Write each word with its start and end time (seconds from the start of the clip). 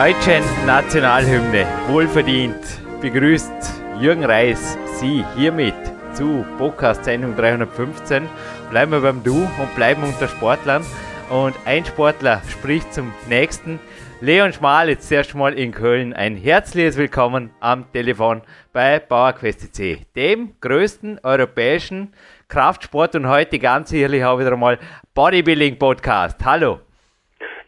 deutschen 0.00 0.42
Nationalhymne 0.64 1.66
wohlverdient 1.86 2.56
begrüßt 3.02 3.52
Jürgen 3.98 4.24
Reis 4.24 4.78
Sie 4.98 5.22
hiermit 5.36 5.74
zu 6.14 6.42
Podcast 6.56 7.04
Sendung 7.04 7.36
315. 7.36 8.26
Bleiben 8.70 8.92
wir 8.92 9.02
beim 9.02 9.22
Du 9.22 9.36
und 9.42 9.74
bleiben 9.76 10.02
unter 10.02 10.26
Sportlern. 10.26 10.86
Und 11.28 11.54
ein 11.66 11.84
Sportler 11.84 12.40
spricht 12.48 12.94
zum 12.94 13.12
nächsten. 13.28 13.78
Leon 14.22 14.54
Schmal, 14.54 14.88
jetzt 14.88 15.12
erst 15.12 15.34
mal 15.34 15.52
in 15.52 15.70
Köln. 15.70 16.14
Ein 16.14 16.34
herzliches 16.34 16.96
Willkommen 16.96 17.50
am 17.60 17.84
Telefon 17.92 18.40
bei 18.72 19.00
PowerQuest 19.00 19.74
C, 19.74 20.06
dem 20.16 20.54
größten 20.62 21.20
europäischen 21.22 22.14
Kraftsport 22.48 23.16
und 23.16 23.28
heute 23.28 23.58
ganz 23.58 23.90
sicherlich 23.90 24.24
auch 24.24 24.38
wieder 24.40 24.56
mal 24.56 24.78
Bodybuilding 25.12 25.78
Podcast. 25.78 26.42
Hallo. 26.42 26.80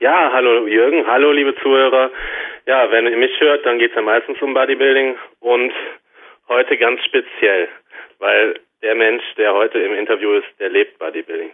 Ja, 0.00 0.30
hallo 0.32 0.66
Jürgen, 0.66 1.06
hallo 1.06 1.32
liebe 1.32 1.54
Zuhörer. 1.62 2.10
Ja, 2.66 2.90
wenn 2.90 3.06
ihr 3.06 3.16
mich 3.16 3.38
hört, 3.40 3.64
dann 3.64 3.78
geht 3.78 3.90
es 3.90 3.96
ja 3.96 4.02
meistens 4.02 4.40
um 4.42 4.54
Bodybuilding 4.54 5.16
und 5.40 5.72
heute 6.48 6.76
ganz 6.76 7.00
speziell, 7.04 7.68
weil 8.18 8.60
der 8.82 8.94
Mensch, 8.94 9.22
der 9.36 9.54
heute 9.54 9.78
im 9.78 9.94
Interview 9.94 10.32
ist, 10.32 10.48
der 10.58 10.68
lebt 10.68 10.98
Bodybuilding. 10.98 11.50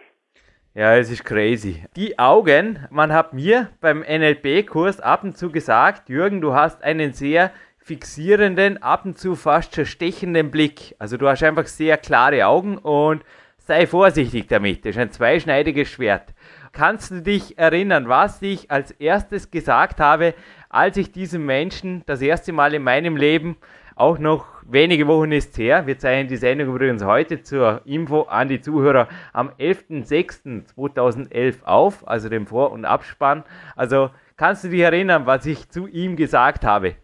Ja, 0.75 0.95
es 0.97 1.11
ist 1.11 1.23
crazy. 1.23 1.83
Die 1.95 2.19
Augen, 2.19 2.87
man 2.91 3.13
hat 3.13 3.33
mir 3.33 3.69
beim 3.81 4.01
NLP-Kurs 4.01 4.99
ab 4.99 5.23
und 5.23 5.37
zu 5.37 5.51
gesagt, 5.51 6.09
Jürgen, 6.09 6.41
du 6.41 6.53
hast 6.53 6.83
einen 6.83 7.13
sehr 7.13 7.51
fixierenden, 7.77 8.81
ab 8.81 9.05
und 9.05 9.17
zu 9.17 9.35
fast 9.35 9.75
schon 9.75 9.85
stechenden 9.85 10.51
Blick. 10.51 10.95
Also 10.99 11.17
du 11.17 11.27
hast 11.27 11.43
einfach 11.43 11.65
sehr 11.65 11.97
klare 11.97 12.45
Augen 12.45 12.77
und 12.77 13.23
sei 13.57 13.87
vorsichtig 13.87 14.47
damit. 14.47 14.85
Das 14.85 14.91
ist 14.91 14.99
ein 14.99 15.11
zweischneidiges 15.11 15.89
Schwert. 15.89 16.33
Kannst 16.79 17.11
du 17.11 17.21
dich 17.21 17.57
erinnern, 17.57 18.07
was 18.07 18.41
ich 18.41 18.71
als 18.71 18.91
erstes 19.01 19.51
gesagt 19.51 19.99
habe, 19.99 20.33
als 20.69 20.95
ich 20.95 21.11
diesem 21.11 21.45
Menschen 21.45 22.03
das 22.07 22.21
erste 22.21 22.53
Mal 22.53 22.73
in 22.73 22.83
meinem 22.83 23.17
Leben, 23.17 23.57
auch 23.97 24.17
noch 24.17 24.45
wenige 24.65 25.05
Wochen 25.07 25.33
ist 25.33 25.57
her, 25.57 25.87
wir 25.87 25.97
zeichnen 25.97 26.29
die 26.29 26.37
Sendung 26.37 26.73
übrigens 26.73 27.03
heute 27.03 27.43
zur 27.43 27.81
Info 27.85 28.21
an 28.21 28.47
die 28.47 28.61
Zuhörer 28.61 29.09
am 29.33 29.49
11.06.2011 29.59 31.65
auf, 31.65 32.07
also 32.07 32.29
dem 32.29 32.47
Vor- 32.47 32.71
und 32.71 32.85
Abspann. 32.85 33.43
Also 33.75 34.11
kannst 34.37 34.63
du 34.63 34.69
dich 34.69 34.79
erinnern, 34.79 35.23
was 35.25 35.45
ich 35.45 35.69
zu 35.69 35.85
ihm 35.85 36.15
gesagt 36.15 36.63
habe? 36.63 36.95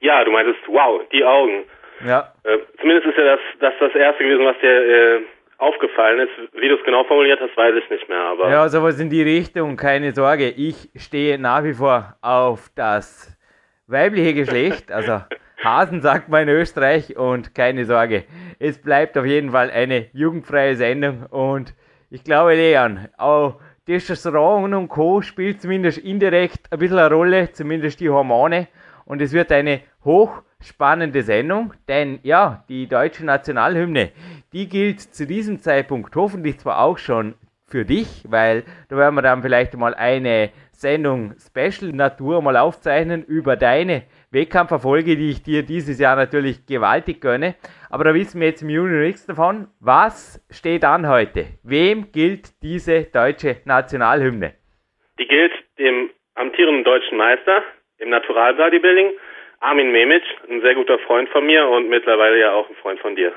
Ja, 0.00 0.24
du 0.24 0.30
meintest, 0.30 0.60
wow, 0.68 1.02
die 1.12 1.22
Augen. 1.22 1.64
Ja. 2.02 2.32
Äh, 2.44 2.60
zumindest 2.80 3.08
ist 3.08 3.18
ja 3.18 3.24
das, 3.24 3.40
das 3.60 3.74
das 3.78 3.94
erste 3.94 4.24
gewesen, 4.24 4.46
was 4.46 4.58
dir 4.60 4.70
äh, 4.70 5.20
aufgefallen 5.64 6.20
ist. 6.20 6.54
Wie 6.60 6.68
du 6.68 6.76
es 6.76 6.84
genau 6.84 7.04
formuliert 7.04 7.40
hast, 7.40 7.56
weiß 7.56 7.74
ich 7.82 7.90
nicht 7.90 8.08
mehr. 8.08 8.20
Aber 8.20 8.50
ja, 8.50 8.68
sowas 8.68 9.00
in 9.00 9.10
die 9.10 9.22
Richtung, 9.22 9.76
keine 9.76 10.12
Sorge. 10.12 10.50
Ich 10.50 10.90
stehe 10.96 11.38
nach 11.38 11.64
wie 11.64 11.74
vor 11.74 12.16
auf 12.20 12.70
das 12.74 13.36
weibliche 13.86 14.34
Geschlecht, 14.34 14.92
also 14.92 15.20
Hasen 15.64 16.02
sagt 16.02 16.28
man 16.28 16.42
in 16.42 16.50
Österreich 16.50 17.16
und 17.16 17.54
keine 17.54 17.84
Sorge. 17.86 18.24
Es 18.58 18.80
bleibt 18.80 19.16
auf 19.16 19.24
jeden 19.24 19.50
Fall 19.50 19.70
eine 19.70 20.08
jugendfreie 20.12 20.76
Sendung 20.76 21.26
und 21.30 21.74
ich 22.10 22.22
glaube, 22.22 22.54
Leon, 22.54 23.08
auch 23.16 23.60
Testosteron 23.86 24.74
und 24.74 24.88
Co. 24.88 25.22
spielt 25.22 25.60
zumindest 25.60 25.98
indirekt 25.98 26.70
ein 26.70 26.78
bisschen 26.78 26.98
eine 26.98 27.14
Rolle, 27.14 27.52
zumindest 27.52 28.00
die 28.00 28.10
Hormone 28.10 28.68
und 29.06 29.22
es 29.22 29.32
wird 29.32 29.50
eine 29.52 29.80
hochspannende 30.64 31.22
Sendung, 31.22 31.74
denn 31.88 32.20
ja, 32.22 32.64
die 32.68 32.86
deutsche 32.86 33.24
Nationalhymne, 33.24 34.12
die 34.52 34.68
gilt 34.68 35.00
zu 35.00 35.26
diesem 35.26 35.58
Zeitpunkt 35.58 36.16
hoffentlich 36.16 36.58
zwar 36.58 36.80
auch 36.80 36.98
schon 36.98 37.34
für 37.66 37.84
dich, 37.84 38.24
weil 38.28 38.64
da 38.88 38.96
werden 38.96 39.14
wir 39.14 39.22
dann 39.22 39.42
vielleicht 39.42 39.74
mal 39.74 39.94
eine 39.94 40.50
Sendung 40.72 41.34
Special 41.38 41.92
Natur 41.92 42.42
mal 42.42 42.56
aufzeichnen 42.56 43.24
über 43.24 43.56
deine 43.56 44.04
Wettkampferfolge, 44.30 45.16
die 45.16 45.30
ich 45.30 45.42
dir 45.42 45.62
dieses 45.62 45.98
Jahr 45.98 46.16
natürlich 46.16 46.66
gewaltig 46.66 47.20
gönne. 47.20 47.54
Aber 47.90 48.04
da 48.04 48.14
wissen 48.14 48.40
wir 48.40 48.48
jetzt 48.48 48.62
im 48.62 48.70
Juni 48.70 49.06
nichts 49.06 49.26
davon. 49.26 49.68
Was 49.80 50.44
steht 50.50 50.84
an 50.84 51.08
heute? 51.08 51.46
Wem 51.62 52.10
gilt 52.12 52.62
diese 52.62 53.04
deutsche 53.04 53.58
Nationalhymne? 53.64 54.54
Die 55.18 55.26
gilt 55.26 55.52
dem 55.78 56.10
amtierenden 56.34 56.84
deutschen 56.84 57.16
Meister, 57.16 57.62
im 57.98 58.10
Natural 58.10 58.54
Bodybuilding, 58.54 59.12
Armin 59.60 59.92
Memic, 59.92 60.22
ein 60.50 60.60
sehr 60.60 60.74
guter 60.74 60.98
Freund 61.00 61.28
von 61.30 61.46
mir 61.46 61.66
und 61.68 61.88
mittlerweile 61.88 62.40
ja 62.40 62.52
auch 62.52 62.68
ein 62.68 62.76
Freund 62.76 63.00
von 63.00 63.16
dir. 63.16 63.32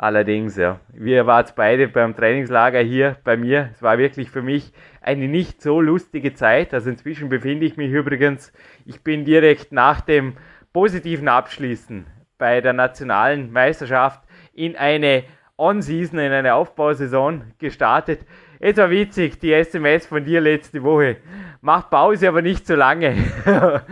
Allerdings, 0.00 0.56
ja. 0.56 0.78
Wir 0.92 1.26
waren 1.26 1.46
beide 1.56 1.88
beim 1.88 2.14
Trainingslager 2.14 2.78
hier 2.78 3.16
bei 3.24 3.36
mir. 3.36 3.70
Es 3.72 3.82
war 3.82 3.98
wirklich 3.98 4.30
für 4.30 4.42
mich 4.42 4.72
eine 5.02 5.26
nicht 5.26 5.60
so 5.60 5.80
lustige 5.80 6.34
Zeit. 6.34 6.72
Also 6.72 6.90
inzwischen 6.90 7.28
befinde 7.28 7.66
ich 7.66 7.76
mich 7.76 7.90
übrigens, 7.90 8.52
ich 8.86 9.02
bin 9.02 9.24
direkt 9.24 9.72
nach 9.72 10.00
dem 10.00 10.36
positiven 10.72 11.26
Abschließen 11.26 12.06
bei 12.38 12.60
der 12.60 12.74
nationalen 12.74 13.50
Meisterschaft 13.50 14.22
in 14.54 14.76
eine 14.76 15.24
On-Season, 15.56 16.20
in 16.20 16.30
eine 16.30 16.54
Aufbausaison 16.54 17.52
gestartet. 17.58 18.20
Es 18.60 18.76
war 18.76 18.90
witzig, 18.90 19.38
die 19.38 19.52
SMS 19.52 20.06
von 20.06 20.24
dir 20.24 20.40
letzte 20.40 20.82
Woche. 20.82 21.18
Macht 21.60 21.90
Pause, 21.90 22.28
aber 22.28 22.42
nicht 22.42 22.66
so 22.66 22.74
lange. 22.74 23.14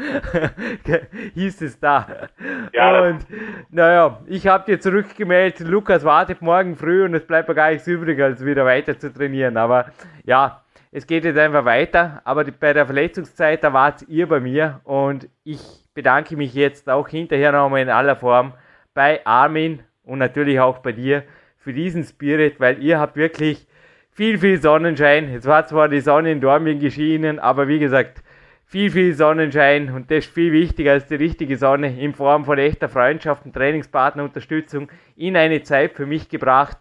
Hieß 1.34 1.62
es 1.62 1.78
da. 1.78 2.28
Ja. 2.72 3.02
Und 3.02 3.26
naja, 3.70 4.20
ich 4.26 4.46
habe 4.48 4.64
dir 4.64 4.80
zurückgemeldet, 4.80 5.68
Lukas 5.68 6.04
wartet 6.04 6.42
morgen 6.42 6.74
früh 6.74 7.04
und 7.04 7.14
es 7.14 7.24
bleibt 7.24 7.48
mir 7.48 7.54
gar 7.54 7.70
nichts 7.70 7.86
übrig, 7.86 8.20
als 8.20 8.44
wieder 8.44 8.64
weiter 8.64 8.98
zu 8.98 9.12
trainieren. 9.12 9.56
Aber 9.56 9.86
ja, 10.24 10.64
es 10.90 11.06
geht 11.06 11.24
jetzt 11.24 11.38
einfach 11.38 11.64
weiter. 11.64 12.20
Aber 12.24 12.44
bei 12.44 12.72
der 12.72 12.86
Verletzungszeit, 12.86 13.62
da 13.62 13.72
wart 13.72 14.02
ihr 14.08 14.28
bei 14.28 14.40
mir 14.40 14.80
und 14.82 15.28
ich 15.44 15.60
bedanke 15.94 16.36
mich 16.36 16.54
jetzt 16.54 16.88
auch 16.88 17.08
hinterher 17.08 17.52
nochmal 17.52 17.82
in 17.82 17.88
aller 17.88 18.16
Form 18.16 18.52
bei 18.94 19.24
Armin 19.24 19.80
und 20.02 20.18
natürlich 20.18 20.58
auch 20.58 20.78
bei 20.78 20.92
dir 20.92 21.22
für 21.56 21.72
diesen 21.72 22.02
Spirit, 22.04 22.58
weil 22.58 22.82
ihr 22.82 22.98
habt 22.98 23.16
wirklich 23.16 23.66
viel, 24.16 24.38
viel 24.38 24.56
Sonnenschein. 24.56 25.28
Es 25.36 25.46
war 25.46 25.66
zwar 25.66 25.90
die 25.90 26.00
Sonne 26.00 26.32
in 26.32 26.40
Dormien 26.40 26.80
geschienen, 26.80 27.38
aber 27.38 27.68
wie 27.68 27.78
gesagt, 27.78 28.22
viel, 28.66 28.90
viel 28.90 29.12
Sonnenschein 29.12 29.92
und 29.94 30.10
das 30.10 30.24
ist 30.24 30.34
viel 30.34 30.52
wichtiger 30.52 30.92
als 30.92 31.06
die 31.06 31.16
richtige 31.16 31.56
Sonne 31.56 31.94
in 32.00 32.14
Form 32.14 32.46
von 32.46 32.58
echter 32.58 32.88
Freundschaft 32.88 33.44
und 33.44 33.54
Trainingspartnerunterstützung 33.54 34.88
in 35.16 35.36
eine 35.36 35.62
Zeit 35.62 35.92
für 35.92 36.06
mich 36.06 36.30
gebracht, 36.30 36.78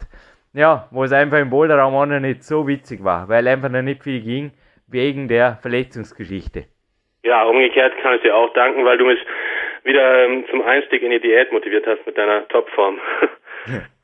ja, 0.53 0.87
wo 0.91 1.03
es 1.03 1.11
einfach 1.11 1.39
im 1.39 1.49
Boulderraum 1.49 1.93
auch 1.93 2.05
noch 2.05 2.21
nicht 2.21 2.43
so 2.43 2.67
witzig 2.69 3.03
war, 3.03 3.27
weil 3.27 3.47
einfach 3.49 3.69
noch 3.69 3.81
nicht 3.81 4.03
viel 4.03 4.21
ging 4.21 4.51
wegen 4.87 5.27
der 5.27 5.57
Verletzungsgeschichte. 5.61 6.63
Ja, 7.23 7.43
umgekehrt 7.43 7.97
kann 8.01 8.15
ich 8.15 8.21
dir 8.21 8.33
auch 8.33 8.53
danken, 8.53 8.85
weil 8.85 8.97
du 8.97 9.05
mich 9.05 9.19
wieder 9.83 10.25
ähm, 10.25 10.45
zum 10.49 10.61
Einstieg 10.61 11.01
in 11.03 11.11
die 11.11 11.19
Diät 11.19 11.51
motiviert 11.51 11.85
hast 11.85 12.05
mit 12.05 12.17
deiner 12.17 12.47
Topform. 12.47 12.97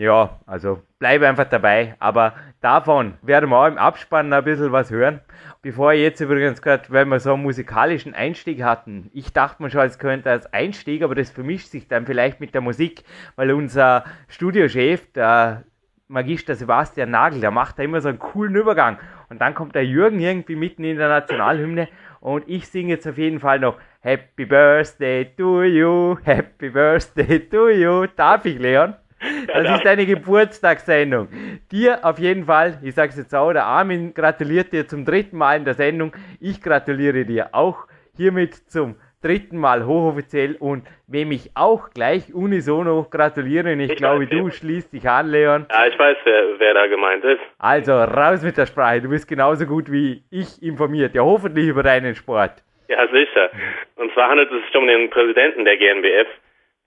Ja, 0.00 0.40
also 0.46 0.80
bleibe 0.98 1.28
einfach 1.28 1.44
dabei. 1.44 1.94
Aber 1.98 2.32
davon 2.62 3.18
werden 3.20 3.50
wir 3.50 3.58
auch 3.58 3.66
im 3.66 3.76
Abspann 3.76 4.32
ein 4.32 4.44
bisschen 4.44 4.72
was 4.72 4.90
hören. 4.90 5.20
Bevor 5.60 5.92
ich 5.92 6.00
jetzt 6.00 6.22
übrigens 6.22 6.62
gerade, 6.62 6.84
weil 6.88 7.04
wir 7.04 7.20
so 7.20 7.34
einen 7.34 7.42
musikalischen 7.42 8.14
Einstieg 8.14 8.62
hatten, 8.62 9.10
ich 9.12 9.34
dachte 9.34 9.62
mir 9.62 9.68
schon, 9.68 9.82
es 9.82 9.98
könnte 9.98 10.30
als 10.30 10.50
Einstieg, 10.54 11.02
aber 11.02 11.14
das 11.14 11.30
vermischt 11.30 11.68
sich 11.68 11.86
dann 11.86 12.06
vielleicht 12.06 12.40
mit 12.40 12.54
der 12.54 12.62
Musik, 12.62 13.04
weil 13.36 13.52
unser 13.52 14.04
Studiochef, 14.28 15.12
der 15.12 15.64
Magister 16.08 16.54
Sebastian 16.54 17.10
Nagel, 17.10 17.42
der 17.42 17.50
macht 17.50 17.78
da 17.78 17.82
immer 17.82 18.00
so 18.00 18.08
einen 18.08 18.18
coolen 18.18 18.54
Übergang. 18.54 18.98
Und 19.28 19.42
dann 19.42 19.52
kommt 19.52 19.74
der 19.74 19.84
Jürgen 19.84 20.18
irgendwie 20.18 20.56
mitten 20.56 20.82
in 20.82 20.96
der 20.96 21.10
Nationalhymne 21.10 21.88
und 22.20 22.48
ich 22.48 22.68
singe 22.68 22.94
jetzt 22.94 23.06
auf 23.06 23.18
jeden 23.18 23.38
Fall 23.38 23.60
noch 23.60 23.76
Happy 24.00 24.46
Birthday 24.46 25.26
to 25.36 25.62
you, 25.62 26.16
Happy 26.24 26.70
Birthday 26.70 27.38
to 27.50 27.68
you. 27.68 28.06
Darf 28.16 28.46
ich, 28.46 28.58
Leon? 28.58 28.94
Das 29.46 29.76
ist 29.76 29.84
deine 29.84 30.06
Geburtstagssendung. 30.06 31.28
Dir 31.70 32.04
auf 32.04 32.18
jeden 32.18 32.44
Fall, 32.44 32.78
ich 32.82 32.94
sage 32.94 33.10
es 33.10 33.16
jetzt 33.16 33.34
auch, 33.34 33.52
der 33.52 33.64
Armin 33.64 34.14
gratuliert 34.14 34.72
dir 34.72 34.86
zum 34.86 35.04
dritten 35.04 35.36
Mal 35.36 35.56
in 35.56 35.64
der 35.64 35.74
Sendung. 35.74 36.12
Ich 36.40 36.62
gratuliere 36.62 37.24
dir 37.24 37.50
auch 37.52 37.86
hiermit 38.16 38.54
zum 38.54 38.96
dritten 39.22 39.58
Mal 39.58 39.84
hochoffiziell 39.84 40.56
und 40.58 40.86
wem 41.06 41.32
ich 41.32 41.50
auch 41.54 41.90
gleich 41.90 42.32
unisono 42.32 43.06
gratulieren. 43.10 43.78
Ich, 43.80 43.90
ich 43.90 43.96
glaube, 43.96 44.24
weiß, 44.24 44.30
du 44.30 44.50
schließt 44.50 44.92
dich 44.92 45.08
an, 45.08 45.28
Leon. 45.28 45.66
Ja, 45.70 45.86
ich 45.86 45.98
weiß, 45.98 46.16
wer, 46.24 46.58
wer 46.58 46.74
da 46.74 46.86
gemeint 46.86 47.24
ist. 47.24 47.40
Also, 47.58 47.92
raus 47.92 48.42
mit 48.42 48.56
der 48.56 48.66
Sprache. 48.66 49.02
Du 49.02 49.10
bist 49.10 49.28
genauso 49.28 49.66
gut 49.66 49.90
wie 49.92 50.22
ich 50.30 50.62
informiert. 50.62 51.14
Ja, 51.14 51.22
hoffentlich 51.22 51.68
über 51.68 51.82
deinen 51.82 52.14
Sport. 52.14 52.62
Ja, 52.88 53.06
sicher. 53.08 53.50
Und 53.96 54.12
zwar 54.14 54.30
handelt 54.30 54.50
es 54.50 54.64
sich 54.66 54.74
um 54.74 54.86
den 54.86 55.10
Präsidenten 55.10 55.64
der 55.64 55.76
GNBF, 55.76 56.26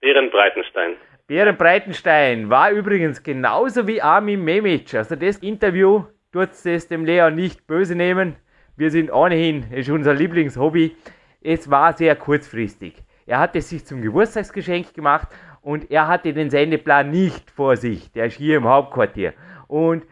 Berend 0.02 0.32
Breitenstein. 0.32 0.96
Berend 1.26 1.58
Breitenstein 1.58 2.50
war 2.50 2.72
übrigens 2.72 3.24
genauso 3.24 3.88
wie 3.88 4.02
Armin 4.02 4.44
Memic. 4.44 4.94
Also 4.94 5.16
das 5.16 5.38
Interview 5.38 6.04
tut 6.34 6.50
es 6.66 6.88
dem 6.90 7.06
Leon 7.06 7.34
nicht 7.36 7.66
böse 7.66 7.96
nehmen. 7.96 8.36
Wir 8.76 8.92
sind 8.92 9.10
ohnehin, 9.10 9.72
ist 9.72 9.90
unser 9.90 10.14
Lieblingshobby. 10.14 10.98
Es 11.42 11.70
war 11.70 11.96
sehr 11.96 12.18
kurzfristig. 12.18 13.02
Er 13.26 13.40
hat 13.40 13.56
es 13.56 13.70
sich 13.70 13.86
zum 13.86 14.02
Geburtstagsgeschenk 14.02 14.94
gemacht 14.94 15.30
und 15.62 15.90
er 15.90 16.10
hatte 16.10 16.34
den 16.34 16.50
Sendeplan 16.50 17.10
nicht 17.10 17.50
vor 17.52 17.78
sich. 17.78 18.12
Der 18.12 18.26
ist 18.26 18.36
hier 18.36 18.58
im 18.58 18.68
Hauptquartier. 18.68 19.34
Und 19.70 20.06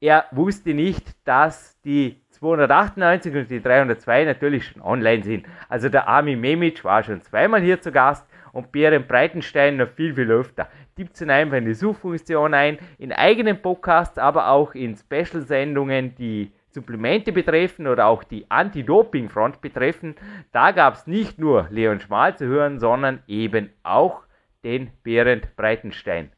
er 0.00 0.26
wusste 0.32 0.74
nicht, 0.74 1.16
dass 1.26 1.80
die 1.80 2.20
298 2.32 3.34
und 3.34 3.50
die 3.50 3.62
302 3.62 4.24
natürlich 4.24 4.66
schon 4.66 4.82
online 4.82 5.22
sind. 5.24 5.46
Also 5.70 5.88
der 5.88 6.08
Armin 6.08 6.38
Memic 6.38 6.84
war 6.84 7.02
schon 7.02 7.22
zweimal 7.22 7.62
hier 7.62 7.80
zu 7.80 7.90
Gast 7.90 8.28
und 8.52 8.72
Bären 8.72 9.06
Breitenstein 9.06 9.76
noch 9.76 9.88
viel, 9.88 10.14
viel 10.14 10.30
öfter. 10.30 10.68
Tippt 10.96 11.20
ihn 11.20 11.30
einfach 11.30 11.56
in 11.56 11.66
die 11.66 11.74
Suchfunktion 11.74 12.54
ein, 12.54 12.78
in 12.98 13.12
eigenen 13.12 13.60
Podcasts, 13.62 14.18
aber 14.18 14.48
auch 14.48 14.74
in 14.74 14.96
Special-Sendungen, 14.96 16.14
die 16.16 16.52
Supplemente 16.70 17.32
betreffen 17.32 17.86
oder 17.86 18.06
auch 18.06 18.24
die 18.24 18.50
Anti-Doping-Front 18.50 19.60
betreffen. 19.60 20.14
Da 20.52 20.72
gab 20.72 20.94
es 20.94 21.06
nicht 21.06 21.38
nur 21.38 21.66
Leon 21.70 22.00
Schmal 22.00 22.36
zu 22.36 22.46
hören, 22.46 22.78
sondern 22.78 23.22
eben 23.26 23.70
auch 23.82 24.22
den 24.64 24.90
Berend 25.02 25.56
Breitenstein. 25.56 26.30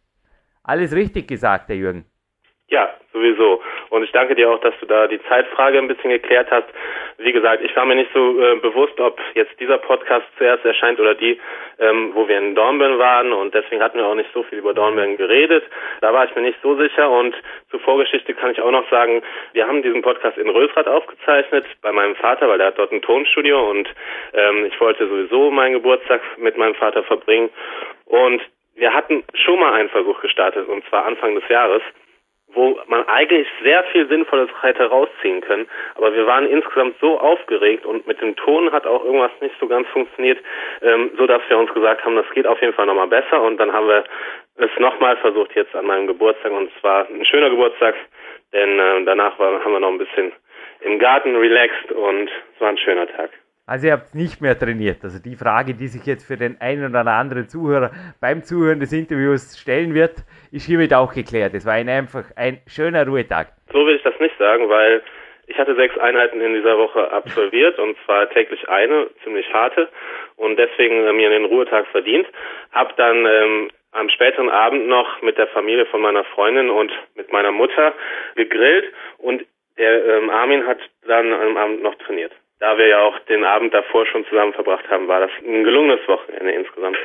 Alles 0.63 0.93
richtig 0.93 1.27
gesagt, 1.29 1.69
Herr 1.69 1.77
Jürgen. 1.77 2.05
Ja, 2.71 2.89
sowieso. 3.13 3.61
Und 3.89 4.05
ich 4.05 4.13
danke 4.13 4.37
dir 4.37 4.49
auch, 4.49 4.61
dass 4.61 4.75
du 4.79 4.87
da 4.87 5.09
die 5.09 5.21
Zeitfrage 5.25 5.77
ein 5.79 5.89
bisschen 5.89 6.11
geklärt 6.11 6.53
hast. 6.53 6.69
Wie 7.19 7.33
gesagt, 7.33 7.65
ich 7.65 7.75
war 7.75 7.85
mir 7.85 7.97
nicht 7.97 8.13
so 8.15 8.41
äh, 8.41 8.55
bewusst, 8.61 8.99
ob 9.01 9.19
jetzt 9.35 9.59
dieser 9.59 9.79
Podcast 9.79 10.25
zuerst 10.39 10.65
erscheint 10.65 11.01
oder 11.01 11.17
die, 11.17 11.41
ähm, 11.81 12.13
wo 12.15 12.29
wir 12.29 12.39
in 12.39 12.55
Dornbirn 12.55 13.01
waren. 13.01 13.33
Und 13.33 13.55
deswegen 13.55 13.83
hatten 13.83 13.99
wir 13.99 14.07
auch 14.07 14.15
nicht 14.15 14.33
so 14.33 14.45
viel 14.45 14.59
über 14.59 14.73
Dornbirn 14.73 15.17
geredet. 15.17 15.65
Da 16.01 16.13
war 16.13 16.27
ich 16.27 16.35
mir 16.37 16.43
nicht 16.43 16.59
so 16.63 16.77
sicher. 16.77 17.11
Und 17.11 17.35
zur 17.73 17.81
Vorgeschichte 17.81 18.35
kann 18.35 18.53
ich 18.53 18.61
auch 18.63 18.71
noch 18.71 18.89
sagen, 18.89 19.21
wir 19.53 19.67
haben 19.67 19.83
diesen 19.83 20.03
Podcast 20.03 20.39
in 20.39 20.49
Rösrath 20.49 20.87
aufgezeichnet 20.87 21.67
bei 21.83 21.91
meinem 21.91 22.15
Vater, 22.15 22.49
weil 22.49 22.61
er 22.61 22.69
hat 22.69 22.79
dort 22.79 22.93
ein 22.93 23.03
Tonstudio 23.03 23.69
und 23.69 23.89
ähm, 24.33 24.67
ich 24.67 24.81
wollte 24.81 25.09
sowieso 25.09 25.51
meinen 25.51 25.73
Geburtstag 25.73 26.21
mit 26.39 26.57
meinem 26.57 26.77
Vater 26.77 27.03
verbringen. 27.03 27.51
Und 28.05 28.41
wir 28.77 28.95
hatten 28.95 29.25
schon 29.35 29.59
mal 29.59 29.73
einen 29.73 29.89
Versuch 29.89 30.21
gestartet, 30.21 30.69
und 30.69 30.85
zwar 30.89 31.05
Anfang 31.05 31.35
des 31.35 31.49
Jahres 31.49 31.83
wo 32.55 32.79
man 32.87 33.07
eigentlich 33.09 33.47
sehr 33.63 33.85
viel 33.85 34.09
Sinnvolles 34.09 34.51
hätte 34.63 34.85
rausziehen 34.85 35.41
können. 35.41 35.69
Aber 35.97 36.15
wir 36.15 36.27
waren 36.27 36.47
insgesamt 36.47 36.97
so 37.01 37.19
aufgeregt 37.19 37.87
und 37.87 38.07
mit 38.07 38.21
dem 38.21 38.37
Ton 38.37 38.73
hat 38.73 38.87
auch 38.87 39.05
irgendwas 39.05 39.33
nicht 39.41 39.55
so 39.61 39.67
ganz 39.67 39.89
funktioniert, 39.89 40.39
ähm, 40.83 41.11
so 41.17 41.27
dass 41.27 41.43
wir 41.49 41.59
uns 41.59 41.73
gesagt 41.73 42.05
haben, 42.05 42.17
das 42.17 42.29
geht 42.35 42.47
auf 42.47 42.61
jeden 42.61 42.75
Fall 42.75 42.87
nochmal 42.87 43.09
besser. 43.09 43.43
Und 43.43 43.59
dann 43.59 43.73
haben 43.73 43.89
wir 43.89 44.05
es 44.57 44.71
nochmal 44.79 45.17
versucht 45.19 45.55
jetzt 45.55 45.75
an 45.75 45.87
meinem 45.87 46.07
Geburtstag 46.07 46.53
und 46.53 46.71
es 46.77 46.83
war 46.83 47.07
ein 47.09 47.25
schöner 47.25 47.51
Geburtstag, 47.51 47.95
denn 48.53 48.79
äh, 48.79 49.05
danach 49.05 49.39
war, 49.39 49.65
haben 49.65 49.73
wir 49.73 49.81
noch 49.81 49.91
ein 49.91 49.99
bisschen 49.99 50.33
im 50.81 50.99
Garten 50.99 51.37
relaxed 51.37 51.93
und 51.93 52.29
es 52.55 52.61
war 52.61 52.69
ein 52.69 52.79
schöner 52.79 53.07
Tag. 53.07 53.31
Also 53.71 53.87
ihr 53.87 53.93
habt 53.93 54.17
nicht 54.17 54.41
mehr 54.41 54.59
trainiert. 54.59 55.05
Also 55.05 55.23
die 55.23 55.37
Frage, 55.37 55.75
die 55.75 55.87
sich 55.87 56.05
jetzt 56.05 56.27
für 56.27 56.37
den 56.37 56.61
einen 56.61 56.91
oder 56.91 57.07
anderen 57.07 57.47
Zuhörer 57.47 57.93
beim 58.21 58.43
Zuhören 58.43 58.81
des 58.81 58.93
Interviews 58.93 59.57
stellen 59.57 59.95
wird, 59.95 60.25
ist 60.51 60.67
hiermit 60.67 60.93
auch 60.93 61.15
geklärt. 61.15 61.55
Es 61.55 61.65
war 61.65 61.75
ein 61.75 61.89
einfach 61.89 62.25
ein 62.35 62.59
schöner 62.67 63.07
Ruhetag. 63.07 63.53
So 63.73 63.87
will 63.87 63.95
ich 63.95 64.03
das 64.03 64.19
nicht 64.19 64.37
sagen, 64.39 64.69
weil 64.69 65.03
ich 65.47 65.57
hatte 65.57 65.77
sechs 65.77 65.97
Einheiten 65.99 66.41
in 66.41 66.55
dieser 66.55 66.79
Woche 66.79 67.13
absolviert 67.13 67.79
und 67.79 67.97
zwar 68.05 68.29
täglich 68.31 68.69
eine, 68.69 69.07
ziemlich 69.23 69.47
harte 69.53 69.89
und 70.35 70.59
deswegen 70.59 71.07
äh, 71.07 71.13
mir 71.13 71.31
den 71.31 71.45
Ruhetag 71.45 71.87
verdient. 71.93 72.27
Hab 72.73 72.97
dann 72.97 73.25
ähm, 73.25 73.71
am 73.93 74.09
späteren 74.09 74.51
Abend 74.51 74.89
noch 74.89 75.23
mit 75.23 75.39
der 75.39 75.47
Familie 75.47 75.87
von 75.87 76.01
meiner 76.01 76.25
Freundin 76.25 76.71
und 76.71 76.91
mit 77.15 77.33
meiner 77.33 77.53
Mutter 77.53 77.95
gegrillt 78.35 78.87
und 79.19 79.47
der 79.79 80.05
ähm, 80.07 80.29
Armin 80.29 80.67
hat 80.67 80.79
dann 81.07 81.33
am 81.33 81.57
Abend 81.57 81.85
noch 81.85 81.95
trainiert 81.95 82.33
da 82.61 82.77
wir 82.77 82.87
ja 82.87 83.01
auch 83.01 83.19
den 83.21 83.43
Abend 83.45 83.75
davor 83.75 84.07
schon 84.07 84.25
zusammen 84.27 84.53
verbracht 84.53 84.89
haben, 84.91 85.09
war 85.09 85.21
das 85.21 85.31
ein 85.45 85.65
gelungenes 85.65 86.07
Wochenende 86.07 86.53
insgesamt. 86.53 86.99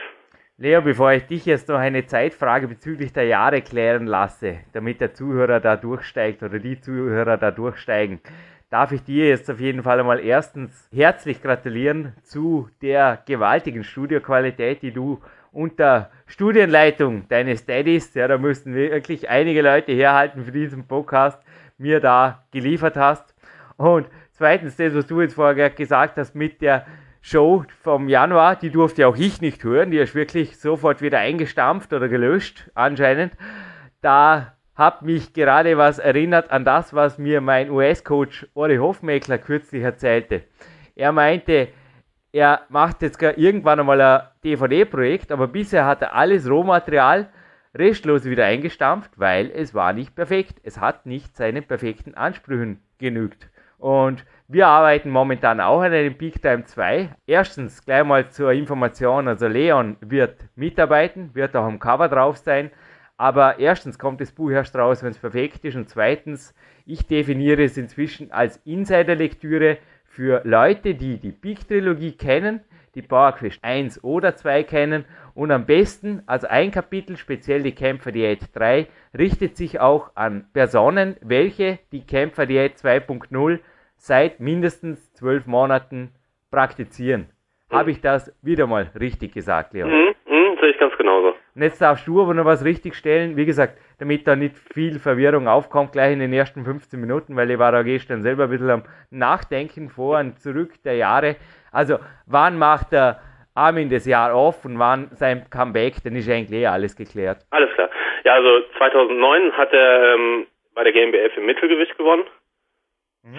Leo, 0.58 0.82
bevor 0.82 1.12
ich 1.14 1.26
dich 1.26 1.46
jetzt 1.46 1.68
noch 1.68 1.80
eine 1.80 2.06
Zeitfrage 2.06 2.68
bezüglich 2.68 3.12
der 3.12 3.26
Jahre 3.26 3.62
klären 3.62 4.06
lasse, 4.06 4.60
damit 4.74 5.02
der 5.02 5.14
Zuhörer 5.14 5.60
da 5.60 5.76
durchsteigt 5.76 6.44
oder 6.44 6.60
die 6.60 6.80
Zuhörer 6.80 7.38
da 7.38 7.52
durchsteigen, 7.52 8.22
darf 8.70 8.92
ich 8.92 9.04
dir 9.04 9.28
jetzt 9.28 9.50
auf 9.50 9.60
jeden 9.60 9.84
Fall 9.84 10.00
einmal 10.00 10.24
erstens 10.24 10.90
herzlich 10.94 11.42
gratulieren 11.42 12.14
zu 12.24 12.70
der 12.82 13.22
gewaltigen 13.26 13.84
Studioqualität, 13.84 14.82
die 14.82 14.92
du 14.92 15.22
unter 15.52 16.10
Studienleitung 16.26 17.28
deines 17.30 17.66
Daddys, 17.66 18.14
ja, 18.14 18.28
da 18.28 18.38
müssten 18.38 18.76
wirklich 18.76 19.30
einige 19.30 19.62
Leute 19.62 19.94
herhalten 19.94 20.44
für 20.44 20.52
diesen 20.52 20.88
Podcast, 20.88 21.42
mir 21.78 22.02
da 22.02 22.44
geliefert 22.52 22.98
hast. 22.98 23.34
Und 23.78 24.08
Zweitens, 24.38 24.76
das, 24.76 24.94
was 24.94 25.08
du 25.08 25.22
jetzt 25.22 25.36
vorher 25.36 25.70
gesagt 25.70 26.18
hast 26.18 26.36
mit 26.36 26.62
der 26.62 26.86
Show 27.22 27.64
vom 27.82 28.10
Januar, 28.10 28.58
die 28.58 28.70
durfte 28.70 29.08
auch 29.08 29.16
ich 29.16 29.40
nicht 29.40 29.64
hören. 29.64 29.92
Die 29.92 29.98
ist 29.98 30.14
wirklich 30.14 30.60
sofort 30.60 31.02
wieder 31.02 31.20
eingestampft 31.20 31.94
oder 31.94 32.10
gelöscht, 32.10 32.70
anscheinend. 32.76 33.32
Da 34.02 34.58
hat 34.76 35.04
mich 35.04 35.32
gerade 35.32 35.78
was 35.78 36.00
erinnert 36.00 36.52
an 36.52 36.66
das, 36.66 36.94
was 36.94 37.18
mir 37.18 37.40
mein 37.40 37.70
US-Coach 37.70 38.48
Ori 38.56 38.76
Hofmeckler 38.76 39.38
kürzlich 39.38 39.84
erzählte. 39.84 40.44
Er 40.96 41.14
meinte, 41.14 41.70
er 42.34 42.64
macht 42.68 43.04
jetzt 43.04 43.22
irgendwann 43.22 43.80
einmal 43.80 44.02
ein 44.02 44.22
DVD-Projekt, 44.44 45.32
aber 45.32 45.48
bisher 45.48 45.86
hat 45.86 46.02
er 46.02 46.14
alles 46.14 46.50
Rohmaterial 46.50 47.30
restlos 47.74 48.26
wieder 48.26 48.44
eingestampft, 48.44 49.12
weil 49.16 49.50
es 49.50 49.74
war 49.74 49.94
nicht 49.94 50.14
perfekt. 50.14 50.60
Es 50.64 50.82
hat 50.82 51.06
nicht 51.06 51.38
seinen 51.38 51.64
perfekten 51.64 52.16
Ansprüchen 52.16 52.82
genügt. 52.98 53.50
Und 53.78 54.26
wir 54.48 54.68
arbeiten 54.68 55.10
momentan 55.10 55.60
auch 55.60 55.82
an 55.82 55.92
einem 55.92 56.18
Peak 56.18 56.42
Time 56.42 56.66
2. 56.66 57.10
Erstens 57.26 57.84
gleich 57.84 58.04
mal 58.04 58.30
zur 58.30 58.52
Information, 58.52 59.28
also 59.28 59.48
Leon 59.48 59.98
wird 60.02 60.36
mitarbeiten, 60.56 61.32
wird 61.34 61.56
auch 61.56 61.66
am 61.66 61.80
Cover 61.80 62.10
drauf 62.10 62.38
sein. 62.38 62.70
Aber 63.18 63.60
erstens 63.60 63.98
kommt 63.98 64.22
das 64.22 64.32
Buch 64.32 64.52
erst 64.52 64.76
raus, 64.76 65.02
wenn 65.02 65.12
es 65.12 65.18
perfekt 65.18 65.66
ist. 65.66 65.76
Und 65.76 65.90
zweitens, 65.90 66.54
ich 66.86 67.08
definiere 67.08 67.64
es 67.64 67.78
inzwischen 67.78 68.32
als 68.32 68.58
Insider-Lektüre 68.66 69.78
für 70.06 70.42
Leute, 70.44 70.96
die 70.96 71.18
die 71.18 71.32
Peak-Trilogie 71.32 72.12
kennen, 72.12 72.62
die 72.94 73.02
Power 73.02 73.34
Quest 73.34 73.60
1 73.64 74.04
oder 74.04 74.36
2 74.36 74.64
kennen 74.64 75.06
und 75.34 75.52
am 75.52 75.66
besten, 75.66 76.24
also 76.28 76.48
ein 76.48 76.72
Kapitel, 76.72 77.18
speziell 77.18 77.64
die 77.64 77.74
Kämpfer 77.74 78.12
Diät 78.12 78.40
3, 78.54 78.88
richtet 79.18 79.58
sich 79.58 79.80
auch 79.82 80.12
an 80.16 80.46
Personen, 80.54 81.18
welche 81.22 81.80
die 81.92 82.06
Kämpfer 82.06 82.46
Diät 82.46 82.78
2.0 82.78 83.60
seit 84.06 84.40
mindestens 84.40 85.12
zwölf 85.14 85.48
Monaten 85.48 86.12
praktizieren. 86.52 87.28
Mhm. 87.72 87.76
Habe 87.76 87.92
ich 87.92 88.02
das 88.02 88.32
wieder 88.44 88.68
mal 88.68 88.92
richtig 89.00 89.34
gesagt, 89.34 89.74
Leon? 89.74 89.90
Mhm, 89.90 90.16
mhm, 90.28 90.58
sehe 90.62 90.70
ich 90.70 90.78
ganz 90.78 90.96
genauso. 90.96 91.30
Und 91.56 91.62
jetzt 91.64 91.82
darfst 91.82 92.06
du 92.06 92.22
aber 92.22 92.36
noch 92.36 92.46
was 92.46 92.64
richtig 92.64 92.94
stellen. 92.94 93.36
Wie 93.36 93.46
gesagt, 93.46 93.80
damit 93.98 94.28
da 94.28 94.36
nicht 94.36 94.56
viel 94.58 95.00
Verwirrung 95.00 95.48
aufkommt, 95.48 95.94
gleich 95.94 96.14
in 96.14 96.20
den 96.20 96.34
ersten 96.34 96.64
15 96.66 97.02
Minuten, 97.02 97.36
weil 97.36 97.50
ich 97.50 97.58
war 97.58 97.72
da 97.72 97.82
gestern 97.82 98.22
selber 98.22 98.44
ein 98.44 98.50
bisschen 98.52 98.70
am 98.70 98.84
Nachdenken 99.10 99.90
vor 99.90 100.20
und 100.20 100.40
zurück 100.40 100.74
der 100.84 100.98
Jahre. 100.98 101.38
Also, 101.72 101.98
wann 102.28 102.60
macht 102.60 102.92
der 102.92 103.20
Armin 103.56 103.90
das 103.90 104.06
Jahr 104.06 104.36
auf 104.36 104.66
und 104.66 104.78
wann 104.78 105.10
sein 105.14 105.46
Comeback? 105.50 105.96
Dann 106.04 106.16
ist 106.16 106.30
eigentlich 106.30 106.62
eh 106.62 106.68
alles 106.68 106.96
geklärt. 106.96 107.40
Alles 107.50 107.74
klar. 107.74 107.90
Ja, 108.24 108.34
also 108.34 108.68
2009 108.78 109.52
hat 109.54 109.74
er 109.74 110.14
ähm, 110.14 110.46
bei 110.76 110.84
der 110.84 110.94
GmbF 110.94 111.36
im 111.38 111.48
Mittelgewicht 111.48 111.98
gewonnen. 111.98 112.26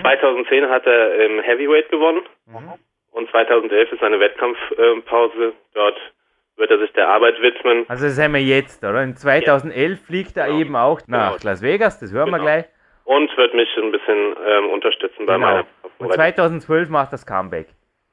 2010 0.00 0.64
mhm. 0.64 0.68
hat 0.68 0.86
er 0.86 1.26
im 1.26 1.40
Heavyweight 1.40 1.88
gewonnen 1.90 2.22
mhm. 2.46 2.72
und 3.12 3.30
2011 3.30 3.92
ist 3.92 4.00
seine 4.00 4.18
Wettkampfpause. 4.18 5.52
Dort 5.74 5.96
wird 6.56 6.70
er 6.70 6.78
sich 6.78 6.92
der 6.92 7.08
Arbeit 7.08 7.40
widmen. 7.40 7.84
Also 7.88 8.06
das 8.06 8.18
haben 8.18 8.34
wir 8.34 8.42
jetzt, 8.42 8.82
oder? 8.82 9.02
In 9.02 9.14
2011 9.14 9.98
ja. 9.98 10.06
fliegt 10.06 10.36
er 10.36 10.46
genau. 10.46 10.58
eben 10.58 10.76
auch 10.76 11.00
nach 11.06 11.38
genau. 11.38 11.50
Las 11.50 11.62
Vegas, 11.62 12.00
das 12.00 12.12
hören 12.12 12.26
genau. 12.26 12.38
wir 12.38 12.42
gleich. 12.42 12.64
Und 13.04 13.36
wird 13.36 13.54
mich 13.54 13.68
ein 13.76 13.92
bisschen 13.92 14.34
ähm, 14.44 14.70
unterstützen 14.70 15.26
bei 15.26 15.34
genau. 15.34 15.46
meiner 15.46 15.66
Und 15.98 16.12
2012 16.12 16.88
macht 16.88 17.12
das 17.12 17.24
Comeback. 17.24 17.68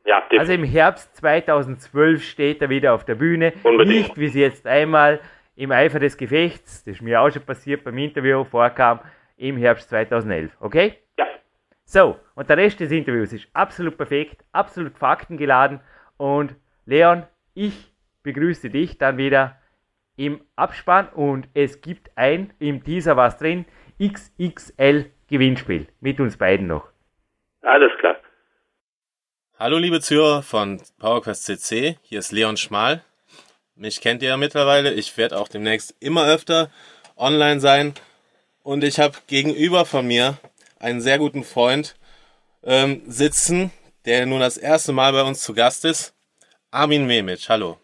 Ja, 0.06 0.20
definitiv. 0.20 0.40
Also 0.40 0.54
im 0.54 0.64
Herbst 0.64 1.16
2012 1.16 2.22
steht 2.22 2.62
er 2.62 2.70
wieder 2.70 2.94
auf 2.94 3.06
der 3.06 3.16
Bühne. 3.16 3.54
Unbedingt. 3.64 3.98
Nicht, 3.98 4.18
wie 4.20 4.26
es 4.26 4.36
jetzt 4.36 4.68
einmal 4.68 5.20
im 5.56 5.72
Eifer 5.72 6.00
des 6.00 6.18
Gefechts, 6.18 6.84
das 6.84 6.96
ist 6.96 7.02
mir 7.02 7.22
auch 7.22 7.32
schon 7.32 7.46
passiert 7.46 7.84
beim 7.84 7.98
Interview, 7.98 8.44
vorkam, 8.44 9.00
im 9.38 9.58
Herbst 9.58 9.90
2011. 9.90 10.52
Okay? 10.60 10.98
ja, 11.18 11.26
So, 11.94 12.20
und 12.34 12.50
der 12.50 12.58
Rest 12.58 12.80
des 12.80 12.90
Interviews 12.90 13.34
ist 13.34 13.48
absolut 13.54 13.98
perfekt, 13.98 14.44
absolut 14.52 14.98
faktengeladen. 14.98 15.80
Und 16.18 16.56
Leon, 16.88 17.28
ich 17.54 17.94
begrüße 18.24 18.72
dich 18.72 18.98
dann 18.98 19.18
wieder 19.18 19.60
im 20.16 20.42
Abspann 20.56 21.08
und 21.10 21.48
es 21.54 21.82
gibt 21.82 22.10
ein, 22.16 22.52
im 22.58 22.84
Teaser 22.84 23.16
was 23.16 23.38
drin, 23.38 23.66
XXL 24.02 25.12
Gewinnspiel 25.28 25.86
mit 26.00 26.20
uns 26.20 26.36
beiden 26.36 26.66
noch. 26.66 26.88
alles 27.62 27.92
klar. 28.00 28.16
Hallo 29.60 29.78
liebe 29.78 30.02
Zuhörer 30.02 30.42
von 30.42 30.82
PowerQuest 30.98 31.46
CC, 31.46 32.00
hier 32.02 32.18
ist 32.18 32.32
Leon 32.32 32.58
Schmal. 32.58 33.04
Mich 33.76 34.02
kennt 34.02 34.24
ihr 34.24 34.30
ja 34.30 34.38
mittlerweile, 34.38 34.94
ich 34.94 35.16
werde 35.16 35.38
auch 35.38 35.48
demnächst 35.48 35.96
immer 36.00 36.26
öfter 36.26 36.72
online 37.18 37.60
sein 37.60 37.94
und 38.64 38.84
ich 38.84 39.00
habe 39.00 39.16
gegenüber 39.28 39.86
von 39.86 40.08
mir 40.08 40.40
einen 40.84 41.02
sehr 41.02 41.18
guten 41.18 41.46
Freund 41.46 41.96
ähm, 42.62 43.02
sitzen, 43.08 43.72
der 44.06 44.26
nun 44.26 44.42
das 44.42 44.58
erste 44.58 44.92
Mal 44.92 45.14
bei 45.14 45.24
uns 45.24 45.42
zu 45.42 45.54
Gast 45.54 45.86
ist, 45.86 46.14
Armin 46.72 47.08
Memic. 47.08 47.48
Hallo. 47.48 47.80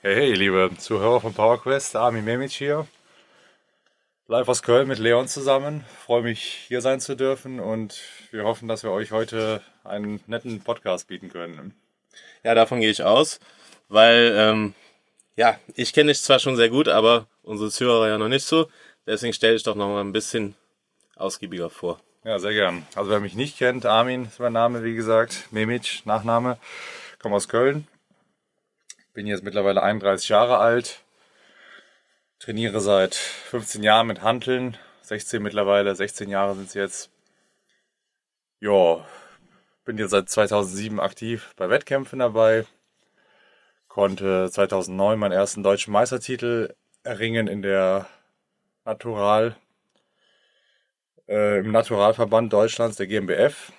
Hey, 0.00 0.16
hey, 0.16 0.32
liebe 0.34 0.70
Zuhörer 0.76 1.20
von 1.20 1.32
PowerQuest, 1.32 1.94
Armin 1.94 2.24
Memic 2.24 2.50
hier. 2.50 2.88
Live 4.26 4.48
aus 4.48 4.64
Köln 4.64 4.88
mit 4.88 4.98
Leon 4.98 5.28
zusammen. 5.28 5.84
Freue 6.04 6.22
mich, 6.22 6.64
hier 6.66 6.80
sein 6.80 6.98
zu 6.98 7.14
dürfen 7.14 7.60
und 7.60 8.00
wir 8.32 8.42
hoffen, 8.42 8.66
dass 8.66 8.82
wir 8.82 8.90
euch 8.90 9.12
heute 9.12 9.62
einen 9.84 10.20
netten 10.26 10.60
Podcast 10.62 11.06
bieten 11.06 11.28
können. 11.28 11.76
Ja, 12.42 12.56
davon 12.56 12.80
gehe 12.80 12.90
ich 12.90 13.04
aus, 13.04 13.38
weil 13.88 14.34
ähm, 14.36 14.74
ja, 15.36 15.60
ich 15.76 15.92
kenne 15.92 16.10
dich 16.10 16.22
zwar 16.22 16.40
schon 16.40 16.56
sehr 16.56 16.70
gut, 16.70 16.88
aber 16.88 17.28
unsere 17.44 17.70
Zuhörer 17.70 18.08
ja 18.08 18.18
noch 18.18 18.28
nicht 18.28 18.44
so. 18.44 18.68
Deswegen 19.06 19.32
stell 19.32 19.52
dich 19.52 19.62
doch 19.62 19.76
noch 19.76 19.86
mal 19.86 20.00
ein 20.00 20.12
bisschen 20.12 20.56
ausgiebiger 21.14 21.70
vor. 21.70 22.00
Ja, 22.26 22.40
sehr 22.40 22.54
gern. 22.54 22.84
Also 22.96 23.08
wer 23.12 23.20
mich 23.20 23.36
nicht 23.36 23.56
kennt, 23.56 23.86
Armin 23.86 24.24
ist 24.24 24.40
mein 24.40 24.52
Name, 24.52 24.82
wie 24.82 24.96
gesagt, 24.96 25.46
Memic, 25.52 26.02
Nachname, 26.06 26.58
komme 27.20 27.36
aus 27.36 27.48
Köln. 27.48 27.86
Bin 29.12 29.28
jetzt 29.28 29.44
mittlerweile 29.44 29.80
31 29.80 30.28
Jahre 30.30 30.58
alt, 30.58 31.02
trainiere 32.40 32.80
seit 32.80 33.14
15 33.14 33.84
Jahren 33.84 34.08
mit 34.08 34.22
Hanteln, 34.22 34.76
16 35.02 35.40
mittlerweile, 35.40 35.94
16 35.94 36.28
Jahre 36.28 36.56
sind 36.56 36.66
es 36.66 36.74
jetzt. 36.74 37.10
Ja, 38.58 39.06
bin 39.84 39.96
jetzt 39.96 40.10
seit 40.10 40.28
2007 40.28 40.98
aktiv 40.98 41.54
bei 41.56 41.70
Wettkämpfen 41.70 42.18
dabei, 42.18 42.66
konnte 43.86 44.50
2009 44.50 45.16
meinen 45.16 45.30
ersten 45.30 45.62
deutschen 45.62 45.92
Meistertitel 45.92 46.74
erringen 47.04 47.46
in 47.46 47.62
der 47.62 48.08
Natural, 48.84 49.54
äh, 51.28 51.58
im 51.58 51.70
Naturalverband 51.70 52.52
Deutschlands, 52.52 52.96
der 52.96 53.06
GmbF. 53.06 53.72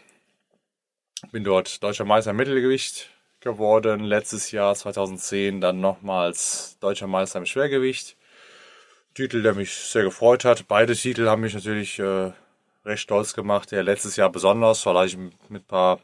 Bin 1.31 1.43
dort 1.43 1.81
deutscher 1.83 2.05
Meister 2.05 2.31
im 2.31 2.37
Mittelgewicht 2.37 3.09
geworden. 3.39 4.03
Letztes 4.03 4.51
Jahr, 4.51 4.75
2010, 4.75 5.61
dann 5.61 5.79
nochmals 5.79 6.77
deutscher 6.79 7.07
Meister 7.07 7.39
im 7.39 7.45
Schwergewicht. 7.45 8.17
Titel, 9.13 9.41
der 9.41 9.55
mich 9.55 9.73
sehr 9.73 10.03
gefreut 10.03 10.45
hat. 10.45 10.67
Beide 10.67 10.95
Titel 10.95 11.27
haben 11.27 11.41
mich 11.41 11.55
natürlich 11.55 11.97
äh, 11.97 12.31
recht 12.85 13.01
stolz 13.01 13.33
gemacht. 13.33 13.71
Der 13.71 13.83
letztes 13.83 14.15
Jahr 14.15 14.31
besonders, 14.31 14.85
weil 14.85 15.07
ich 15.07 15.17
mit 15.17 15.33
ein 15.49 15.63
paar 15.63 15.99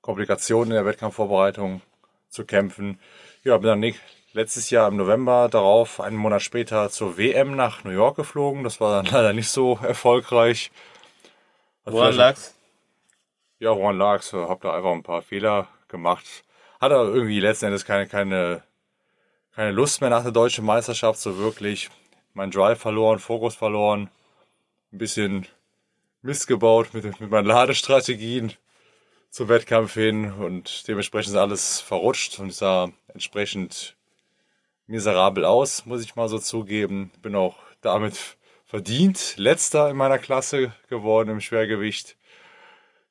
Komplikationen 0.00 0.70
in 0.70 0.76
der 0.76 0.86
Wettkampfvorbereitung 0.86 1.82
zu 2.28 2.44
kämpfen. 2.44 3.00
Ja, 3.42 3.56
bin 3.58 3.68
dann 3.68 3.80
letztes 4.36 4.68
Jahr 4.68 4.88
im 4.88 4.96
November 4.96 5.48
darauf, 5.48 5.98
einen 5.98 6.16
Monat 6.16 6.42
später 6.42 6.90
zur 6.90 7.16
WM 7.16 7.56
nach 7.56 7.84
New 7.84 7.90
York 7.90 8.16
geflogen. 8.16 8.64
Das 8.64 8.80
war 8.80 9.02
dann 9.02 9.12
leider 9.12 9.32
nicht 9.32 9.48
so 9.48 9.78
erfolgreich. 9.82 10.70
Hat 11.84 11.94
Woran 11.94 12.14
lag's? 12.14 12.54
ja, 13.58 13.74
woran 13.74 13.96
lag's? 13.96 14.32
Hab 14.34 14.60
da 14.60 14.74
einfach 14.74 14.92
ein 14.92 15.02
paar 15.02 15.22
Fehler 15.22 15.68
gemacht. 15.88 16.24
Hatte 16.80 16.96
aber 16.96 17.08
irgendwie 17.08 17.40
letzten 17.40 17.66
Endes 17.66 17.86
keine, 17.86 18.06
keine, 18.06 18.62
keine 19.54 19.72
Lust 19.72 20.02
mehr 20.02 20.10
nach 20.10 20.22
der 20.22 20.32
deutschen 20.32 20.66
Meisterschaft, 20.66 21.18
so 21.18 21.38
wirklich. 21.38 21.88
Mein 22.34 22.50
Drive 22.50 22.78
verloren, 22.78 23.18
Fokus 23.18 23.54
verloren. 23.54 24.10
Ein 24.92 24.98
bisschen 24.98 25.46
Mist 26.20 26.46
gebaut 26.46 26.92
mit, 26.92 27.18
mit 27.20 27.30
meinen 27.30 27.46
Ladestrategien 27.46 28.52
zum 29.30 29.48
Wettkampf 29.48 29.94
hin 29.94 30.30
und 30.30 30.86
dementsprechend 30.88 31.32
ist 31.32 31.38
alles 31.38 31.80
verrutscht 31.80 32.38
und 32.38 32.48
ich 32.48 32.56
sah 32.56 32.90
entsprechend 33.08 33.95
miserabel 34.86 35.44
aus, 35.44 35.86
muss 35.86 36.02
ich 36.02 36.16
mal 36.16 36.28
so 36.28 36.38
zugeben. 36.38 37.10
Bin 37.22 37.34
auch 37.34 37.56
damit 37.80 38.36
verdient 38.64 39.34
letzter 39.36 39.90
in 39.90 39.96
meiner 39.96 40.18
Klasse 40.18 40.72
geworden 40.88 41.30
im 41.30 41.40
Schwergewicht. 41.40 42.16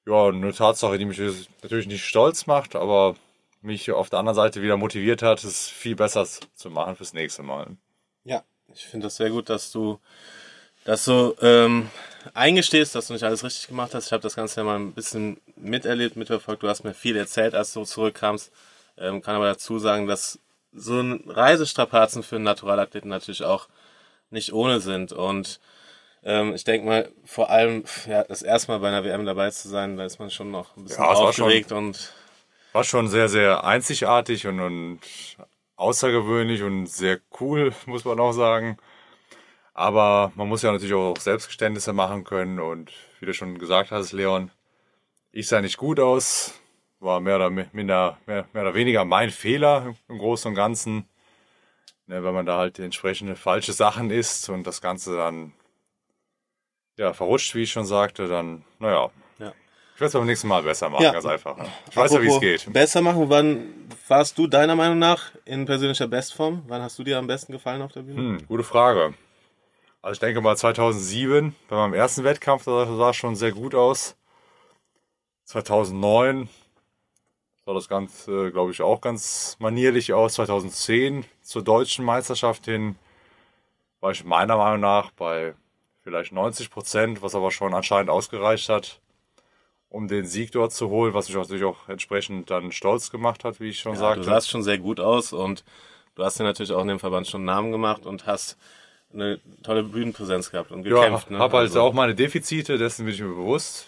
Ja, 0.06 0.28
eine 0.28 0.54
Tatsache, 0.54 0.98
die 0.98 1.06
mich 1.06 1.20
natürlich 1.64 1.88
nicht 1.88 2.06
stolz 2.06 2.46
macht, 2.46 2.76
aber 2.76 3.16
mich 3.62 3.92
auf 3.92 4.10
der 4.10 4.20
anderen 4.20 4.36
Seite 4.36 4.62
wieder 4.62 4.78
motiviert 4.78 5.24
hat, 5.24 5.44
es 5.44 5.68
viel 5.68 5.96
besser 5.96 6.28
zu 6.54 6.70
machen 6.70 6.96
fürs 6.96 7.14
nächste 7.14 7.42
Mal. 7.42 7.76
Ja, 8.24 8.44
ich 8.74 8.86
finde 8.86 9.08
das 9.08 9.16
sehr 9.16 9.32
gut, 9.32 9.50
dass 9.50 9.72
du 9.72 10.00
dass 10.86 11.06
du 11.06 11.36
ähm, 11.42 11.90
eingestehst, 12.36 12.94
dass 12.94 13.08
du 13.08 13.14
nicht 13.14 13.24
alles 13.24 13.44
richtig 13.44 13.68
gemacht 13.68 13.96
hast. 13.96 14.06
Ich 14.06 14.12
habe 14.14 14.22
das 14.22 14.36
Ganze 14.36 14.62
ja 14.62 14.64
mal 14.64 14.78
ein 14.78 14.94
bisschen 14.94 15.42
miterlebt, 15.56 16.16
mitverfolgt. 16.16 16.62
Du 16.62 16.70
hast 16.70 16.84
mir 16.84 16.94
viel 16.94 17.18
erzählt, 17.18 17.56
als 17.56 17.74
du 17.74 17.84
zurückkamst. 17.84 18.52
Ähm, 18.98 19.22
kann 19.22 19.36
aber 19.36 19.48
dazu 19.48 19.80
sagen, 19.80 20.06
dass 20.06 20.40
so 20.76 21.00
ein 21.00 21.24
Reisestrapazen 21.28 22.22
für 22.24 22.36
einen 22.36 22.46
Naturalathleten 22.46 23.10
natürlich 23.10 23.44
auch 23.44 23.68
nicht 24.30 24.54
ohne 24.54 24.80
sind. 24.80 25.12
Und 25.14 25.60
ähm, 26.24 26.54
ich 26.56 26.64
denke 26.64 26.88
mal, 26.88 27.12
vor 27.24 27.50
allem 27.50 27.84
ja, 28.08 28.24
das 28.24 28.42
erste 28.42 28.72
Mal 28.72 28.80
bei 28.80 28.90
einer 28.90 29.04
WM 29.04 29.26
dabei 29.26 29.50
zu 29.52 29.70
sein, 29.70 29.98
da 29.98 30.06
ist 30.06 30.20
man 30.20 30.30
schon 30.30 30.52
noch 30.52 30.76
ein 30.76 30.84
bisschen 30.84 31.04
Ja, 31.04 31.14
es 31.14 31.20
war 31.20 31.34
schon- 31.34 31.46
aufgeregt 31.46 31.72
und 31.72 32.14
War 32.74 32.84
schon 32.84 33.08
sehr, 33.08 33.30
sehr 33.30 33.64
einzigartig 33.64 34.48
und, 34.48 34.60
und 34.60 35.00
außergewöhnlich 35.78 36.64
und 36.64 36.88
sehr 36.88 37.20
cool, 37.40 37.74
muss 37.86 38.06
man 38.06 38.20
auch 38.20 38.34
sagen. 38.34 38.78
Aber 39.74 40.32
man 40.36 40.48
muss 40.48 40.62
ja 40.62 40.72
natürlich 40.72 40.94
auch 40.94 41.18
Selbstgeständnisse 41.18 41.92
machen 41.94 42.24
können 42.24 42.60
und 42.60 42.92
wie 43.20 43.26
du 43.26 43.34
schon 43.34 43.58
gesagt 43.58 43.92
hast, 43.92 44.14
Leon, 44.14 44.52
ich 45.32 45.48
sah 45.48 45.60
nicht 45.62 45.78
gut 45.78 46.00
aus, 46.00 46.54
war 47.00 47.20
mehr 47.20 47.36
oder 47.36 47.50
minder, 47.50 48.18
mehr, 48.26 48.46
mehr 48.54 48.64
oder 48.64 48.74
weniger 48.74 49.06
mein 49.06 49.30
Fehler 49.30 49.96
im 50.08 50.18
Großen 50.18 50.50
und 50.50 50.56
Ganzen. 50.56 51.08
Ne, 52.08 52.24
wenn 52.24 52.34
man 52.36 52.46
da 52.46 52.58
halt 52.58 52.78
entsprechende 52.78 53.36
falsche 53.36 53.74
Sachen 53.74 54.12
isst 54.12 54.50
und 54.50 54.68
das 54.68 54.80
Ganze 54.82 55.16
dann 55.18 55.54
ja, 56.98 57.14
verrutscht, 57.14 57.56
wie 57.56 57.64
ich 57.64 57.72
schon 57.72 57.86
sagte, 57.86 58.28
dann, 58.28 58.64
naja. 58.80 59.10
Ja. 59.40 59.52
Ich 59.96 60.02
werde 60.02 60.08
es 60.08 60.14
beim 60.14 60.26
nächsten 60.26 60.48
Mal 60.48 60.62
besser 60.64 60.88
machen, 60.90 61.04
Ja. 61.04 61.12
ganz 61.14 61.26
einfach. 61.26 61.58
ne? 61.58 61.66
Ich 61.90 61.98
weiß 61.98 62.14
ja, 62.14 62.22
wie 62.22 62.28
es 62.28 62.40
geht. 62.40 62.72
Besser 62.72 63.02
machen, 63.02 63.28
wann 63.30 63.90
warst 64.08 64.38
du 64.38 64.46
deiner 64.48 64.76
Meinung 64.76 65.00
nach 65.00 65.32
in 65.46 65.66
persönlicher 65.66 66.08
Bestform? 66.08 66.64
Wann 66.68 66.82
hast 66.84 66.98
du 67.00 67.04
dir 67.04 67.18
am 67.18 67.28
besten 67.28 67.52
gefallen 67.52 67.82
auf 67.82 67.92
der 67.92 68.02
Bühne? 68.04 68.18
Hm, 68.40 68.48
gute 68.48 68.64
Frage. 68.64 69.14
Also 70.02 70.14
ich 70.14 70.20
denke 70.20 70.40
mal 70.42 70.56
2007, 70.56 71.56
bei 71.68 71.76
meinem 71.76 71.96
ersten 71.96 72.24
Wettkampf, 72.24 72.66
da 72.66 72.86
sah 72.86 73.10
es 73.10 73.16
schon 73.16 73.36
sehr 73.36 73.52
gut 73.52 73.74
aus. 73.74 74.16
2009 75.46 76.50
sah 77.66 77.74
das 77.74 77.88
Ganze, 77.90 78.52
glaube 78.52 78.72
ich, 78.72 78.82
auch 78.82 79.02
ganz 79.02 79.58
manierlich 79.60 80.14
aus. 80.14 80.36
2010 80.36 81.26
zur 81.42 81.64
deutschen 81.64 82.06
Meisterschaft 82.06 82.66
hin 82.66 82.96
war 84.02 84.12
ich 84.12 84.24
meiner 84.24 84.58
Meinung 84.58 84.82
nach 84.82 85.12
bei 85.12 85.56
vielleicht 86.04 86.32
90 86.32 86.70
Prozent, 86.70 87.22
was 87.24 87.34
aber 87.34 87.50
schon 87.50 87.74
anscheinend 87.74 88.12
ausgereicht 88.12 88.70
hat, 88.70 89.00
um 89.90 90.08
den 90.08 90.26
Sieg 90.26 90.52
dort 90.52 90.74
zu 90.74 90.90
holen, 90.90 91.16
was 91.16 91.28
mich 91.28 91.38
natürlich 91.38 91.64
auch 91.64 91.90
entsprechend 91.90 92.52
dann 92.52 92.72
stolz 92.72 93.10
gemacht 93.10 93.44
hat, 93.44 93.60
wie 93.60 93.70
ich 93.70 93.80
schon 93.80 93.94
Ja, 93.94 94.00
sagte. 94.02 94.22
du 94.22 94.26
sahst 94.28 94.50
schon 94.50 94.62
sehr 94.62 94.78
gut 94.78 95.00
aus 95.00 95.34
und 95.34 95.64
du 96.14 96.24
hast 96.24 96.40
dir 96.40 96.44
natürlich 96.44 96.72
auch 96.72 96.82
in 96.82 96.90
dem 96.90 97.00
Verband 97.00 97.28
schon 97.28 97.40
einen 97.42 97.46
Namen 97.46 97.72
gemacht 97.72 98.06
und 98.06 98.28
hast 98.28 98.58
eine 99.12 99.40
tolle 99.64 99.82
Bühnenpräsenz 99.84 100.52
gehabt 100.52 100.72
und 100.72 100.84
gekämpft. 100.84 101.28
ja, 101.32 101.38
ne? 101.38 101.40
habe 101.40 101.58
halt 101.58 101.70
Also, 101.70 101.82
auch 101.82 101.94
meine 101.94 102.14
Defizite, 102.14 102.78
dessen 102.78 103.06
bin 103.06 103.16
ich 103.16 103.22
mir 103.22 103.30
bewusst. 103.30 103.88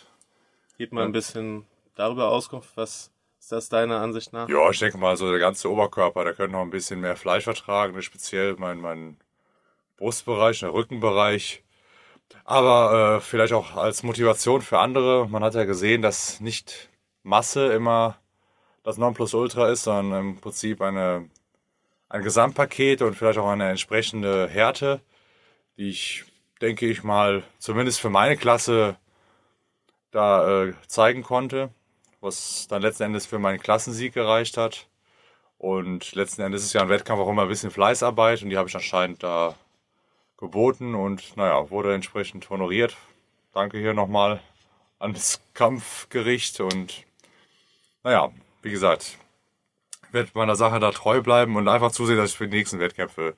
Gib 0.79 0.93
mal 0.93 1.05
ein 1.05 1.11
bisschen 1.11 1.65
darüber 1.95 2.29
Auskunft, 2.29 2.69
was 2.75 3.11
ist 3.47 3.53
das 3.53 3.69
deiner 3.69 4.01
Ansicht 4.01 4.33
nach? 4.33 4.49
Ja, 4.49 4.69
ich 4.69 4.79
denke 4.79 4.97
mal, 4.97 5.15
so 5.15 5.29
der 5.29 5.39
ganze 5.39 5.71
Oberkörper, 5.71 6.25
der 6.25 6.33
könnte 6.33 6.51
noch 6.51 6.63
ein 6.63 6.69
bisschen 6.69 6.99
mehr 6.99 7.15
Fleisch 7.15 7.45
vertragen, 7.45 8.01
speziell 8.01 8.57
mein, 8.57 8.81
mein 8.81 9.15
Brustbereich, 9.95 10.59
der 10.59 10.73
Rückenbereich. 10.73 11.63
Aber 12.43 13.15
äh, 13.15 13.21
vielleicht 13.21 13.53
auch 13.53 13.77
als 13.77 14.03
Motivation 14.03 14.61
für 14.61 14.79
andere. 14.79 15.29
Man 15.29 15.45
hat 15.45 15.55
ja 15.55 15.63
gesehen, 15.63 16.01
dass 16.01 16.41
nicht 16.41 16.89
Masse 17.23 17.71
immer 17.71 18.17
das 18.83 18.97
Nonplusultra 18.97 19.69
ist, 19.69 19.83
sondern 19.83 20.19
im 20.19 20.41
Prinzip 20.41 20.81
eine, 20.81 21.29
ein 22.09 22.23
Gesamtpaket 22.23 23.01
und 23.01 23.15
vielleicht 23.15 23.39
auch 23.39 23.47
eine 23.47 23.69
entsprechende 23.69 24.49
Härte, 24.49 24.99
die 25.77 25.87
ich, 25.87 26.25
denke 26.59 26.85
ich 26.85 27.01
mal, 27.01 27.43
zumindest 27.59 28.01
für 28.01 28.09
meine 28.09 28.35
Klasse 28.35 28.97
da 30.11 30.65
äh, 30.65 30.73
zeigen 30.87 31.23
konnte. 31.23 31.69
Was 32.27 32.67
dann 32.67 32.81
letzten 32.81 33.03
Endes 33.03 33.25
für 33.25 33.39
meinen 33.39 33.59
Klassensieg 33.59 34.13
gereicht 34.13 34.57
hat. 34.57 34.87
Und 35.57 36.13
letzten 36.13 36.43
Endes 36.43 36.63
ist 36.63 36.73
ja 36.73 36.81
ein 36.81 36.89
Wettkampf 36.89 37.19
auch 37.21 37.29
immer 37.29 37.43
ein 37.43 37.47
bisschen 37.47 37.71
Fleißarbeit 37.71 38.43
und 38.43 38.49
die 38.49 38.57
habe 38.57 38.69
ich 38.69 38.75
anscheinend 38.75 39.23
da 39.23 39.55
geboten 40.37 40.93
und 40.93 41.35
naja, 41.35 41.71
wurde 41.71 41.95
entsprechend 41.95 42.49
honoriert. 42.49 42.95
Danke 43.53 43.79
hier 43.79 43.93
nochmal 43.93 44.39
ans 44.99 45.41
Kampfgericht 45.55 46.59
und 46.59 47.05
naja, 48.03 48.31
wie 48.61 48.69
gesagt, 48.69 49.17
werde 50.11 50.29
meiner 50.35 50.55
Sache 50.55 50.79
da 50.79 50.91
treu 50.91 51.21
bleiben 51.21 51.55
und 51.55 51.67
einfach 51.67 51.91
zusehen, 51.91 52.17
dass 52.17 52.31
ich 52.31 52.37
für 52.37 52.47
die 52.47 52.57
nächsten 52.57 52.79
Wettkämpfe 52.79 53.35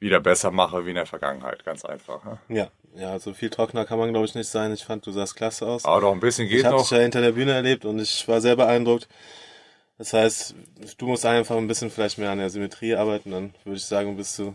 wieder 0.00 0.18
besser 0.20 0.50
mache 0.50 0.84
wie 0.84 0.90
in 0.90 0.96
der 0.96 1.06
Vergangenheit. 1.06 1.64
Ganz 1.64 1.84
einfach. 1.84 2.24
Ne? 2.24 2.38
Ja, 2.48 2.68
ja, 2.96 3.18
so 3.18 3.32
viel 3.34 3.50
trockener 3.50 3.84
kann 3.84 3.98
man 3.98 4.10
glaube 4.10 4.26
ich 4.26 4.34
nicht 4.34 4.48
sein. 4.48 4.72
Ich 4.72 4.84
fand, 4.84 5.06
du 5.06 5.12
sahst 5.12 5.36
klasse 5.36 5.66
aus. 5.66 5.84
Aber 5.84 6.00
doch 6.00 6.12
ein 6.12 6.20
bisschen 6.20 6.48
geht 6.48 6.60
ich 6.60 6.64
habe 6.64 6.76
noch. 6.76 6.82
dich 6.82 6.90
ja 6.90 6.98
hinter 6.98 7.20
der 7.20 7.32
Bühne 7.32 7.52
erlebt 7.52 7.84
und 7.84 8.00
ich 8.00 8.26
war 8.26 8.40
sehr 8.40 8.56
beeindruckt. 8.56 9.08
Das 9.98 10.14
heißt, 10.14 10.54
du 10.96 11.06
musst 11.06 11.26
einfach 11.26 11.56
ein 11.56 11.68
bisschen 11.68 11.90
vielleicht 11.90 12.16
mehr 12.16 12.30
an 12.30 12.38
der 12.38 12.48
Symmetrie 12.48 12.94
arbeiten, 12.94 13.30
dann 13.30 13.54
würde 13.64 13.76
ich 13.76 13.84
sagen, 13.84 14.16
bist 14.16 14.38
du. 14.38 14.54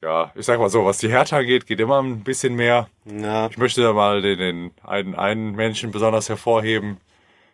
Ja, 0.00 0.32
ich 0.36 0.46
sag 0.46 0.58
mal 0.60 0.68
so, 0.68 0.84
was 0.84 0.98
die 0.98 1.10
Härte 1.10 1.36
angeht, 1.36 1.66
geht 1.66 1.80
immer 1.80 2.00
ein 2.00 2.22
bisschen 2.24 2.54
mehr. 2.54 2.88
Ja, 3.04 3.48
Ich 3.48 3.58
möchte 3.58 3.82
da 3.82 3.92
mal 3.92 4.22
den, 4.22 4.38
den 4.38 4.70
einen, 4.84 5.14
einen 5.16 5.52
Menschen 5.56 5.90
besonders 5.90 6.28
hervorheben. 6.28 6.98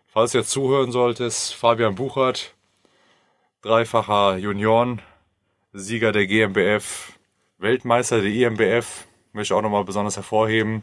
Falls 0.07 0.33
du 0.33 0.39
jetzt 0.39 0.51
zuhören 0.51 0.93
solltest, 0.93 1.55
Fabian 1.55 1.95
Buchert, 1.95 2.55
dreifacher 3.63 4.37
Junioren, 4.37 5.01
Sieger 5.79 6.13
der 6.13 6.27
GmbF, 6.27 7.13
Weltmeister 7.59 8.21
der 8.21 8.31
IMBF, 8.31 9.07
möchte 9.33 9.53
ich 9.55 9.59
auch 9.59 9.63
nochmal 9.63 9.85
besonders 9.85 10.17
hervorheben. 10.17 10.83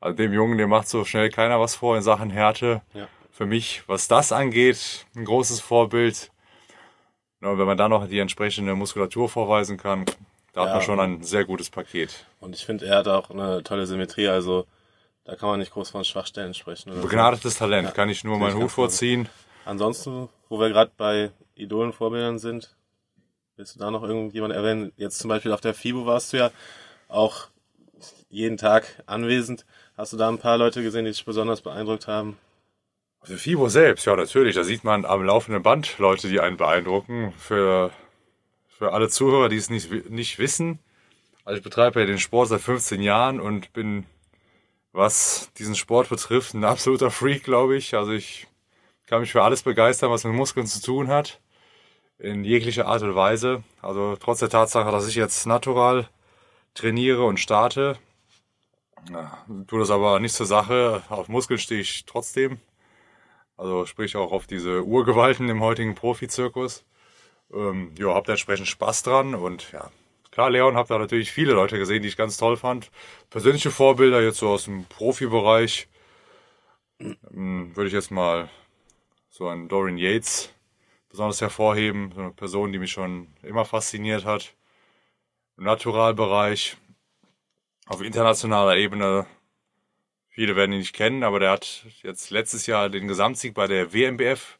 Also 0.00 0.16
dem 0.16 0.32
Jungen, 0.32 0.58
dem 0.58 0.70
macht 0.70 0.88
so 0.88 1.04
schnell 1.04 1.30
keiner 1.30 1.60
was 1.60 1.74
vor 1.76 1.96
in 1.96 2.02
Sachen 2.02 2.30
Härte. 2.30 2.82
Ja. 2.92 3.08
Für 3.30 3.46
mich, 3.46 3.82
was 3.86 4.06
das 4.06 4.32
angeht, 4.32 5.06
ein 5.16 5.24
großes 5.24 5.60
Vorbild. 5.60 6.30
Und 7.40 7.58
wenn 7.58 7.66
man 7.66 7.76
dann 7.76 7.90
noch 7.90 8.06
die 8.08 8.18
entsprechende 8.20 8.74
Muskulatur 8.74 9.28
vorweisen 9.28 9.76
kann, 9.76 10.06
da 10.52 10.62
hat 10.62 10.68
Ja. 10.68 10.74
man 10.74 10.82
schon 10.82 11.00
ein 11.00 11.22
sehr 11.22 11.44
gutes 11.44 11.68
Paket. 11.70 12.26
und 12.40 12.54
ich 12.54 12.64
finde, 12.64 12.86
er 12.86 12.98
hat 12.98 13.08
auch 13.08 13.30
eine 13.30 13.62
tolle 13.64 13.86
Symmetrie, 13.86 14.28
also 14.28 14.66
da 15.24 15.34
kann 15.36 15.48
man 15.48 15.58
nicht 15.58 15.72
groß 15.72 15.90
von 15.90 16.04
Schwachstellen 16.04 16.54
sprechen. 16.54 16.90
Oder 16.90 17.00
so. 17.00 17.08
Begnadetes 17.08 17.56
Talent, 17.56 17.88
Ja, 17.88 17.92
kann 17.94 18.08
ich 18.08 18.22
nur 18.24 18.38
meinen 18.38 18.56
Hut 18.56 18.70
vorziehen. 18.70 19.28
Ansonsten, 19.64 20.28
wo 20.48 20.60
wir 20.60 20.68
gerade 20.68 20.92
bei 20.96 21.30
Idolen, 21.54 21.92
Vorbildern 21.92 22.38
sind, 22.38 22.74
willst 23.56 23.74
du 23.74 23.78
da 23.78 23.90
noch 23.90 24.02
irgendjemand 24.02 24.54
erwähnen? 24.54 24.92
Jetzt 24.96 25.18
zum 25.18 25.28
Beispiel 25.28 25.52
auf 25.52 25.60
der 25.60 25.74
FIBO 25.74 26.06
warst 26.06 26.32
du 26.32 26.38
ja 26.38 26.50
auch 27.08 27.48
jeden 28.28 28.56
Tag 28.56 29.02
anwesend. 29.06 29.64
Hast 29.96 30.12
du 30.12 30.16
da 30.16 30.28
ein 30.28 30.38
paar 30.38 30.58
Leute 30.58 30.82
gesehen, 30.82 31.04
die 31.04 31.12
dich 31.12 31.24
besonders 31.24 31.60
beeindruckt 31.60 32.08
haben? 32.08 32.36
Für 33.22 33.38
FIBO 33.38 33.68
selbst, 33.68 34.04
ja 34.04 34.16
natürlich, 34.16 34.54
da 34.54 34.64
sieht 34.64 34.84
man 34.84 35.04
am 35.04 35.24
laufenden 35.24 35.62
Band 35.62 35.98
Leute, 35.98 36.28
die 36.28 36.40
einen 36.40 36.56
beeindrucken. 36.56 37.32
Für, 37.38 37.90
für 38.68 38.92
alle 38.92 39.08
Zuhörer, 39.08 39.48
die 39.48 39.56
es 39.56 39.70
nicht, 39.70 40.10
nicht 40.10 40.38
wissen, 40.38 40.78
also 41.44 41.58
ich 41.58 41.62
betreibe 41.62 42.00
ja 42.00 42.06
den 42.06 42.18
Sport 42.18 42.48
seit 42.48 42.62
15 42.62 43.02
Jahren 43.02 43.38
und 43.38 43.72
bin, 43.74 44.06
was 44.92 45.50
diesen 45.58 45.74
Sport 45.74 46.08
betrifft, 46.08 46.54
ein 46.54 46.64
absoluter 46.64 47.10
Freak, 47.10 47.44
glaube 47.44 47.76
ich. 47.76 47.94
Also 47.94 48.12
ich 48.12 48.46
kann 49.06 49.20
mich 49.20 49.32
für 49.32 49.42
alles 49.42 49.62
begeistern, 49.62 50.10
was 50.10 50.24
mit 50.24 50.32
Muskeln 50.32 50.66
zu 50.66 50.80
tun 50.80 51.08
hat, 51.08 51.40
in 52.18 52.44
jeglicher 52.44 52.86
Art 52.86 53.02
und 53.02 53.14
Weise. 53.14 53.62
Also 53.82 54.16
trotz 54.16 54.40
der 54.40 54.48
Tatsache, 54.48 54.90
dass 54.90 55.08
ich 55.08 55.14
jetzt 55.14 55.46
natural 55.46 56.08
trainiere 56.74 57.24
und 57.24 57.38
starte, 57.38 57.98
ja, 59.10 59.44
tue 59.66 59.80
das 59.80 59.90
aber 59.90 60.18
nicht 60.20 60.34
zur 60.34 60.46
Sache. 60.46 61.02
Auf 61.08 61.28
Muskeln 61.28 61.58
stehe 61.58 61.80
ich 61.80 62.04
trotzdem. 62.06 62.58
Also 63.56 63.86
sprich 63.86 64.16
auch 64.16 64.32
auf 64.32 64.46
diese 64.46 64.84
Urgewalten 64.84 65.48
im 65.48 65.60
heutigen 65.60 65.94
Profizirkus. 65.94 66.84
Ähm, 67.52 67.92
ja, 67.98 68.14
hab 68.14 68.24
da 68.24 68.32
entsprechend 68.32 68.66
Spaß 68.68 69.02
dran 69.02 69.34
und 69.34 69.70
ja, 69.72 69.90
klar, 70.30 70.50
Leon, 70.50 70.76
hab 70.76 70.88
da 70.88 70.98
natürlich 70.98 71.30
viele 71.30 71.52
Leute 71.52 71.78
gesehen, 71.78 72.02
die 72.02 72.08
ich 72.08 72.16
ganz 72.16 72.36
toll 72.36 72.56
fand. 72.56 72.90
Persönliche 73.30 73.70
Vorbilder 73.70 74.22
jetzt 74.22 74.38
so 74.38 74.48
aus 74.48 74.64
dem 74.64 74.86
Profibereich 74.86 75.88
ähm, 76.98 77.76
würde 77.76 77.88
ich 77.88 77.94
jetzt 77.94 78.10
mal 78.10 78.48
so 79.28 79.48
einen 79.48 79.68
Dorian 79.68 79.98
Yates 79.98 80.53
besonders 81.14 81.40
hervorheben, 81.40 82.10
so 82.12 82.20
eine 82.22 82.32
Person, 82.32 82.72
die 82.72 82.80
mich 82.80 82.90
schon 82.90 83.28
immer 83.44 83.64
fasziniert 83.64 84.24
hat. 84.24 84.52
Im 85.56 85.62
Naturalbereich, 85.62 86.76
auf 87.86 88.02
internationaler 88.02 88.76
Ebene 88.76 89.24
Viele 90.34 90.56
werden 90.56 90.72
ihn 90.72 90.78
nicht 90.78 90.96
kennen, 90.96 91.22
aber 91.22 91.38
der 91.38 91.52
hat 91.52 91.86
jetzt 92.02 92.30
letztes 92.30 92.66
Jahr 92.66 92.88
den 92.88 93.06
Gesamtsieg 93.06 93.54
bei 93.54 93.68
der 93.68 93.92
WMBF 93.92 94.58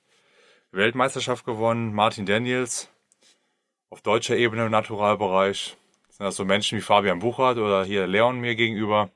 Weltmeisterschaft 0.70 1.44
gewonnen. 1.44 1.92
Martin 1.92 2.26
Daniels 2.26 2.88
auf 3.90 4.00
deutscher 4.00 4.36
Ebene 4.36 4.66
im 4.66 4.70
Naturalbereich. 4.70 5.76
Das 6.06 6.16
sind 6.18 6.26
das 6.26 6.36
so 6.36 6.44
Menschen 6.44 6.78
wie 6.78 6.82
Fabian 6.82 7.18
Buchert 7.18 7.58
oder 7.58 7.84
hier 7.84 8.06
Leon 8.06 8.38
mir 8.38 8.54
gegenüber. 8.54 9.10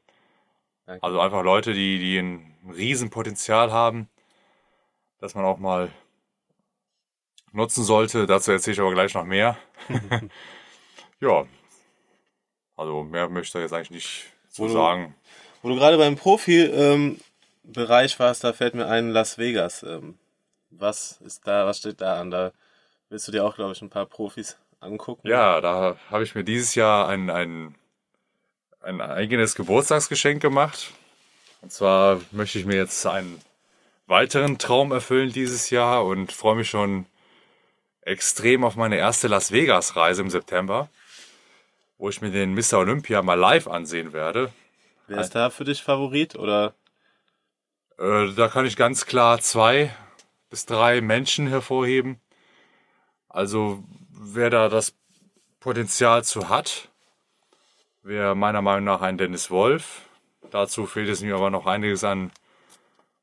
Also 1.01 1.20
einfach 1.20 1.44
Leute, 1.44 1.74
die, 1.74 2.01
die 2.01 2.18
ein 2.18 2.57
Riesenpotenzial 2.74 3.70
haben, 3.70 4.09
dass 5.20 5.37
man 5.37 5.44
auch 5.44 5.59
mal 5.59 5.92
nutzen 7.53 7.85
sollte. 7.85 8.27
Dazu 8.27 8.53
erzähle 8.53 8.75
ich 8.75 8.81
aber 8.81 8.93
gleich 8.93 9.15
noch 9.15 9.25
mehr. 9.25 9.57
ja. 11.21 11.47
Also 12.77 13.03
mehr 13.05 13.29
möchte 13.29 13.59
ich 13.59 13.63
jetzt 13.63 13.73
eigentlich 13.73 13.91
nicht 13.91 14.25
zu 14.51 14.63
Wo 14.63 14.67
du- 14.69 14.73
sagen. 14.73 15.15
Wo 15.63 15.69
du 15.71 15.77
gerade 15.77 15.99
beim 15.99 16.15
Profi-Bereich 16.17 18.19
warst, 18.21 18.45
da 18.45 18.53
fällt 18.53 18.75
mir 18.75 18.87
ein 18.87 19.11
Las 19.11 19.39
Vegas. 19.39 19.83
Ähm, 19.83 20.17
was 20.71 21.19
ist 21.25 21.47
da, 21.47 21.67
was 21.67 21.79
steht 21.79 22.01
da 22.01 22.21
an? 22.21 22.31
Da 22.31 22.53
willst 23.09 23.27
du 23.27 23.33
dir 23.33 23.45
auch, 23.45 23.57
glaube 23.57 23.73
ich, 23.73 23.83
ein 23.83 23.91
paar 23.91 24.07
Profis 24.07 24.57
angucken. 24.81 25.27
Ja, 25.27 25.61
da 25.61 25.97
habe 26.11 26.23
ich 26.23 26.35
mir 26.37 26.45
dieses 26.45 26.77
Jahr 26.77 27.09
ein, 27.09 27.29
ein, 27.31 27.75
ein 28.81 29.01
eigenes 29.01 29.57
Geburtstagsgeschenk 29.57 30.41
gemacht. 30.41 30.93
Und 31.61 31.73
zwar 31.73 32.21
möchte 32.31 32.61
ich 32.61 32.65
mir 32.67 32.77
jetzt 32.77 33.05
einen 33.07 33.41
weiteren 34.07 34.59
Traum 34.59 34.93
erfüllen 34.93 35.33
dieses 35.33 35.71
Jahr 35.71 36.05
und 36.05 36.31
freue 36.33 36.55
mich 36.55 36.71
schon 36.71 37.07
extrem 38.09 38.64
auf 38.64 38.75
meine 38.77 38.97
erste 38.97 39.29
Las 39.29 39.53
Vegas-Reise 39.53 40.23
im 40.23 40.31
September, 40.31 40.88
wo 41.99 42.09
ich 42.09 42.21
mir 42.21 42.31
den 42.31 42.55
Mr. 42.55 42.79
Olympia 42.79 43.23
mal 43.23 43.35
live 43.35 43.68
ansehen 43.68 44.12
werde. 44.12 44.53
Wer 45.07 45.21
ist 45.21 45.35
da 45.35 45.51
für 45.51 45.64
dich 45.64 45.83
Favorit? 45.83 46.37
Oder 46.37 46.75
Äh, 47.99 48.33
da 48.35 48.49
kann 48.49 48.64
ich 48.64 48.77
ganz 48.77 49.07
klar 49.07 49.40
zwei 49.40 49.92
bis 50.51 50.66
drei 50.66 51.01
Menschen 51.01 51.49
hervorheben. 51.49 52.21
Also 53.29 53.83
wer 54.11 54.51
da 54.51 54.68
das 54.68 54.94
Potenzial 55.61 56.25
zu 56.25 56.49
hat, 56.49 56.88
wäre 58.03 58.35
meiner 58.37 58.62
Meinung 58.62 58.85
nach 58.85 59.03
ein 59.03 59.18
Dennis 59.18 59.51
Wolf. 59.51 60.03
Dazu 60.51 60.87
fehlt 60.87 61.09
es 61.09 61.21
mir 61.21 61.35
aber 61.35 61.51
noch 61.51 61.66
einiges 61.66 62.05
an 62.05 62.31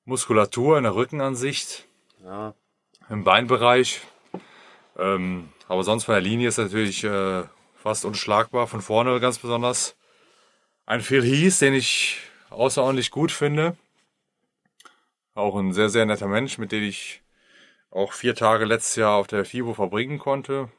Muskulatur 0.04 0.78
in 0.78 0.84
der 0.84 0.94
Rückenansicht, 0.94 1.86
ja, 2.24 2.54
im 3.10 3.24
Beinbereich. 3.24 4.02
Ähm, 4.98 5.50
aber 5.68 5.84
sonst 5.84 6.06
von 6.06 6.14
der 6.14 6.22
Linie 6.22 6.48
ist 6.48 6.58
natürlich 6.58 7.04
äh, 7.04 7.44
fast 7.76 8.06
unschlagbar. 8.06 8.68
Von 8.68 8.82
vorne 8.82 9.20
ganz 9.20 9.40
besonders. 9.40 9.96
Ein 10.86 11.02
Phil 11.02 11.24
Heath, 11.24 11.62
den 11.62 11.74
ich 11.74 12.20
außerordentlich 12.50 13.12
gut 13.12 13.32
finde. 13.32 13.76
Auch 15.34 15.56
ein 15.56 15.74
sehr, 15.74 15.90
sehr 15.90 16.06
netter 16.06 16.28
Mensch, 16.28 16.58
mit 16.58 16.72
dem 16.72 16.84
ich 16.84 17.22
auch 17.92 18.14
vier 18.14 18.36
Tage 18.36 18.66
letztes 18.66 18.96
Jahr 18.96 19.16
auf 19.16 19.28
der 19.28 19.46
FIBO 19.46 19.74
verbringen 19.74 20.20
konnte. 20.20 20.70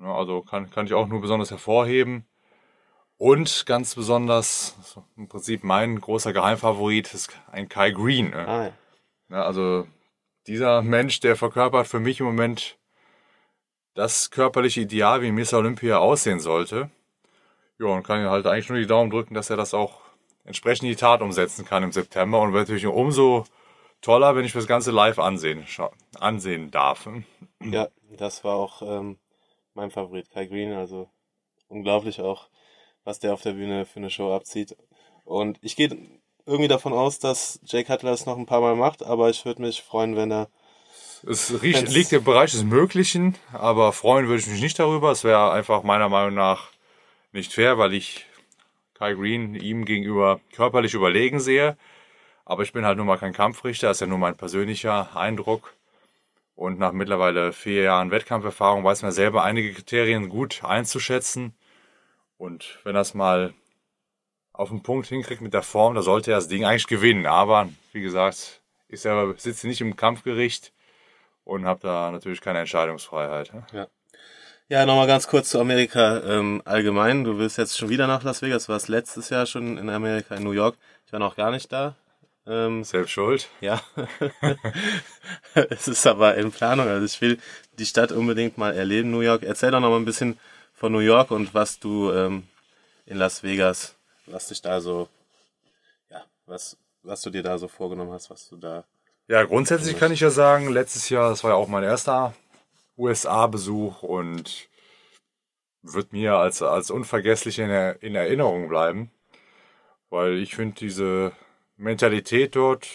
Ja, 0.00 0.14
also 0.14 0.42
kann, 0.42 0.70
kann 0.70 0.86
ich 0.86 0.94
auch 0.94 1.08
nur 1.08 1.20
besonders 1.20 1.50
hervorheben. 1.50 2.26
Und 3.16 3.66
ganz 3.66 3.94
besonders, 3.94 4.76
so 4.82 5.04
im 5.16 5.28
Prinzip 5.28 5.64
mein 5.64 6.00
großer 6.00 6.32
Geheimfavorit 6.32 7.12
ist 7.14 7.36
ein 7.50 7.68
Kai 7.68 7.90
Green. 7.90 8.30
Ne? 8.30 8.48
ah, 8.48 8.64
ja. 8.64 8.72
Ja, 9.30 9.42
also 9.42 9.86
dieser 10.46 10.82
Mensch, 10.82 11.20
der 11.20 11.36
verkörpert 11.36 11.86
für 11.86 12.00
mich 12.00 12.20
im 12.20 12.26
Moment 12.26 12.78
das 13.98 14.30
körperliche 14.30 14.82
Ideal, 14.82 15.22
wie 15.22 15.32
Miss 15.32 15.52
Olympia 15.52 15.98
aussehen 15.98 16.38
sollte. 16.38 16.88
Ja, 17.80 17.86
und 17.86 18.04
kann 18.04 18.20
ihm 18.20 18.30
halt 18.30 18.46
eigentlich 18.46 18.68
nur 18.68 18.78
die 18.78 18.86
Daumen 18.86 19.10
drücken, 19.10 19.34
dass 19.34 19.50
er 19.50 19.56
das 19.56 19.74
auch 19.74 20.00
entsprechend 20.44 20.84
in 20.84 20.90
die 20.90 20.96
Tat 20.96 21.20
umsetzen 21.20 21.64
kann 21.64 21.82
im 21.82 21.90
September. 21.90 22.40
Und 22.40 22.52
wird 22.52 22.68
natürlich 22.68 22.86
umso 22.86 23.44
toller, 24.00 24.36
wenn 24.36 24.44
ich 24.44 24.52
das 24.52 24.68
Ganze 24.68 24.92
live 24.92 25.18
ansehen, 25.18 25.66
ansehen 26.20 26.70
darf. 26.70 27.08
ja, 27.60 27.88
das 28.16 28.44
war 28.44 28.54
auch 28.54 28.82
ähm, 28.82 29.18
mein 29.74 29.90
Favorit, 29.90 30.30
Kai 30.30 30.46
Green. 30.46 30.74
Also 30.74 31.10
unglaublich 31.66 32.20
auch, 32.20 32.48
was 33.02 33.18
der 33.18 33.34
auf 33.34 33.42
der 33.42 33.54
Bühne 33.54 33.84
für 33.84 33.98
eine 33.98 34.10
Show 34.10 34.32
abzieht. 34.32 34.76
Und 35.24 35.58
ich 35.60 35.74
gehe 35.74 35.88
irgendwie 36.46 36.68
davon 36.68 36.92
aus, 36.92 37.18
dass 37.18 37.58
Jake 37.64 37.92
Cutler 37.92 38.12
es 38.12 38.26
noch 38.26 38.38
ein 38.38 38.46
paar 38.46 38.60
Mal 38.60 38.76
macht, 38.76 39.02
aber 39.02 39.28
ich 39.28 39.44
würde 39.44 39.60
mich 39.60 39.82
freuen, 39.82 40.14
wenn 40.14 40.30
er 40.30 40.48
Es 41.26 41.62
riecht, 41.62 41.82
Wenn's- 41.82 41.94
liegt 41.94 42.12
im 42.12 42.24
Bereich 42.24 42.52
des 42.52 42.64
Möglichen, 42.64 43.34
aber 43.52 43.92
freuen 43.92 44.26
würde 44.28 44.40
ich 44.40 44.46
mich 44.46 44.60
nicht 44.60 44.78
darüber. 44.78 45.10
Es 45.10 45.24
wäre 45.24 45.50
einfach 45.52 45.82
meiner 45.82 46.08
Meinung 46.08 46.34
nach 46.34 46.68
nicht 47.32 47.52
fair, 47.52 47.78
weil 47.78 47.94
ich 47.94 48.26
Kai 48.94 49.14
Green 49.14 49.54
ihm 49.54 49.84
gegenüber 49.84 50.40
körperlich 50.52 50.94
überlegen 50.94 51.40
sehe. 51.40 51.76
Aber 52.44 52.62
ich 52.62 52.72
bin 52.72 52.84
halt 52.84 52.96
nun 52.96 53.06
mal 53.06 53.18
kein 53.18 53.32
Kampfrichter, 53.34 53.88
das 53.88 53.98
ist 53.98 54.00
ja 54.00 54.06
nur 54.06 54.18
mein 54.18 54.36
persönlicher 54.36 55.14
Eindruck. 55.16 55.74
Und 56.54 56.78
nach 56.78 56.92
mittlerweile 56.92 57.52
vier 57.52 57.82
Jahren 57.82 58.10
Wettkampferfahrung 58.10 58.82
weiß 58.82 59.02
man 59.02 59.12
selber 59.12 59.44
einige 59.44 59.72
Kriterien 59.74 60.28
gut 60.28 60.64
einzuschätzen. 60.64 61.54
Und 62.36 62.80
wenn 62.84 62.94
das 62.94 63.14
mal 63.14 63.54
auf 64.52 64.70
den 64.70 64.82
Punkt 64.82 65.06
hinkriegt 65.06 65.40
mit 65.40 65.54
der 65.54 65.62
Form, 65.62 65.94
da 65.94 66.02
sollte 66.02 66.32
er 66.32 66.38
das 66.38 66.48
Ding 66.48 66.64
eigentlich 66.64 66.88
gewinnen. 66.88 67.26
Aber 67.26 67.68
wie 67.92 68.00
gesagt, 68.00 68.60
ich 68.88 69.00
selber 69.00 69.34
sitze 69.38 69.68
nicht 69.68 69.80
im 69.80 69.94
Kampfgericht 69.94 70.72
und 71.48 71.64
habe 71.64 71.80
da 71.82 72.10
natürlich 72.10 72.40
keine 72.40 72.60
Entscheidungsfreiheit. 72.60 73.50
Ja. 73.72 73.88
Ja, 74.70 74.84
nochmal 74.84 75.06
ganz 75.06 75.26
kurz 75.26 75.48
zu 75.48 75.58
Amerika 75.58 76.20
ähm, 76.24 76.60
allgemein. 76.66 77.24
Du 77.24 77.38
willst 77.38 77.56
jetzt 77.56 77.78
schon 77.78 77.88
wieder 77.88 78.06
nach 78.06 78.22
Las 78.22 78.42
Vegas. 78.42 78.66
Du 78.66 78.72
warst 78.72 78.88
letztes 78.88 79.30
Jahr 79.30 79.46
schon 79.46 79.78
in 79.78 79.88
Amerika, 79.88 80.34
in 80.34 80.44
New 80.44 80.52
York. 80.52 80.76
Ich 81.06 81.12
war 81.12 81.18
noch 81.18 81.36
gar 81.36 81.50
nicht 81.50 81.72
da. 81.72 81.94
Ähm, 82.46 82.84
Selbst 82.84 83.12
schuld. 83.12 83.48
Ja. 83.62 83.80
es 85.54 85.88
ist 85.88 86.06
aber 86.06 86.34
in 86.34 86.52
Planung. 86.52 86.86
Also 86.86 87.06
ich 87.06 87.18
will 87.22 87.38
die 87.78 87.86
Stadt 87.86 88.12
unbedingt 88.12 88.58
mal 88.58 88.74
erleben, 88.74 89.10
New 89.10 89.20
York. 89.20 89.42
Erzähl 89.42 89.70
doch 89.70 89.80
noch 89.80 89.88
mal 89.88 89.96
ein 89.96 90.04
bisschen 90.04 90.38
von 90.74 90.92
New 90.92 90.98
York 90.98 91.30
und 91.30 91.54
was 91.54 91.80
du 91.80 92.12
ähm, 92.12 92.46
in 93.06 93.16
Las 93.16 93.42
Vegas, 93.42 93.94
was 94.26 94.48
dich 94.48 94.60
da 94.60 94.82
so, 94.82 95.08
ja, 96.10 96.24
was, 96.44 96.76
was 97.02 97.22
du 97.22 97.30
dir 97.30 97.42
da 97.42 97.56
so 97.56 97.68
vorgenommen 97.68 98.12
hast, 98.12 98.28
was 98.28 98.46
du 98.50 98.56
da. 98.56 98.84
Ja, 99.30 99.44
grundsätzlich 99.44 99.98
kann 99.98 100.10
ich 100.10 100.20
ja 100.20 100.30
sagen, 100.30 100.70
letztes 100.70 101.10
Jahr, 101.10 101.28
das 101.28 101.44
war 101.44 101.50
ja 101.50 101.56
auch 101.56 101.68
mein 101.68 101.84
erster 101.84 102.32
USA-Besuch 102.96 104.02
und 104.02 104.70
wird 105.82 106.14
mir 106.14 106.36
als, 106.36 106.62
als 106.62 106.90
unvergesslich 106.90 107.58
in, 107.58 107.68
in 108.00 108.14
Erinnerung 108.14 108.68
bleiben, 108.70 109.10
weil 110.08 110.38
ich 110.38 110.56
finde 110.56 110.76
diese 110.76 111.32
Mentalität 111.76 112.56
dort, 112.56 112.88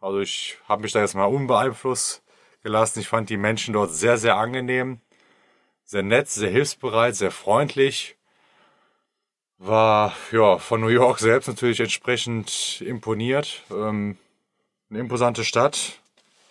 also 0.00 0.20
ich 0.20 0.58
habe 0.68 0.82
mich 0.82 0.92
da 0.92 1.00
jetzt 1.00 1.16
mal 1.16 1.24
unbeeinflusst 1.24 2.22
gelassen. 2.62 3.00
Ich 3.00 3.08
fand 3.08 3.28
die 3.28 3.36
Menschen 3.36 3.74
dort 3.74 3.90
sehr, 3.90 4.16
sehr 4.16 4.36
angenehm, 4.36 5.00
sehr 5.82 6.04
nett, 6.04 6.28
sehr 6.28 6.50
hilfsbereit, 6.50 7.16
sehr 7.16 7.32
freundlich. 7.32 8.16
War 9.58 10.14
ja 10.30 10.58
von 10.58 10.80
New 10.80 10.86
York 10.86 11.18
selbst 11.18 11.48
natürlich 11.48 11.80
entsprechend 11.80 12.80
imponiert. 12.80 13.64
Ähm, 13.72 14.18
eine 14.90 15.00
imposante 15.00 15.44
Stadt, 15.44 16.00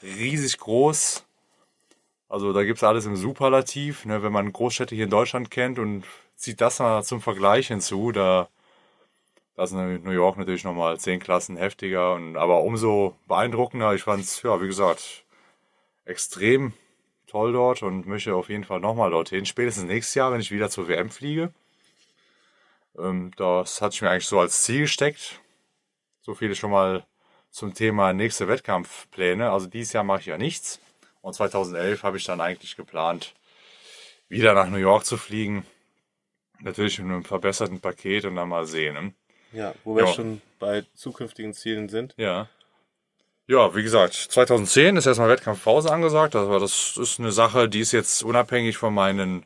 riesig 0.03 0.57
groß, 0.57 1.25
also 2.29 2.51
da 2.51 2.63
gibt 2.63 2.77
es 2.77 2.83
alles 2.83 3.05
im 3.05 3.15
Superlativ. 3.15 4.05
Ne? 4.05 4.21
Wenn 4.21 4.33
man 4.33 4.51
Großstädte 4.51 4.95
hier 4.95 5.05
in 5.05 5.09
Deutschland 5.09 5.49
kennt 5.49 5.79
und 5.79 6.03
zieht 6.35 6.61
das 6.61 6.79
mal 6.79 7.03
zum 7.03 7.21
Vergleich 7.21 7.67
hinzu, 7.67 8.11
da, 8.11 8.49
da 9.55 9.63
ist 9.63 9.71
New 9.71 10.11
York 10.11 10.37
natürlich 10.37 10.63
nochmal 10.63 10.99
zehn 10.99 11.19
Klassen 11.19 11.57
heftiger, 11.57 12.13
und, 12.15 12.35
aber 12.35 12.63
umso 12.63 13.15
beeindruckender. 13.27 13.93
Ich 13.93 14.03
fand 14.03 14.23
es, 14.23 14.41
ja, 14.43 14.61
wie 14.61 14.67
gesagt, 14.67 15.23
extrem 16.05 16.73
toll 17.27 17.53
dort 17.53 17.81
und 17.83 18.05
möchte 18.07 18.35
auf 18.35 18.49
jeden 18.49 18.63
Fall 18.63 18.79
nochmal 18.79 19.11
dorthin. 19.11 19.45
Spätestens 19.45 19.85
nächstes 19.85 20.15
Jahr, 20.15 20.31
wenn 20.31 20.41
ich 20.41 20.51
wieder 20.51 20.69
zur 20.69 20.87
WM 20.87 21.09
fliege. 21.09 21.53
Ähm, 22.97 23.31
das 23.37 23.81
hatte 23.81 23.95
ich 23.95 24.01
mir 24.01 24.09
eigentlich 24.09 24.27
so 24.27 24.39
als 24.39 24.63
Ziel 24.63 24.81
gesteckt. 24.81 25.41
So 26.21 26.33
viel 26.33 26.53
schon 26.55 26.71
mal 26.71 27.05
zum 27.51 27.73
Thema 27.73 28.13
nächste 28.13 28.47
Wettkampfpläne. 28.47 29.51
Also 29.51 29.67
dieses 29.67 29.93
Jahr 29.93 30.03
mache 30.03 30.21
ich 30.21 30.25
ja 30.27 30.37
nichts. 30.37 30.79
Und 31.21 31.33
2011 31.33 32.03
habe 32.03 32.17
ich 32.17 32.23
dann 32.23 32.41
eigentlich 32.41 32.75
geplant, 32.75 33.33
wieder 34.29 34.53
nach 34.53 34.69
New 34.69 34.77
York 34.77 35.05
zu 35.05 35.17
fliegen. 35.17 35.65
Natürlich 36.59 36.99
mit 36.99 37.11
einem 37.11 37.23
verbesserten 37.23 37.79
Paket 37.79 38.25
und 38.25 38.35
dann 38.35 38.49
mal 38.49 38.65
sehen. 38.65 38.93
Ne? 38.93 39.13
Ja, 39.51 39.73
wo 39.83 39.95
wir 39.95 40.05
ja. 40.05 40.13
schon 40.13 40.41
bei 40.59 40.85
zukünftigen 40.95 41.53
Zielen 41.53 41.89
sind. 41.89 42.13
Ja. 42.17 42.49
Ja, 43.49 43.73
wie 43.75 43.83
gesagt, 43.83 44.13
2010 44.13 44.97
ist 44.97 45.05
erstmal 45.05 45.29
Wettkampfpause 45.29 45.91
angesagt. 45.91 46.35
Also 46.35 46.59
das 46.59 46.97
ist 46.97 47.19
eine 47.19 47.31
Sache, 47.31 47.69
die 47.69 47.79
ist 47.79 47.93
jetzt 47.93 48.23
unabhängig 48.23 48.77
von 48.77 48.93
meinen 48.93 49.45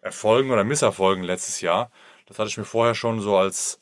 Erfolgen 0.00 0.52
oder 0.52 0.62
Misserfolgen 0.62 1.24
letztes 1.24 1.60
Jahr. 1.60 1.90
Das 2.26 2.38
hatte 2.38 2.48
ich 2.48 2.58
mir 2.58 2.64
vorher 2.64 2.94
schon 2.94 3.20
so 3.20 3.36
als 3.36 3.80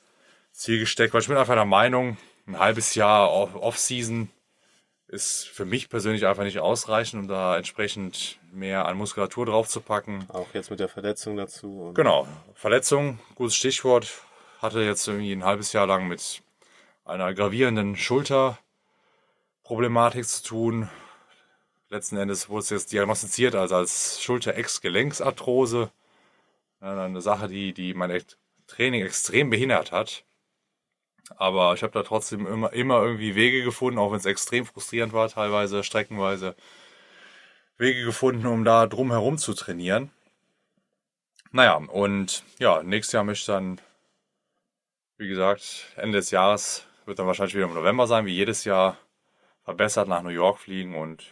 Ziel 0.52 0.80
gesteckt, 0.80 1.12
weil 1.12 1.20
ich 1.20 1.28
bin 1.28 1.36
einfach 1.36 1.54
der 1.54 1.66
Meinung, 1.66 2.16
ein 2.46 2.58
halbes 2.58 2.94
Jahr 2.94 3.32
Off-Season 3.32 4.28
ist 5.08 5.48
für 5.48 5.64
mich 5.64 5.88
persönlich 5.88 6.26
einfach 6.26 6.44
nicht 6.44 6.58
ausreichend, 6.58 7.22
um 7.22 7.28
da 7.28 7.56
entsprechend 7.56 8.38
mehr 8.52 8.86
an 8.86 8.96
Muskulatur 8.96 9.46
draufzupacken. 9.46 10.26
Auch 10.28 10.48
jetzt 10.54 10.70
mit 10.70 10.80
der 10.80 10.88
Verletzung 10.88 11.36
dazu. 11.36 11.92
genau, 11.94 12.26
Verletzung, 12.54 13.18
gutes 13.34 13.56
Stichwort. 13.56 14.08
Hatte 14.60 14.80
jetzt 14.80 15.06
irgendwie 15.06 15.32
ein 15.32 15.44
halbes 15.44 15.72
Jahr 15.72 15.86
lang 15.86 16.08
mit 16.08 16.42
einer 17.04 17.34
gravierenden 17.34 17.96
Schulterproblematik 17.96 20.26
zu 20.26 20.42
tun. 20.42 20.88
Letzten 21.90 22.16
Endes 22.16 22.48
wurde 22.48 22.60
es 22.60 22.70
jetzt 22.70 22.92
diagnostiziert 22.92 23.54
als, 23.54 23.72
als 23.72 24.22
Schulter-Ex-Gelenksarthrose. 24.22 25.90
Eine 26.80 27.20
Sache, 27.20 27.48
die, 27.48 27.72
die 27.72 27.94
mein 27.94 28.22
Training 28.66 29.04
extrem 29.04 29.50
behindert 29.50 29.92
hat. 29.92 30.24
Aber 31.36 31.74
ich 31.74 31.82
habe 31.82 31.92
da 31.92 32.02
trotzdem 32.02 32.46
immer, 32.46 32.72
immer 32.72 33.02
irgendwie 33.02 33.34
Wege 33.34 33.64
gefunden, 33.64 33.98
auch 33.98 34.10
wenn 34.10 34.18
es 34.18 34.26
extrem 34.26 34.66
frustrierend 34.66 35.12
war, 35.12 35.28
teilweise 35.28 35.82
streckenweise. 35.82 36.54
Wege 37.76 38.04
gefunden, 38.04 38.46
um 38.46 38.64
da 38.64 38.86
drum 38.86 39.10
herum 39.10 39.38
zu 39.38 39.54
trainieren. 39.54 40.10
Naja, 41.50 41.76
und 41.76 42.44
ja, 42.58 42.82
nächstes 42.82 43.12
Jahr 43.12 43.24
möchte 43.24 43.42
ich 43.42 43.46
dann, 43.46 43.80
wie 45.18 45.28
gesagt, 45.28 45.92
Ende 45.96 46.18
des 46.18 46.30
Jahres 46.30 46.86
wird 47.06 47.18
dann 47.18 47.26
wahrscheinlich 47.26 47.54
wieder 47.54 47.66
im 47.66 47.74
November 47.74 48.06
sein, 48.06 48.26
wie 48.26 48.34
jedes 48.34 48.64
Jahr, 48.64 48.98
verbessert 49.62 50.08
nach 50.08 50.22
New 50.22 50.28
York 50.28 50.58
fliegen 50.58 50.94
und 50.94 51.24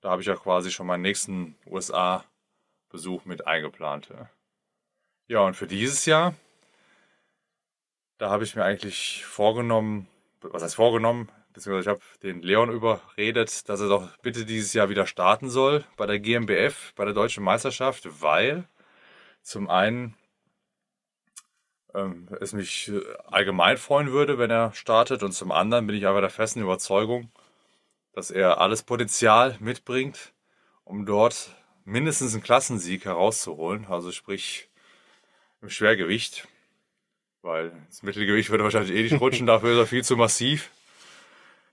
da 0.00 0.10
habe 0.10 0.22
ich 0.22 0.28
ja 0.28 0.36
quasi 0.36 0.70
schon 0.70 0.86
meinen 0.86 1.02
nächsten 1.02 1.56
USA-Besuch 1.66 3.24
mit 3.24 3.46
eingeplant. 3.46 4.08
Ja, 5.28 5.40
und 5.40 5.54
für 5.54 5.66
dieses 5.66 6.06
Jahr 6.06 6.34
da 8.18 8.30
habe 8.30 8.44
ich 8.44 8.56
mir 8.56 8.64
eigentlich 8.64 9.24
vorgenommen, 9.24 10.08
was 10.40 10.62
heißt 10.62 10.76
vorgenommen, 10.76 11.30
beziehungsweise 11.52 11.90
ich 11.90 11.96
habe 11.96 12.18
den 12.22 12.42
Leon 12.42 12.70
überredet, 12.70 13.68
dass 13.68 13.80
er 13.80 13.88
doch 13.88 14.16
bitte 14.18 14.44
dieses 14.44 14.72
Jahr 14.72 14.88
wieder 14.88 15.06
starten 15.06 15.50
soll 15.50 15.84
bei 15.96 16.06
der 16.06 16.18
GmbF, 16.18 16.92
bei 16.94 17.04
der 17.04 17.14
Deutschen 17.14 17.44
Meisterschaft, 17.44 18.22
weil 18.22 18.68
zum 19.42 19.68
einen 19.68 20.16
ähm, 21.94 22.28
es 22.40 22.52
mich 22.52 22.88
äh, 22.88 23.00
allgemein 23.26 23.76
freuen 23.76 24.10
würde, 24.12 24.38
wenn 24.38 24.50
er 24.50 24.72
startet 24.72 25.22
und 25.22 25.32
zum 25.32 25.52
anderen 25.52 25.86
bin 25.86 25.96
ich 25.96 26.06
aber 26.06 26.20
der 26.20 26.30
festen 26.30 26.60
Überzeugung, 26.60 27.30
dass 28.12 28.30
er 28.30 28.60
alles 28.60 28.82
Potenzial 28.82 29.56
mitbringt, 29.60 30.32
um 30.84 31.06
dort 31.06 31.50
mindestens 31.84 32.34
einen 32.34 32.42
Klassensieg 32.42 33.04
herauszuholen, 33.04 33.86
also 33.86 34.10
sprich 34.12 34.68
im 35.62 35.70
Schwergewicht. 35.70 36.48
Weil 37.44 37.72
das 37.88 38.02
Mittelgewicht 38.02 38.48
würde 38.48 38.64
wahrscheinlich 38.64 38.96
eh 38.96 39.02
nicht 39.02 39.20
rutschen, 39.20 39.46
dafür 39.46 39.72
ist 39.72 39.78
er 39.78 39.86
viel 39.86 40.02
zu 40.02 40.16
massiv. 40.16 40.70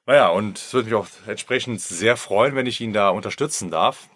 Naja, 0.05 0.27
und 0.27 0.57
es 0.57 0.73
würde 0.73 0.89
mich 0.89 0.95
auch 0.95 1.07
entsprechend 1.27 1.79
sehr 1.79 2.17
freuen, 2.17 2.55
wenn 2.55 2.65
ich 2.65 2.81
ihn 2.81 2.91
da 2.91 3.07
unterstützen 3.07 3.71
darf. 3.71 4.09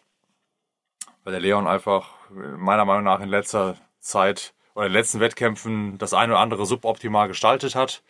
Weil 1.24 1.32
der 1.32 1.40
Leon 1.40 1.66
einfach 1.66 2.10
meiner 2.30 2.84
Meinung 2.84 3.06
nach 3.06 3.22
in 3.22 3.30
letzter 3.30 3.78
Zeit 4.02 4.54
oder 4.74 4.88
in 4.88 4.92
den 4.92 4.98
letzten 4.98 5.22
Wettkämpfen 5.22 5.98
das 5.98 6.14
eine 6.14 6.34
oder 6.34 6.42
andere 6.42 6.66
suboptimal 6.66 7.30
gestaltet 7.30 7.74
hat. 7.74 8.04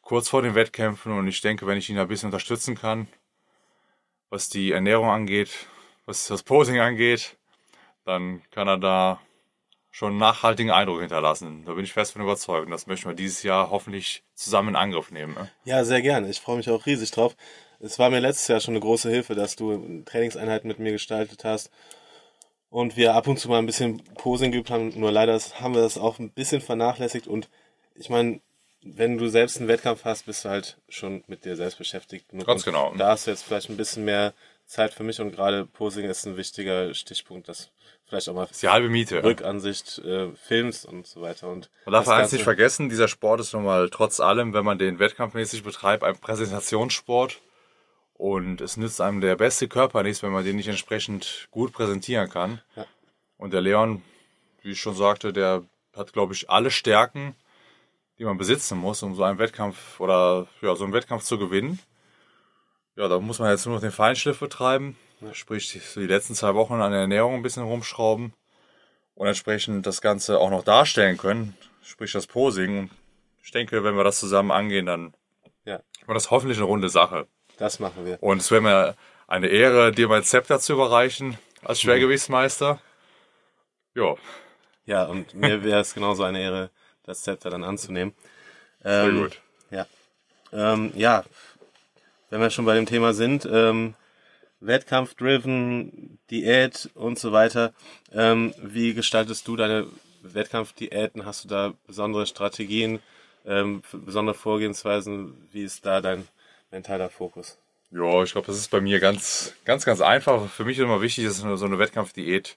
Kurz 0.00 0.28
vor 0.28 0.42
den 0.42 0.56
Wettkämpfen. 0.56 1.16
Und 1.16 1.28
ich 1.28 1.40
denke, 1.40 1.68
wenn 1.68 1.78
ich 1.78 1.88
ihn 1.90 1.98
ein 2.00 2.08
bisschen 2.08 2.26
unterstützen 2.26 2.74
kann, 2.74 3.06
was 4.30 4.48
die 4.48 4.72
Ernährung 4.72 5.10
angeht, 5.10 5.68
was 6.06 6.26
das 6.26 6.42
Posing 6.42 6.80
angeht, 6.80 7.36
dann 8.04 8.42
kann 8.50 8.66
er 8.66 8.78
da 8.78 9.20
schon 9.94 10.10
einen 10.10 10.18
nachhaltigen 10.18 10.72
Eindruck 10.72 10.98
hinterlassen. 10.98 11.62
Da 11.64 11.74
bin 11.74 11.84
ich 11.84 11.92
fest 11.92 12.14
von 12.14 12.22
überzeugt. 12.22 12.66
Und 12.66 12.72
das 12.72 12.88
möchten 12.88 13.08
wir 13.08 13.14
dieses 13.14 13.44
Jahr 13.44 13.70
hoffentlich 13.70 14.24
zusammen 14.34 14.70
in 14.70 14.76
Angriff 14.76 15.12
nehmen. 15.12 15.34
Ne? 15.34 15.48
Ja, 15.64 15.84
sehr 15.84 16.02
gerne. 16.02 16.28
Ich 16.28 16.40
freue 16.40 16.56
mich 16.56 16.68
auch 16.68 16.84
riesig 16.84 17.12
drauf. 17.12 17.36
Es 17.78 17.96
war 18.00 18.10
mir 18.10 18.18
letztes 18.18 18.48
Jahr 18.48 18.58
schon 18.58 18.74
eine 18.74 18.80
große 18.80 19.08
Hilfe, 19.08 19.36
dass 19.36 19.54
du 19.54 20.02
Trainingseinheiten 20.04 20.66
mit 20.66 20.80
mir 20.80 20.90
gestaltet 20.90 21.44
hast 21.44 21.70
und 22.70 22.96
wir 22.96 23.14
ab 23.14 23.28
und 23.28 23.38
zu 23.38 23.48
mal 23.48 23.58
ein 23.58 23.66
bisschen 23.66 24.02
Posing 24.16 24.50
geübt 24.50 24.70
haben. 24.70 24.98
Nur 24.98 25.12
leider 25.12 25.38
haben 25.60 25.74
wir 25.74 25.82
das 25.82 25.96
auch 25.96 26.18
ein 26.18 26.30
bisschen 26.30 26.60
vernachlässigt. 26.60 27.28
Und 27.28 27.48
ich 27.94 28.10
meine, 28.10 28.40
wenn 28.82 29.16
du 29.16 29.28
selbst 29.28 29.58
einen 29.58 29.68
Wettkampf 29.68 30.04
hast, 30.04 30.26
bist 30.26 30.44
du 30.44 30.48
halt 30.48 30.76
schon 30.88 31.22
mit 31.28 31.44
dir 31.44 31.54
selbst 31.54 31.78
beschäftigt. 31.78 32.26
Ganz 32.44 32.64
genau. 32.64 32.92
Da 32.96 33.10
hast 33.10 33.28
du 33.28 33.30
jetzt 33.30 33.44
vielleicht 33.44 33.70
ein 33.70 33.76
bisschen 33.76 34.04
mehr 34.04 34.34
Zeit 34.66 34.92
für 34.92 35.04
mich 35.04 35.20
und 35.20 35.30
gerade 35.30 35.66
Posing 35.66 36.10
ist 36.10 36.26
ein 36.26 36.36
wichtiger 36.36 36.94
Stichpunkt, 36.94 37.48
dass 37.48 37.70
vielleicht 38.14 38.28
auch 38.28 38.34
mal 38.34 38.48
die 38.60 38.68
halbe 38.68 38.88
Miete. 38.88 39.24
Rückansicht 39.24 39.98
äh, 39.98 40.28
filmst 40.36 40.86
und 40.86 41.06
so 41.06 41.20
weiter. 41.20 41.48
Und 41.48 41.70
man 41.84 41.94
darf 41.94 42.08
eins 42.08 42.32
nicht 42.32 42.44
vergessen, 42.44 42.88
dieser 42.88 43.08
Sport 43.08 43.40
ist 43.40 43.52
nun 43.52 43.64
mal 43.64 43.90
trotz 43.90 44.20
allem, 44.20 44.52
wenn 44.52 44.64
man 44.64 44.78
den 44.78 44.98
wettkampfmäßig 44.98 45.64
betreibt, 45.64 46.04
ein 46.04 46.16
Präsentationssport. 46.16 47.40
Und 48.14 48.60
es 48.60 48.76
nützt 48.76 49.00
einem 49.00 49.20
der 49.20 49.34
beste 49.34 49.66
Körper 49.66 50.04
nichts, 50.04 50.22
wenn 50.22 50.30
man 50.30 50.44
den 50.44 50.56
nicht 50.56 50.68
entsprechend 50.68 51.48
gut 51.50 51.72
präsentieren 51.72 52.30
kann. 52.30 52.60
Ja. 52.76 52.86
Und 53.36 53.52
der 53.52 53.60
Leon, 53.60 54.02
wie 54.62 54.70
ich 54.70 54.80
schon 54.80 54.94
sagte, 54.94 55.32
der 55.32 55.64
hat, 55.96 56.12
glaube 56.12 56.32
ich, 56.32 56.48
alle 56.48 56.70
Stärken, 56.70 57.34
die 58.18 58.24
man 58.24 58.38
besitzen 58.38 58.78
muss, 58.78 59.02
um 59.02 59.16
so 59.16 59.24
einen 59.24 59.40
Wettkampf 59.40 59.98
oder 59.98 60.46
ja, 60.62 60.76
so 60.76 60.84
einen 60.84 60.92
Wettkampf 60.92 61.24
zu 61.24 61.38
gewinnen. 61.38 61.80
Ja, 62.94 63.08
da 63.08 63.18
muss 63.18 63.40
man 63.40 63.50
jetzt 63.50 63.66
nur 63.66 63.74
noch 63.74 63.82
den 63.82 63.90
Feinschliff 63.90 64.38
betreiben, 64.38 64.96
sprich 65.32 65.80
die 65.94 66.00
letzten 66.06 66.34
zwei 66.34 66.54
Wochen 66.54 66.74
an 66.74 66.92
der 66.92 67.02
Ernährung 67.02 67.34
ein 67.34 67.42
bisschen 67.42 67.62
rumschrauben 67.64 68.32
und 69.14 69.26
entsprechend 69.26 69.86
das 69.86 70.00
Ganze 70.00 70.38
auch 70.38 70.50
noch 70.50 70.64
darstellen 70.64 71.16
können, 71.16 71.56
sprich 71.82 72.12
das 72.12 72.26
Posing. 72.26 72.90
Ich 73.42 73.50
denke, 73.50 73.84
wenn 73.84 73.96
wir 73.96 74.04
das 74.04 74.20
zusammen 74.20 74.50
angehen, 74.50 74.86
dann 74.86 75.14
Ja, 75.64 75.80
war 76.06 76.14
das 76.14 76.30
hoffentlich 76.30 76.58
eine 76.58 76.66
runde 76.66 76.88
Sache. 76.88 77.26
das 77.58 77.78
machen 77.78 78.04
wir. 78.04 78.22
Und 78.22 78.38
es 78.40 78.50
wäre 78.50 78.60
mir 78.60 78.96
eine 79.26 79.48
Ehre, 79.48 79.92
dir 79.92 80.08
mein 80.08 80.22
Zepter 80.24 80.60
zu 80.60 80.72
überreichen 80.74 81.38
als 81.62 81.80
Schwergewichtsmeister. 81.80 82.80
Ja, 83.94 84.14
Ja, 84.86 85.04
und 85.04 85.34
mir 85.34 85.62
wäre 85.64 85.80
es 85.80 85.94
genauso 85.94 86.24
eine 86.24 86.40
Ehre, 86.42 86.70
das 87.04 87.22
Zepter 87.22 87.50
dann 87.50 87.64
anzunehmen. 87.64 88.14
sehr 88.82 89.04
Ähm, 89.08 89.20
gut. 89.22 89.40
Ja. 89.70 89.86
Ähm, 90.52 90.92
ja, 90.94 91.24
wenn 92.30 92.40
wir 92.40 92.50
schon 92.50 92.64
bei 92.64 92.74
dem 92.74 92.86
Thema 92.86 93.14
sind, 93.14 93.46
ähm, 93.50 93.94
Wettkampf-driven, 94.66 96.18
Diät 96.30 96.90
und 96.94 97.18
so 97.18 97.32
weiter. 97.32 97.72
Ähm, 98.12 98.54
wie 98.62 98.94
gestaltest 98.94 99.46
du 99.48 99.56
deine 99.56 99.86
Wettkampfdiäten? 100.22 101.24
Hast 101.24 101.44
du 101.44 101.48
da 101.48 101.74
besondere 101.86 102.26
Strategien, 102.26 103.00
ähm, 103.44 103.82
besondere 103.92 104.34
Vorgehensweisen? 104.34 105.48
Wie 105.52 105.64
ist 105.64 105.84
da 105.84 106.00
dein 106.00 106.26
mentaler 106.70 107.10
Fokus? 107.10 107.58
Ja, 107.90 108.22
ich 108.22 108.32
glaube, 108.32 108.46
das 108.48 108.56
ist 108.56 108.70
bei 108.70 108.80
mir 108.80 108.98
ganz, 108.98 109.54
ganz, 109.64 109.84
ganz 109.84 110.00
einfach. 110.00 110.48
Für 110.50 110.64
mich 110.64 110.78
ist 110.78 110.84
immer 110.84 111.00
wichtig, 111.00 111.26
dass 111.26 111.38
so 111.38 111.64
eine 111.64 111.78
Wettkampfdiät 111.78 112.56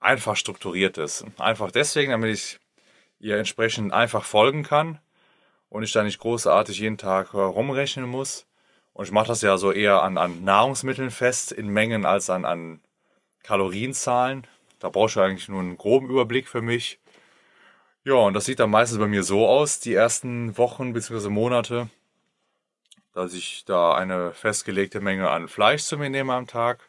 einfach 0.00 0.36
strukturiert 0.36 0.98
ist. 0.98 1.24
Einfach 1.38 1.70
deswegen, 1.70 2.10
damit 2.10 2.34
ich 2.34 2.58
ihr 3.20 3.36
entsprechend 3.36 3.92
einfach 3.92 4.24
folgen 4.24 4.62
kann 4.62 4.98
und 5.68 5.82
ich 5.82 5.92
da 5.92 6.02
nicht 6.02 6.18
großartig 6.18 6.78
jeden 6.78 6.98
Tag 6.98 7.34
äh, 7.34 7.38
rumrechnen 7.38 8.06
muss. 8.06 8.46
Und 8.96 9.04
ich 9.04 9.12
mache 9.12 9.26
das 9.26 9.42
ja 9.42 9.58
so 9.58 9.72
eher 9.72 10.02
an, 10.02 10.16
an 10.16 10.42
Nahrungsmitteln 10.42 11.10
fest 11.10 11.52
in 11.52 11.68
Mengen 11.68 12.06
als 12.06 12.30
an, 12.30 12.46
an 12.46 12.80
Kalorienzahlen. 13.42 14.46
Da 14.78 14.88
brauchst 14.88 15.16
du 15.16 15.20
eigentlich 15.20 15.50
nur 15.50 15.60
einen 15.60 15.76
groben 15.76 16.08
Überblick 16.08 16.48
für 16.48 16.62
mich. 16.62 16.98
Ja, 18.04 18.14
und 18.14 18.32
das 18.32 18.46
sieht 18.46 18.58
dann 18.58 18.70
meistens 18.70 18.98
bei 18.98 19.06
mir 19.06 19.22
so 19.22 19.46
aus, 19.46 19.80
die 19.80 19.92
ersten 19.92 20.56
Wochen 20.56 20.94
bzw. 20.94 21.28
Monate, 21.28 21.90
dass 23.12 23.34
ich 23.34 23.66
da 23.66 23.94
eine 23.94 24.32
festgelegte 24.32 25.02
Menge 25.02 25.28
an 25.28 25.48
Fleisch 25.48 25.82
zu 25.82 25.98
mir 25.98 26.08
nehme 26.08 26.32
am 26.32 26.46
Tag, 26.46 26.88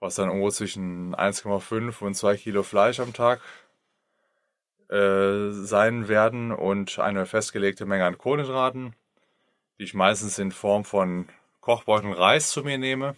was 0.00 0.16
dann 0.16 0.26
irgendwo 0.26 0.50
zwischen 0.50 1.14
1,5 1.14 2.02
und 2.02 2.16
2 2.16 2.36
Kilo 2.36 2.64
Fleisch 2.64 2.98
am 2.98 3.12
Tag 3.12 3.40
äh, 4.88 5.50
sein 5.52 6.08
werden 6.08 6.50
und 6.50 6.98
eine 6.98 7.26
festgelegte 7.26 7.86
Menge 7.86 8.06
an 8.06 8.18
Kohlenhydraten, 8.18 8.96
die 9.78 9.84
ich 9.84 9.94
meistens 9.94 10.38
in 10.38 10.52
Form 10.52 10.84
von 10.84 11.28
Kochbeuteln 11.60 12.12
Reis 12.12 12.50
zu 12.50 12.62
mir 12.62 12.78
nehme 12.78 13.16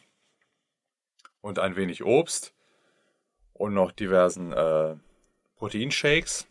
und 1.41 1.59
ein 1.59 1.77
wenig 1.77 2.05
Obst 2.05 2.55
und 3.53 3.75
noch 3.75 3.93
diversen 3.93 4.53
äh, 4.53 4.97
Proteinshakes, 5.57 6.47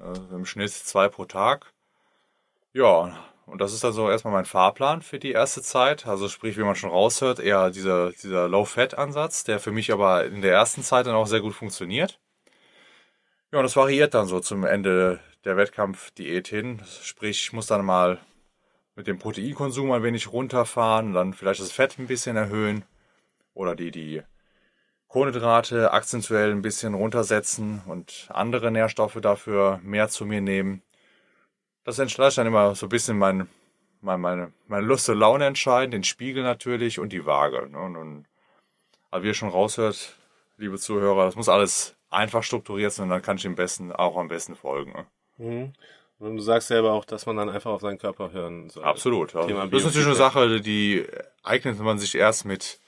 äh, 0.00 0.34
im 0.34 0.46
Schnitt 0.46 0.72
zwei 0.72 1.08
pro 1.08 1.24
Tag. 1.24 1.72
Ja, 2.72 3.16
und 3.46 3.60
das 3.60 3.72
ist 3.72 3.84
dann 3.84 3.92
so 3.92 4.08
erstmal 4.08 4.32
mein 4.32 4.46
Fahrplan 4.46 5.02
für 5.02 5.18
die 5.18 5.32
erste 5.32 5.62
Zeit. 5.62 6.06
Also 6.06 6.28
sprich, 6.28 6.56
wie 6.56 6.62
man 6.62 6.76
schon 6.76 6.90
raushört, 6.90 7.40
eher 7.40 7.70
dieser, 7.70 8.12
dieser 8.12 8.48
Low-Fat-Ansatz, 8.48 9.44
der 9.44 9.60
für 9.60 9.70
mich 9.70 9.92
aber 9.92 10.24
in 10.24 10.40
der 10.40 10.52
ersten 10.52 10.82
Zeit 10.82 11.06
dann 11.06 11.14
auch 11.14 11.26
sehr 11.26 11.40
gut 11.40 11.54
funktioniert. 11.54 12.18
Ja, 13.52 13.58
und 13.58 13.64
das 13.64 13.76
variiert 13.76 14.14
dann 14.14 14.26
so 14.26 14.40
zum 14.40 14.64
Ende 14.64 15.20
der 15.44 15.56
Wettkampfdiät 15.56 16.48
hin. 16.48 16.82
Sprich, 17.02 17.40
ich 17.40 17.52
muss 17.52 17.66
dann 17.66 17.84
mal 17.84 18.18
mit 18.96 19.06
dem 19.06 19.18
Proteinkonsum 19.18 19.90
ein 19.92 20.02
wenig 20.02 20.32
runterfahren, 20.32 21.12
dann 21.12 21.34
vielleicht 21.34 21.60
das 21.60 21.72
Fett 21.72 21.98
ein 21.98 22.06
bisschen 22.06 22.36
erhöhen 22.36 22.84
oder 23.54 23.74
die, 23.74 23.90
die 23.90 24.22
Kohlenhydrate 25.08 25.92
akzentuell 25.92 26.50
ein 26.50 26.62
bisschen 26.62 26.94
runtersetzen 26.94 27.82
und 27.86 28.28
andere 28.30 28.70
Nährstoffe 28.70 29.20
dafür 29.20 29.80
mehr 29.82 30.08
zu 30.08 30.26
mir 30.26 30.40
nehmen. 30.40 30.82
Das 31.84 31.98
entscheidet 31.98 32.38
dann 32.38 32.46
immer 32.46 32.74
so 32.74 32.86
ein 32.86 32.88
bisschen 32.88 33.18
mein, 33.18 33.48
mein, 34.00 34.20
meine, 34.20 34.52
meine 34.66 34.86
Lust 34.86 35.08
und 35.08 35.18
Laune 35.18 35.46
entscheiden, 35.46 35.90
den 35.90 36.04
Spiegel 36.04 36.42
natürlich 36.42 36.98
und 36.98 37.12
die 37.12 37.26
Waage. 37.26 37.68
Ne? 37.70 37.78
Und, 37.78 37.96
und, 37.96 38.26
aber 39.10 39.22
wie 39.22 39.28
ihr 39.28 39.34
schon 39.34 39.50
raushört, 39.50 40.16
liebe 40.56 40.78
Zuhörer, 40.78 41.26
das 41.26 41.36
muss 41.36 41.48
alles 41.48 41.96
einfach 42.10 42.42
strukturiert 42.42 42.92
sein 42.92 43.08
dann 43.08 43.22
kann 43.22 43.36
ich 43.36 43.42
dem 43.42 43.56
besten 43.56 43.92
auch 43.92 44.16
am 44.16 44.28
besten 44.28 44.54
folgen. 44.54 44.92
Ne? 44.92 45.06
Mhm. 45.38 45.72
Und 46.24 46.36
du 46.36 46.42
sagst 46.42 46.68
selber 46.68 46.92
auch, 46.92 47.04
dass 47.04 47.26
man 47.26 47.36
dann 47.36 47.50
einfach 47.50 47.70
auf 47.70 47.82
seinen 47.82 47.98
Körper 47.98 48.32
hören 48.32 48.70
soll. 48.70 48.82
Absolut. 48.82 49.32
Thema 49.32 49.66
das 49.66 49.80
ist 49.80 49.84
natürlich 49.84 50.06
eine. 50.06 50.14
Sache, 50.16 50.60
die 50.62 51.06
eignet 51.42 51.78
man 51.78 51.98
sich 51.98 52.14
erst 52.14 52.46
mit, 52.46 52.80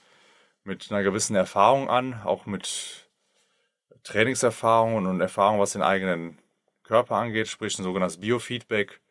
mit 0.63 0.91
einer 0.91 1.03
gewissen 1.03 1.35
Erfahrung 1.35 1.87
an, 1.87 2.19
auch 2.25 2.47
mit 2.47 3.07
Trainingserfahrungen 4.01 5.05
und 5.05 5.21
Erfahrung, 5.21 5.59
was 5.59 5.73
den 5.73 5.83
eigenen 5.83 6.39
Körper 6.83 7.17
angeht, 7.17 7.47
sprich 7.47 7.77
ein 7.77 7.83
sogenanntes 7.83 8.17
Biofeedback, 8.17 9.01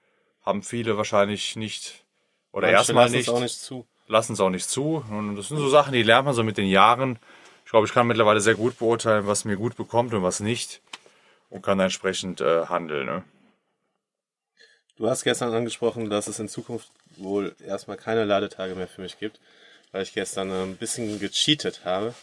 haben 0.45 0.65
viele 0.65 0.97
wahrscheinlich 0.97 1.55
nicht 1.55 2.05
oder 2.51 2.67
Manche 2.67 2.79
erstmal 2.79 3.05
lassen 3.05 3.15
es 3.15 3.27
nicht, 3.27 3.29
auch 3.29 3.41
nicht 3.41 3.61
zu. 3.61 3.87
lassen 4.09 4.33
es 4.33 4.41
auch 4.41 4.51
nicht 4.51 4.69
zu. 4.69 5.05
Und 5.09 5.37
das 5.37 5.47
sind 5.47 5.59
so 5.59 5.69
Sachen, 5.69 5.93
die 5.93 6.03
lernt 6.03 6.25
man 6.25 6.35
so 6.35 6.43
mit 6.43 6.57
den 6.57 6.67
Jahren. 6.67 7.21
Ich 7.65 7.71
glaube, 7.71 7.87
ich 7.87 7.93
kann 7.93 8.09
mittlerweile 8.09 8.41
sehr 8.41 8.57
gut 8.57 8.77
beurteilen, 8.81 9.29
was 9.29 9.45
mir 9.45 9.57
gut 9.57 9.77
bekommt 9.77 10.15
und 10.15 10.25
was 10.25 10.41
nicht 10.41 10.83
und 11.49 11.63
kann 11.63 11.79
entsprechend 11.79 12.41
äh, 12.41 12.67
handeln. 12.67 13.07
Ne? 13.07 13.25
Du 14.99 15.09
hast 15.11 15.25
gestern 15.25 15.53
angesprochen, 15.55 16.09
dass 16.11 16.27
es 16.27 16.39
in 16.39 16.49
Zukunft 16.49 16.89
wohl 17.17 17.55
erstmal 17.67 17.97
keine 17.97 18.25
Ladetage 18.25 18.75
mehr 18.75 18.89
für 18.89 19.03
mich 19.03 19.19
gibt, 19.19 19.39
weil 19.93 20.03
ich 20.03 20.15
gestern 20.15 20.51
ein 20.51 20.77
bisschen 20.77 21.19
gecheatet 21.21 21.83
habe. 21.85 22.15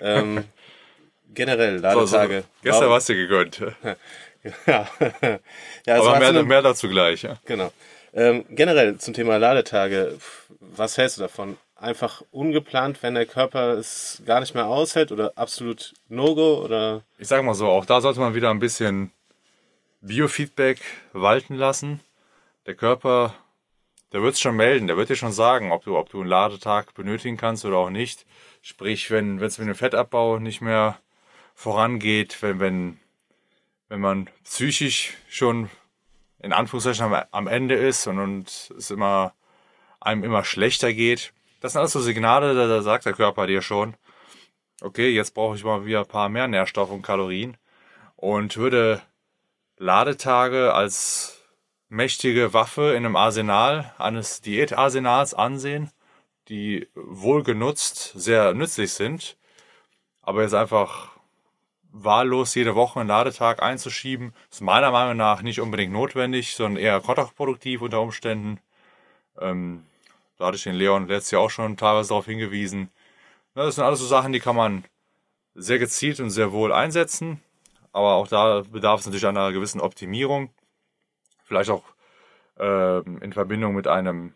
Ähm, 0.00 0.44
generell 1.34 1.78
So, 1.80 2.06
so, 2.06 2.16
Ladetage. 2.16 2.44
gestern 2.62 2.80
Warum- 2.82 2.90
war 2.90 2.98
es 2.98 3.06
dir 3.06 3.16
gegönnt. 3.16 3.60
Ja, 4.66 4.86
ja 5.00 5.38
es 5.96 6.00
Aber 6.02 6.18
mehr, 6.18 6.28
zu 6.32 6.38
einem- 6.38 6.46
mehr 6.48 6.60
dazu 6.60 6.86
gleich. 6.90 7.22
Ja. 7.22 7.38
Genau. 7.46 7.72
Ähm, 8.12 8.44
generell 8.50 8.98
zum 8.98 9.14
Thema 9.14 9.38
Ladetage, 9.38 10.18
was 10.60 10.98
hältst 10.98 11.16
du 11.16 11.22
davon? 11.22 11.56
Einfach 11.76 12.22
ungeplant, 12.30 13.02
wenn 13.02 13.14
der 13.14 13.24
Körper 13.24 13.78
es 13.78 14.20
gar 14.26 14.40
nicht 14.40 14.54
mehr 14.54 14.66
aushält 14.66 15.12
oder 15.12 15.32
absolut 15.36 15.94
No-Go 16.10 16.62
oder 16.62 17.00
Ich 17.18 17.26
sage 17.28 17.42
mal 17.42 17.54
so, 17.54 17.68
auch 17.68 17.86
da 17.86 18.02
sollte 18.02 18.20
man 18.20 18.34
wieder 18.34 18.50
ein 18.50 18.58
bisschen 18.58 19.12
Biofeedback 20.04 20.80
walten 21.12 21.54
lassen. 21.54 22.00
Der 22.66 22.74
Körper, 22.74 23.34
der 24.12 24.22
wird 24.22 24.34
es 24.34 24.40
schon 24.40 24.56
melden, 24.56 24.86
der 24.86 24.96
wird 24.98 25.08
dir 25.08 25.16
schon 25.16 25.32
sagen, 25.32 25.72
ob 25.72 25.84
du, 25.84 25.96
ob 25.96 26.10
du 26.10 26.20
einen 26.20 26.28
Ladetag 26.28 26.92
benötigen 26.94 27.38
kannst 27.38 27.64
oder 27.64 27.78
auch 27.78 27.90
nicht. 27.90 28.26
Sprich, 28.60 29.10
wenn 29.10 29.40
es 29.40 29.58
mit 29.58 29.68
dem 29.68 29.74
Fettabbau 29.74 30.38
nicht 30.38 30.60
mehr 30.60 30.98
vorangeht, 31.54 32.42
wenn, 32.42 32.60
wenn, 32.60 33.00
wenn 33.88 34.00
man 34.00 34.28
psychisch 34.44 35.14
schon 35.28 35.70
in 36.38 36.52
Anführungszeichen 36.52 37.06
am, 37.06 37.24
am 37.30 37.46
Ende 37.46 37.74
ist 37.74 38.06
und, 38.06 38.18
und 38.18 38.72
es 38.76 38.90
immer 38.90 39.32
einem 40.00 40.22
immer 40.22 40.44
schlechter 40.44 40.92
geht. 40.92 41.32
Das 41.60 41.72
sind 41.72 41.80
alles 41.80 41.92
so 41.92 42.00
Signale, 42.00 42.54
da, 42.54 42.66
da 42.66 42.82
sagt 42.82 43.06
der 43.06 43.14
Körper 43.14 43.46
dir 43.46 43.62
schon, 43.62 43.94
okay, 44.82 45.08
jetzt 45.08 45.32
brauche 45.32 45.56
ich 45.56 45.64
mal 45.64 45.86
wieder 45.86 46.00
ein 46.00 46.06
paar 46.06 46.28
mehr 46.28 46.46
Nährstoffe 46.46 46.90
und 46.90 47.00
Kalorien 47.00 47.56
und 48.16 48.58
würde 48.58 49.00
Ladetage 49.76 50.72
als 50.74 51.42
mächtige 51.88 52.52
Waffe 52.52 52.92
in 52.92 53.04
einem 53.04 53.16
Arsenal 53.16 53.94
eines 53.98 54.40
Diätarsenals 54.40 55.34
ansehen, 55.34 55.90
die 56.48 56.88
wohl 56.94 57.42
genutzt 57.42 58.12
sehr 58.14 58.54
nützlich 58.54 58.92
sind, 58.92 59.36
aber 60.22 60.42
jetzt 60.42 60.54
einfach 60.54 61.14
wahllos 61.94 62.54
jede 62.54 62.74
Woche 62.74 63.00
einen 63.00 63.08
Ladetag 63.08 63.62
einzuschieben, 63.62 64.34
ist 64.50 64.60
meiner 64.60 64.90
Meinung 64.90 65.16
nach 65.16 65.42
nicht 65.42 65.60
unbedingt 65.60 65.92
notwendig, 65.92 66.54
sondern 66.54 66.82
eher 66.82 67.00
kontraproduktiv 67.00 67.82
unter 67.82 68.00
Umständen. 68.00 68.58
Ähm, 69.38 69.86
da 70.36 70.46
hatte 70.46 70.56
ich 70.56 70.64
den 70.64 70.74
Leon 70.74 71.06
letztes 71.06 71.30
Jahr 71.30 71.42
auch 71.42 71.50
schon 71.50 71.76
teilweise 71.76 72.08
darauf 72.08 72.26
hingewiesen. 72.26 72.90
Das 73.54 73.76
sind 73.76 73.84
alles 73.84 74.00
so 74.00 74.06
Sachen, 74.06 74.32
die 74.32 74.40
kann 74.40 74.56
man 74.56 74.84
sehr 75.54 75.78
gezielt 75.78 76.18
und 76.18 76.30
sehr 76.30 76.50
wohl 76.50 76.72
einsetzen. 76.72 77.40
Aber 77.94 78.16
auch 78.16 78.28
da 78.28 78.62
bedarf 78.70 79.00
es 79.00 79.06
natürlich 79.06 79.26
einer 79.26 79.52
gewissen 79.52 79.80
Optimierung. 79.80 80.50
Vielleicht 81.44 81.70
auch 81.70 81.84
ähm, 82.58 83.22
in 83.22 83.32
Verbindung 83.32 83.74
mit 83.74 83.86
einem 83.86 84.34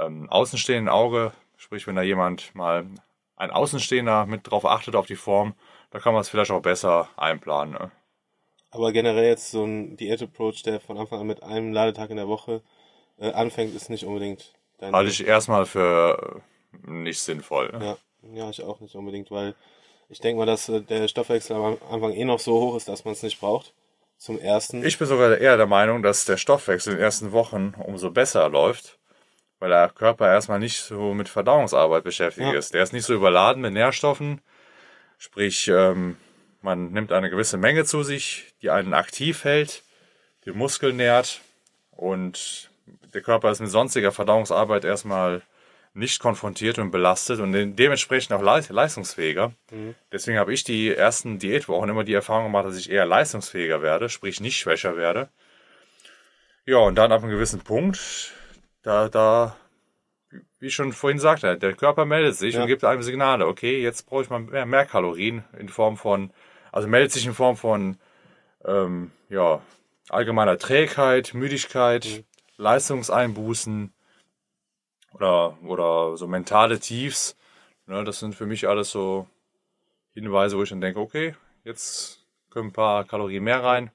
ähm, 0.00 0.28
außenstehenden 0.28 0.88
Auge. 0.88 1.32
Sprich, 1.56 1.86
wenn 1.86 1.94
da 1.94 2.02
jemand 2.02 2.52
mal 2.56 2.86
ein 3.36 3.52
Außenstehender 3.52 4.26
mit 4.26 4.50
drauf 4.50 4.66
achtet 4.66 4.96
auf 4.96 5.06
die 5.06 5.14
Form, 5.14 5.54
da 5.92 6.00
kann 6.00 6.12
man 6.12 6.22
es 6.22 6.28
vielleicht 6.28 6.50
auch 6.50 6.62
besser 6.62 7.08
einplanen. 7.16 7.74
Ne? 7.74 7.92
aber 8.72 8.90
generell 8.92 9.26
jetzt 9.26 9.50
so 9.50 9.64
ein 9.64 9.96
Diät-Approach, 9.96 10.62
der 10.62 10.80
von 10.80 10.98
Anfang 10.98 11.20
an 11.20 11.26
mit 11.26 11.42
einem 11.42 11.72
Ladetag 11.72 12.10
in 12.10 12.16
der 12.16 12.26
Woche 12.26 12.62
äh, 13.18 13.30
anfängt, 13.30 13.74
ist 13.76 13.90
nicht 13.90 14.04
unbedingt 14.04 14.54
dein 14.78 14.94
Halte 14.94 15.10
ich 15.10 15.24
erstmal 15.26 15.66
für 15.66 16.42
äh, 16.86 16.90
nicht 16.90 17.20
sinnvoll. 17.20 17.70
Ne? 17.72 17.84
Ja, 17.84 17.96
ja, 18.34 18.50
ich 18.50 18.62
auch 18.62 18.80
nicht 18.80 18.94
unbedingt, 18.94 19.30
weil 19.30 19.54
ich 20.12 20.20
denke 20.20 20.38
mal, 20.38 20.46
dass 20.46 20.68
äh, 20.68 20.80
der 20.82 21.08
Stoffwechsel 21.08 21.56
am 21.56 21.78
Anfang 21.90 22.12
eh 22.12 22.24
noch 22.24 22.38
so 22.38 22.52
hoch 22.60 22.76
ist, 22.76 22.86
dass 22.88 23.04
man 23.04 23.12
es 23.12 23.22
nicht 23.22 23.40
braucht. 23.40 23.72
zum 24.18 24.38
ersten. 24.38 24.84
Ich 24.84 24.98
bin 24.98 25.08
sogar 25.08 25.36
eher 25.36 25.56
der 25.56 25.66
Meinung, 25.66 26.02
dass 26.04 26.24
der 26.24 26.36
Stoffwechsel 26.36 26.92
in 26.92 26.98
den 26.98 27.02
ersten 27.04 27.32
Wochen 27.32 27.74
umso 27.84 28.10
besser 28.12 28.48
läuft, 28.48 28.98
weil 29.58 29.70
der 29.70 29.88
Körper 29.88 30.28
erstmal 30.30 30.60
nicht 30.60 30.80
so 30.80 31.12
mit 31.12 31.28
Verdauungsarbeit 31.28 32.04
beschäftigt 32.04 32.46
Ja. 32.52 32.56
ist. 32.56 32.72
Der 32.72 32.84
ist 32.84 32.92
nicht 32.92 33.04
so 33.04 33.14
überladen 33.14 33.62
mit 33.62 33.72
Nährstoffen, 33.72 34.40
sprich, 35.18 35.66
ähm, 35.66 36.16
man 36.60 36.92
nimmt 36.92 37.10
eine 37.10 37.30
gewisse 37.30 37.56
Menge 37.56 37.84
zu 37.84 38.04
sich, 38.04 38.54
die 38.62 38.70
einen 38.70 38.94
aktiv 38.94 39.42
hält, 39.42 39.82
die 40.44 40.52
Muskeln 40.52 40.96
nährt 40.96 41.40
und 41.90 42.70
der 43.14 43.22
Körper 43.22 43.50
ist 43.50 43.60
mit 43.60 43.70
sonstiger 43.70 44.12
Verdauungsarbeit 44.12 44.84
erstmal 44.84 45.42
nicht 45.94 46.20
konfrontiert 46.20 46.78
und 46.78 46.90
belastet 46.90 47.40
und 47.40 47.52
de- 47.52 47.66
dementsprechend 47.66 48.32
auch 48.32 48.42
leis- 48.42 48.70
leistungsfähiger. 48.70 49.52
Deswegen 50.10 50.38
habe 50.38 50.52
ich 50.54 50.64
die 50.64 50.94
ersten 50.94 51.38
Diätwochen 51.38 51.90
immer 51.90 52.04
die 52.04 52.14
Erfahrung 52.14 52.44
gemacht, 52.44 52.66
dass 52.66 52.78
ich 52.78 52.90
eher 52.90 53.04
leistungsfähiger 53.04 53.82
werde, 53.82 54.08
sprich 54.08 54.40
nicht 54.40 54.58
schwächer 54.58 54.96
werde. 54.96 55.28
Ja, 56.64 56.78
und 56.78 56.94
dann 56.94 57.12
ab 57.12 57.22
einem 57.22 57.30
gewissen 57.32 57.60
Punkt, 57.60 58.32
da, 58.82 59.08
da, 59.08 59.56
wie 60.60 60.68
ich 60.68 60.74
schon 60.74 60.92
vorhin 60.92 61.18
sagte, 61.18 61.58
der 61.58 61.74
Körper 61.74 62.04
meldet 62.06 62.36
sich 62.36 62.54
Ja. 62.54 62.62
und 62.62 62.68
gibt 62.68 62.84
einem 62.84 63.02
Signale, 63.02 63.46
okay, 63.46 63.82
jetzt 63.82 64.06
brauche 64.06 64.22
ich 64.22 64.30
mal 64.30 64.40
mehr, 64.40 64.64
mehr 64.64 64.86
Kalorien 64.86 65.44
in 65.58 65.68
Form 65.68 65.96
von, 65.96 66.32
also 66.70 66.88
meldet 66.88 67.12
sich 67.12 67.26
in 67.26 67.34
Form 67.34 67.56
von, 67.56 67.98
ähm, 68.64 69.10
ja, 69.28 69.60
allgemeiner 70.08 70.56
Trägheit, 70.56 71.34
Müdigkeit, 71.34 72.24
Leistungseinbußen 72.56 73.92
oder, 75.14 75.56
oder 75.64 76.16
so 76.16 76.26
mentale 76.26 76.80
Tiefs. 76.80 77.36
Ne, 77.86 78.04
das 78.04 78.20
sind 78.20 78.34
für 78.34 78.46
mich 78.46 78.68
alles 78.68 78.90
so 78.90 79.26
Hinweise, 80.14 80.56
wo 80.56 80.62
ich 80.62 80.70
dann 80.70 80.80
denke, 80.80 81.00
okay, 81.00 81.34
jetzt 81.64 82.24
können 82.50 82.68
ein 82.68 82.72
paar 82.72 83.04
Kalorien 83.04 83.44
mehr 83.44 83.62
rein 83.62 83.90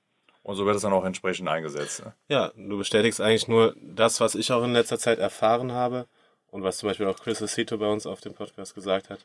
und 0.47 0.55
so 0.55 0.65
wird 0.65 0.77
es 0.77 0.81
dann 0.81 0.93
auch 0.93 1.03
entsprechend 1.03 1.49
eingesetzt. 1.49 2.05
Ne? 2.05 2.13
Ja, 2.29 2.51
du 2.55 2.77
bestätigst 2.77 3.19
eigentlich 3.19 3.49
nur 3.49 3.75
das, 3.81 4.21
was 4.21 4.33
ich 4.33 4.51
auch 4.51 4.63
in 4.63 4.71
letzter 4.71 4.97
Zeit 4.97 5.19
erfahren 5.19 5.73
habe 5.73 6.07
und 6.51 6.63
was 6.63 6.77
zum 6.77 6.87
Beispiel 6.87 7.07
auch 7.07 7.19
Chris 7.19 7.41
Acito 7.41 7.77
bei 7.77 7.87
uns 7.87 8.07
auf 8.07 8.21
dem 8.21 8.33
Podcast 8.33 8.73
gesagt 8.73 9.09
hat. 9.09 9.19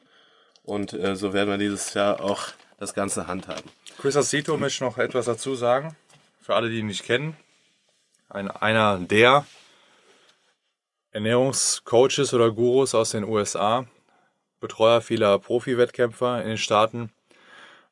Und 0.65 0.93
äh, 0.93 1.15
so 1.15 1.33
werden 1.33 1.49
wir 1.49 1.59
dieses 1.59 1.95
Jahr 1.95 2.21
auch 2.21 2.49
das 2.79 2.93
Ganze 2.93 3.29
handhaben. 3.29 3.71
Chris 3.99 4.17
Acito 4.17 4.57
möchte 4.57 4.83
noch 4.83 4.99
etwas 4.99 5.27
dazu 5.27 5.55
sagen. 5.55 5.97
Für 6.41 6.57
alle, 6.57 6.69
die 6.69 6.81
ihn 6.81 6.89
nicht 6.89 7.05
kennen. 7.05 7.37
Ein, 8.29 8.51
einer 8.51 8.99
der 8.99 9.47
Ernährungscoaches 11.13 12.33
oder 12.33 12.51
Gurus 12.51 12.95
aus 12.95 13.11
den 13.11 13.25
USA, 13.25 13.85
Betreuer 14.61 15.03
vieler 15.03 15.39
Profi-Wettkämpfer 15.39 16.41
in 16.41 16.49
den 16.49 16.57
Staaten, 16.57 17.13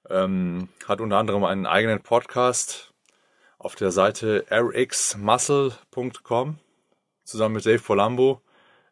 ähm, 0.08 0.70
hat 0.88 1.02
unter 1.02 1.18
anderem 1.18 1.44
einen 1.44 1.66
eigenen 1.66 2.02
Podcast 2.02 2.94
auf 3.58 3.74
der 3.74 3.90
Seite 3.90 4.46
rxmuscle.com 4.50 6.58
zusammen 7.24 7.56
mit 7.56 7.66
Dave 7.66 7.82
Polambo. 7.82 8.40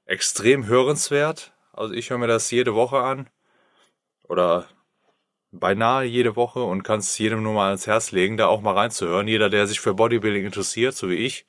Extrem 0.05 0.67
hörenswert. 0.67 1.55
Also 1.73 1.95
ich 1.95 2.11
höre 2.11 2.19
mir 2.19 2.27
das 2.27 2.51
jede 2.51 2.75
Woche 2.75 2.99
an. 2.99 3.31
Oder 4.29 4.67
beinahe 5.53 6.05
jede 6.05 6.37
Woche 6.37 6.63
und 6.63 6.83
kann 6.83 6.99
es 6.99 7.17
jedem 7.17 7.43
nur 7.43 7.55
mal 7.55 7.69
ans 7.69 7.87
Herz 7.87 8.13
legen, 8.13 8.37
da 8.37 8.49
auch 8.49 8.61
mal 8.61 8.75
reinzuhören. 8.75 9.27
Jeder, 9.27 9.49
der 9.49 9.67
sich 9.67 9.81
für 9.81 9.95
Bodybuilding 9.95 10.45
interessiert, 10.45 10.95
so 10.95 11.09
wie 11.09 11.15
ich, 11.15 11.47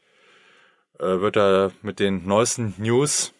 äh, 1.00 1.20
wird 1.20 1.36
da 1.36 1.72
mit 1.82 2.00
den 2.00 2.26
neuesten 2.28 2.74
News 2.78 3.34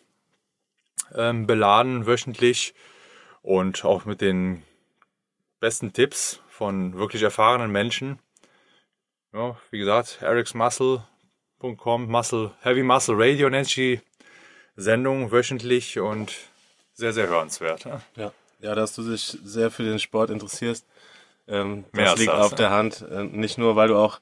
ähm, 1.16 1.48
beladen 1.48 2.06
wöchentlich 2.06 2.74
und 3.42 3.84
auch 3.86 4.06
mit 4.06 4.22
den 4.22 4.64
besten 5.60 5.94
Tipps 5.94 6.42
von 6.50 6.98
wirklich 6.98 7.24
erfahrenen 7.24 7.72
Menschen. 7.72 8.20
Ja, 9.34 9.58
wie 9.72 9.80
gesagt, 9.80 10.20
ericsmuscle.com, 10.22 12.10
Muscle, 12.10 12.52
Heavy 12.62 12.84
Muscle 12.84 13.16
Radio 13.18 13.50
nennt 13.50 13.76
die 13.76 14.02
Sendung 14.76 15.32
wöchentlich 15.32 16.00
und 16.00 16.36
sehr, 16.94 17.14
sehr 17.14 17.28
hörenswert. 17.28 17.86
Ja. 17.86 18.02
Ja. 18.16 18.32
Ja, 18.62 18.76
dass 18.76 18.94
du 18.94 19.10
dich 19.10 19.38
sehr 19.42 19.72
für 19.72 19.84
den 19.84 20.00
Sport 20.00 20.32
interessierst, 20.32 20.86
ähm, 21.48 21.86
das 21.94 22.18
liegt 22.18 22.32
das, 22.32 22.46
auf 22.46 22.52
ne? 22.52 22.58
der 22.58 22.70
Hand. 22.72 23.06
Äh, 23.10 23.24
nicht 23.24 23.58
nur, 23.58 23.76
weil 23.76 23.88
du 23.88 23.96
auch 23.96 24.20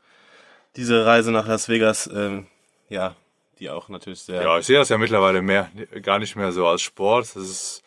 diese 0.75 1.05
Reise 1.05 1.31
nach 1.31 1.47
Las 1.47 1.69
Vegas, 1.69 2.07
ähm, 2.13 2.45
ja, 2.87 3.15
die 3.59 3.69
auch 3.69 3.89
natürlich 3.89 4.21
sehr 4.21 4.41
Ja, 4.41 4.57
ich 4.59 4.65
sehe 4.65 4.77
das 4.77 4.89
ja 4.89 4.97
mittlerweile 4.97 5.41
mehr, 5.41 5.69
gar 6.01 6.19
nicht 6.19 6.35
mehr 6.35 6.51
so 6.51 6.67
als 6.67 6.81
Sport. 6.81 7.35
Das 7.35 7.43
ist, 7.43 7.83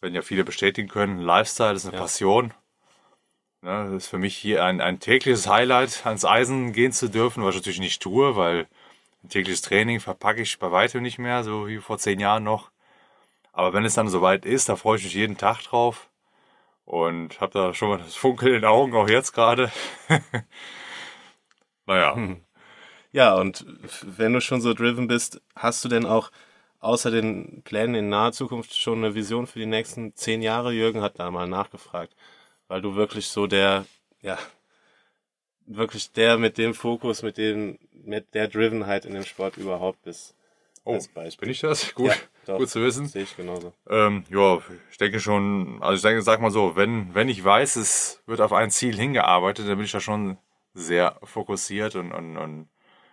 werden 0.00 0.14
ja 0.14 0.22
viele 0.22 0.44
bestätigen 0.44 0.88
können, 0.88 1.20
Lifestyle, 1.20 1.74
ist 1.74 1.84
eine 1.84 1.94
Ja. 1.94 2.00
Passion. 2.00 2.54
Ne, 3.62 3.84
das 3.90 4.04
ist 4.04 4.08
für 4.08 4.18
mich 4.18 4.36
hier 4.36 4.64
ein, 4.64 4.80
ein 4.80 5.00
tägliches 5.00 5.46
Highlight, 5.46 6.06
ans 6.06 6.24
Eisen 6.24 6.72
gehen 6.72 6.92
zu 6.92 7.08
dürfen, 7.10 7.44
was 7.44 7.54
ich 7.54 7.60
natürlich 7.60 7.80
nicht 7.80 8.00
tue, 8.02 8.34
weil 8.34 8.66
ein 9.22 9.28
tägliches 9.28 9.60
Training 9.60 10.00
verpacke 10.00 10.40
ich 10.40 10.58
bei 10.58 10.72
weitem 10.72 11.02
nicht 11.02 11.18
mehr, 11.18 11.44
so 11.44 11.68
wie 11.68 11.76
vor 11.78 11.98
zehn 11.98 12.20
Jahren 12.20 12.42
noch. 12.42 12.70
Aber 13.52 13.74
wenn 13.74 13.84
es 13.84 13.94
dann 13.94 14.08
soweit 14.08 14.46
ist, 14.46 14.68
da 14.70 14.76
freue 14.76 14.96
ich 14.96 15.04
mich 15.04 15.14
jeden 15.14 15.36
Tag 15.36 15.60
drauf 15.62 16.08
und 16.86 17.40
habe 17.40 17.52
da 17.52 17.74
schon 17.74 17.90
mal 17.90 17.98
das 17.98 18.14
Funkeln 18.14 18.54
in 18.54 18.60
den 18.62 18.70
Augen, 18.70 18.94
auch 18.94 19.08
jetzt 19.08 19.32
gerade. 19.32 19.70
naja, 21.86 22.16
Ja, 23.12 23.34
und 23.34 23.64
wenn 24.02 24.32
du 24.32 24.40
schon 24.40 24.60
so 24.60 24.72
driven 24.72 25.08
bist, 25.08 25.40
hast 25.56 25.84
du 25.84 25.88
denn 25.88 26.06
auch 26.06 26.30
außer 26.78 27.10
den 27.10 27.62
Plänen 27.62 27.94
in 27.94 28.08
naher 28.08 28.32
Zukunft 28.32 28.74
schon 28.76 28.98
eine 28.98 29.14
Vision 29.14 29.46
für 29.46 29.58
die 29.58 29.66
nächsten 29.66 30.14
zehn 30.14 30.42
Jahre? 30.42 30.72
Jürgen 30.72 31.02
hat 31.02 31.18
da 31.18 31.30
mal 31.30 31.48
nachgefragt, 31.48 32.14
weil 32.68 32.80
du 32.80 32.94
wirklich 32.94 33.28
so 33.28 33.46
der, 33.46 33.84
ja, 34.22 34.38
wirklich 35.66 36.12
der 36.12 36.38
mit 36.38 36.58
dem 36.58 36.74
Fokus, 36.74 37.22
mit 37.22 37.36
dem, 37.36 37.78
mit 37.92 38.34
der 38.34 38.48
Drivenheit 38.48 39.04
in 39.04 39.14
dem 39.14 39.24
Sport 39.24 39.56
überhaupt 39.56 40.02
bist. 40.02 40.34
oh, 40.84 40.98
bin 41.40 41.50
ich 41.50 41.60
das? 41.60 41.94
Gut, 41.94 42.08
Ja, 42.08 42.14
doch. 42.46 42.58
gut 42.58 42.68
zu 42.70 42.80
wissen. 42.82 43.06
Sehe 43.06 43.24
ich 43.24 43.36
genauso. 43.36 43.72
Ähm, 43.88 44.24
ja, 44.30 44.58
ich 44.90 44.98
denke 44.98 45.20
schon, 45.20 45.82
also 45.82 45.96
ich 45.96 46.02
denke, 46.02 46.22
sag 46.22 46.40
mal 46.40 46.50
so, 46.50 46.76
wenn, 46.76 47.14
wenn 47.14 47.28
ich 47.28 47.44
weiß, 47.44 47.76
es 47.76 48.22
wird 48.26 48.40
auf 48.40 48.52
ein 48.52 48.70
Ziel 48.70 48.96
hingearbeitet, 48.96 49.68
dann 49.68 49.76
bin 49.76 49.84
ich 49.84 49.92
da 49.92 50.00
schon 50.00 50.38
sehr 50.74 51.18
fokussiert 51.24 51.96
und, 51.96 52.12
und, 52.12 52.36
und 52.36 52.68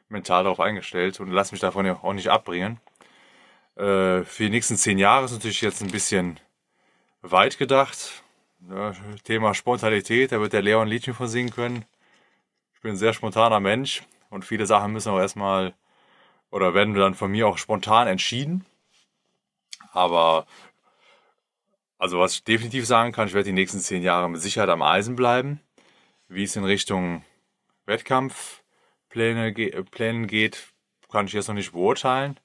mental 0.10 0.44
darauf 0.44 0.60
eingestellt 0.60 1.20
und 1.20 1.32
lass 1.32 1.52
mich 1.52 1.62
davon 1.62 1.86
ja 1.86 2.00
auch 2.02 2.14
nicht 2.14 2.30
abbringen. 2.30 2.80
Äh, 3.76 4.24
für 4.24 4.44
die 4.44 4.50
nächsten 4.50 4.78
zehn 4.78 4.98
Jahre 4.98 5.26
ist 5.26 5.34
natürlich 5.34 5.62
jetzt 5.62 5.82
ein 5.82 5.92
bisschen 5.92 6.40
weit 7.22 7.58
gedacht. 7.58 8.24
Ja, 8.70 8.94
Thema 9.24 9.54
Spontanität, 9.54 10.32
da 10.32 10.40
wird 10.40 10.54
der 10.54 10.62
Leon 10.62 10.88
ein 10.88 10.90
Liedchen 10.90 11.14
von 11.14 11.28
singen 11.28 11.52
können. 11.52 11.86
Ich 12.74 12.82
bin 12.82 12.92
ein 12.92 12.98
sehr 12.98 13.14
spontaner 13.14 13.60
Mensch 13.60 14.04
und 14.30 14.46
viele 14.46 14.66
Sachen 14.66 14.94
müssen 14.94 15.12
auch 15.12 15.20
erstmal 15.20 15.74
oder 16.50 16.74
werden 16.74 16.94
dann 16.94 17.16
von 17.16 17.32
mir 17.32 17.48
auch 17.48 17.58
spontan 17.58 18.08
entschieden. 18.08 18.66
Aber 19.92 20.48
also 21.98 22.20
was 22.20 22.34
ich 22.34 22.44
definitiv 22.44 22.86
sagen 22.86 23.12
kann, 23.12 23.28
ich 23.28 23.34
werde 23.34 23.50
die 23.50 23.54
nächsten 23.54 23.80
zehn 23.80 24.04
Jahre 24.04 24.30
mit 24.30 24.42
Sicherheit 24.42 24.70
am 24.70 24.82
Eisen 24.82 25.16
bleiben. 25.16 25.60
Wie 26.28 26.44
es 26.44 26.56
in 26.56 26.64
Richtung 26.64 27.24
Wettkampfpläne 29.10 29.54
ge 29.54 29.72
äh, 29.72 29.84
Plänen 29.84 30.28
geht, 30.28 30.68
kann 31.12 31.28
ich 31.28 31.34
jetzt 31.34 31.48
noch 31.48 31.56
nicht 31.56 31.72
beurteilen. 31.72 32.40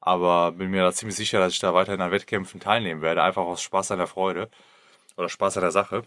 Aber 0.00 0.52
bin 0.52 0.70
mir 0.70 0.82
da 0.82 0.92
ziemlich 0.92 1.16
sicher, 1.16 1.38
dass 1.40 1.52
ich 1.52 1.58
da 1.58 1.74
weiterhin 1.74 2.00
an 2.00 2.10
Wettkämpfen 2.10 2.60
teilnehmen 2.60 3.02
werde, 3.02 3.22
einfach 3.22 3.42
aus 3.42 3.62
Spaß 3.62 3.90
an 3.90 3.98
der 3.98 4.06
Freude 4.06 4.50
oder 5.16 5.28
Spaß 5.28 5.58
an 5.58 5.62
der 5.62 5.72
Sache. 5.72 6.04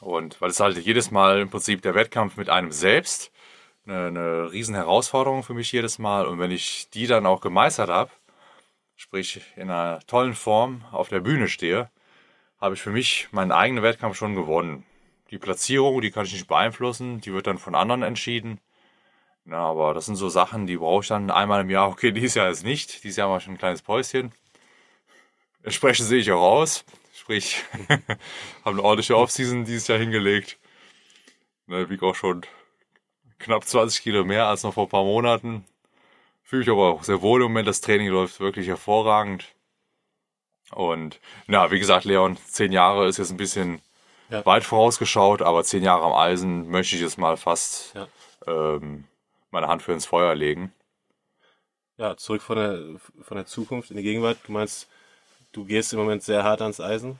Und 0.00 0.40
weil 0.40 0.50
es 0.50 0.60
halt 0.60 0.78
jedes 0.78 1.10
Mal 1.10 1.40
im 1.40 1.50
Prinzip 1.50 1.82
der 1.82 1.96
Wettkampf 1.96 2.36
mit 2.36 2.48
einem 2.48 2.70
selbst 2.70 3.32
eine, 3.86 4.06
eine 4.06 4.52
riesen 4.52 4.76
Herausforderung 4.76 5.42
für 5.42 5.54
mich 5.54 5.72
jedes 5.72 5.98
Mal. 5.98 6.26
Und 6.26 6.38
wenn 6.38 6.52
ich 6.52 6.88
die 6.90 7.08
dann 7.08 7.26
auch 7.26 7.40
gemeistert 7.40 7.90
habe, 7.90 8.10
sprich 8.94 9.42
in 9.56 9.70
einer 9.70 10.00
tollen 10.06 10.34
Form 10.34 10.84
auf 10.92 11.08
der 11.08 11.20
Bühne 11.20 11.48
stehe, 11.48 11.90
habe 12.60 12.74
ich 12.76 12.80
für 12.82 12.90
mich 12.90 13.28
meinen 13.32 13.52
eigenen 13.52 13.82
Wettkampf 13.82 14.16
schon 14.16 14.36
gewonnen. 14.36 14.84
Die 15.30 15.38
Platzierung, 15.38 16.00
die 16.00 16.10
kann 16.10 16.24
ich 16.24 16.32
nicht 16.32 16.48
beeinflussen, 16.48 17.20
die 17.20 17.32
wird 17.32 17.46
dann 17.46 17.58
von 17.58 17.74
anderen 17.74 18.02
entschieden. 18.02 18.60
Na, 19.44 19.58
aber 19.58 19.94
das 19.94 20.06
sind 20.06 20.16
so 20.16 20.28
Sachen, 20.28 20.66
die 20.66 20.76
brauche 20.76 21.02
ich 21.02 21.08
dann 21.08 21.30
einmal 21.30 21.62
im 21.62 21.70
Jahr. 21.70 21.88
Okay, 21.92 22.12
dieses 22.12 22.34
Jahr 22.34 22.50
ist 22.50 22.64
nicht. 22.64 23.02
Dieses 23.04 23.16
Jahr 23.16 23.28
mache 23.28 23.40
ich 23.42 23.48
ein 23.48 23.58
kleines 23.58 23.82
Päuschen. 23.82 24.32
Entsprechend 25.62 26.06
sehe 26.06 26.20
ich 26.20 26.30
auch 26.32 26.42
aus. 26.42 26.84
Sprich, 27.14 27.62
habe 27.88 28.02
eine 28.64 28.82
ordentliche 28.82 29.16
Offseason 29.16 29.64
dieses 29.64 29.88
Jahr 29.88 29.98
hingelegt. 29.98 30.58
Ne, 31.66 31.88
wiege 31.90 32.06
auch 32.06 32.14
schon 32.14 32.42
knapp 33.38 33.64
20 33.64 34.02
Kilo 34.02 34.24
mehr 34.24 34.46
als 34.46 34.62
noch 34.62 34.74
vor 34.74 34.86
ein 34.86 34.90
paar 34.90 35.04
Monaten. 35.04 35.64
Fühle 36.42 36.60
mich 36.60 36.70
aber 36.70 36.94
auch 36.94 37.04
sehr 37.04 37.20
wohl 37.22 37.40
im 37.40 37.48
Moment. 37.48 37.68
Das 37.68 37.80
Training 37.80 38.08
läuft 38.08 38.40
wirklich 38.40 38.68
hervorragend. 38.68 39.54
Und 40.72 41.20
na, 41.46 41.70
wie 41.70 41.78
gesagt, 41.78 42.04
Leon, 42.04 42.36
zehn 42.36 42.72
Jahre 42.72 43.08
ist 43.08 43.18
jetzt 43.18 43.30
ein 43.30 43.36
bisschen 43.36 43.80
Ja. 44.30 44.44
weit 44.44 44.64
vorausgeschaut, 44.64 45.40
aber 45.42 45.64
zehn 45.64 45.82
Jahre 45.82 46.04
am 46.04 46.12
Eisen 46.12 46.68
möchte 46.70 46.96
ich 46.96 47.02
jetzt 47.02 47.18
mal 47.18 47.36
fast 47.36 47.94
Ja. 47.94 48.06
ähm, 48.46 49.04
meine 49.50 49.68
Hand 49.68 49.82
für 49.82 49.92
ins 49.92 50.06
Feuer 50.06 50.34
legen. 50.34 50.72
Ja, 51.96 52.16
zurück 52.16 52.42
von 52.42 52.56
der, 52.56 52.78
von 53.22 53.36
der 53.36 53.46
Zukunft 53.46 53.90
in 53.90 53.96
die 53.96 54.02
Gegenwart. 54.02 54.38
Du 54.46 54.52
meinst, 54.52 54.88
du 55.52 55.64
gehst 55.64 55.92
im 55.92 55.98
Moment 55.98 56.22
sehr 56.22 56.44
hart 56.44 56.62
ans 56.62 56.80
Eisen. 56.80 57.18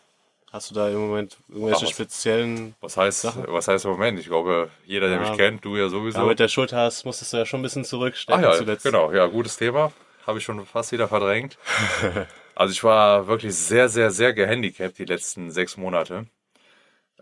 Hast 0.52 0.70
du 0.70 0.74
da 0.74 0.88
im 0.88 0.98
Moment 0.98 1.36
irgendwelche 1.48 1.76
Ach, 1.78 1.82
was- 1.82 1.90
speziellen 1.90 2.74
Was 2.80 2.96
heißt, 2.96 3.26
was 3.48 3.68
heißt 3.68 3.84
im 3.86 3.90
Moment? 3.92 4.18
Ich 4.18 4.26
glaube, 4.28 4.70
jeder, 4.86 5.08
der 5.08 5.20
Ja. 5.20 5.28
mich 5.28 5.36
kennt, 5.38 5.64
du 5.64 5.76
ja 5.76 5.88
sowieso. 5.88 6.20
Ja, 6.20 6.24
mit 6.26 6.38
der 6.38 6.48
Schulter 6.48 6.78
hast, 6.78 7.04
musstest 7.04 7.32
du 7.32 7.38
ja 7.38 7.44
schon 7.46 7.60
ein 7.60 7.64
bisschen 7.64 7.84
zurückstecken 7.84 8.42
ja, 8.42 8.52
zuletzt. 8.52 8.84
genau, 8.84 9.12
ja, 9.12 9.26
gutes 9.26 9.56
Thema. 9.56 9.92
Habe 10.26 10.38
ich 10.38 10.44
schon 10.44 10.64
fast 10.66 10.92
wieder 10.92 11.08
verdrängt. 11.08 11.58
also 12.54 12.72
ich 12.72 12.82
war 12.84 13.26
wirklich 13.26 13.54
sehr, 13.56 13.88
sehr, 13.88 14.10
sehr 14.10 14.32
gehandicapt 14.32 14.98
die 14.98 15.04
letzten 15.06 15.50
sechs 15.50 15.76
Monate. 15.76 16.26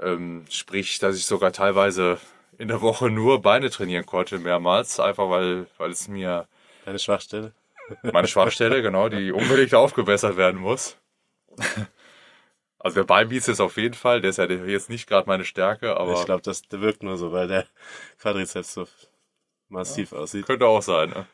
Ähm, 0.01 0.45
sprich, 0.51 0.99
dass 0.99 1.17
ich 1.17 1.27
sogar 1.27 1.53
teilweise 1.53 2.19
in 2.59 2.69
der 2.69 2.81
Woche 2.81 3.11
nur 3.11 3.43
Beine 3.43 3.71
trainieren 3.71 4.07
konnte, 4.07 4.39
mehrmals, 4.39 5.01
einfach 5.01 5.29
weil, 5.31 5.67
weil 5.79 5.91
es 5.91 6.09
mir 6.09 6.47
Deine 6.85 6.99
Schwachstelle. 6.99 7.53
meine 8.03 8.29
Schwachstelle, 8.29 8.83
genau, 8.83 9.09
die 9.09 9.33
unbedingt 9.33 9.75
aufgebessert 9.75 10.37
werden 10.37 10.61
muss. 10.61 10.97
Also 12.79 12.97
der 13.01 13.05
Beinbizeps 13.05 13.61
auf 13.61 13.77
jeden 13.77 13.95
Fall, 13.95 14.21
der 14.21 14.31
ist 14.31 14.37
ja 14.37 14.45
jetzt 14.45 14.91
nicht 14.91 15.09
gerade 15.09 15.27
meine 15.27 15.45
Stärke, 15.45 15.97
aber 15.97 16.15
ich 16.15 16.25
glaube, 16.25 16.43
das 16.43 16.63
wirkt 16.71 17.03
nur 17.03 17.17
so, 17.17 17.33
weil 17.33 17.49
der 17.49 17.67
Quadrizeps 18.21 18.75
so 18.75 18.87
massiv 19.69 20.13
aussieht. 20.13 20.47
Könnte 20.47 20.67
auch 20.67 20.83
sein. 20.83 21.11
Ne? 21.11 21.27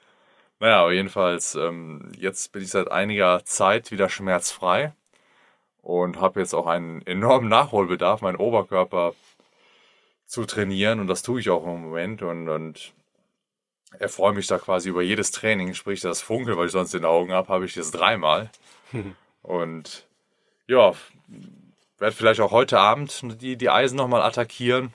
Naja, 0.60 0.80
aber 0.80 0.92
jedenfalls, 0.92 1.54
ähm, 1.54 2.12
jetzt 2.16 2.52
bin 2.52 2.62
ich 2.62 2.70
seit 2.70 2.90
einiger 2.90 3.44
Zeit 3.44 3.90
wieder 3.90 4.08
schmerzfrei 4.08 4.94
und 5.82 6.20
habe 6.20 6.40
jetzt 6.40 6.54
auch 6.54 6.66
einen 6.66 7.04
enormen 7.06 7.48
Nachholbedarf, 7.48 8.22
meinen 8.22 8.36
Oberkörper 8.36 9.14
zu 10.26 10.44
trainieren 10.46 11.00
und 11.00 11.08
das 11.08 11.22
tue 11.22 11.40
ich 11.40 11.50
auch 11.50 11.64
im 11.66 11.82
Moment 11.82 12.22
und, 12.22 12.48
und 12.48 12.92
erfreue 13.98 14.32
mich 14.32 14.46
da 14.46 14.58
quasi 14.58 14.88
über 14.88 15.02
jedes 15.02 15.30
Training, 15.32 15.74
sprich 15.74 16.00
das 16.00 16.22
Funkel, 16.22 16.56
weil 16.56 16.66
ich 16.66 16.72
sonst 16.72 16.94
in 16.94 17.00
den 17.00 17.06
Augen 17.06 17.32
habe, 17.32 17.48
habe 17.48 17.66
ich 17.66 17.74
jetzt 17.74 17.90
dreimal. 17.90 18.50
und 19.42 20.06
ja, 20.66 20.92
werde 21.98 22.16
vielleicht 22.16 22.40
auch 22.40 22.52
heute 22.52 22.78
Abend 22.78 23.42
die, 23.42 23.56
die 23.56 23.70
Eisen 23.70 23.96
nochmal 23.96 24.22
attackieren. 24.22 24.94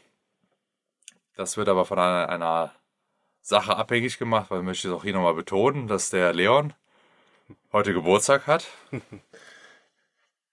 Das 1.36 1.58
wird 1.58 1.70
aber 1.70 1.86
von 1.86 2.00
einer, 2.00 2.30
einer 2.30 2.74
Sache 3.42 3.76
abhängig 3.76 4.18
gemacht, 4.18 4.50
weil 4.50 4.60
ich 4.60 4.66
möchte 4.66 4.88
es 4.88 4.94
auch 4.94 5.04
hier 5.04 5.14
nochmal 5.14 5.36
betonen, 5.36 5.88
dass 5.88 6.10
der 6.10 6.34
Leon 6.34 6.74
heute 7.72 7.94
Geburtstag 7.94 8.48
hat. 8.48 8.68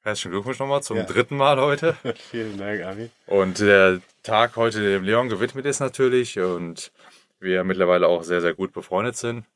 Herzlichen 0.07 0.33
Glückwunsch 0.33 0.59
nochmal 0.59 0.83
zum 0.83 0.99
Ja. 0.99 1.05
dritten 1.05 1.35
Mal 1.39 1.59
heute. 1.59 1.97
Vielen 2.31 2.59
Dank, 2.59 2.83
Ami. 2.83 3.09
Und 3.27 3.59
der 3.61 4.03
Tag 4.23 4.55
heute 4.57 4.83
dem 4.83 5.03
Leon 5.03 5.31
gewidmet 5.31 5.65
ist 5.65 5.81
natürlich 5.81 6.39
und 6.39 6.93
wir 7.41 7.65
mittlerweile 7.65 8.07
auch 8.07 8.23
sehr, 8.23 8.43
sehr 8.43 8.53
gut 8.53 8.75
befreundet 8.75 9.17
sind. 9.17 9.47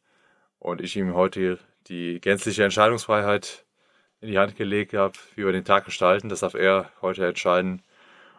Und 0.59 0.81
ich 0.81 0.97
ihm 0.97 1.15
heute 1.15 1.59
die 1.89 2.19
gänzliche 2.23 2.65
Entscheidungsfreiheit 2.65 3.67
in 4.23 4.29
die 4.29 4.39
Hand 4.39 4.57
gelegt 4.57 4.95
habe, 4.95 5.13
wie 5.37 5.45
wir 5.45 5.53
den 5.53 5.67
Tag 5.67 5.85
gestalten. 5.85 6.31
Das 6.31 6.41
darf 6.41 6.55
er 6.55 6.91
heute 7.03 7.27
entscheiden. 7.27 7.83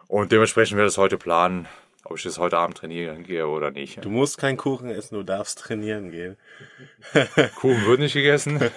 Und 0.08 0.32
dementsprechend 0.32 0.78
wird 0.78 0.88
es 0.88 0.98
heute 0.98 1.16
planen, 1.16 1.68
ob 2.02 2.16
ich 2.16 2.24
das 2.24 2.38
heute 2.38 2.58
Abend 2.58 2.76
trainieren 2.76 3.22
gehe 3.22 3.46
oder 3.46 3.70
nicht. 3.70 4.04
Du 4.04 4.10
musst 4.10 4.36
keinen 4.36 4.56
Kuchen 4.56 4.90
essen, 4.90 5.14
du 5.14 5.22
darfst 5.22 5.60
trainieren 5.60 6.10
gehen. 6.10 6.36
Kuchen 7.54 7.86
wird 7.86 8.00
nicht 8.00 8.14
gegessen. 8.14 8.58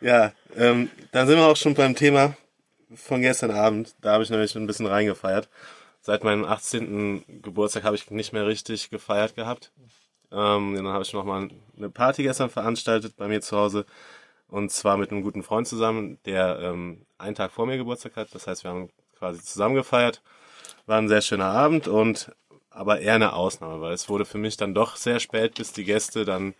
Ja, 0.00 0.32
ähm, 0.56 0.90
dann 1.10 1.26
sind 1.26 1.38
wir 1.38 1.46
auch 1.46 1.56
schon 1.56 1.74
beim 1.74 1.94
Thema 1.94 2.36
von 2.94 3.20
gestern 3.20 3.50
Abend. 3.50 3.94
Da 4.00 4.12
habe 4.12 4.22
ich 4.22 4.30
nämlich 4.30 4.54
ein 4.54 4.66
bisschen 4.66 4.86
reingefeiert. 4.86 5.48
Seit 6.00 6.22
meinem 6.24 6.44
18. 6.44 7.42
Geburtstag 7.42 7.82
habe 7.82 7.96
ich 7.96 8.10
nicht 8.10 8.32
mehr 8.32 8.46
richtig 8.46 8.90
gefeiert 8.90 9.34
gehabt. 9.34 9.72
Ähm, 10.30 10.74
dann 10.76 10.86
habe 10.88 11.02
ich 11.02 11.12
nochmal 11.12 11.48
eine 11.76 11.90
Party 11.90 12.22
gestern 12.22 12.48
veranstaltet 12.50 13.16
bei 13.16 13.26
mir 13.26 13.40
zu 13.40 13.56
Hause. 13.56 13.86
Und 14.46 14.70
zwar 14.70 14.96
mit 14.96 15.10
einem 15.10 15.22
guten 15.22 15.42
Freund 15.42 15.66
zusammen, 15.66 16.18
der 16.24 16.60
ähm, 16.60 17.04
einen 17.18 17.34
Tag 17.34 17.50
vor 17.50 17.66
mir 17.66 17.76
Geburtstag 17.76 18.16
hat. 18.16 18.34
Das 18.34 18.46
heißt, 18.46 18.64
wir 18.64 18.70
haben 18.70 18.90
quasi 19.18 19.42
zusammen 19.42 19.74
gefeiert. 19.74 20.22
War 20.86 20.98
ein 20.98 21.08
sehr 21.08 21.22
schöner 21.22 21.46
Abend 21.46 21.88
und 21.88 22.32
aber 22.70 23.00
eher 23.00 23.14
eine 23.14 23.32
Ausnahme, 23.32 23.80
weil 23.80 23.92
es 23.92 24.08
wurde 24.08 24.24
für 24.24 24.38
mich 24.38 24.56
dann 24.56 24.74
doch 24.74 24.96
sehr 24.96 25.18
spät, 25.18 25.56
bis 25.56 25.72
die 25.72 25.84
Gäste 25.84 26.24
dann 26.24 26.54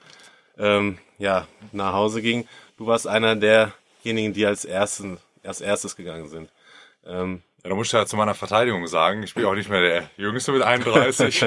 ähm, 0.59 0.99
ja, 1.19 1.47
nach 1.73 1.93
Hause 1.93 2.21
gingen. 2.21 2.49
Du 2.79 2.87
warst 2.87 3.09
einer 3.09 3.35
derjenigen, 3.35 4.33
die 4.33 4.47
als, 4.47 4.65
ersten, 4.65 5.19
als 5.43 5.61
erstes 5.61 5.97
gegangen 5.97 6.29
sind. 6.29 6.49
Ähm, 7.05 7.43
Ja, 7.65 7.71
da 7.71 7.75
muss 7.75 7.89
ich 7.89 7.93
ja 7.93 8.07
zu 8.07 8.17
meiner 8.17 8.37
Verteidigung 8.37 8.87
sagen, 8.87 9.25
ich 9.25 9.35
bin 9.35 9.45
auch 9.47 9.57
nicht 9.57 9.69
mehr 9.69 9.81
der 9.81 10.11
Jüngste 10.17 10.53
mit 10.53 10.63
31. 10.63 11.47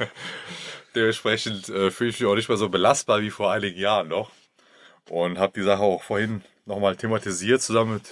Dementsprechend 0.96 1.68
äh, 1.68 1.92
fühle 1.92 2.10
ich 2.10 2.18
mich 2.18 2.28
auch 2.28 2.34
nicht 2.34 2.48
mehr 2.48 2.58
so 2.58 2.68
belastbar 2.68 3.20
wie 3.20 3.30
vor 3.30 3.52
einigen 3.52 3.78
Jahren 3.78 4.08
noch. 4.08 4.32
Und 5.08 5.38
habe 5.38 5.52
die 5.54 5.62
Sache 5.62 5.82
auch 5.82 6.02
vorhin 6.02 6.42
nochmal 6.66 6.96
thematisiert 6.96 7.62
zusammen 7.62 7.94
mit, 7.94 8.10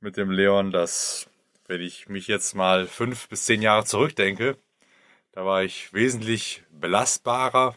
mit 0.00 0.16
dem 0.16 0.32
Leon, 0.32 0.72
dass 0.72 1.28
wenn 1.68 1.80
ich 1.80 2.08
mich 2.08 2.26
jetzt 2.26 2.56
mal 2.56 2.88
fünf 2.88 3.28
bis 3.28 3.44
zehn 3.44 3.62
Jahre 3.62 3.84
zurückdenke, 3.84 4.56
da 5.30 5.46
war 5.46 5.62
ich 5.62 5.92
wesentlich 5.92 6.64
belastbarer 6.72 7.76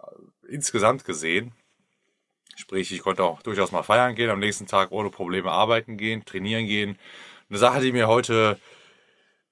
äh, 0.00 0.52
insgesamt 0.52 1.04
gesehen. 1.04 1.52
Sprich, 2.56 2.92
ich 2.92 3.02
konnte 3.02 3.24
auch 3.24 3.42
durchaus 3.42 3.72
mal 3.72 3.82
feiern 3.82 4.14
gehen, 4.14 4.30
am 4.30 4.38
nächsten 4.38 4.66
Tag 4.66 4.92
ohne 4.92 5.10
Probleme 5.10 5.50
arbeiten 5.50 5.96
gehen, 5.96 6.24
trainieren 6.24 6.66
gehen. 6.66 6.98
Eine 7.48 7.58
Sache, 7.58 7.80
die 7.80 7.92
mir 7.92 8.08
heute 8.08 8.58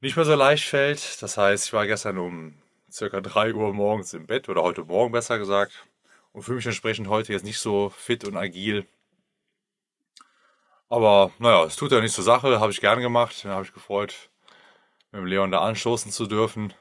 nicht 0.01 0.17
mehr 0.17 0.25
so 0.25 0.35
leicht 0.35 0.65
fällt. 0.65 1.23
Das 1.23 1.37
heißt, 1.37 1.67
ich 1.67 1.73
war 1.73 1.87
gestern 1.87 2.19
um 2.19 2.55
circa 2.91 3.21
3 3.21 3.55
Uhr 3.55 3.73
morgens 3.73 4.15
im 4.15 4.27
Bett 4.27 4.49
oder 4.49 4.63
heute 4.63 4.85
Morgen 4.85 5.13
besser 5.13 5.39
gesagt 5.39 5.73
und 6.33 6.43
fühle 6.43 6.57
mich 6.57 6.67
entsprechend 6.67 7.09
heute 7.09 7.33
jetzt 7.33 7.45
nicht 7.45 7.59
so 7.59 7.91
fit 7.91 8.25
und 8.25 8.37
agil. 8.37 8.87
Aber 10.89 11.31
naja, 11.39 11.65
es 11.65 11.77
tut 11.77 11.93
ja 11.93 12.01
nichts 12.01 12.17
zur 12.17 12.25
Sache, 12.25 12.61
habe 12.61 12.73
ich 12.73 12.81
gern 12.81 13.01
gemacht. 13.01 13.45
Habe 13.45 13.65
ich 13.65 13.73
gefreut, 13.73 14.31
mit 15.13 15.21
dem 15.21 15.27
Leon 15.27 15.51
da 15.51 15.61
anstoßen 15.61 16.11
zu 16.11 16.27
dürfen 16.27 16.75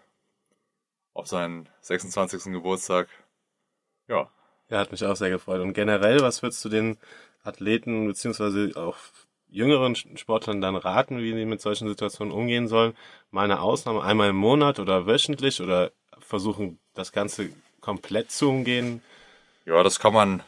auf 1.13 1.28
seinen 1.28 1.70
26. 1.82 2.51
Geburtstag. 2.51 3.07
Ja, 4.07 4.32
ja, 4.70 4.80
hat 4.80 4.91
mich 4.91 5.03
auch 5.03 5.15
sehr 5.15 5.30
gefreut. 5.30 5.61
Und 5.61 5.74
generell, 5.74 6.22
was 6.22 6.41
würdest 6.41 6.63
du 6.63 6.70
den 6.70 6.97
Athleten 7.43 8.07
beziehungsweise 8.07 8.72
auch 8.76 8.97
jüngeren 9.49 9.95
Sportlern 9.95 10.61
dann 10.61 10.76
raten, 10.76 11.20
wie 11.20 11.34
die 11.34 11.45
mit 11.45 11.61
solchen 11.61 11.88
Situationen 11.88 12.34
umgehen 12.34 12.67
sollen? 12.67 12.93
Mal 13.32 13.45
eine 13.45 13.61
Ausnahme, 13.61 14.03
einmal 14.03 14.30
im 14.30 14.36
Monat 14.36 14.80
oder 14.80 15.07
wöchentlich 15.07 15.61
oder 15.61 15.91
versuchen, 16.20 16.80
das 16.93 17.11
Ganze 17.11 17.49
komplett 17.82 18.32
zu 18.32 18.49
umgehen? 18.49 19.01
Ja, 19.65 19.82
das 19.84 19.99
kann 19.99 20.13
man, 20.13 20.43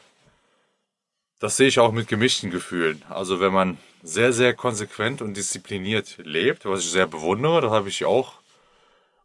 das 1.40 1.58
sehe 1.58 1.68
ich 1.68 1.80
auch 1.80 1.92
mit 1.92 2.08
gemischten 2.08 2.52
Gefühlen. 2.52 3.04
Also 3.10 3.40
wenn 3.40 3.54
man 3.54 3.78
sehr, 4.04 4.34
sehr 4.34 4.54
konsequent 4.54 5.22
und 5.22 5.36
diszipliniert 5.36 6.18
lebt, 6.24 6.66
was 6.66 6.82
ich 6.82 6.92
sehr 6.92 7.08
bewundere, 7.08 7.62
das 7.62 7.72
habe 7.72 7.90
ich 7.90 8.06
auch 8.06 8.34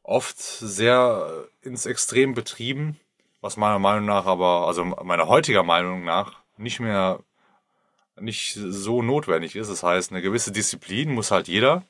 oft 0.02 0.38
sehr 0.38 1.48
ins 1.62 1.84
Extrem 1.84 2.34
betrieben, 2.34 2.98
was 3.46 3.56
meiner 3.56 3.78
Meinung 3.78 4.06
nach 4.06 4.26
aber, 4.26 4.66
also 4.66 4.84
meiner 4.84 5.28
heutiger 5.28 5.62
Meinung 5.62 6.04
nach, 6.04 6.40
nicht 6.56 6.80
mehr, 6.80 7.20
nicht 8.18 8.54
so 8.54 9.02
notwendig 9.02 9.54
ist. 9.54 9.70
Das 9.70 9.84
heißt, 9.84 10.10
eine 10.10 10.20
gewisse 10.20 10.50
Disziplin 10.50 11.14
muss 11.14 11.30
halt 11.30 11.46
jeder 11.46 11.84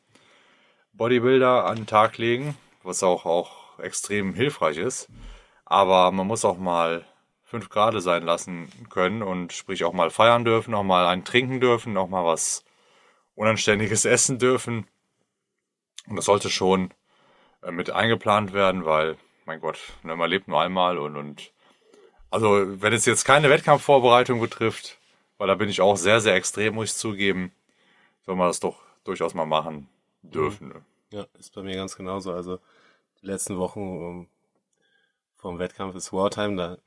Bodybuilder 0.93 1.65
an 1.65 1.77
den 1.77 1.87
Tag 1.87 2.19
legen, 2.19 2.57
was 2.83 3.03
auch, 3.03 3.25
auch 3.25 3.79
extrem 3.79 4.35
hilfreich 4.35 4.77
ist. 4.77 5.09
Aber 5.65 6.13
man 6.13 6.27
muss 6.27 6.45
auch 6.45 6.59
mal 6.59 7.07
fünf 7.43 7.71
Grade 7.71 8.03
sein 8.03 8.23
lassen 8.23 8.71
können 8.91 9.23
und 9.23 9.55
sprich 9.55 9.85
auch 9.85 9.95
mal 9.95 10.11
feiern 10.11 10.45
dürfen, 10.45 10.75
auch 10.75 10.83
mal 10.83 11.07
einen 11.07 11.25
trinken 11.25 11.61
dürfen, 11.61 11.97
auch 11.97 12.09
mal 12.09 12.25
was 12.27 12.65
Unanständiges 13.35 14.05
essen 14.17 14.39
dürfen. 14.39 14.87
Und 16.07 16.17
das 16.17 16.27
sollte 16.27 16.51
schon 16.51 16.91
äh, 17.63 17.71
mit 17.71 17.89
eingeplant 17.89 18.53
werden, 18.53 18.85
weil, 18.85 19.17
mein 19.47 19.61
Gott, 19.61 19.79
ne, 20.03 20.17
man 20.17 20.29
lebt 20.31 20.49
nur 20.49 20.61
einmal 20.61 20.99
und, 20.99 21.17
und 21.17 21.51
also 22.31 22.81
wenn 22.83 22.93
es 22.93 23.07
jetzt 23.07 23.25
keine 23.25 23.49
Wettkampfvorbereitung 23.51 24.41
betrifft, 24.41 24.99
weil 25.39 25.49
da 25.49 25.55
bin 25.55 25.69
ich 25.69 25.81
auch 25.81 25.97
sehr, 25.97 26.21
sehr 26.21 26.35
extrem, 26.35 26.75
muss 26.75 26.91
ich 26.91 26.97
zugeben, 26.97 27.53
soll 28.25 28.37
man 28.37 28.49
das 28.49 28.61
doch 28.61 28.77
durchaus 29.05 29.35
mal 29.35 29.47
machen 29.47 29.89
dürfen. 30.23 30.69
Ne? 30.69 30.83
Ja, 31.13 31.27
ist 31.39 31.55
bei 31.55 31.63
mir 31.63 31.77
ganz 31.77 31.97
genauso. 31.97 32.33
Also 32.33 32.59
die 33.23 33.27
letzten 33.27 33.57
Wochen 33.59 33.81
um, 33.81 34.29
vom 35.37 35.59
Wettkampf 35.59 35.95
ist 35.95 36.13
Wartime, 36.13 36.57
da 36.57 36.79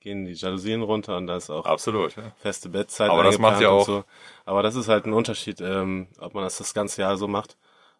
gehen 0.00 0.24
die 0.24 0.32
Jalousien 0.34 0.82
runter 0.82 1.16
und 1.16 1.26
da 1.26 1.36
ist 1.36 1.50
auch 1.50 1.66
Absolut. 1.66 2.14
Ja. 2.16 2.30
feste 2.38 2.68
Bettzeit. 2.68 3.10
Aber 3.10 3.24
das 3.24 3.38
macht 3.38 3.60
ja 3.60 3.70
auch- 3.70 3.84
So. 3.84 4.04
Aber 4.44 4.62
das 4.62 4.76
ist 4.76 4.88
halt 4.88 5.06
ein 5.06 5.12
Unterschied, 5.12 5.60
ähm, 5.60 6.06
ob 6.20 6.34
man 6.34 6.44
das 6.44 6.58
das 6.58 6.72
ganze 6.72 7.02
Jahr 7.02 7.16
so 7.16 7.26
macht 7.26 7.56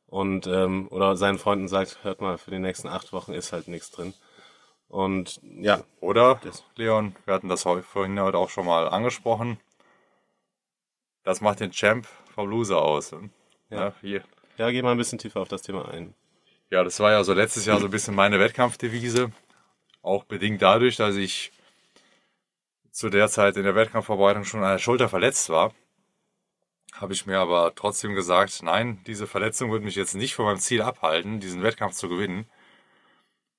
und 0.08 0.46
ähm, 0.46 0.88
oder 0.90 1.16
seinen 1.16 1.38
Freunden 1.38 1.68
sagt, 1.68 2.02
hört 2.02 2.20
mal, 2.20 2.38
für 2.38 2.50
die 2.50 2.58
nächsten 2.58 2.88
acht 2.88 3.12
Wochen 3.12 3.32
ist 3.32 3.52
halt 3.52 3.68
nichts 3.68 3.90
drin. 3.90 4.14
Und 4.88 5.40
ja, 5.42 5.82
Oder, 6.00 6.40
Leon, 6.76 7.14
wir 7.26 7.34
hatten 7.34 7.48
das 7.48 7.62
vorhin 7.62 8.18
heute 8.20 8.38
auch 8.38 8.48
schon 8.48 8.64
mal 8.66 8.88
angesprochen. 8.88 9.60
Das 11.24 11.42
macht 11.42 11.60
den 11.60 11.72
Champ 11.72 12.06
vom 12.34 12.48
Loser 12.48 12.80
aus. 12.80 13.12
ne? 13.12 13.28
Ja. 13.68 13.76
Ja, 13.88 13.92
hier. 14.00 14.22
ja, 14.56 14.70
geh 14.70 14.80
mal 14.80 14.92
ein 14.92 14.96
bisschen 14.98 15.18
tiefer 15.18 15.40
auf 15.40 15.48
das 15.48 15.60
Thema 15.60 15.88
ein. 15.88 16.14
ja, 16.70 16.82
das 16.82 17.00
war 17.00 17.10
ja 17.12 17.22
so 17.22 17.34
letztes 17.34 17.66
Jahr 17.66 17.78
so 17.80 17.84
ein 17.86 17.90
bisschen 17.90 18.14
meine 18.14 18.40
Wettkampfdevise. 18.40 19.30
Auch 20.00 20.24
bedingt 20.24 20.62
dadurch, 20.62 20.96
dass 20.96 21.16
ich 21.16 21.52
zu 22.90 23.10
der 23.10 23.28
Zeit 23.28 23.56
in 23.58 23.64
der 23.64 23.74
Wettkampfvorbereitung 23.74 24.44
schon 24.44 24.62
an 24.64 24.72
der 24.72 24.78
Schulter 24.78 25.08
verletzt 25.10 25.50
war. 25.50 25.74
Habe 27.00 27.12
ich 27.12 27.26
mir 27.26 27.38
aber 27.38 27.74
trotzdem 27.74 28.14
gesagt, 28.14 28.62
nein, 28.62 29.00
diese 29.06 29.26
Verletzung 29.26 29.70
wird 29.70 29.84
mich 29.84 29.94
jetzt 29.94 30.14
nicht 30.14 30.34
von 30.34 30.46
meinem 30.46 30.58
Ziel 30.58 30.82
abhalten, 30.82 31.40
diesen 31.40 31.62
Wettkampf 31.62 31.94
zu 31.94 32.08
gewinnen. 32.08 32.46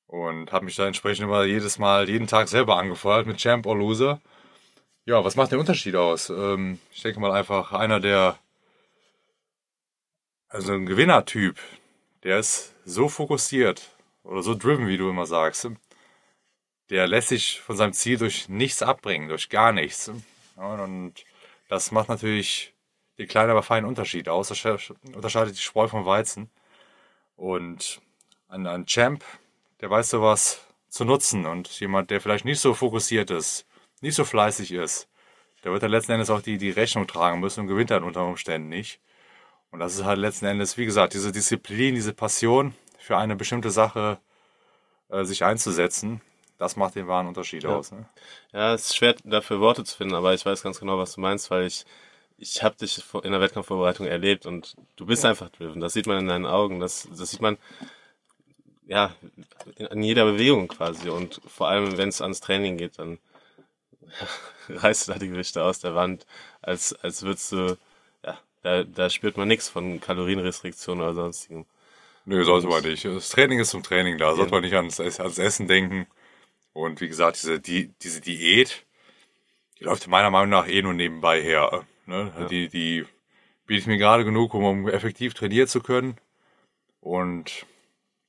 Und 0.07 0.51
habe 0.51 0.65
mich 0.65 0.75
da 0.75 0.87
entsprechend 0.87 1.25
immer 1.25 1.43
jedes 1.43 1.77
Mal, 1.77 2.09
jeden 2.09 2.27
Tag 2.27 2.47
selber 2.49 2.77
angefeuert 2.77 3.27
mit 3.27 3.37
Champ 3.37 3.65
or 3.65 3.77
Loser. 3.77 4.21
Ja, 5.05 5.23
was 5.23 5.35
macht 5.35 5.51
den 5.51 5.59
Unterschied 5.59 5.95
aus? 5.95 6.29
Ähm, 6.29 6.79
ich 6.91 7.01
denke 7.01 7.19
mal 7.19 7.31
einfach 7.31 7.71
einer 7.71 7.99
der, 7.99 8.37
also 10.49 10.73
ein 10.73 10.85
Gewinnertyp, 10.85 11.59
der 12.23 12.39
ist 12.39 12.73
so 12.85 13.07
fokussiert 13.07 13.89
oder 14.23 14.41
so 14.43 14.55
driven, 14.55 14.87
wie 14.87 14.97
du 14.97 15.09
immer 15.09 15.25
sagst. 15.25 15.69
Der 16.89 17.07
lässt 17.07 17.29
sich 17.29 17.61
von 17.61 17.77
seinem 17.77 17.93
Ziel 17.93 18.17
durch 18.17 18.49
nichts 18.49 18.81
abbringen, 18.81 19.29
durch 19.29 19.49
gar 19.49 19.71
nichts. 19.71 20.11
und 20.55 21.13
das 21.69 21.91
macht 21.91 22.09
natürlich 22.09 22.73
den 23.20 23.28
kleinen, 23.28 23.51
aber 23.51 23.61
feinen 23.61 23.88
Unterschied 23.88 24.30
aus. 24.30 24.47
Das 24.47 24.93
unterscheidet 25.13 25.55
die 25.55 25.61
Spreu 25.61 25.88
vom 25.88 26.05
Weizen. 26.05 26.49
Und 27.36 28.01
ein, 28.47 28.65
ein 28.65 28.86
Champ, 28.86 29.24
der 29.82 29.89
weiß 29.89 30.09
sowas 30.09 30.61
zu 30.89 31.05
nutzen 31.05 31.45
und 31.45 31.67
jemand, 31.80 32.09
der 32.09 32.22
vielleicht 32.22 32.45
nicht 32.45 32.59
so 32.59 32.74
fokussiert 32.74 33.30
ist, 33.30 33.67
nicht 34.01 34.15
so 34.15 34.26
fleißig 34.26 34.72
ist, 34.72 35.07
der 35.63 35.72
wird 35.72 35.84
dann 35.84 35.91
letzten 35.91 36.13
Endes 36.13 36.30
auch 36.30 36.41
die, 36.41 36.57
die 36.57 36.72
Rechnung 36.72 37.05
tragen 37.05 37.39
müssen 37.39 37.61
und 37.61 37.67
gewinnt 37.67 37.91
dann 37.91 38.03
unter 38.03 38.26
Umständen 38.26 38.70
nicht. 38.70 38.99
Und 39.72 39.80
das 39.80 39.95
ist 39.95 40.05
halt 40.05 40.17
letzten 40.17 40.45
Endes, 40.45 40.78
wie 40.78 40.86
gesagt, 40.86 41.13
diese 41.13 41.32
Disziplin, 41.32 41.95
diese 41.95 42.13
Passion 42.13 42.74
für 42.97 43.17
eine 43.17 43.36
bestimmte 43.36 43.70
Sache 43.70 44.20
äh, 45.09 45.24
sich 45.26 45.43
einzusetzen, 45.43 46.22
das 46.57 46.76
macht 46.76 46.95
den 46.95 47.07
wahren 47.07 47.28
Unterschied 47.28 47.63
ja. 47.63 47.70
aus. 47.70 47.91
Ne? 47.91 48.05
Ja, 48.51 48.74
es 48.74 48.88
ist 48.88 48.95
schwer 48.95 49.15
dafür 49.24 49.59
Worte 49.59 49.84
zu 49.84 49.95
finden, 49.95 50.15
aber 50.15 50.34
ich 50.34 50.45
weiß 50.45 50.63
ganz 50.63 50.80
genau, 50.80 50.97
was 50.97 51.13
du 51.13 51.22
meinst, 51.22 51.51
weil 51.51 51.65
ich 51.65 51.86
ich 52.39 52.63
habe 52.63 52.75
dich 52.77 53.03
in 53.23 53.31
der 53.31 53.41
Wettkampfvorbereitung 53.41 54.07
erlebt 54.07 54.45
und 54.45 54.75
du 54.95 55.05
bist 55.05 55.25
einfach 55.25 55.49
driven. 55.49 55.81
Das 55.81 55.93
sieht 55.93 56.07
man 56.07 56.19
in 56.19 56.27
deinen 56.27 56.45
Augen. 56.45 56.79
Das, 56.79 57.07
das 57.15 57.31
sieht 57.31 57.41
man 57.41 57.57
ja 58.87 59.13
in 59.75 60.01
jeder 60.01 60.25
Bewegung 60.25 60.67
quasi. 60.67 61.09
Und 61.09 61.41
vor 61.45 61.67
allem, 61.67 61.97
wenn 61.97 62.09
es 62.09 62.21
ans 62.21 62.39
Training 62.39 62.77
geht, 62.77 62.97
dann 62.97 63.19
reißt 64.69 65.07
du 65.07 65.13
da 65.13 65.19
die 65.19 65.27
Gewichte 65.27 65.63
aus 65.63 65.79
der 65.79 65.95
Wand, 65.95 66.25
als, 66.61 66.93
als 67.03 67.23
würdest 67.23 67.51
du, 67.51 67.77
ja, 68.23 68.39
da, 68.63 68.83
da 68.83 69.09
spürt 69.09 69.37
man 69.37 69.47
nichts 69.47 69.69
von 69.69 69.99
Kalorienrestriktion 69.99 71.01
oder 71.01 71.13
sonstigem. 71.13 71.65
Nö, 72.25 72.43
sollte 72.45 72.67
man 72.67 72.83
nicht. 72.83 73.05
Das 73.05 73.29
Training 73.29 73.59
ist 73.59 73.71
zum 73.71 73.83
Training 73.83 74.17
da. 74.17 74.35
Sollte 74.35 74.51
man 74.51 74.61
nicht 74.61 74.75
ans, 74.75 74.99
ans 74.99 75.37
Essen 75.37 75.67
denken. 75.67 76.07
Und 76.73 77.01
wie 77.01 77.07
gesagt, 77.07 77.37
diese, 77.37 77.59
die, 77.59 77.91
diese 78.01 78.21
Diät, 78.21 78.85
die 79.79 79.83
läuft 79.85 80.07
meiner 80.07 80.29
Meinung 80.29 80.49
nach 80.49 80.67
eh 80.67 80.81
nur 80.81 80.93
nebenbei 80.93 81.41
her. 81.41 81.85
Ne? 82.10 82.34
Ja. 82.38 82.45
Die, 82.45 82.68
die 82.68 83.05
bietet 83.66 83.88
mir 83.88 83.97
gerade 83.97 84.26
genug, 84.26 84.53
um, 84.55 84.66
um 84.66 84.89
effektiv 84.89 85.36
trainieren 85.36 85.68
zu 85.68 85.80
können. 85.80 86.18
Und 86.99 87.66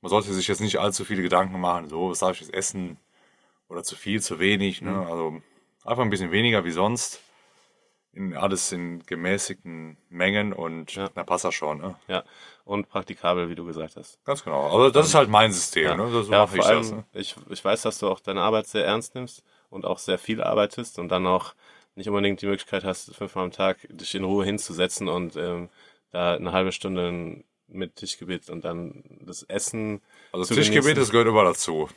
man 0.02 0.10
sollte 0.10 0.32
sich 0.32 0.46
jetzt 0.46 0.60
nicht 0.60 0.78
allzu 0.78 1.04
viele 1.04 1.22
Gedanken 1.22 1.58
machen, 1.58 1.88
so, 1.88 2.10
was 2.10 2.20
darf 2.20 2.32
ich 2.32 2.42
jetzt 2.42 2.54
essen? 2.54 2.98
Oder 3.68 3.82
zu 3.82 3.96
viel, 3.96 4.20
zu 4.20 4.38
wenig. 4.38 4.82
Ne? 4.82 4.90
Mhm. 4.90 5.02
Also 5.02 5.42
einfach 5.84 6.02
ein 6.02 6.10
bisschen 6.10 6.30
weniger 6.30 6.64
wie 6.64 6.70
sonst. 6.70 7.22
In, 8.12 8.36
alles 8.36 8.72
in 8.72 9.06
gemäßigten 9.06 9.96
Mengen 10.08 10.52
und 10.52 10.96
ja. 10.96 11.08
na 11.14 11.22
passt 11.22 11.44
das 11.44 11.54
schon. 11.54 11.78
Ne? 11.78 11.94
Ja, 12.08 12.24
und 12.64 12.88
praktikabel, 12.88 13.48
wie 13.48 13.54
du 13.54 13.64
gesagt 13.64 13.94
hast. 13.94 14.18
Ganz 14.24 14.42
genau. 14.42 14.64
Also 14.64 14.90
das 14.90 15.06
ist 15.06 15.14
halt 15.14 15.30
mein 15.30 15.52
System. 15.52 15.84
Ja, 15.84 15.96
ne? 15.96 16.10
so 16.10 16.30
ja 16.32 16.48
vor 16.48 16.58
ich 16.58 16.64
allem, 16.64 16.80
das, 16.80 16.90
ne? 16.90 17.04
ich, 17.12 17.36
ich 17.48 17.64
weiß, 17.64 17.82
dass 17.82 18.00
du 18.00 18.08
auch 18.08 18.18
deine 18.18 18.42
Arbeit 18.42 18.66
sehr 18.66 18.84
ernst 18.84 19.14
nimmst 19.14 19.44
und 19.68 19.84
auch 19.84 19.98
sehr 19.98 20.18
viel 20.18 20.42
arbeitest 20.42 20.98
und 20.98 21.08
dann 21.08 21.24
auch 21.28 21.54
nicht 21.94 22.08
unbedingt 22.08 22.40
die 22.42 22.46
Möglichkeit 22.46 22.84
hast, 22.84 23.14
fünfmal 23.14 23.44
am 23.44 23.50
Tag 23.50 23.78
dich 23.88 24.14
in 24.14 24.24
Ruhe 24.24 24.44
hinzusetzen 24.44 25.08
und 25.08 25.36
ähm, 25.36 25.68
da 26.12 26.34
eine 26.34 26.52
halbe 26.52 26.72
Stunde 26.72 27.44
mit 27.68 27.96
Tischgebet 27.96 28.50
und 28.50 28.64
dann 28.64 29.04
das 29.20 29.42
Essen. 29.44 30.00
Also 30.32 30.54
Tischgebet, 30.54 30.96
das 30.96 31.10
gehört 31.10 31.28
immer 31.28 31.44
dazu. 31.44 31.88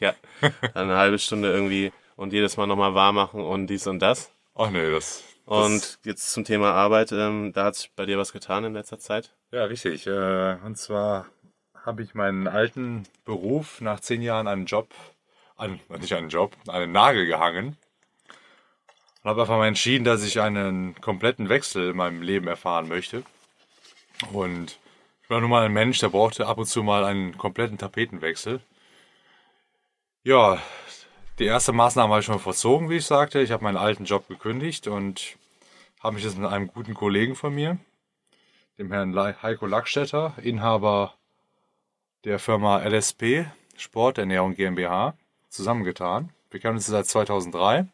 Ja, 0.00 0.14
dann 0.40 0.90
eine 0.90 0.96
halbe 0.96 1.18
Stunde 1.18 1.50
irgendwie 1.50 1.92
und 2.16 2.32
jedes 2.32 2.56
Mal 2.56 2.66
nochmal 2.66 2.94
warm 2.94 3.14
machen 3.14 3.40
und 3.40 3.66
dies 3.68 3.86
und 3.86 4.00
das. 4.00 4.30
Ach 4.54 4.70
nee, 4.70 4.90
das. 4.90 5.24
Und 5.46 5.82
das 5.82 5.98
jetzt 6.04 6.32
zum 6.32 6.44
Thema 6.44 6.72
Arbeit, 6.72 7.12
ähm, 7.12 7.52
da 7.52 7.66
hat 7.66 7.76
sich 7.76 7.92
bei 7.94 8.04
dir 8.04 8.18
was 8.18 8.32
getan 8.32 8.64
in 8.64 8.74
letzter 8.74 8.98
Zeit? 8.98 9.32
Ja, 9.52 9.64
richtig. 9.64 10.06
Äh, 10.06 10.56
und 10.64 10.76
zwar 10.76 11.26
habe 11.84 12.02
ich 12.02 12.14
meinen 12.14 12.48
alten 12.48 13.04
Beruf 13.24 13.80
nach 13.80 14.00
zehn 14.00 14.22
Jahren 14.22 14.48
einen 14.48 14.66
Job, 14.66 14.88
an, 15.56 15.80
nicht 16.00 16.12
einen 16.14 16.28
Job, 16.28 16.52
einen 16.66 16.90
Nagel 16.92 17.26
gehangen. 17.26 17.76
Und 19.26 19.30
habe 19.30 19.40
einfach 19.40 19.56
mal 19.56 19.66
entschieden, 19.66 20.04
dass 20.04 20.22
ich 20.22 20.40
einen 20.40 20.94
kompletten 21.00 21.48
Wechsel 21.48 21.90
in 21.90 21.96
meinem 21.96 22.22
Leben 22.22 22.46
erfahren 22.46 22.86
möchte. 22.86 23.24
Und 24.32 24.78
ich 25.24 25.28
war 25.28 25.40
nun 25.40 25.50
mal 25.50 25.64
ein 25.64 25.72
Mensch, 25.72 25.98
der 25.98 26.10
brauchte 26.10 26.46
ab 26.46 26.58
und 26.58 26.66
zu 26.66 26.84
mal 26.84 27.04
einen 27.04 27.36
kompletten 27.36 27.76
Tapetenwechsel. 27.76 28.60
Ja, 30.22 30.62
die 31.40 31.44
erste 31.44 31.72
Maßnahme 31.72 32.12
habe 32.12 32.20
ich 32.20 32.26
schon 32.26 32.38
verzogen, 32.38 32.88
wie 32.88 32.98
ich 32.98 33.04
sagte. 33.04 33.40
Ich 33.40 33.50
habe 33.50 33.64
meinen 33.64 33.76
alten 33.76 34.04
Job 34.04 34.28
gekündigt 34.28 34.86
und 34.86 35.36
habe 36.00 36.14
mich 36.14 36.22
jetzt 36.22 36.38
mit 36.38 36.48
einem 36.48 36.68
guten 36.68 36.94
Kollegen 36.94 37.34
von 37.34 37.52
mir, 37.52 37.78
dem 38.78 38.92
Herrn 38.92 39.12
Heiko 39.42 39.66
Lackstetter, 39.66 40.34
Inhaber 40.40 41.14
der 42.22 42.38
Firma 42.38 42.78
LSP 42.78 43.46
Sporternährung 43.76 44.54
GmbH, 44.54 45.14
zusammengetan. 45.48 46.30
Wir 46.52 46.60
kennen 46.60 46.76
uns 46.76 46.86
seit 46.86 47.06
2003 47.06 47.88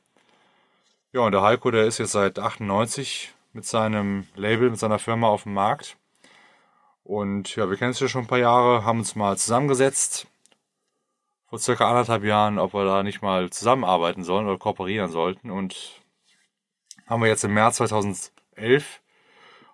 ja, 1.12 1.20
und 1.20 1.32
der 1.32 1.42
Heiko, 1.42 1.70
der 1.70 1.84
ist 1.84 1.98
jetzt 1.98 2.12
seit 2.12 2.38
98 2.38 3.32
mit 3.52 3.64
seinem 3.66 4.26
Label, 4.34 4.70
mit 4.70 4.78
seiner 4.78 4.98
Firma 4.98 5.28
auf 5.28 5.44
dem 5.44 5.54
Markt. 5.54 5.96
Und 7.04 7.54
ja, 7.56 7.68
wir 7.68 7.76
kennen 7.76 7.90
uns 7.90 8.00
ja 8.00 8.08
schon 8.08 8.22
ein 8.22 8.28
paar 8.28 8.38
Jahre, 8.38 8.84
haben 8.84 9.00
uns 9.00 9.14
mal 9.14 9.36
zusammengesetzt 9.36 10.26
vor 11.52 11.58
circa 11.58 11.86
anderthalb 11.86 12.24
Jahren, 12.24 12.58
ob 12.58 12.72
wir 12.72 12.86
da 12.86 13.02
nicht 13.02 13.20
mal 13.20 13.50
zusammenarbeiten 13.50 14.24
sollen 14.24 14.46
oder 14.46 14.56
kooperieren 14.56 15.10
sollten. 15.10 15.50
Und 15.50 16.00
haben 17.06 17.20
wir 17.20 17.28
jetzt 17.28 17.44
im 17.44 17.52
März 17.52 17.76
2011 17.76 19.02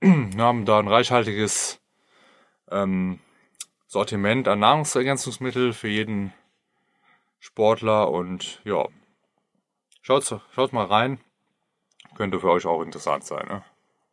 Wir 0.00 0.42
haben 0.42 0.64
da 0.64 0.80
ein 0.80 0.88
reichhaltiges 0.88 1.80
ähm, 2.70 3.20
Sortiment 3.86 4.48
an 4.48 4.58
Nahrungsergänzungsmittel 4.58 5.72
für 5.72 5.86
jeden 5.86 6.32
Sportler 7.38 8.10
und 8.10 8.60
ja, 8.64 8.88
schaut, 10.02 10.40
schaut 10.52 10.72
mal 10.72 10.86
rein. 10.86 11.20
Könnte 12.16 12.40
für 12.40 12.50
euch 12.50 12.66
auch 12.66 12.82
interessant 12.82 13.24
sein. 13.24 13.46
Ne? 13.48 13.62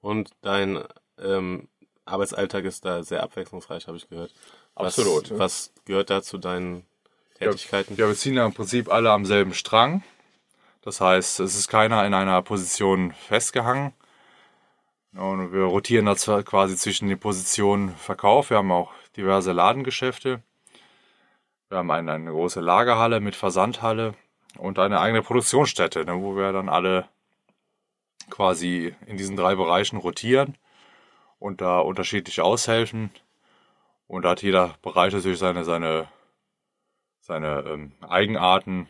Und 0.02 0.32
dein 0.41 0.84
ähm, 1.20 1.68
Arbeitsalltag 2.06 2.66
ist 2.66 2.86
da 2.86 3.04
sehr 3.04 3.24
abwechslungsreich, 3.24 3.88
habe 3.88 3.97
ich 3.97 4.10
gehört. 4.10 4.34
Was, 4.76 4.97
Absolut. 4.97 5.30
Ja. 5.30 5.39
Was 5.39 5.72
gehört 5.86 6.10
da 6.10 6.22
zu 6.22 6.38
deinen 6.38 6.86
Tätigkeiten? 7.36 7.95
Ja, 7.97 8.08
wir 8.08 8.16
ziehen 8.16 8.36
ja 8.36 8.45
im 8.45 8.54
Prinzip 8.54 8.91
alle 8.91 9.12
am 9.12 9.26
selben 9.26 9.54
Strang. 9.54 10.04
Das 10.82 10.99
heißt, 10.99 11.39
es 11.41 11.56
ist 11.56 11.68
keiner 11.68 12.06
in 12.06 12.14
einer 12.14 12.41
Position 12.41 13.14
festgehangen. 13.14 13.93
Und 15.14 15.52
wir 15.52 15.64
rotieren 15.64 16.06
da 16.06 16.16
quasi 16.41 16.76
zwischen 16.78 17.10
den 17.10 17.20
Positionen 17.20 17.95
Verkauf. 17.95 18.49
Wir 18.49 18.58
haben 18.58 18.72
auch 18.72 18.91
diverse 19.18 19.52
Ladengeschäfte. 19.52 20.41
Wir 21.70 21.78
haben 21.78 21.91
eine, 21.91 22.14
eine 22.14 22.32
große 22.32 22.62
Lagerhalle 22.62 23.20
mit 23.20 23.36
Versandhalle 23.36 24.14
und 24.58 24.80
eine 24.80 24.99
eigene 24.99 25.22
Produktionsstätte, 25.22 26.06
ne, 26.06 26.22
wo 26.22 26.36
wir 26.36 26.52
dann 26.54 26.70
alle 26.70 27.08
quasi 28.32 28.95
in 29.05 29.17
diesen 29.17 29.36
drei 29.36 29.53
Bereichen 29.53 29.97
rotieren 29.97 30.57
und 31.38 31.61
da 31.61 31.79
unterschiedlich 31.79 32.41
aushelfen. 32.41 33.11
Und 34.07 34.23
da 34.23 34.32
hat 34.32 34.41
jeder 34.41 34.75
Bereich 34.82 35.13
natürlich 35.13 35.39
seine, 35.39 35.63
seine, 35.63 36.07
seine 37.19 37.63
ähm, 37.67 37.91
Eigenarten. 38.01 38.89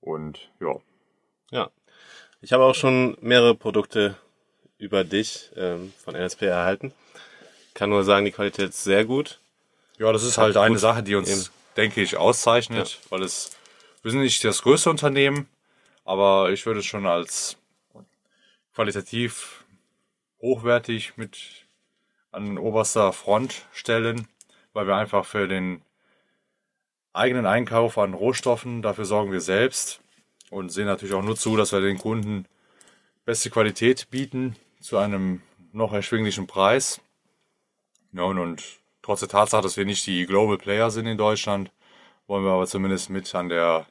Und 0.00 0.48
ja. 0.60 0.76
Ja. 1.50 1.70
Ich 2.40 2.52
habe 2.52 2.64
auch 2.64 2.74
schon 2.74 3.18
mehrere 3.20 3.54
Produkte 3.54 4.16
über 4.78 5.04
dich 5.04 5.50
ähm, 5.56 5.92
von 6.02 6.14
NSP 6.14 6.42
erhalten. 6.42 6.92
Kann 7.74 7.90
nur 7.90 8.04
sagen, 8.04 8.24
die 8.24 8.32
Qualität 8.32 8.70
ist 8.70 8.84
sehr 8.84 9.04
gut. 9.04 9.40
Ja, 9.98 10.12
das 10.12 10.22
ist 10.22 10.38
halt 10.38 10.56
eine 10.56 10.74
gut. 10.74 10.80
Sache, 10.80 11.02
die 11.02 11.16
uns, 11.16 11.28
Eben. 11.30 11.44
denke 11.76 12.00
ich, 12.00 12.16
auszeichnet, 12.16 12.88
ja. 12.88 13.10
weil 13.10 13.22
es, 13.22 13.56
wir 14.02 14.10
sind 14.10 14.20
nicht 14.20 14.42
das 14.44 14.62
größte 14.62 14.90
Unternehmen, 14.90 15.48
aber 16.04 16.50
ich 16.50 16.64
würde 16.66 16.80
es 16.80 16.86
schon 16.86 17.06
als 17.06 17.57
qualitativ 18.78 19.64
hochwertig 20.40 21.16
mit 21.16 21.66
an 22.30 22.58
oberster 22.58 23.12
Front 23.12 23.66
stellen, 23.72 24.28
weil 24.72 24.86
wir 24.86 24.94
einfach 24.94 25.24
für 25.24 25.48
den 25.48 25.82
eigenen 27.12 27.44
Einkauf 27.44 27.98
an 27.98 28.14
Rohstoffen, 28.14 28.80
dafür 28.80 29.04
sorgen 29.04 29.32
wir 29.32 29.40
selbst 29.40 30.00
und 30.50 30.70
sehen 30.70 30.86
natürlich 30.86 31.16
auch 31.16 31.24
nur 31.24 31.34
zu, 31.34 31.56
dass 31.56 31.72
wir 31.72 31.80
den 31.80 31.98
Kunden 31.98 32.46
beste 33.24 33.50
Qualität 33.50 34.10
bieten 34.10 34.54
zu 34.80 34.96
einem 34.96 35.42
noch 35.72 35.92
erschwinglichen 35.92 36.46
Preis. 36.46 37.00
Ja, 38.12 38.22
und, 38.22 38.38
und 38.38 38.62
trotz 39.02 39.18
der 39.18 39.28
Tatsache, 39.28 39.62
dass 39.62 39.76
wir 39.76 39.86
nicht 39.86 40.06
die 40.06 40.24
Global 40.24 40.56
Player 40.56 40.92
sind 40.92 41.06
in 41.06 41.18
Deutschland, 41.18 41.72
wollen 42.28 42.44
wir 42.44 42.52
aber 42.52 42.68
zumindest 42.68 43.10
mit 43.10 43.34
an 43.34 43.48
der 43.48 43.88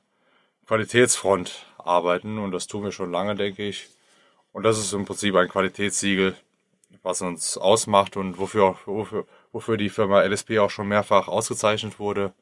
Qualitätsfront 0.66 1.66
arbeiten 1.78 2.38
und 2.38 2.52
das 2.52 2.68
tun 2.68 2.86
wir 2.86 2.94
schon 2.94 3.12
lange, 3.12 3.36
denke 3.36 3.68
ich. 3.68 3.90
Und 4.58 4.64
das 4.64 4.80
ist 4.80 4.92
im 4.92 5.06
Prinzip 5.06 5.36
ein 5.36 5.50
Qualitätssiegel, 5.50 6.36
was 7.04 7.22
uns 7.22 7.60
ausmacht 7.60 8.18
und 8.18 8.40
wofür, 8.40 8.76
wofür, 8.88 9.28
wofür 9.52 9.78
die 9.78 9.92
Firma 9.92 10.24
LSP 10.24 10.58
auch 10.58 10.72
schon 10.72 10.88
mehrfach 10.88 11.28
ausgezeichnet 11.28 12.00
wurde. 12.00 12.34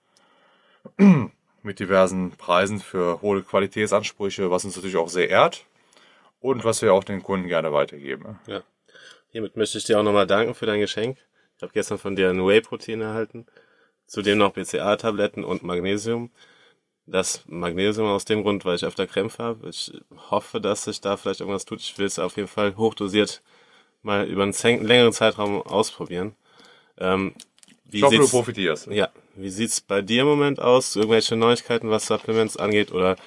Mit 1.62 1.80
diversen 1.82 2.32
Preisen 2.32 2.80
für 2.80 3.22
hohe 3.22 3.44
Qualitätsansprüche, 3.44 4.50
was 4.50 4.64
uns 4.64 4.78
natürlich 4.78 4.96
auch 4.96 5.10
sehr 5.10 5.30
ehrt 5.30 5.66
und 6.40 6.64
was 6.64 6.82
wir 6.82 6.94
auch 6.94 7.04
den 7.04 7.22
Kunden 7.22 7.50
gerne 7.50 7.74
weitergeben. 7.74 8.40
Ja. 8.48 8.64
Hiermit 9.28 9.58
möchte 9.58 9.78
ich 9.78 9.84
dir 9.84 10.00
auch 10.00 10.04
nochmal 10.04 10.26
danken 10.26 10.56
für 10.56 10.66
dein 10.66 10.80
Geschenk. 10.80 11.18
Ich 11.58 11.64
habe 11.64 11.74
gestern 11.74 11.98
von 11.98 12.16
dir 12.16 12.30
ein 12.30 12.40
Whey-Protein 12.40 13.02
erhalten, 13.02 13.46
zudem 14.08 14.38
noch 14.38 14.54
BCA-Tabletten 14.54 15.44
und 15.44 15.64
Magnesium. 15.64 16.32
Das 17.08 17.44
Magnesium 17.48 18.08
aus 18.08 18.26
dem 18.26 18.42
Grund, 18.44 18.66
weil 18.66 18.76
ich 18.76 18.86
öfter 18.86 19.06
Krämpfe 19.06 19.44
habe. 19.44 19.70
Ich 19.70 19.92
hoffe, 20.32 20.60
dass 20.60 20.86
sich 20.86 21.02
da 21.02 21.18
vielleicht 21.18 21.40
irgendwas 21.40 21.66
tut. 21.66 21.80
Ich 21.80 21.98
will 21.98 22.08
es 22.08 22.18
auf 22.18 22.36
jeden 22.36 22.48
Fall 22.48 22.76
hochdosiert 22.78 23.42
mal 24.06 24.26
über 24.26 24.44
einen 24.44 24.54
längeren 24.86 25.14
Zeitraum 25.14 25.62
ausprobieren. 25.64 26.36
Ähm, 26.98 27.34
wie 27.86 27.98
ich 27.98 28.04
hoffe, 28.04 28.18
du 28.18 28.28
profitierst. 28.28 28.88
Ja. 28.88 29.10
Wie 29.36 29.50
sieht's 29.50 29.82
bei 29.82 30.02
dir 30.02 30.22
im 30.22 30.28
Moment 30.28 30.60
aus? 30.60 30.96
Irgendwelche 30.96 31.36
Neuigkeiten, 31.36 31.90
was 31.90 32.06
Supplements 32.06 32.56
angeht 32.56 32.92
oder 32.92 33.18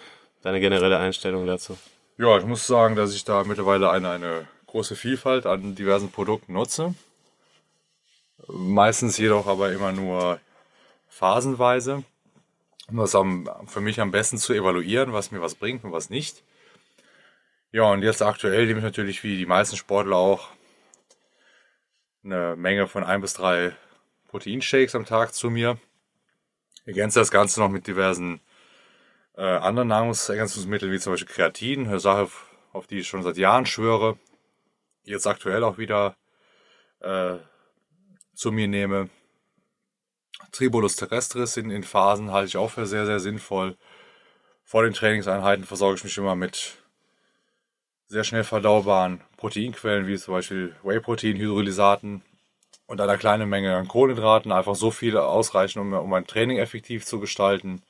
deine 0.42 0.60
generelle 0.60 0.98
Einstellung 0.98 1.46
dazu? 1.46 1.76
Ja, 2.16 2.38
ich 2.38 2.46
muss 2.46 2.66
sagen, 2.66 2.96
dass 2.96 3.14
ich 3.14 3.24
da 3.24 3.44
mittlerweile 3.44 3.90
eine, 3.90 4.10
eine 4.10 4.48
große 4.66 4.96
Vielfalt 4.96 5.46
an 5.46 5.74
diversen 5.74 6.10
Produkten 6.10 6.54
nutze. 6.54 6.94
Meistens 8.48 9.18
jedoch 9.18 9.46
aber 9.46 9.72
immer 9.72 9.92
nur 9.92 10.40
phasenweise, 11.08 12.04
um 12.88 12.96
das 12.96 13.16
für 13.66 13.80
mich 13.80 14.00
am 14.00 14.10
besten 14.10 14.38
zu 14.38 14.52
evaluieren, 14.52 15.12
was 15.12 15.30
mir 15.30 15.40
was 15.40 15.54
bringt 15.54 15.84
und 15.84 15.92
was 15.92 16.10
nicht. 16.10 16.42
Ja, 17.70 17.84
und 17.84 18.02
jetzt 18.02 18.22
aktuell 18.22 18.66
nehme 18.66 18.78
ich 18.78 18.84
natürlich 18.84 19.22
wie 19.24 19.36
die 19.36 19.46
meisten 19.46 19.76
Sportler 19.76 20.16
auch 20.16 20.48
eine 22.24 22.56
Menge 22.56 22.86
von 22.86 23.04
ein 23.04 23.20
bis 23.20 23.34
drei 23.34 23.74
Proteinshakes 24.28 24.94
am 24.94 25.04
Tag 25.04 25.34
zu 25.34 25.50
mir. 25.50 25.78
Ergänze 26.86 27.18
das 27.18 27.30
Ganze 27.30 27.60
noch 27.60 27.68
mit 27.68 27.86
diversen 27.86 28.40
äh, 29.36 29.42
anderen 29.42 29.88
Nahrungsergänzungsmitteln, 29.88 30.90
wie 30.90 30.98
zum 30.98 31.12
Beispiel 31.12 31.34
Kreatin, 31.34 31.86
eine 31.86 32.00
Sache, 32.00 32.28
auf 32.72 32.86
die 32.86 33.00
ich 33.00 33.08
schon 33.08 33.22
seit 33.22 33.36
Jahren 33.36 33.66
schwöre, 33.66 34.18
jetzt 35.04 35.26
aktuell 35.26 35.62
auch 35.64 35.78
wieder 35.78 36.16
äh, 37.00 37.36
zu 38.34 38.50
mir 38.50 38.68
nehme. 38.68 39.10
Tribulus 40.52 40.96
terrestris 40.96 41.56
in, 41.56 41.70
in 41.70 41.82
Phasen 41.82 42.32
halte 42.32 42.48
ich 42.48 42.56
auch 42.56 42.70
für 42.70 42.86
sehr, 42.86 43.06
sehr 43.06 43.20
sinnvoll. 43.20 43.76
Vor 44.64 44.82
den 44.82 44.92
Trainingseinheiten 44.92 45.64
versorge 45.64 45.96
ich 45.96 46.04
mich 46.04 46.18
immer 46.18 46.36
mit 46.36 46.78
sehr 48.06 48.24
schnell 48.24 48.44
verdaubaren 48.44 49.20
Proteinquellen, 49.36 50.06
wie 50.06 50.18
zum 50.18 50.34
Beispiel 50.34 50.74
Whey-Protein, 50.82 51.36
Hydrolysaten 51.36 52.22
und 52.86 53.00
einer 53.00 53.18
kleinen 53.18 53.48
Menge 53.48 53.76
an 53.76 53.86
Kohlenhydraten. 53.86 54.50
Einfach 54.50 54.74
so 54.74 54.90
viele 54.90 55.24
ausreichen, 55.24 55.78
um, 55.78 55.92
um 55.92 56.12
ein 56.14 56.26
Training 56.26 56.58
effektiv 56.58 57.04
zu 57.04 57.20
gestalten. 57.20 57.82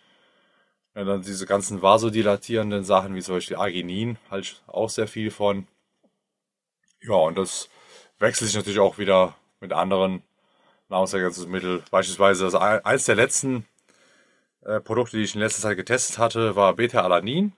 Ja, 0.94 1.04
dann 1.04 1.22
diese 1.22 1.46
ganzen 1.46 1.82
vasodilatierenden 1.82 2.82
Sachen, 2.84 3.14
wie 3.14 3.22
zum 3.22 3.36
Beispiel 3.36 3.56
Arginin, 3.56 4.18
halte 4.30 4.48
ich 4.48 4.62
auch 4.66 4.90
sehr 4.90 5.06
viel 5.06 5.30
von. 5.30 5.68
Ja, 7.00 7.14
und 7.14 7.38
das 7.38 7.68
wechselt 8.18 8.48
sich 8.48 8.56
natürlich 8.56 8.80
auch 8.80 8.98
wieder 8.98 9.36
mit 9.60 9.72
anderen 9.72 10.22
Nahrungsergänzungsmitteln. 10.88 11.82
Beispielsweise 11.90 12.44
das 12.44 12.54
eins 12.54 13.04
der 13.04 13.14
letzten 13.14 13.66
äh, 14.62 14.80
Produkte, 14.80 15.16
die 15.16 15.22
ich 15.24 15.34
in 15.34 15.40
letzter 15.40 15.62
Zeit 15.62 15.76
getestet 15.76 16.18
hatte, 16.18 16.56
war 16.56 16.74
Beta-Alanin. 16.74 17.52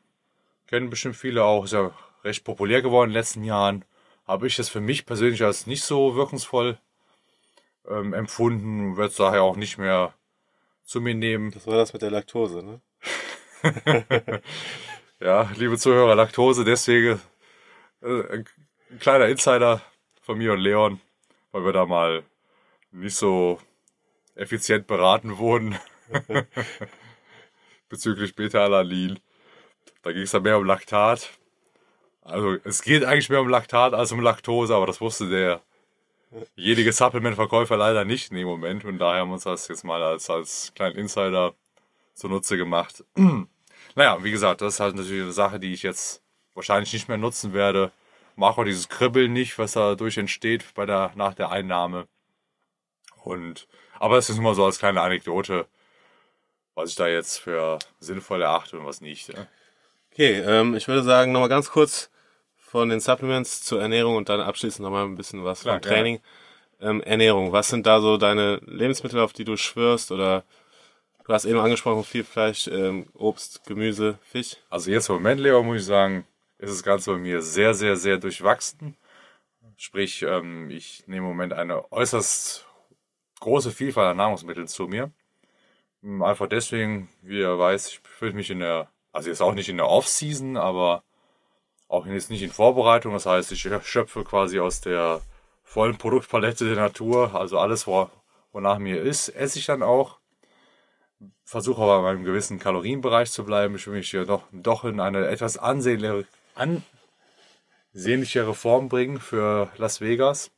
Kennen 0.66 0.90
bestimmt 0.90 1.16
viele 1.16 1.44
auch, 1.44 1.64
ist 1.64 1.72
ja 1.72 1.92
recht 2.24 2.44
populär 2.44 2.82
geworden 2.82 3.10
in 3.10 3.14
den 3.14 3.20
letzten 3.20 3.44
Jahren. 3.44 3.84
Habe 4.26 4.46
ich 4.46 4.58
es 4.58 4.68
für 4.68 4.80
mich 4.80 5.06
persönlich 5.06 5.42
als 5.42 5.66
nicht 5.66 5.82
so 5.82 6.14
wirkungsvoll 6.14 6.78
ähm, 7.88 8.12
empfunden, 8.12 8.96
werde 8.96 9.10
es 9.10 9.16
daher 9.16 9.42
auch 9.42 9.56
nicht 9.56 9.78
mehr 9.78 10.14
zu 10.84 11.00
mir 11.00 11.14
nehmen. 11.14 11.50
Das 11.50 11.66
war 11.66 11.76
das 11.76 11.92
mit 11.92 12.02
der 12.02 12.10
Laktose, 12.10 12.62
ne? 12.62 12.80
ja, 15.20 15.50
liebe 15.56 15.76
Zuhörer, 15.76 16.14
Laktose, 16.14 16.64
deswegen 16.64 17.20
äh, 18.02 18.22
ein 18.32 18.44
kleiner 19.00 19.26
Insider 19.26 19.82
von 20.22 20.38
mir 20.38 20.52
und 20.52 20.60
Leon, 20.60 21.00
weil 21.52 21.64
wir 21.64 21.72
da 21.72 21.86
mal 21.86 22.22
nicht 22.92 23.16
so 23.16 23.60
effizient 24.34 24.86
beraten 24.86 25.38
wurden 25.38 25.78
bezüglich 27.88 28.34
Beta-Alanin. 28.34 29.18
Da 30.02 30.12
ging 30.12 30.22
es 30.22 30.30
dann 30.30 30.42
mehr 30.42 30.58
um 30.58 30.64
Laktat. 30.64 31.30
Also 32.22 32.56
es 32.64 32.82
geht 32.82 33.04
eigentlich 33.04 33.28
mehr 33.28 33.40
um 33.40 33.48
Laktat 33.48 33.94
als 33.94 34.12
um 34.12 34.20
Laktose, 34.20 34.74
aber 34.74 34.86
das 34.86 35.00
wusste 35.00 35.28
der 35.28 35.62
jedige 36.54 36.92
Supplement-Verkäufer 36.92 37.76
leider 37.76 38.04
nicht 38.04 38.30
in 38.30 38.36
dem 38.36 38.46
Moment 38.46 38.84
und 38.84 38.98
daher 38.98 39.22
haben 39.22 39.30
wir 39.30 39.34
uns 39.34 39.44
das 39.44 39.68
jetzt 39.68 39.84
mal 39.84 40.02
als, 40.02 40.30
als 40.30 40.72
kleinen 40.74 40.96
Insider 40.96 41.54
zunutze 42.14 42.56
gemacht. 42.56 43.04
naja, 43.94 44.22
wie 44.22 44.30
gesagt, 44.30 44.60
das 44.60 44.74
ist 44.74 44.80
halt 44.80 44.94
natürlich 44.94 45.22
eine 45.22 45.32
Sache, 45.32 45.58
die 45.58 45.72
ich 45.72 45.82
jetzt 45.82 46.22
wahrscheinlich 46.54 46.92
nicht 46.92 47.08
mehr 47.08 47.18
nutzen 47.18 47.52
werde. 47.52 47.90
Mache 48.36 48.60
auch 48.60 48.64
dieses 48.64 48.88
Kribbeln 48.88 49.32
nicht, 49.32 49.58
was 49.58 49.72
dadurch 49.72 50.18
entsteht 50.18 50.64
bei 50.74 50.86
der, 50.86 51.12
nach 51.16 51.34
der 51.34 51.50
Einnahme. 51.50 52.06
Und, 53.24 53.66
aber 53.98 54.18
es 54.18 54.30
ist 54.30 54.38
immer 54.38 54.54
so 54.54 54.64
als 54.64 54.78
kleine 54.78 55.00
Anekdote, 55.00 55.66
was 56.74 56.90
ich 56.90 56.96
da 56.96 57.08
jetzt 57.08 57.38
für 57.38 57.78
sinnvoll 57.98 58.42
erachte 58.42 58.78
und 58.78 58.86
was 58.86 59.00
nicht. 59.00 59.28
Ja. 59.28 59.46
Okay, 60.12 60.40
ähm, 60.40 60.74
ich 60.74 60.88
würde 60.88 61.02
sagen, 61.02 61.32
nochmal 61.32 61.48
ganz 61.48 61.70
kurz 61.70 62.10
von 62.56 62.88
den 62.88 63.00
Supplements 63.00 63.62
zur 63.62 63.80
Ernährung 63.80 64.16
und 64.16 64.28
dann 64.28 64.40
abschließend 64.40 64.84
nochmal 64.84 65.04
ein 65.04 65.16
bisschen 65.16 65.44
was 65.44 65.62
Klar, 65.62 65.76
vom 65.76 65.82
Training. 65.82 66.20
Ähm, 66.80 67.02
Ernährung, 67.02 67.52
was 67.52 67.68
sind 67.68 67.86
da 67.86 68.00
so 68.00 68.16
deine 68.16 68.56
Lebensmittel, 68.64 69.20
auf 69.20 69.32
die 69.32 69.44
du 69.44 69.56
schwörst 69.56 70.12
oder 70.12 70.44
du 71.26 71.32
hast 71.32 71.44
eben 71.44 71.58
angesprochen, 71.58 72.04
viel 72.04 72.24
Fleisch, 72.24 72.68
ähm, 72.68 73.06
Obst, 73.14 73.64
Gemüse, 73.66 74.18
Fisch? 74.22 74.56
Also 74.70 74.90
jetzt 74.90 75.08
im 75.08 75.16
Moment, 75.16 75.40
Leo, 75.40 75.62
muss 75.62 75.80
ich 75.80 75.84
sagen, 75.84 76.24
ist 76.58 76.70
das 76.70 76.82
Ganze 76.82 77.12
bei 77.12 77.18
mir 77.18 77.42
sehr, 77.42 77.74
sehr, 77.74 77.96
sehr 77.96 78.16
durchwachsen. 78.18 78.96
Sprich, 79.76 80.22
ähm, 80.22 80.70
ich 80.70 81.04
nehme 81.06 81.26
im 81.26 81.32
Moment 81.32 81.52
eine 81.52 81.90
äußerst 81.92 82.66
große 83.40 83.72
Vielfalt 83.72 84.08
an 84.08 84.18
Nahrungsmitteln 84.18 84.68
zu 84.68 84.86
mir. 84.86 85.10
Hm, 86.02 86.22
einfach 86.22 86.48
deswegen, 86.48 87.08
wie 87.22 87.40
ihr 87.40 87.58
weiß, 87.58 87.88
ich 87.88 88.02
befinde 88.02 88.36
mich 88.36 88.50
in 88.50 88.60
der, 88.60 88.88
also 89.12 89.28
jetzt 89.28 89.42
auch 89.42 89.54
nicht 89.54 89.68
in 89.68 89.76
der 89.76 89.88
Off-Season, 89.88 90.56
aber 90.56 91.02
auch 91.88 92.06
jetzt 92.06 92.30
nicht 92.30 92.42
in 92.42 92.50
Vorbereitung. 92.50 93.12
Das 93.12 93.26
heißt, 93.26 93.52
ich 93.52 93.60
schöpfe 93.60 94.24
quasi 94.24 94.60
aus 94.60 94.80
der 94.80 95.20
vollen 95.62 95.98
Produktpalette 95.98 96.66
der 96.66 96.76
Natur, 96.76 97.34
also 97.34 97.58
alles, 97.58 97.86
wonach 97.86 98.78
mir 98.78 99.00
ist, 99.02 99.28
esse 99.28 99.58
ich 99.58 99.66
dann 99.66 99.82
auch. 99.82 100.18
Versuche 101.44 101.82
aber 101.82 101.98
in 102.00 102.06
einem 102.06 102.24
gewissen 102.24 102.58
Kalorienbereich 102.58 103.30
zu 103.30 103.44
bleiben. 103.44 103.74
Ich 103.74 103.86
will 103.86 103.94
mich 103.94 104.10
hier 104.10 104.24
doch, 104.24 104.44
doch 104.52 104.84
in 104.84 105.00
eine 105.00 105.26
etwas 105.26 105.58
ansehnlichere, 105.58 106.24
ansehnlichere 107.92 108.54
Form 108.54 108.88
bringen 108.88 109.18
für 109.20 109.70
Las 109.76 110.00
Vegas. 110.00 110.50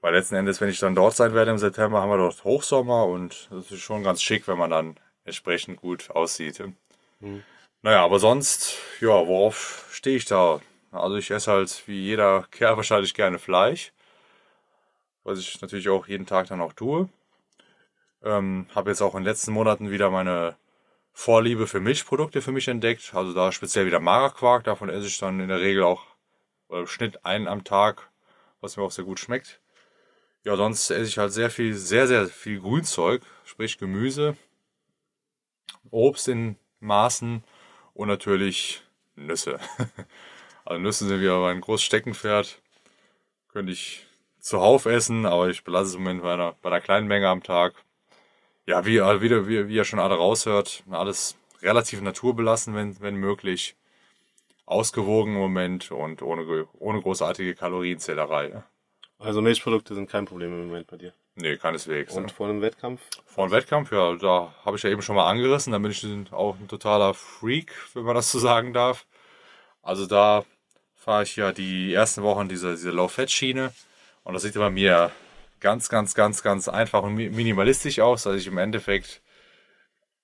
Weil 0.00 0.14
letzten 0.14 0.36
Endes, 0.36 0.60
wenn 0.60 0.70
ich 0.70 0.78
dann 0.78 0.94
dort 0.94 1.14
sein 1.14 1.34
werde 1.34 1.50
im 1.50 1.58
September, 1.58 2.00
haben 2.00 2.10
wir 2.10 2.16
dort 2.16 2.42
Hochsommer 2.44 3.06
und 3.06 3.48
das 3.50 3.70
ist 3.70 3.80
schon 3.80 4.02
ganz 4.02 4.22
schick, 4.22 4.48
wenn 4.48 4.58
man 4.58 4.70
dann 4.70 4.96
entsprechend 5.24 5.80
gut 5.80 6.10
aussieht. 6.10 6.62
Mhm. 7.20 7.42
Naja, 7.82 8.04
aber 8.04 8.18
sonst, 8.18 8.78
ja, 9.00 9.08
worauf 9.08 9.88
stehe 9.92 10.16
ich 10.16 10.24
da? 10.24 10.60
Also 10.90 11.16
ich 11.16 11.30
esse 11.30 11.52
halt 11.52 11.82
wie 11.86 12.00
jeder 12.00 12.46
Kerl 12.50 12.76
wahrscheinlich 12.76 13.14
gerne 13.14 13.38
Fleisch, 13.38 13.92
was 15.22 15.38
ich 15.38 15.60
natürlich 15.60 15.88
auch 15.88 16.06
jeden 16.06 16.26
Tag 16.26 16.48
dann 16.48 16.60
auch 16.60 16.72
tue. 16.72 17.08
Ähm, 18.22 18.66
habe 18.74 18.90
jetzt 18.90 19.00
auch 19.00 19.14
in 19.14 19.20
den 19.20 19.26
letzten 19.26 19.52
Monaten 19.52 19.90
wieder 19.90 20.10
meine 20.10 20.56
Vorliebe 21.12 21.66
für 21.66 21.80
Milchprodukte 21.80 22.42
für 22.42 22.52
mich 22.52 22.68
entdeckt. 22.68 23.14
Also 23.14 23.32
da 23.32 23.52
speziell 23.52 23.86
wieder 23.86 24.00
Magerquark, 24.00 24.64
davon 24.64 24.88
esse 24.88 25.06
ich 25.06 25.18
dann 25.18 25.40
in 25.40 25.48
der 25.48 25.60
Regel 25.60 25.82
auch 25.82 26.02
im 26.70 26.86
Schnitt 26.86 27.24
einen 27.24 27.48
am 27.48 27.64
Tag, 27.64 28.10
was 28.60 28.76
mir 28.76 28.82
auch 28.82 28.90
sehr 28.90 29.04
gut 29.04 29.18
schmeckt. 29.18 29.60
Ja, 30.44 30.56
sonst 30.56 30.90
esse 30.90 31.08
ich 31.08 31.18
halt 31.18 31.32
sehr 31.32 31.50
viel, 31.50 31.74
sehr, 31.74 32.06
sehr 32.06 32.26
viel 32.26 32.60
Grünzeug, 32.60 33.22
sprich 33.44 33.76
Gemüse, 33.76 34.36
Obst 35.90 36.28
in 36.28 36.56
Maßen 36.80 37.44
und 37.94 38.08
natürlich 38.08 38.82
Nüsse. 39.16 39.58
Also 40.62 40.80
Nüsse 40.82 41.08
sind 41.08 41.20
wieder 41.20 41.40
mein 41.40 41.60
großes 41.60 41.84
Steckenpferd. 41.84 42.60
Könnte 43.48 43.72
ich 43.72 44.06
zuhauf 44.38 44.84
essen, 44.86 45.26
aber 45.26 45.48
ich 45.48 45.64
belasse 45.64 45.88
es 45.88 45.94
im 45.94 46.02
Moment 46.02 46.22
bei 46.22 46.34
einer, 46.34 46.54
bei 46.62 46.68
einer 46.70 46.80
kleinen 46.80 47.08
Menge 47.08 47.28
am 47.28 47.42
Tag. 47.42 47.74
Ja, 48.66 48.84
wie, 48.86 49.00
wie, 49.00 49.48
wie, 49.48 49.68
wie 49.68 49.74
ihr 49.74 49.84
schon 49.84 49.98
alle 49.98 50.14
raushört, 50.14 50.84
alles 50.90 51.36
relativ 51.62 52.02
naturbelassen, 52.02 52.74
wenn, 52.74 53.00
wenn 53.00 53.16
möglich. 53.16 53.74
Ausgewogen 54.66 55.34
im 55.34 55.40
Moment 55.40 55.90
und 55.90 56.22
ohne, 56.22 56.68
ohne 56.78 57.02
großartige 57.02 57.56
Kalorienzählerei. 57.56 58.62
Also 59.20 59.42
Milchprodukte 59.42 59.94
sind 59.94 60.10
kein 60.10 60.24
Problem 60.24 60.52
im 60.52 60.66
Moment 60.66 60.86
bei 60.86 60.96
dir. 60.96 61.12
Nee, 61.34 61.56
keineswegs. 61.56 62.14
Und 62.14 62.24
ne? 62.24 62.28
vor 62.30 62.48
einem 62.48 62.62
Wettkampf? 62.62 63.02
Vor 63.26 63.44
einem 63.44 63.52
Wettkampf, 63.52 63.92
ja, 63.92 64.16
da 64.16 64.54
habe 64.64 64.76
ich 64.76 64.82
ja 64.82 64.90
eben 64.90 65.02
schon 65.02 65.14
mal 65.14 65.28
angerissen. 65.28 65.72
Da 65.72 65.78
bin 65.78 65.90
ich 65.90 66.04
auch 66.32 66.56
ein 66.58 66.68
totaler 66.68 67.12
Freak, 67.12 67.72
wenn 67.94 68.04
man 68.04 68.14
das 68.14 68.32
so 68.32 68.38
sagen 68.38 68.72
darf. 68.72 69.06
Also 69.82 70.06
da 70.06 70.44
fahre 70.96 71.22
ich 71.22 71.36
ja 71.36 71.52
die 71.52 71.92
ersten 71.92 72.22
Wochen 72.22 72.48
diese, 72.48 72.72
diese 72.72 72.90
Low-Fat-Schiene. 72.90 73.72
Und 74.24 74.34
das 74.34 74.42
sieht 74.42 74.54
bei 74.54 74.70
mir 74.70 75.10
ganz, 75.60 75.90
ganz, 75.90 76.14
ganz, 76.14 76.42
ganz 76.42 76.68
einfach 76.68 77.02
und 77.02 77.14
minimalistisch 77.14 78.00
aus, 78.00 78.22
dass 78.22 78.36
ich 78.36 78.46
im 78.46 78.58
Endeffekt 78.58 79.20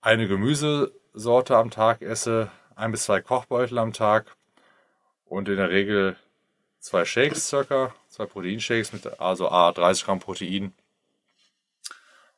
eine 0.00 0.26
Gemüsesorte 0.26 1.56
am 1.56 1.70
Tag 1.70 2.00
esse, 2.00 2.50
ein 2.74 2.92
bis 2.92 3.04
zwei 3.04 3.20
Kochbeutel 3.20 3.78
am 3.78 3.92
Tag 3.92 4.36
und 5.26 5.48
in 5.48 5.56
der 5.56 5.70
Regel 5.70 6.16
zwei 6.78 7.04
Shakes 7.04 7.48
circa, 7.48 7.94
zwei 8.16 8.24
Proteinshakes 8.24 8.94
mit 8.94 9.20
also 9.20 9.50
A 9.50 9.72
30 9.72 10.06
Gramm 10.06 10.20
Protein 10.20 10.72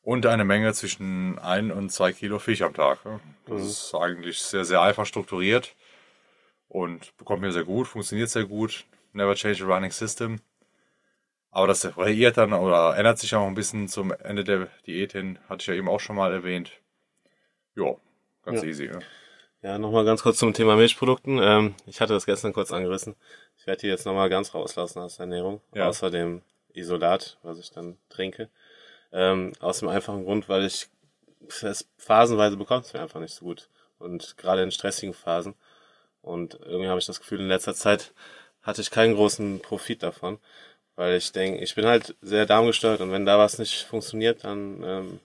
und 0.01 0.25
eine 0.25 0.43
Menge 0.43 0.73
zwischen 0.73 1.39
ein 1.39 1.71
und 1.71 1.89
zwei 1.89 2.11
Kilo 2.11 2.37
Fisch 2.37 2.61
am 2.61 2.73
Tag. 2.73 2.99
Das 3.45 3.61
mhm. 3.61 3.67
ist 3.67 3.95
eigentlich 3.95 4.41
sehr, 4.41 4.65
sehr 4.65 4.81
einfach 4.81 5.05
strukturiert 5.05 5.75
und 6.67 7.15
bekommt 7.17 7.41
mir 7.41 7.53
sehr 7.53 7.63
gut, 7.63 7.87
funktioniert 7.87 8.29
sehr 8.29 8.45
gut. 8.45 8.85
Never 9.13 9.35
change 9.35 9.63
a 9.63 9.67
running 9.67 9.91
system. 9.91 10.41
Aber 11.49 11.65
das 11.65 11.85
variiert 11.95 12.37
dann 12.37 12.53
oder 12.53 12.95
ändert 12.97 13.17
sich 13.17 13.33
auch 13.33 13.47
ein 13.47 13.55
bisschen 13.55 13.87
zum 13.87 14.11
Ende 14.11 14.43
der 14.43 14.67
Diät 14.85 15.13
hin, 15.13 15.39
hatte 15.47 15.61
ich 15.61 15.67
ja 15.67 15.73
eben 15.73 15.87
auch 15.87 15.99
schon 15.99 16.17
mal 16.17 16.31
erwähnt. 16.31 16.73
Ja, 17.75 17.95
ganz 18.43 18.61
ja. 18.61 18.67
easy. 18.67 18.85
Ja, 18.85 18.99
ja 19.61 19.77
nochmal 19.79 20.05
ganz 20.05 20.21
kurz 20.23 20.37
zum 20.37 20.53
Thema 20.53 20.75
Milchprodukten. 20.75 21.39
Ähm, 21.41 21.75
ich 21.87 22.01
hatte 22.01 22.13
das 22.13 22.25
gestern 22.25 22.53
kurz 22.53 22.71
angerissen. 22.71 23.15
Ich 23.69 23.71
werde 23.71 23.81
die 23.81 23.87
jetzt 23.87 24.07
nochmal 24.07 24.31
ganz 24.31 24.55
rauslassen 24.55 24.97
aus 24.97 25.17
der 25.17 25.25
Ernährung, 25.25 25.61
ja. 25.75 25.87
außer 25.87 26.09
dem 26.09 26.41
Isolat, 26.73 27.37
was 27.43 27.59
ich 27.59 27.69
dann 27.69 27.99
trinke. 28.09 28.49
Ähm, 29.11 29.53
aus 29.59 29.77
dem 29.77 29.89
einfachen 29.89 30.25
Grund, 30.25 30.49
weil 30.49 30.65
ich 30.65 30.87
es 31.61 31.87
phasenweise 31.99 32.57
bekommt 32.57 32.87
es 32.87 32.93
mir 32.93 33.01
einfach 33.01 33.19
nicht 33.19 33.35
so 33.35 33.45
gut. 33.45 33.69
Und 33.99 34.37
gerade 34.37 34.63
in 34.63 34.71
stressigen 34.71 35.13
Phasen. 35.13 35.53
Und 36.23 36.55
irgendwie 36.65 36.87
habe 36.87 36.97
ich 36.99 37.05
das 37.05 37.19
Gefühl, 37.19 37.41
in 37.41 37.47
letzter 37.47 37.75
Zeit 37.75 38.11
hatte 38.63 38.81
ich 38.81 38.89
keinen 38.89 39.13
großen 39.13 39.59
Profit 39.59 40.01
davon. 40.01 40.39
Weil 40.95 41.17
ich 41.17 41.31
denke, 41.31 41.61
ich 41.63 41.75
bin 41.75 41.85
halt 41.85 42.15
sehr 42.23 42.47
darmgesteuert 42.47 43.01
und 43.01 43.11
wenn 43.11 43.27
da 43.27 43.37
was 43.37 43.59
nicht 43.59 43.83
funktioniert, 43.83 44.45
dann, 44.45 44.81
ähm, 44.83 45.19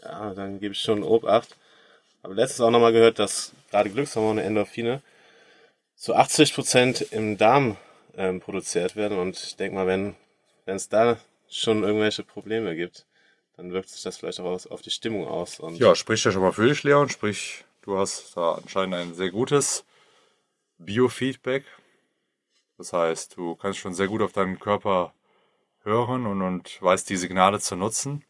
ja, 0.00 0.32
dann 0.34 0.60
gebe 0.60 0.74
ich 0.74 0.80
schon 0.80 1.02
Obacht. 1.02 1.56
Aber 2.22 2.34
letztens 2.34 2.60
auch 2.60 2.70
nochmal 2.70 2.92
gehört, 2.92 3.18
dass 3.18 3.50
gerade 3.72 3.90
Glückshormone, 3.90 4.44
Endorphine, 4.44 5.02
zu 6.00 6.14
80 6.14 6.54
Prozent 6.54 7.02
im 7.12 7.36
Darm 7.36 7.76
ähm, 8.16 8.40
produziert 8.40 8.96
werden. 8.96 9.18
Und 9.18 9.36
ich 9.36 9.56
denke 9.56 9.76
mal, 9.76 9.86
wenn 9.86 10.16
es 10.64 10.88
da 10.88 11.18
schon 11.50 11.84
irgendwelche 11.84 12.24
Probleme 12.24 12.74
gibt, 12.74 13.04
dann 13.56 13.70
wirkt 13.72 13.90
sich 13.90 14.02
das 14.02 14.16
vielleicht 14.16 14.40
auch 14.40 14.66
auf 14.70 14.80
die 14.80 14.90
Stimmung 14.90 15.28
aus. 15.28 15.60
Und 15.60 15.76
ja, 15.76 15.94
sprich 15.94 16.24
ja 16.24 16.32
schon 16.32 16.40
mal 16.40 16.52
für 16.52 16.66
dich, 16.66 16.82
Leon. 16.84 17.10
Sprich, 17.10 17.66
du 17.82 17.98
hast 17.98 18.34
da 18.34 18.52
anscheinend 18.52 18.94
ein 18.94 19.14
sehr 19.14 19.30
gutes 19.30 19.84
Biofeedback. 20.78 21.64
Das 22.78 22.94
heißt, 22.94 23.36
du 23.36 23.56
kannst 23.56 23.78
schon 23.78 23.92
sehr 23.92 24.08
gut 24.08 24.22
auf 24.22 24.32
deinen 24.32 24.58
Körper 24.58 25.12
hören 25.82 26.26
und, 26.26 26.40
und 26.40 26.80
weißt 26.80 27.10
die 27.10 27.18
Signale 27.18 27.60
zu 27.60 27.76
nutzen. 27.76 28.24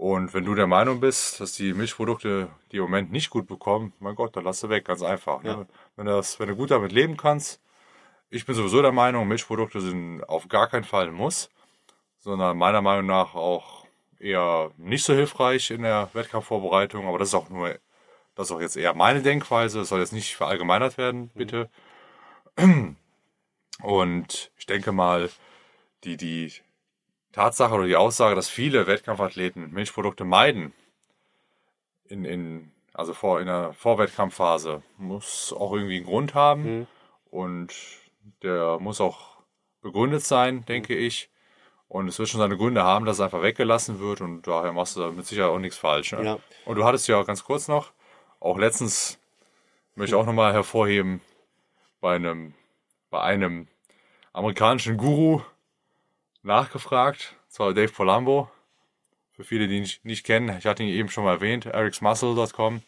Und 0.00 0.32
wenn 0.32 0.46
du 0.46 0.54
der 0.54 0.66
Meinung 0.66 0.98
bist, 0.98 1.40
dass 1.40 1.52
die 1.52 1.74
Milchprodukte 1.74 2.48
die 2.72 2.78
im 2.78 2.84
Moment 2.84 3.12
nicht 3.12 3.28
gut 3.28 3.46
bekommen, 3.46 3.92
mein 3.98 4.14
Gott, 4.14 4.34
dann 4.34 4.44
lass 4.44 4.60
sie 4.60 4.70
weg, 4.70 4.86
ganz 4.86 5.02
einfach. 5.02 5.42
Ne? 5.42 5.50
Ja. 5.50 5.66
Wenn, 5.94 6.06
das, 6.06 6.40
wenn 6.40 6.48
du 6.48 6.56
gut 6.56 6.70
damit 6.70 6.90
leben 6.90 7.18
kannst, 7.18 7.60
ich 8.30 8.46
bin 8.46 8.54
sowieso 8.54 8.80
der 8.80 8.92
Meinung, 8.92 9.28
Milchprodukte 9.28 9.82
sind 9.82 10.24
auf 10.24 10.48
gar 10.48 10.68
keinen 10.68 10.84
Fall 10.84 11.08
ein 11.08 11.12
Muss, 11.12 11.50
sondern 12.18 12.56
meiner 12.56 12.80
Meinung 12.80 13.04
nach 13.04 13.34
auch 13.34 13.84
eher 14.18 14.70
nicht 14.78 15.04
so 15.04 15.12
hilfreich 15.12 15.70
in 15.70 15.82
der 15.82 16.08
Wettkampfvorbereitung, 16.14 17.06
aber 17.06 17.18
das 17.18 17.28
ist 17.28 17.34
auch 17.34 17.50
nur, 17.50 17.78
das 18.36 18.48
ist 18.48 18.56
auch 18.56 18.60
jetzt 18.62 18.78
eher 18.78 18.94
meine 18.94 19.20
Denkweise, 19.20 19.80
das 19.80 19.90
soll 19.90 20.00
jetzt 20.00 20.14
nicht 20.14 20.34
verallgemeinert 20.34 20.96
werden, 20.96 21.30
bitte. 21.34 21.68
Mhm. 22.56 22.96
Und 23.82 24.50
ich 24.56 24.64
denke 24.64 24.92
mal, 24.92 25.28
die, 26.04 26.16
die 26.16 26.54
Tatsache 27.32 27.74
oder 27.74 27.86
die 27.86 27.96
Aussage, 27.96 28.34
dass 28.34 28.48
viele 28.48 28.86
Wettkampfathleten 28.86 29.72
Milchprodukte 29.72 30.24
meiden, 30.24 30.72
in, 32.04 32.24
in, 32.24 32.72
also 32.92 33.14
vor, 33.14 33.40
in 33.40 33.46
der 33.46 33.72
Vorwettkampfphase, 33.72 34.82
muss 34.98 35.52
auch 35.52 35.72
irgendwie 35.72 35.96
einen 35.96 36.06
Grund 36.06 36.34
haben. 36.34 36.80
Mhm. 36.80 36.86
Und 37.30 37.74
der 38.42 38.78
muss 38.80 39.00
auch 39.00 39.38
begründet 39.80 40.24
sein, 40.24 40.64
denke 40.66 40.94
mhm. 40.94 41.00
ich. 41.00 41.30
Und 41.88 42.06
es 42.08 42.18
wird 42.18 42.28
schon 42.28 42.40
seine 42.40 42.56
Gründe 42.56 42.84
haben, 42.84 43.04
dass 43.04 43.16
es 43.16 43.20
einfach 43.20 43.42
weggelassen 43.42 43.98
wird 43.98 44.20
und 44.20 44.46
daher 44.46 44.72
machst 44.72 44.96
du 44.96 45.00
da 45.00 45.10
mit 45.10 45.26
Sicherheit 45.26 45.50
auch 45.50 45.58
nichts 45.58 45.76
falsch. 45.76 46.12
Ne? 46.12 46.24
Ja. 46.24 46.38
Und 46.64 46.76
du 46.76 46.84
hattest 46.84 47.08
ja 47.08 47.20
ganz 47.24 47.42
kurz 47.42 47.66
noch, 47.66 47.92
auch 48.38 48.58
letztens 48.58 49.18
möchte 49.96 50.14
ich 50.14 50.20
auch 50.20 50.26
nochmal 50.26 50.52
hervorheben, 50.52 51.20
bei 52.00 52.14
einem 52.14 52.54
bei 53.10 53.20
einem 53.20 53.66
amerikanischen 54.32 54.96
Guru 54.96 55.42
nachgefragt, 56.42 57.36
zwar 57.48 57.74
Dave 57.74 57.92
Polambo. 57.92 58.50
Für 59.32 59.44
viele, 59.44 59.68
die 59.68 59.78
ihn 59.78 59.88
nicht 60.02 60.24
kennen, 60.24 60.56
ich 60.58 60.66
hatte 60.66 60.82
ihn 60.82 60.90
eben 60.90 61.08
schon 61.08 61.24
mal 61.24 61.34
erwähnt, 61.34 61.66
ericsmuscle.com, 61.66 62.82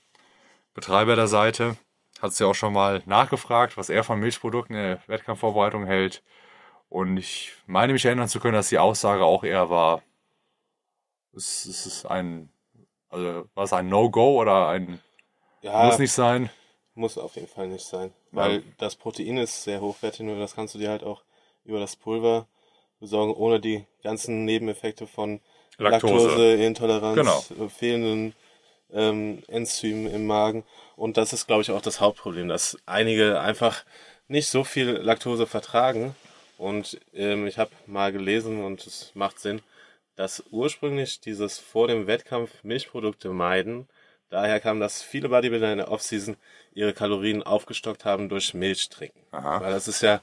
Betreiber 0.75 1.17
der 1.17 1.27
Seite, 1.27 1.77
hat 2.21 2.33
es 2.33 2.39
ja 2.39 2.47
auch 2.47 2.55
schon 2.55 2.73
mal 2.73 3.03
nachgefragt, 3.07 3.77
was 3.77 3.89
er 3.89 4.05
von 4.05 4.21
Milchprodukten 4.21 4.77
in 4.77 4.83
der 4.83 5.03
Wettkampfvorbereitung 5.07 5.87
hält. 5.87 6.23
Und 6.89 7.17
ich 7.17 7.53
meine 7.67 7.95
mich 7.95 8.05
erinnern 8.05 8.29
zu 8.29 8.39
können, 8.39 8.55
dass 8.55 8.69
die 8.69 8.79
Aussage 8.79 9.25
auch 9.25 9.45
eher 9.45 9.71
war, 9.71 10.03
es, 11.35 11.65
es 11.65 11.87
ist 11.87 12.07
ein, 12.07 12.51
also 13.09 13.49
war 13.55 13.65
es 13.65 13.73
ein 13.73 13.89
No-Go 13.89 14.41
oder 14.41 14.69
ein, 14.69 15.01
ja, 15.63 15.85
muss 15.85 15.99
nicht 15.99 16.13
sein? 16.13 16.51
Muss 16.95 17.17
auf 17.17 17.37
jeden 17.37 17.49
Fall 17.49 17.69
nicht 17.69 17.87
sein. 17.87 18.13
Weil 18.31 18.57
ja. 18.57 18.63
das 18.79 18.97
Protein 18.97 19.39
ist 19.39 19.63
sehr 19.65 19.81
hochwertig, 19.81 20.21
nur 20.21 20.39
das 20.39 20.55
kannst 20.55 20.75
du 20.75 20.79
dir 20.79 20.91
halt 20.91 21.03
auch 21.03 21.23
über 21.65 21.81
das 21.81 21.97
Pulver 21.97 22.47
besorgen, 23.03 23.35
ohne 23.35 23.61
die 23.61 23.85
ganzen 24.03 24.45
Nebeneffekte 24.45 25.07
von 25.07 25.41
Laktoseintoleranz, 25.79 27.17
genau. 27.17 27.67
Äh, 27.67 27.69
fehlenden 27.69 28.35
ähm, 28.93 29.43
Enzymen 29.49 30.07
im 30.07 30.27
Magen. 30.27 30.65
Und 30.97 31.17
das 31.17 31.33
ist, 31.33 31.47
glaube 31.47 31.63
ich, 31.63 31.71
auch 31.71 31.83
das 31.83 32.01
Hauptproblem, 32.01 32.49
dass 32.49 32.79
einige 32.87 33.41
einfach 33.41 33.85
nicht 34.29 34.49
so 34.49 34.65
viel 34.65 34.89
Laktose 34.91 35.47
vertragen. 35.47 36.15
Und 36.57 37.01
ähm, 37.13 37.47
ich 37.47 37.59
habe 37.59 37.71
mal 37.87 38.13
gelesen 38.13 38.65
und 38.65 38.87
es 38.87 39.11
macht 39.15 39.41
Sinn, 39.41 39.61
dass 40.15 40.45
ursprünglich 40.51 41.21
dieses 41.21 41.59
vor 41.59 41.89
dem 41.89 42.07
Wettkampf 42.07 42.63
Milchprodukte 42.63 43.31
meiden 43.31 43.89
Daher 44.33 44.61
kam, 44.61 44.81
dass 44.81 45.03
viele 45.03 45.29
Bodybuilder 45.29 45.73
in 45.73 45.77
der 45.77 45.91
Offseason 45.91 46.39
ihre 46.73 46.95
Kalorien 46.95 47.43
aufgestockt 47.43 48.07
haben 48.07 48.31
durch 48.31 48.55
Milch 48.55 48.89
trinken. 48.89 49.21
Aha. 49.31 49.61
Weil 49.61 49.73
das 49.73 49.89
ist 49.89 50.01
ja 50.01 50.23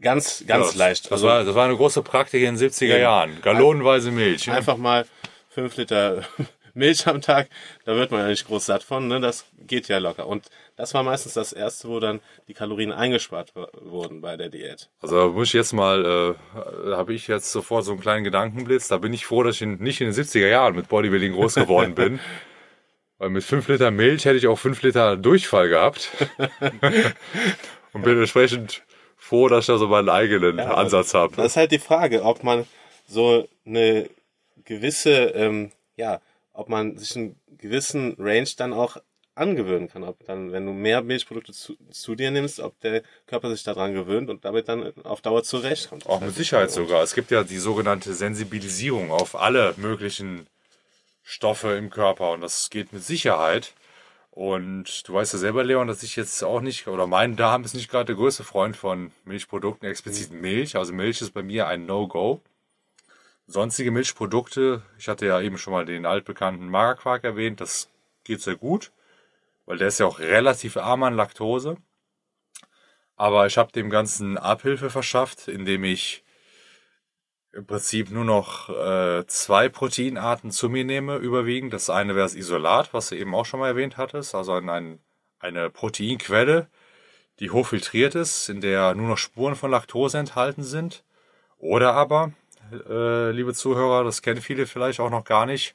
ganz, 0.00 0.44
ganz 0.46 0.72
ja, 0.72 0.78
leicht. 0.78 1.06
Das, 1.06 1.12
also, 1.12 1.26
war, 1.26 1.44
das 1.44 1.54
war 1.54 1.64
eine 1.64 1.76
große 1.76 2.02
Praktik 2.02 2.42
in 2.42 2.56
den 2.56 2.70
70er 2.70 2.98
Jahren. 2.98 3.38
Gallonenweise 3.42 4.10
Milch. 4.10 4.50
Einfach 4.50 4.76
mal 4.76 5.06
fünf 5.48 5.76
Liter 5.76 6.22
Milch 6.74 7.06
am 7.06 7.22
Tag, 7.22 7.48
da 7.86 7.96
wird 7.96 8.10
man 8.10 8.20
ja 8.20 8.28
nicht 8.28 8.46
groß 8.46 8.66
satt 8.66 8.82
von, 8.82 9.08
ne? 9.08 9.18
Das 9.18 9.46
geht 9.66 9.88
ja 9.88 9.96
locker. 9.96 10.26
Und 10.26 10.50
das 10.76 10.92
war 10.92 11.02
meistens 11.02 11.32
das 11.32 11.54
erste, 11.54 11.88
wo 11.88 12.00
dann 12.00 12.20
die 12.48 12.54
Kalorien 12.54 12.92
eingespart 12.92 13.54
wurden 13.80 14.20
bei 14.20 14.36
der 14.36 14.50
Diät. 14.50 14.90
Also 15.00 15.32
muss 15.32 15.48
ich 15.48 15.54
jetzt 15.54 15.72
mal, 15.72 16.36
äh, 16.54 16.92
habe 16.92 17.14
ich 17.14 17.28
jetzt 17.28 17.50
sofort 17.50 17.86
so 17.86 17.92
einen 17.92 18.00
kleinen 18.00 18.24
Gedankenblitz. 18.24 18.88
Da 18.88 18.98
bin 18.98 19.14
ich 19.14 19.24
froh, 19.24 19.42
dass 19.42 19.58
ich 19.58 19.66
nicht 19.66 20.02
in 20.02 20.12
den 20.12 20.14
70er 20.14 20.48
Jahren 20.48 20.76
mit 20.76 20.88
Bodybuilding 20.88 21.32
groß 21.32 21.54
geworden 21.54 21.94
bin. 21.94 22.20
Weil 23.18 23.30
mit 23.30 23.44
5 23.44 23.68
Liter 23.68 23.90
Milch 23.90 24.26
hätte 24.26 24.36
ich 24.36 24.46
auch 24.46 24.58
5 24.58 24.82
Liter 24.82 25.16
Durchfall 25.16 25.70
gehabt. 25.70 26.10
und 27.94 28.02
bin 28.02 28.18
entsprechend 28.18 28.82
froh, 29.16 29.48
dass 29.48 29.64
ich 29.64 29.66
da 29.66 29.78
so 29.78 29.88
meinen 29.88 30.08
eigenen 30.08 30.58
ja, 30.58 30.74
Ansatz 30.74 31.14
habe. 31.14 31.36
Das 31.36 31.46
ist 31.46 31.56
halt 31.56 31.72
die 31.72 31.78
Frage, 31.78 32.22
ob 32.22 32.44
man 32.44 32.66
so 33.06 33.48
eine 33.64 34.08
gewisse, 34.64 35.12
ähm, 35.12 35.72
ja, 35.96 36.20
ob 36.52 36.68
man 36.68 36.96
sich 36.96 37.16
einen 37.16 37.40
gewissen 37.58 38.16
Range 38.18 38.48
dann 38.56 38.72
auch 38.72 38.98
angewöhnen 39.36 39.88
kann. 39.88 40.02
Ob 40.02 40.24
dann, 40.26 40.52
wenn 40.52 40.66
du 40.66 40.72
mehr 40.72 41.02
Milchprodukte 41.02 41.52
zu, 41.52 41.76
zu 41.90 42.14
dir 42.14 42.30
nimmst, 42.30 42.60
ob 42.60 42.78
der 42.80 43.02
Körper 43.26 43.50
sich 43.50 43.62
daran 43.62 43.92
gewöhnt 43.94 44.30
und 44.30 44.44
damit 44.44 44.68
dann 44.68 44.92
auf 45.04 45.20
Dauer 45.20 45.42
zurechtkommt. 45.44 46.06
Auch 46.06 46.20
mit 46.20 46.34
Sicherheit 46.34 46.70
sogar. 46.70 47.02
Es 47.02 47.14
gibt 47.14 47.30
ja 47.30 47.44
die 47.44 47.58
sogenannte 47.58 48.14
Sensibilisierung 48.14 49.10
auf 49.10 49.36
alle 49.36 49.74
möglichen 49.76 50.46
Stoffe 51.22 51.76
im 51.76 51.90
Körper 51.90 52.32
und 52.32 52.40
das 52.40 52.70
geht 52.70 52.92
mit 52.92 53.04
Sicherheit. 53.04 53.74
Und 54.36 55.08
du 55.08 55.14
weißt 55.14 55.32
ja 55.32 55.38
selber, 55.38 55.64
Leon, 55.64 55.88
dass 55.88 56.02
ich 56.02 56.14
jetzt 56.14 56.44
auch 56.44 56.60
nicht, 56.60 56.88
oder 56.88 57.06
mein 57.06 57.36
Darm 57.36 57.64
ist 57.64 57.72
nicht 57.72 57.90
gerade 57.90 58.04
der 58.04 58.16
größte 58.16 58.44
Freund 58.44 58.76
von 58.76 59.10
Milchprodukten, 59.24 59.88
explizit 59.88 60.30
mhm. 60.30 60.42
Milch. 60.42 60.76
Also 60.76 60.92
Milch 60.92 61.22
ist 61.22 61.32
bei 61.32 61.42
mir 61.42 61.66
ein 61.68 61.86
No-Go. 61.86 62.42
sonstige 63.46 63.90
Milchprodukte, 63.90 64.82
ich 64.98 65.08
hatte 65.08 65.24
ja 65.24 65.40
eben 65.40 65.56
schon 65.56 65.72
mal 65.72 65.86
den 65.86 66.04
altbekannten 66.04 66.68
Magerquark 66.68 67.24
erwähnt, 67.24 67.62
das 67.62 67.88
geht 68.24 68.42
sehr 68.42 68.56
gut, 68.56 68.92
weil 69.64 69.78
der 69.78 69.88
ist 69.88 70.00
ja 70.00 70.04
auch 70.04 70.18
relativ 70.18 70.76
arm 70.76 71.04
an 71.04 71.16
Laktose. 71.16 71.78
Aber 73.16 73.46
ich 73.46 73.56
habe 73.56 73.72
dem 73.72 73.88
Ganzen 73.88 74.36
Abhilfe 74.36 74.90
verschafft, 74.90 75.48
indem 75.48 75.82
ich 75.82 76.25
im 77.56 77.66
Prinzip 77.66 78.10
nur 78.10 78.24
noch 78.24 78.68
äh, 78.68 79.26
zwei 79.26 79.70
Proteinarten 79.70 80.50
zu 80.50 80.68
mir 80.68 80.84
nehme, 80.84 81.16
überwiegend. 81.16 81.72
Das 81.72 81.88
eine 81.88 82.14
wäre 82.14 82.26
das 82.26 82.34
Isolat, 82.34 82.92
was 82.92 83.08
du 83.08 83.16
eben 83.16 83.34
auch 83.34 83.46
schon 83.46 83.60
mal 83.60 83.68
erwähnt 83.68 83.96
hattest, 83.96 84.34
also 84.34 84.52
ein, 84.52 84.98
eine 85.38 85.70
Proteinquelle, 85.70 86.68
die 87.40 87.50
hochfiltriert 87.50 88.14
ist, 88.14 88.50
in 88.50 88.60
der 88.60 88.94
nur 88.94 89.08
noch 89.08 89.16
Spuren 89.16 89.56
von 89.56 89.70
Laktose 89.70 90.18
enthalten 90.18 90.64
sind. 90.64 91.02
Oder 91.56 91.94
aber, 91.94 92.32
äh, 92.90 93.30
liebe 93.30 93.54
Zuhörer, 93.54 94.04
das 94.04 94.20
kennen 94.20 94.42
viele 94.42 94.66
vielleicht 94.66 95.00
auch 95.00 95.10
noch 95.10 95.24
gar 95.24 95.46
nicht, 95.46 95.74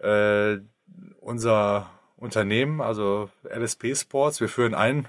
äh, 0.00 0.56
unser 1.20 1.90
Unternehmen, 2.16 2.80
also 2.80 3.28
LSP 3.44 3.94
Sports, 3.94 4.40
wir 4.40 4.48
führen 4.48 4.74
ein 4.74 5.08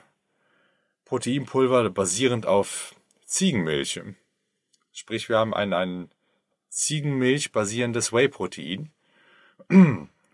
Proteinpulver 1.06 1.90
basierend 1.92 2.46
auf 2.46 2.94
Ziegenmilch. 3.26 4.02
Sprich, 4.92 5.30
wir 5.30 5.38
haben 5.38 5.54
ein, 5.54 5.74
ein 5.74 6.10
Ziegenmilch 6.70 7.52
basierendes 7.52 8.12
Whey-Protein, 8.14 8.92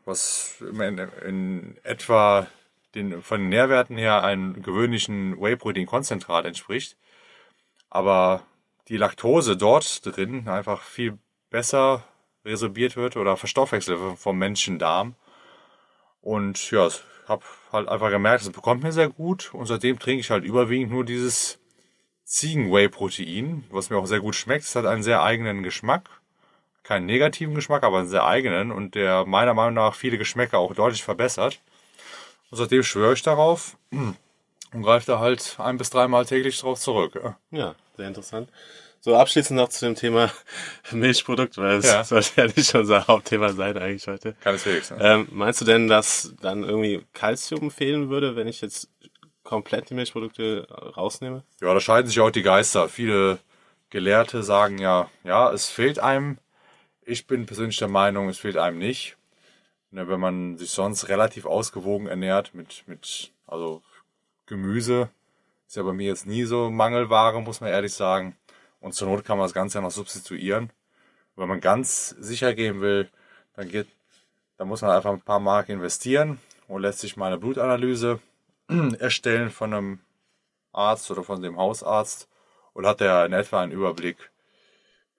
was 0.05 0.61
in, 0.61 0.97
in 1.25 1.77
etwa 1.83 2.47
den, 2.95 3.21
von 3.21 3.41
den 3.41 3.49
Nährwerten 3.49 3.97
her 3.97 4.23
einem 4.23 4.61
gewöhnlichen 4.61 5.39
Whey-Protein-Konzentrat 5.39 6.45
entspricht. 6.45 6.97
Aber 7.89 8.43
die 8.87 8.97
Laktose 8.97 9.57
dort 9.57 10.05
drin 10.05 10.47
einfach 10.47 10.81
viel 10.81 11.17
besser 11.49 12.03
resorbiert 12.45 12.95
wird 12.95 13.17
oder 13.17 13.37
verstoffwechselt 13.37 14.17
vom 14.17 14.37
Menschendarm. 14.37 15.15
Und 16.21 16.71
ja, 16.71 16.89
habe 17.27 17.43
halt 17.71 17.87
einfach 17.89 18.09
gemerkt, 18.09 18.43
es 18.43 18.49
bekommt 18.49 18.83
mir 18.83 18.91
sehr 18.91 19.09
gut 19.09 19.53
und 19.53 19.65
seitdem 19.65 19.99
trinke 19.99 20.21
ich 20.21 20.31
halt 20.31 20.43
überwiegend 20.43 20.91
nur 20.91 21.05
dieses 21.05 21.59
Ziegen-Whey-Protein, 22.27 23.63
was 23.71 23.89
mir 23.89 23.97
auch 23.97 24.05
sehr 24.05 24.19
gut 24.19 24.35
schmeckt. 24.35 24.65
Es 24.65 24.75
hat 24.75 24.85
einen 24.85 25.01
sehr 25.01 25.23
eigenen 25.23 25.63
Geschmack. 25.63 26.09
Keinen 26.83 27.05
negativen 27.05 27.55
Geschmack, 27.55 27.83
aber 27.83 27.99
einen 27.99 28.09
sehr 28.09 28.25
eigenen 28.25 28.71
und 28.73 28.95
der 28.95 29.25
meiner 29.25 29.53
Meinung 29.53 29.75
nach 29.75 29.95
viele 29.95 30.17
Geschmäcker 30.17 30.57
auch 30.57 30.75
deutlich 30.75 31.03
verbessert. 31.03 31.59
Und 32.51 32.57
seitdem 32.57 32.83
schwöre 32.83 33.13
ich 33.13 33.21
darauf 33.21 33.77
und 33.91 34.83
greife 34.83 35.05
da 35.05 35.19
halt 35.19 35.55
ein 35.57 35.77
bis 35.77 35.89
dreimal 35.89 36.25
täglich 36.25 36.59
drauf 36.59 36.79
zurück. 36.79 37.17
Ja, 37.51 37.75
sehr 37.95 38.07
interessant. 38.09 38.49
So, 38.99 39.15
abschließend 39.15 39.57
noch 39.57 39.69
zu 39.69 39.85
dem 39.85 39.95
Thema 39.95 40.29
Milchprodukt, 40.91 41.57
weil 41.57 41.77
es 41.77 41.85
ja. 41.85 42.03
sollte 42.03 42.31
ja 42.35 42.47
nicht 42.47 42.75
unser 42.75 43.07
Hauptthema 43.07 43.53
sein 43.53 43.77
eigentlich 43.77 44.05
heute. 44.07 44.35
Keineswegs. 44.41 44.91
Ne? 44.91 44.97
Ähm, 44.99 45.27
meinst 45.31 45.61
du 45.61 45.65
denn, 45.65 45.87
dass 45.87 46.33
dann 46.41 46.63
irgendwie 46.63 47.05
Kalzium 47.13 47.71
fehlen 47.71 48.09
würde, 48.09 48.35
wenn 48.35 48.49
ich 48.49 48.59
jetzt 48.59 48.89
komplett 49.47 49.89
die 49.89 49.93
Milchprodukte 49.93 50.67
rausnehme? 50.69 51.43
Ja, 51.61 51.73
da 51.73 51.79
scheiden 51.79 52.07
sich 52.07 52.19
auch 52.19 52.29
die 52.29 52.43
Geister. 52.43 52.89
Viele 52.89 53.39
Gelehrte 53.89 54.43
sagen 54.43 54.77
ja, 54.77 55.09
ja, 55.23 55.51
es 55.51 55.69
fehlt 55.69 55.99
einem. 55.99 56.37
Ich 57.01 57.25
bin 57.27 57.45
persönlich 57.45 57.77
der 57.77 57.87
Meinung, 57.87 58.27
es 58.27 58.37
fehlt 58.37 58.57
einem 58.57 58.77
nicht. 58.77 59.15
Ne, 59.89 60.09
wenn 60.09 60.19
man 60.19 60.57
sich 60.57 60.71
sonst 60.71 61.07
relativ 61.07 61.45
ausgewogen 61.45 62.07
ernährt 62.07 62.53
mit, 62.53 62.83
mit, 62.87 63.31
also 63.47 63.81
Gemüse, 64.45 65.09
ist 65.65 65.77
ja 65.77 65.83
bei 65.83 65.93
mir 65.93 66.07
jetzt 66.07 66.27
nie 66.27 66.43
so 66.43 66.69
Mangelware, 66.69 67.41
muss 67.41 67.61
man 67.61 67.69
ehrlich 67.69 67.93
sagen. 67.93 68.35
Und 68.81 68.95
zur 68.95 69.07
Not 69.07 69.23
kann 69.23 69.37
man 69.37 69.45
das 69.45 69.53
Ganze 69.53 69.77
ja 69.77 69.81
noch 69.81 69.91
substituieren. 69.91 70.65
Und 71.35 71.41
wenn 71.41 71.47
man 71.47 71.61
ganz 71.61 72.09
sicher 72.19 72.53
gehen 72.53 72.81
will, 72.81 73.09
dann 73.55 73.69
geht, 73.69 73.87
dann 74.57 74.67
muss 74.67 74.81
man 74.81 74.91
einfach 74.91 75.13
ein 75.13 75.21
paar 75.21 75.39
Mark 75.39 75.69
investieren 75.69 76.37
und 76.67 76.81
lässt 76.81 76.99
sich 76.99 77.15
mal 77.15 77.27
eine 77.27 77.37
Blutanalyse 77.37 78.19
erstellen 78.99 79.49
von 79.49 79.73
einem 79.73 79.99
Arzt 80.71 81.09
oder 81.11 81.23
von 81.23 81.41
dem 81.41 81.57
Hausarzt 81.57 82.27
und 82.73 82.85
hat 82.85 83.01
er 83.01 83.25
in 83.25 83.33
etwa 83.33 83.61
einen 83.61 83.71
Überblick, 83.71 84.31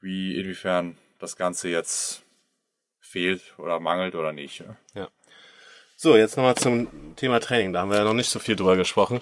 wie 0.00 0.38
inwiefern 0.38 0.96
das 1.18 1.36
Ganze 1.36 1.68
jetzt 1.68 2.22
fehlt 3.00 3.54
oder 3.58 3.80
mangelt 3.80 4.14
oder 4.14 4.32
nicht. 4.32 4.62
Ja. 4.94 5.08
So, 5.96 6.16
jetzt 6.16 6.36
nochmal 6.36 6.54
zum 6.54 7.16
Thema 7.16 7.40
Training. 7.40 7.72
Da 7.72 7.80
haben 7.80 7.90
wir 7.90 7.98
ja 7.98 8.04
noch 8.04 8.14
nicht 8.14 8.30
so 8.30 8.38
viel 8.38 8.54
drüber 8.54 8.76
gesprochen. 8.76 9.20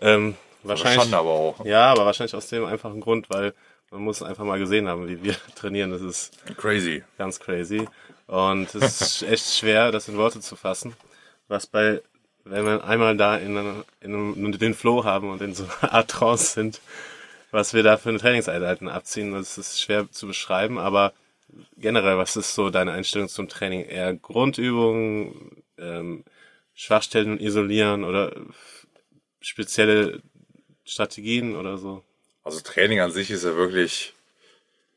Ähm, 0.00 0.36
wahrscheinlich. 0.62 1.02
Schon 1.02 1.14
aber 1.14 1.30
auch. 1.30 1.64
Ja, 1.64 1.86
aber 1.90 2.04
wahrscheinlich 2.04 2.34
aus 2.34 2.48
dem 2.48 2.66
einfachen 2.66 3.00
Grund, 3.00 3.30
weil 3.30 3.54
man 3.90 4.02
muss 4.02 4.22
einfach 4.22 4.44
mal 4.44 4.58
gesehen 4.58 4.88
haben, 4.88 5.08
wie 5.08 5.22
wir 5.22 5.36
trainieren. 5.54 5.90
Das 5.90 6.02
ist 6.02 6.36
crazy. 6.58 7.02
Ganz 7.16 7.40
crazy. 7.40 7.88
Und 8.26 8.74
es 8.74 9.00
ist 9.00 9.22
echt 9.22 9.54
schwer, 9.54 9.90
das 9.90 10.08
in 10.08 10.18
Worte 10.18 10.40
zu 10.40 10.54
fassen. 10.54 10.94
Was 11.46 11.66
bei, 11.66 12.02
wenn 12.50 12.64
wir 12.64 12.84
einmal 12.84 13.16
da 13.16 13.36
in, 13.36 13.84
in, 14.00 14.44
in 14.44 14.52
den 14.52 14.74
Flow 14.74 15.04
haben 15.04 15.30
und 15.30 15.42
in 15.42 15.54
so 15.54 15.64
einer 15.80 15.92
Art 15.92 16.10
Trance 16.10 16.54
sind, 16.54 16.80
was 17.50 17.74
wir 17.74 17.82
da 17.82 17.96
für 17.96 18.10
eine 18.10 18.18
Trainingseinheiten 18.18 18.88
abziehen, 18.88 19.32
das 19.32 19.58
ist 19.58 19.80
schwer 19.80 20.10
zu 20.10 20.26
beschreiben, 20.26 20.78
aber 20.78 21.12
generell, 21.76 22.18
was 22.18 22.36
ist 22.36 22.54
so 22.54 22.70
deine 22.70 22.92
Einstellung 22.92 23.28
zum 23.28 23.48
Training? 23.48 23.84
Eher 23.84 24.14
Grundübungen, 24.14 25.62
ähm, 25.78 26.24
Schwachstellen 26.74 27.40
isolieren 27.40 28.04
oder 28.04 28.34
spezielle 29.40 30.20
Strategien 30.84 31.56
oder 31.56 31.78
so? 31.78 32.04
Also 32.44 32.60
Training 32.60 33.00
an 33.00 33.10
sich 33.10 33.30
ist 33.30 33.44
ja 33.44 33.56
wirklich 33.56 34.14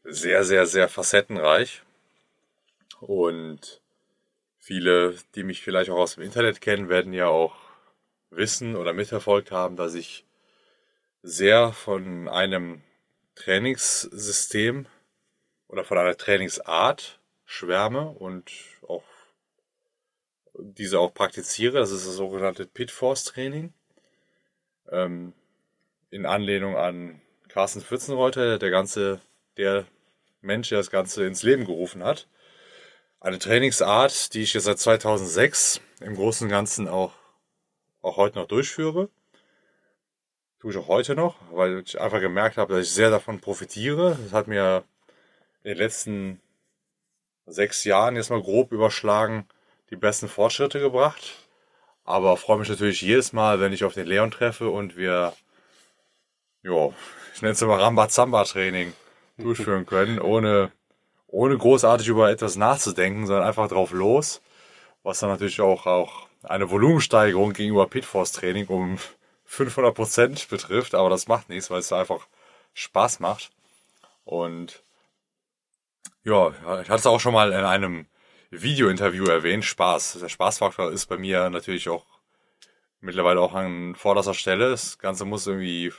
sehr, 0.04 0.43
sehr, 0.43 0.66
sehr 0.66 0.89
facettenreich. 0.89 1.82
Und 2.99 3.81
viele, 4.62 5.16
die 5.36 5.43
mich 5.43 5.62
vielleicht 5.62 5.89
auch 5.89 5.97
aus 5.97 6.16
dem 6.16 6.24
Internet 6.24 6.62
kennen, 6.62 6.88
werden 6.88 7.12
ja 7.14 7.28
auch 7.28 7.55
wissen 8.30 8.76
oder 8.78 8.93
mitverfolgt 8.93 9.51
haben, 9.51 9.76
dass 9.76 9.95
ich 9.95 10.26
sehr 11.24 11.74
von 11.74 12.30
einem 12.30 12.82
Trainingssystem 13.36 14.86
oder 15.68 15.84
von 15.84 15.97
einer 15.97 16.16
Trainingsart 16.16 17.20
schwärme 17.43 18.09
und 18.09 18.51
auch 18.88 19.03
diese 20.53 20.99
auch 20.99 21.14
praktiziere. 21.14 21.80
Das 21.80 21.91
ist 21.91 22.07
das 22.07 22.16
sogenannte 22.16 22.66
Pit 22.66 22.91
Force 22.91 23.24
Training. 23.24 23.74
Ähm, 24.89 25.34
in 26.12 26.26
Anlehnung 26.26 26.76
an 26.78 27.22
Carsten 27.47 27.82
Pfützenreuter, 27.82 28.59
der 28.59 28.70
ganze, 28.70 29.22
der 29.57 29.86
Mensch, 30.41 30.70
der 30.70 30.78
das 30.78 30.91
Ganze 30.91 31.26
ins 31.26 31.43
Leben 31.43 31.66
gerufen 31.66 32.03
hat. 32.03 32.28
Eine 33.24 33.38
Trainingsart, 33.38 34.34
die 34.34 34.42
ich 34.42 34.56
jetzt 34.56 34.64
seit 34.64 34.80
2006 34.80 35.80
im 36.00 36.16
Großen 36.16 36.48
und 36.48 36.50
Ganzen 36.50 36.88
auch, 36.88 37.14
auch 38.02 38.18
heute 38.18 38.40
noch 38.40 38.48
durchführe. 38.48 39.10
Tue 40.60 40.72
ich 40.72 40.78
auch 40.78 40.88
heute 40.88 41.14
noch, 41.14 41.36
weil 41.52 41.84
ich 41.86 42.02
einfach 42.02 42.20
gemerkt 42.20 42.58
habe, 42.58 42.74
dass 42.74 42.88
ich 42.88 42.92
sehr 42.92 43.12
davon 43.12 43.40
profitiere. 43.40 44.18
Das 44.24 44.34
hat 44.34 44.48
mir 44.48 44.84
in 45.62 45.70
den 45.70 45.78
letzten 45.78 46.42
sechs 47.46 47.84
Jahren 47.84 48.16
jetzt 48.16 48.32
mal 48.32 48.42
grob 48.42 48.72
überschlagen 48.72 49.48
die 49.92 49.98
besten 49.98 50.28
Fortschritte 50.28 50.80
gebracht. 50.80 51.36
Aber 52.04 52.38
freue 52.38 52.58
mich 52.58 52.70
natürlich 52.70 53.04
jedes 53.04 53.34
Mal, 53.34 53.60
wenn 53.60 53.72
ich 53.72 53.84
auf 53.84 53.94
den 53.94 54.08
Leon 54.08 54.32
treffe 54.32 54.72
und 54.72 54.98
wir 54.98 55.34
ja, 56.64 56.90
ich 57.36 57.42
nenne 57.44 57.52
es 57.52 57.62
immer 57.62 57.80
Rambazamba-Training 57.80 58.94
durchführen 59.38 59.86
können, 59.86 60.20
ohne, 60.20 60.72
ohne 61.32 61.58
großartig 61.58 62.08
über 62.08 62.30
etwas 62.30 62.56
nachzudenken, 62.56 63.26
sondern 63.26 63.48
einfach 63.48 63.68
drauf 63.68 63.92
los, 63.92 64.42
was 65.04 65.20
dann 65.20 65.30
natürlich 65.30 65.62
auch, 65.62 65.88
auch 65.88 66.28
eine 66.44 66.70
Volumensteigerung 66.70 67.54
gegenüber 67.54 67.88
Pitforce-Training 67.88 68.68
um 68.68 68.98
500 69.46 69.94
Prozent 69.96 70.50
betrifft, 70.50 70.96
aber 70.96 71.10
das 71.10 71.28
macht 71.28 71.50
nichts, 71.50 71.70
weil 71.70 71.80
es 71.80 71.92
einfach 71.92 72.28
Spaß 72.74 73.20
macht. 73.20 73.52
Und 74.24 74.84
ja, 76.24 76.50
ich 76.82 76.90
hatte 76.90 76.96
es 76.96 77.06
auch 77.06 77.20
schon 77.20 77.34
mal 77.34 77.52
in 77.52 77.66
einem 77.66 78.06
Video-Interview 78.50 79.26
erwähnt, 79.26 79.66
Spaß. 79.66 80.20
Der 80.22 80.30
Spaßfaktor 80.30 80.92
ist 80.92 81.08
bei 81.08 81.18
mir 81.18 81.50
natürlich 81.50 81.90
auch 81.90 82.06
mittlerweile 83.00 83.42
auch 83.42 83.54
an 83.54 83.96
vorderster 83.96 84.34
Stelle. 84.34 84.70
Das 84.70 85.00
Ganze 85.00 85.26
muss 85.26 85.48
irgendwie 85.48 85.92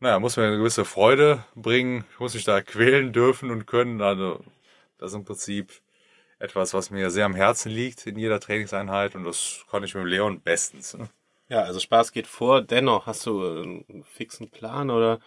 naja, 0.00 0.18
muss 0.18 0.36
mir 0.36 0.44
eine 0.44 0.56
gewisse 0.56 0.84
Freude 0.84 1.44
bringen. 1.54 2.04
Ich 2.12 2.20
muss 2.20 2.34
mich 2.34 2.44
da 2.44 2.62
quälen 2.62 3.12
dürfen 3.12 3.50
und 3.50 3.66
können. 3.66 4.00
Also, 4.00 4.40
das 4.98 5.12
ist 5.12 5.16
im 5.16 5.24
Prinzip 5.24 5.72
etwas, 6.38 6.72
was 6.74 6.90
mir 6.90 7.10
sehr 7.10 7.26
am 7.26 7.34
Herzen 7.34 7.70
liegt 7.70 8.06
in 8.06 8.18
jeder 8.18 8.40
Trainingseinheit 8.40 9.14
und 9.14 9.24
das 9.24 9.64
kann 9.70 9.84
ich 9.84 9.94
mit 9.94 10.06
Leon 10.06 10.40
bestens. 10.40 10.94
Ne? 10.94 11.08
Ja, 11.48 11.62
also 11.62 11.78
Spaß 11.80 12.12
geht 12.12 12.26
vor. 12.26 12.62
Dennoch 12.62 13.06
hast 13.06 13.26
du 13.26 13.46
einen 13.46 14.04
fixen 14.04 14.48
Plan 14.50 14.90
oder 14.90 15.20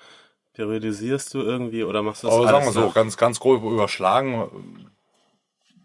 periodisierst 0.54 1.34
du 1.34 1.42
irgendwie 1.42 1.84
oder 1.84 2.02
machst 2.02 2.24
du 2.24 2.28
das 2.28 2.36
Aber 2.36 2.48
sagen 2.48 2.66
wir 2.66 2.72
so, 2.72 2.90
ganz, 2.90 3.16
ganz 3.16 3.40
grob 3.40 3.64
überschlagen, 3.64 4.90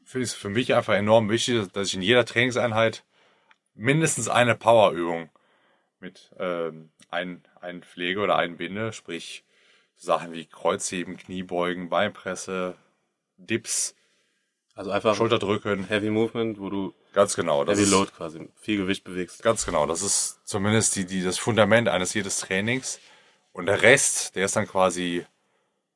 finde 0.04 0.24
ich 0.24 0.30
es 0.30 0.34
für 0.34 0.48
mich 0.48 0.74
einfach 0.74 0.94
enorm 0.94 1.28
wichtig, 1.28 1.70
dass 1.72 1.88
ich 1.88 1.94
in 1.94 2.02
jeder 2.02 2.24
Trainingseinheit 2.24 3.04
mindestens 3.74 4.28
eine 4.28 4.54
Powerübung 4.54 5.28
mit 6.00 6.30
ähm, 6.38 6.90
ein, 7.10 7.42
einpflege 7.60 8.20
oder 8.20 8.36
einbinde, 8.36 8.92
sprich 8.92 9.44
Sachen 9.96 10.32
wie 10.32 10.46
Kreuzheben, 10.46 11.16
Kniebeugen, 11.16 11.88
Beinpresse, 11.88 12.76
Dips, 13.36 13.94
Also 14.74 14.90
einfach 14.90 15.16
Schulterdrücken. 15.16 15.88
Heavy 15.88 16.10
Movement, 16.10 16.60
wo 16.60 16.70
du 16.70 16.94
Ganz 17.12 17.34
genau. 17.34 17.64
Das 17.64 17.78
Heavy 17.78 17.90
Load 17.90 18.12
quasi, 18.16 18.48
viel 18.54 18.76
Gewicht 18.76 19.02
bewegst. 19.04 19.42
Ganz 19.42 19.66
genau. 19.66 19.86
Das 19.86 20.02
ist 20.02 20.40
zumindest 20.44 20.94
die, 20.96 21.04
die, 21.04 21.22
das 21.22 21.38
Fundament 21.38 21.88
eines 21.88 22.14
jedes 22.14 22.38
Trainings. 22.38 23.00
Und 23.52 23.66
der 23.66 23.82
Rest, 23.82 24.36
der 24.36 24.44
ist 24.44 24.54
dann 24.54 24.68
quasi 24.68 25.26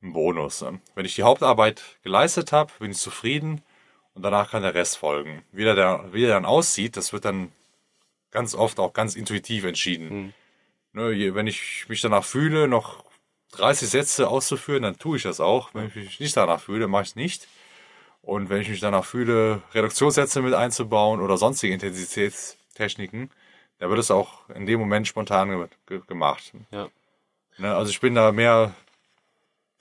ein 0.01 0.11
Bonus. 0.11 0.61
ne? 0.61 0.81
Wenn 0.95 1.05
ich 1.05 1.15
die 1.15 1.23
Hauptarbeit 1.23 1.81
geleistet 2.03 2.51
habe, 2.51 2.71
bin 2.79 2.91
ich 2.91 2.97
zufrieden 2.97 3.61
und 4.13 4.23
danach 4.23 4.51
kann 4.51 4.63
der 4.63 4.73
Rest 4.73 4.97
folgen. 4.97 5.43
Wie 5.51 5.63
der, 5.63 6.09
wie 6.11 6.21
der 6.21 6.31
dann 6.31 6.45
aussieht, 6.45 6.97
das 6.97 7.13
wird 7.13 7.25
dann 7.25 7.51
ganz 8.31 8.53
oft 8.53 8.79
auch 8.79 8.91
ganz 8.91 9.15
intuitiv 9.15 9.63
entschieden. 9.63 10.33
Ne, 10.93 11.33
wenn 11.33 11.47
ich 11.47 11.89
mich 11.89 12.01
danach 12.01 12.23
fühle, 12.23 12.67
noch 12.67 13.03
30 13.53 13.89
Sätze 13.89 14.27
auszuführen, 14.27 14.83
dann 14.83 14.97
tue 14.97 15.17
ich 15.17 15.23
das 15.23 15.39
auch. 15.39 15.73
Wenn 15.73 15.87
ich 15.87 15.95
mich 15.95 16.19
nicht 16.19 16.37
danach 16.37 16.61
fühle, 16.61 16.87
mache 16.87 17.03
ich 17.03 17.09
es 17.09 17.15
nicht. 17.15 17.47
Und 18.21 18.49
wenn 18.49 18.61
ich 18.61 18.69
mich 18.69 18.79
danach 18.79 19.03
fühle, 19.03 19.61
Reduktionssätze 19.73 20.41
mit 20.41 20.53
einzubauen 20.53 21.19
oder 21.19 21.37
sonstige 21.37 21.73
Intensitätstechniken, 21.73 23.31
dann 23.79 23.89
wird 23.89 23.99
es 23.99 24.11
auch 24.11 24.49
in 24.49 24.65
dem 24.65 24.79
Moment 24.79 25.07
spontan 25.07 25.49
ge 25.49 25.67
ge 25.87 26.01
gemacht. 26.07 26.53
Ja. 26.71 26.89
Ne, 27.57 27.75
also 27.75 27.89
ich 27.89 27.99
bin 27.99 28.15
da 28.15 28.31
mehr 28.31 28.73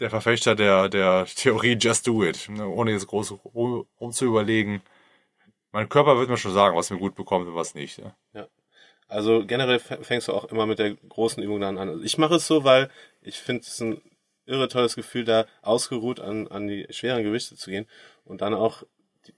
der 0.01 0.11
Verfechter 0.11 0.55
der, 0.55 0.89
der 0.89 1.27
Theorie 1.27 1.77
Just 1.79 2.07
Do 2.07 2.25
It, 2.25 2.49
ne, 2.49 2.67
ohne 2.67 2.91
jetzt 2.91 3.07
groß 3.07 3.39
rum, 3.55 3.87
rum 4.01 4.13
zu 4.13 4.25
überlegen. 4.25 4.83
Mein 5.73 5.89
Körper 5.89 6.19
wird 6.19 6.31
mir 6.31 6.37
schon 6.37 6.53
sagen, 6.53 6.77
was 6.77 6.91
mir 6.91 6.99
gut 6.99 7.15
bekommt 7.15 7.47
und 7.47 7.55
was 7.55 7.75
nicht. 7.75 7.99
Ne? 7.99 8.15
Also 9.13 9.45
generell 9.47 9.79
fängst 9.79 10.29
du 10.29 10.33
auch 10.33 10.47
immer 10.47 10.65
mit 10.65 10.79
der 10.79 10.95
großen 10.95 11.43
Übung 11.43 11.61
dann 11.61 11.77
an. 11.77 11.89
Also 11.89 12.03
ich 12.03 12.17
mache 12.17 12.37
es 12.37 12.47
so, 12.47 12.65
weil 12.65 12.91
ich 13.21 13.39
finde 13.39 13.63
es 13.63 13.79
ein 13.81 14.01
irre 14.47 14.69
tolles 14.69 14.97
Gefühl, 14.97 15.25
da 15.25 15.45
ausgeruht 15.61 16.19
an, 16.19 16.49
an 16.49 16.67
die 16.67 16.87
schweren 16.91 17.23
Gewichte 17.23 17.55
zu 17.55 17.71
gehen 17.71 17.87
und 18.25 18.41
dann 18.41 18.55
auch, 18.55 18.85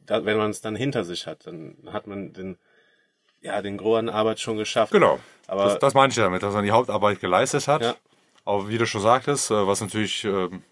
da, 0.06 0.24
wenn 0.24 0.38
man 0.38 0.50
es 0.50 0.60
dann 0.60 0.76
hinter 0.76 1.04
sich 1.04 1.26
hat, 1.26 1.46
dann 1.46 1.76
hat 1.92 2.06
man 2.06 2.32
den, 2.32 2.56
ja, 3.40 3.60
den 3.62 3.76
Gros 3.76 3.98
an 3.98 4.08
Arbeit 4.08 4.38
schon 4.38 4.56
geschafft. 4.56 4.92
Genau. 4.92 5.18
Aber 5.48 5.64
das, 5.64 5.78
das 5.80 5.94
meine 5.94 6.10
ich 6.10 6.16
damit, 6.16 6.42
dass 6.42 6.54
man 6.54 6.64
die 6.64 6.70
Hauptarbeit 6.70 7.20
geleistet 7.20 7.66
hat. 7.66 7.82
Ja. 7.82 7.96
Aber 8.44 8.68
wie 8.68 8.78
du 8.78 8.86
schon 8.86 9.02
sagtest, 9.02 9.50
äh, 9.50 9.66
was 9.66 9.80
natürlich 9.80 10.24
ähm, 10.24 10.62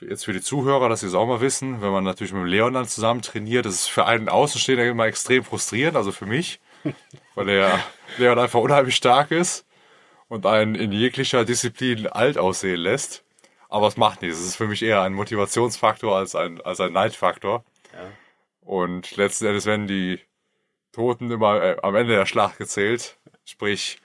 jetzt 0.00 0.24
für 0.24 0.32
die 0.32 0.40
Zuhörer, 0.40 0.88
dass 0.88 1.00
sie 1.00 1.06
es 1.08 1.14
auch 1.14 1.26
mal 1.26 1.42
wissen, 1.42 1.82
wenn 1.82 1.90
man 1.90 2.04
natürlich 2.04 2.32
mit 2.32 2.42
dem 2.42 2.48
Leon 2.48 2.72
dann 2.72 2.88
zusammen 2.88 3.20
trainiert, 3.20 3.66
das 3.66 3.74
ist 3.74 3.88
für 3.88 4.06
einen 4.06 4.28
Außenstehender 4.30 4.86
immer 4.86 5.06
extrem 5.06 5.44
frustrierend, 5.44 5.96
also 5.96 6.10
für 6.10 6.26
mich, 6.26 6.58
weil 7.34 7.46
der 7.46 7.84
Leon 8.16 8.38
einfach 8.38 8.60
unheimlich 8.60 8.96
stark 8.96 9.30
ist 9.30 9.66
und 10.28 10.46
einen 10.46 10.74
in 10.74 10.92
jeglicher 10.92 11.44
Disziplin 11.44 12.06
alt 12.06 12.38
aussehen 12.38 12.80
lässt. 12.80 13.24
Aber 13.68 13.86
es 13.86 13.96
macht 13.96 14.22
nichts. 14.22 14.38
Es 14.38 14.46
ist 14.46 14.56
für 14.56 14.66
mich 14.66 14.82
eher 14.82 15.02
ein 15.02 15.12
Motivationsfaktor 15.12 16.16
als 16.16 16.34
ein, 16.34 16.60
als 16.62 16.80
ein 16.80 16.92
Neidfaktor. 16.92 17.64
Ja. 17.92 18.10
Und 18.62 19.16
letzten 19.16 19.46
Endes 19.46 19.66
werden 19.66 19.86
die 19.86 20.20
Toten 20.92 21.30
immer 21.30 21.62
äh, 21.62 21.76
am 21.82 21.94
Ende 21.94 22.14
der 22.14 22.26
Schlacht 22.26 22.58
gezählt. 22.58 23.18
Sprich, 23.44 23.98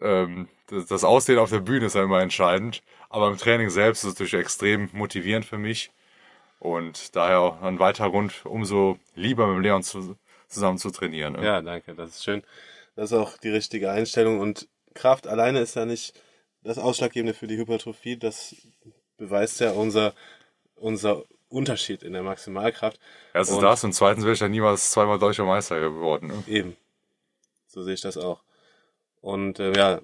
ähm, 0.00 0.48
das, 0.68 0.86
das 0.86 1.04
Aussehen 1.04 1.38
auf 1.38 1.50
der 1.50 1.60
Bühne 1.60 1.86
ist 1.86 1.94
ja 1.94 2.02
immer 2.02 2.20
entscheidend. 2.20 2.82
Aber 3.08 3.28
im 3.28 3.36
Training 3.36 3.70
selbst 3.70 4.02
ist 4.02 4.14
es 4.14 4.14
natürlich 4.14 4.34
extrem 4.34 4.90
motivierend 4.92 5.44
für 5.44 5.58
mich. 5.58 5.92
Und 6.58 7.14
daher 7.14 7.40
auch 7.40 7.62
ein 7.62 7.78
weiterer 7.78 8.10
Grund, 8.10 8.44
umso 8.44 8.98
lieber 9.14 9.46
mit 9.46 9.56
dem 9.56 9.62
Leon 9.62 9.82
zu, 9.82 10.16
zusammen 10.48 10.78
zu 10.78 10.90
trainieren. 10.90 11.34
ne? 11.34 11.44
Ja, 11.44 11.60
danke, 11.62 11.94
das 11.94 12.10
ist 12.10 12.24
schön. 12.24 12.42
Das 12.94 13.10
ist 13.10 13.16
auch 13.18 13.36
die 13.38 13.50
richtige 13.50 13.90
Einstellung 13.90 14.40
und 14.40 14.68
Kraft 14.94 15.26
alleine 15.26 15.60
ist 15.60 15.76
ja 15.76 15.84
nicht 15.84 16.18
das 16.62 16.78
Ausschlaggebende 16.78 17.34
für 17.34 17.46
die 17.46 17.56
Hypertrophie. 17.58 18.16
Das 18.16 18.54
beweist 19.18 19.60
ja 19.60 19.72
unser, 19.72 20.14
unser 20.74 21.24
Unterschied 21.48 22.02
in 22.02 22.12
der 22.12 22.22
Maximalkraft. 22.22 22.98
Erstens 23.34 23.58
Und- 23.58 23.62
das 23.64 23.84
und 23.84 23.92
zweitens 23.92 24.24
wäre 24.24 24.34
ich 24.34 24.40
ja 24.40 24.48
niemals 24.48 24.90
zweimal 24.90 25.18
deutscher 25.18 25.44
Meister 25.44 25.78
geworden. 25.80 26.28
Ne? 26.28 26.42
Eben. 26.46 26.76
So 27.66 27.82
sehe 27.82 27.94
ich 27.94 28.00
das 28.00 28.16
auch. 28.16 28.42
Und 29.20 29.58
äh, 29.60 29.76
ja, 29.76 30.00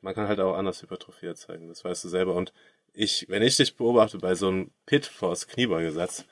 man 0.00 0.14
kann 0.14 0.28
halt 0.28 0.40
auch 0.40 0.54
anders 0.56 0.82
Hypertrophie 0.82 1.26
erzeugen, 1.26 1.68
das 1.68 1.84
weißt 1.84 2.04
du 2.04 2.08
selber. 2.08 2.34
Und 2.34 2.52
ich, 2.92 3.26
wenn 3.28 3.42
ich 3.42 3.56
dich 3.56 3.76
beobachte 3.76 4.18
bei 4.18 4.34
so 4.34 4.48
einem 4.48 4.70
Pit 4.86 5.06
Force 5.06 5.46
Kniebeugesatz, 5.48 6.24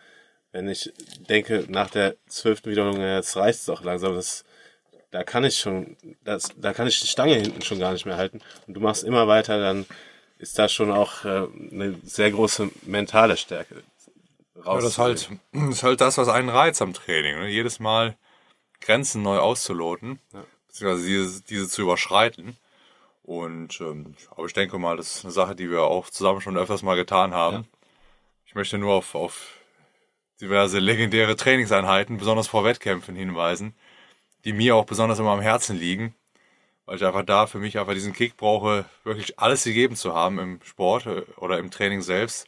wenn 0.52 0.68
ich 0.68 0.92
denke, 1.28 1.64
nach 1.68 1.90
der 1.90 2.16
zwölften 2.26 2.70
Wiederholung, 2.70 3.00
ja, 3.00 3.16
jetzt 3.16 3.36
reicht 3.36 3.60
es 3.60 3.68
auch 3.68 3.82
langsam, 3.82 4.14
das, 4.14 4.44
da 5.10 5.24
kann 5.24 5.44
ich 5.44 5.58
schon, 5.58 5.96
das, 6.24 6.50
da 6.56 6.72
kann 6.72 6.86
ich 6.86 7.00
die 7.00 7.06
Stange 7.06 7.34
hinten 7.34 7.62
schon 7.62 7.78
gar 7.78 7.92
nicht 7.92 8.06
mehr 8.06 8.16
halten. 8.16 8.40
Und 8.66 8.74
du 8.74 8.80
machst 8.80 9.04
immer 9.04 9.28
weiter, 9.28 9.60
dann 9.60 9.86
ist 10.38 10.58
da 10.58 10.68
schon 10.68 10.90
auch 10.90 11.24
äh, 11.24 11.46
eine 11.72 11.98
sehr 12.02 12.30
große 12.30 12.70
mentale 12.82 13.36
Stärke. 13.36 13.82
Ja, 14.64 14.74
das 14.74 14.84
ist 14.84 14.98
halt, 14.98 15.30
das 15.52 15.68
ist 15.68 15.82
halt 15.82 16.00
das, 16.00 16.18
was 16.18 16.28
einen 16.28 16.48
reizt 16.48 16.82
am 16.82 16.94
Training. 16.94 17.38
Ne? 17.38 17.48
Jedes 17.48 17.78
Mal 17.78 18.16
Grenzen 18.80 19.22
neu 19.22 19.38
auszuloten, 19.38 20.20
beziehungsweise 20.68 21.06
diese, 21.06 21.42
diese 21.42 21.68
zu 21.68 21.82
überschreiten. 21.82 22.56
Und 23.22 23.80
ähm, 23.80 24.14
aber 24.30 24.46
ich 24.46 24.52
denke 24.52 24.78
mal, 24.78 24.96
das 24.96 25.16
ist 25.16 25.24
eine 25.24 25.32
Sache, 25.32 25.56
die 25.56 25.70
wir 25.70 25.82
auch 25.82 26.10
zusammen 26.10 26.40
schon 26.40 26.56
öfters 26.56 26.82
mal 26.82 26.94
getan 26.94 27.34
haben. 27.34 27.66
Ich 28.46 28.54
möchte 28.54 28.78
nur 28.78 28.94
auf, 28.94 29.14
auf 29.14 29.55
diverse 30.40 30.78
legendäre 30.78 31.36
Trainingseinheiten, 31.36 32.18
besonders 32.18 32.46
vor 32.48 32.64
Wettkämpfen 32.64 33.16
hinweisen, 33.16 33.74
die 34.44 34.52
mir 34.52 34.76
auch 34.76 34.84
besonders 34.84 35.18
immer 35.18 35.30
am 35.30 35.40
Herzen 35.40 35.76
liegen, 35.78 36.14
weil 36.84 36.96
ich 36.96 37.04
einfach 37.04 37.24
da 37.24 37.46
für 37.46 37.58
mich 37.58 37.78
einfach 37.78 37.94
diesen 37.94 38.12
Kick 38.12 38.36
brauche, 38.36 38.84
wirklich 39.04 39.38
alles 39.38 39.64
gegeben 39.64 39.96
zu 39.96 40.14
haben 40.14 40.38
im 40.38 40.60
Sport 40.62 41.06
äh, 41.06 41.22
oder 41.36 41.58
im 41.58 41.70
Training 41.70 42.02
selbst, 42.02 42.46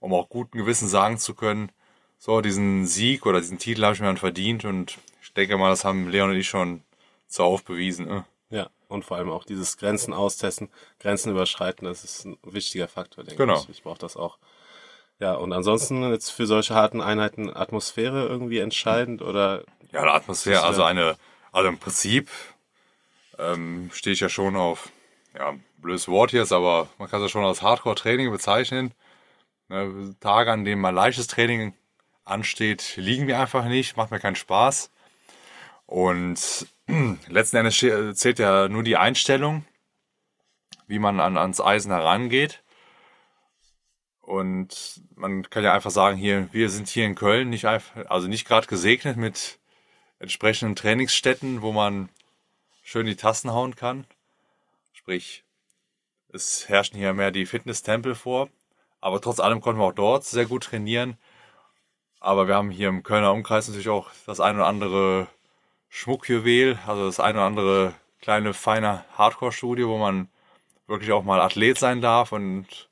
um 0.00 0.12
auch 0.12 0.28
guten 0.28 0.58
Gewissen 0.58 0.88
sagen 0.88 1.18
zu 1.18 1.34
können, 1.34 1.70
so 2.18 2.40
diesen 2.40 2.86
Sieg 2.86 3.24
oder 3.24 3.40
diesen 3.40 3.58
Titel 3.58 3.82
habe 3.84 3.94
ich 3.94 4.00
mir 4.00 4.06
dann 4.08 4.16
verdient 4.18 4.64
und 4.64 4.98
ich 5.22 5.32
denke 5.32 5.56
mal, 5.56 5.70
das 5.70 5.84
haben 5.84 6.08
Leon 6.08 6.30
und 6.30 6.36
ich 6.36 6.48
schon 6.48 6.82
zuhauf 7.28 7.64
bewiesen. 7.64 8.06
Ne? 8.06 8.24
Ja, 8.50 8.68
und 8.88 9.04
vor 9.04 9.16
allem 9.16 9.30
auch 9.30 9.44
dieses 9.44 9.76
Grenzen 9.78 10.12
austesten, 10.12 10.68
Grenzen 10.98 11.30
überschreiten, 11.30 11.86
das 11.86 12.04
ist 12.04 12.26
ein 12.26 12.36
wichtiger 12.42 12.88
Faktor, 12.88 13.24
denke 13.24 13.36
Genau. 13.42 13.60
ich. 13.62 13.68
Ich 13.70 13.82
brauche 13.84 13.98
das 14.00 14.16
auch. 14.16 14.36
Ja, 15.20 15.34
und 15.34 15.52
ansonsten 15.52 16.02
jetzt 16.10 16.30
für 16.30 16.46
solche 16.46 16.74
harten 16.74 17.02
Einheiten 17.02 17.54
Atmosphäre 17.54 18.26
irgendwie 18.26 18.58
entscheidend 18.58 19.20
oder 19.20 19.64
Ja, 19.92 20.02
Atmosphäre, 20.14 20.62
also 20.62 20.82
eine, 20.82 21.16
also 21.52 21.68
im 21.68 21.78
Prinzip 21.78 22.30
ähm, 23.38 23.90
stehe 23.92 24.14
ich 24.14 24.20
ja 24.20 24.30
schon 24.30 24.56
auf, 24.56 24.88
ja, 25.38 25.54
blödes 25.76 26.08
Wort 26.08 26.32
jetzt, 26.32 26.52
aber 26.52 26.88
man 26.98 27.08
kann 27.08 27.20
es 27.20 27.26
ja 27.26 27.28
schon 27.28 27.44
als 27.44 27.60
Hardcore-Training 27.60 28.30
bezeichnen. 28.30 28.94
Ne, 29.68 30.16
Tage, 30.20 30.50
an 30.52 30.64
denen 30.64 30.80
mal 30.80 30.90
leichtes 30.90 31.26
Training 31.26 31.74
ansteht, 32.24 32.94
liegen 32.96 33.26
mir 33.26 33.38
einfach 33.38 33.66
nicht, 33.66 33.98
macht 33.98 34.10
mir 34.10 34.20
keinen 34.20 34.36
Spaß. 34.36 34.90
Und 35.84 36.66
letzten 37.28 37.56
Endes 37.58 37.78
zählt 38.18 38.38
ja 38.38 38.68
nur 38.68 38.84
die 38.84 38.96
Einstellung, 38.96 39.66
wie 40.86 40.98
man 40.98 41.20
an, 41.20 41.36
ans 41.36 41.60
Eisen 41.60 41.92
herangeht. 41.92 42.62
Und 44.30 45.02
man 45.16 45.50
kann 45.50 45.64
ja 45.64 45.74
einfach 45.74 45.90
sagen, 45.90 46.16
hier, 46.16 46.48
wir 46.52 46.70
sind 46.70 46.86
hier 46.86 47.04
in 47.04 47.16
Köln, 47.16 47.50
nicht 47.50 47.64
einfach, 47.64 48.06
also 48.08 48.28
nicht 48.28 48.46
gerade 48.46 48.68
gesegnet 48.68 49.16
mit 49.16 49.58
entsprechenden 50.20 50.76
Trainingsstätten, 50.76 51.62
wo 51.62 51.72
man 51.72 52.10
schön 52.84 53.06
die 53.06 53.16
Tasten 53.16 53.50
hauen 53.52 53.74
kann. 53.74 54.06
Sprich, 54.92 55.42
es 56.32 56.68
herrschen 56.68 56.96
hier 56.96 57.12
mehr 57.12 57.32
die 57.32 57.44
Fitnesstempel 57.44 58.14
vor. 58.14 58.48
Aber 59.00 59.20
trotz 59.20 59.40
allem 59.40 59.60
konnten 59.60 59.80
wir 59.80 59.86
auch 59.86 59.92
dort 59.92 60.24
sehr 60.24 60.46
gut 60.46 60.62
trainieren. 60.62 61.18
Aber 62.20 62.46
wir 62.46 62.54
haben 62.54 62.70
hier 62.70 62.88
im 62.88 63.02
Kölner 63.02 63.32
Umkreis 63.32 63.66
natürlich 63.66 63.88
auch 63.88 64.12
das 64.26 64.38
ein 64.38 64.54
oder 64.54 64.68
andere 64.68 65.26
Schmuckjuwel, 65.88 66.78
also 66.86 67.06
das 67.06 67.18
ein 67.18 67.34
oder 67.34 67.46
andere 67.46 67.94
kleine, 68.20 68.54
feine 68.54 69.04
Hardcore-Studio, 69.18 69.88
wo 69.88 69.98
man 69.98 70.28
wirklich 70.86 71.10
auch 71.10 71.24
mal 71.24 71.40
Athlet 71.40 71.78
sein 71.78 72.00
darf 72.00 72.30
und 72.30 72.89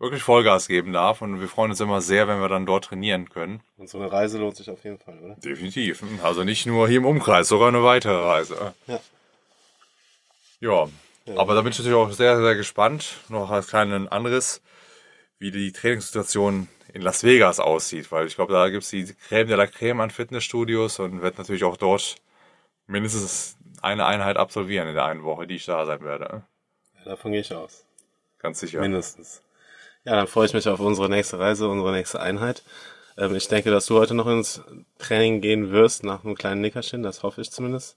wirklich 0.00 0.22
Vollgas 0.22 0.66
geben 0.66 0.92
darf. 0.92 1.22
Und 1.22 1.40
wir 1.40 1.48
freuen 1.48 1.70
uns 1.70 1.80
immer 1.80 2.00
sehr, 2.00 2.26
wenn 2.26 2.40
wir 2.40 2.48
dann 2.48 2.66
dort 2.66 2.86
trainieren 2.86 3.28
können. 3.28 3.62
und 3.76 3.88
so 3.88 3.98
eine 3.98 4.10
Reise 4.10 4.38
lohnt 4.38 4.56
sich 4.56 4.68
auf 4.70 4.82
jeden 4.82 4.98
Fall, 4.98 5.18
oder? 5.18 5.36
Definitiv. 5.36 6.02
Also 6.24 6.42
nicht 6.42 6.66
nur 6.66 6.88
hier 6.88 6.98
im 6.98 7.06
Umkreis, 7.06 7.48
sogar 7.48 7.68
eine 7.68 7.84
weitere 7.84 8.20
Reise. 8.20 8.74
Ja. 8.86 9.00
Ja, 10.60 10.88
aber 11.36 11.54
da 11.54 11.62
bin 11.62 11.72
ich 11.72 11.78
natürlich 11.78 11.96
auch 11.96 12.10
sehr, 12.10 12.38
sehr 12.40 12.54
gespannt. 12.54 13.16
Noch 13.28 13.50
als 13.50 13.68
kleinen 13.68 14.08
Anriss, 14.08 14.60
wie 15.38 15.50
die 15.50 15.72
Trainingssituation 15.72 16.68
in 16.92 17.02
Las 17.02 17.24
Vegas 17.24 17.60
aussieht, 17.60 18.10
weil 18.12 18.26
ich 18.26 18.34
glaube, 18.34 18.52
da 18.52 18.68
gibt 18.68 18.82
es 18.82 18.90
die 18.90 19.14
Creme 19.28 19.48
de 19.48 19.56
la 19.56 19.66
Creme 19.66 20.00
an 20.00 20.10
Fitnessstudios 20.10 20.98
und 20.98 21.22
werde 21.22 21.38
natürlich 21.38 21.64
auch 21.64 21.76
dort 21.76 22.16
mindestens 22.86 23.56
eine 23.80 24.04
Einheit 24.04 24.36
absolvieren 24.36 24.88
in 24.88 24.94
der 24.94 25.04
einen 25.06 25.22
Woche, 25.22 25.46
die 25.46 25.54
ich 25.54 25.64
da 25.64 25.86
sein 25.86 26.02
werde. 26.02 26.42
Ja, 26.98 27.04
davon 27.04 27.32
gehe 27.32 27.40
ich 27.40 27.54
aus. 27.54 27.86
Ganz 28.38 28.60
sicher. 28.60 28.80
Mindestens. 28.80 29.42
Ja, 30.04 30.16
dann 30.16 30.26
freue 30.26 30.46
ich 30.46 30.54
mich 30.54 30.66
auf 30.68 30.80
unsere 30.80 31.08
nächste 31.08 31.38
Reise, 31.38 31.68
unsere 31.68 31.92
nächste 31.92 32.20
Einheit. 32.20 32.62
Ähm, 33.18 33.34
ich 33.34 33.48
denke, 33.48 33.70
dass 33.70 33.86
du 33.86 33.98
heute 33.98 34.14
noch 34.14 34.26
ins 34.26 34.62
Training 34.98 35.40
gehen 35.40 35.72
wirst, 35.72 36.04
nach 36.04 36.24
einem 36.24 36.36
kleinen 36.36 36.62
Nickerchen, 36.62 37.02
das 37.02 37.22
hoffe 37.22 37.40
ich 37.42 37.50
zumindest. 37.50 37.96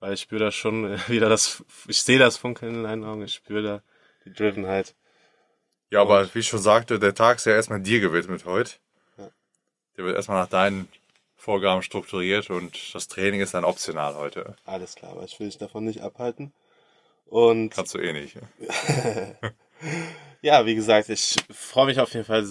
Weil 0.00 0.14
ich 0.14 0.20
spüre 0.20 0.44
da 0.44 0.50
schon 0.50 0.92
äh, 0.92 0.98
wieder 1.08 1.28
das, 1.28 1.62
ich 1.86 2.02
sehe 2.02 2.18
das 2.18 2.36
Funkeln 2.36 2.74
in 2.76 2.82
deinen 2.84 3.04
Augen, 3.04 3.22
ich 3.22 3.34
spüre 3.34 3.62
da 3.62 3.82
die 4.24 4.32
Drivenheit. 4.32 4.94
Ja, 5.90 6.00
aber 6.00 6.34
wie 6.34 6.40
ich 6.40 6.48
schon 6.48 6.60
sagte, 6.60 6.98
der 6.98 7.14
Tag 7.14 7.36
ist 7.36 7.46
ja 7.46 7.52
erstmal 7.52 7.80
dir 7.80 8.00
gewidmet 8.00 8.44
heute. 8.44 8.72
Ja. 9.18 9.30
Der 9.96 10.04
wird 10.04 10.16
erstmal 10.16 10.40
nach 10.40 10.48
deinen 10.48 10.88
Vorgaben 11.36 11.82
strukturiert 11.82 12.50
und 12.50 12.94
das 12.94 13.06
Training 13.08 13.40
ist 13.40 13.54
dann 13.54 13.64
optional 13.64 14.16
heute. 14.16 14.56
Alles 14.64 14.96
klar, 14.96 15.12
aber 15.12 15.22
ich 15.24 15.38
will 15.38 15.46
dich 15.46 15.58
davon 15.58 15.84
nicht 15.84 16.00
abhalten. 16.00 16.52
Und 17.26 17.70
Kannst 17.70 17.94
du 17.94 17.98
eh 17.98 18.12
nicht. 18.12 18.36
ja, 18.36 19.50
wie 20.64 20.74
gesagt, 20.74 21.08
ich 21.08 21.36
freue 21.50 21.86
mich 21.86 22.00
auf 22.00 22.12
jeden 22.12 22.24
Fall 22.24 22.46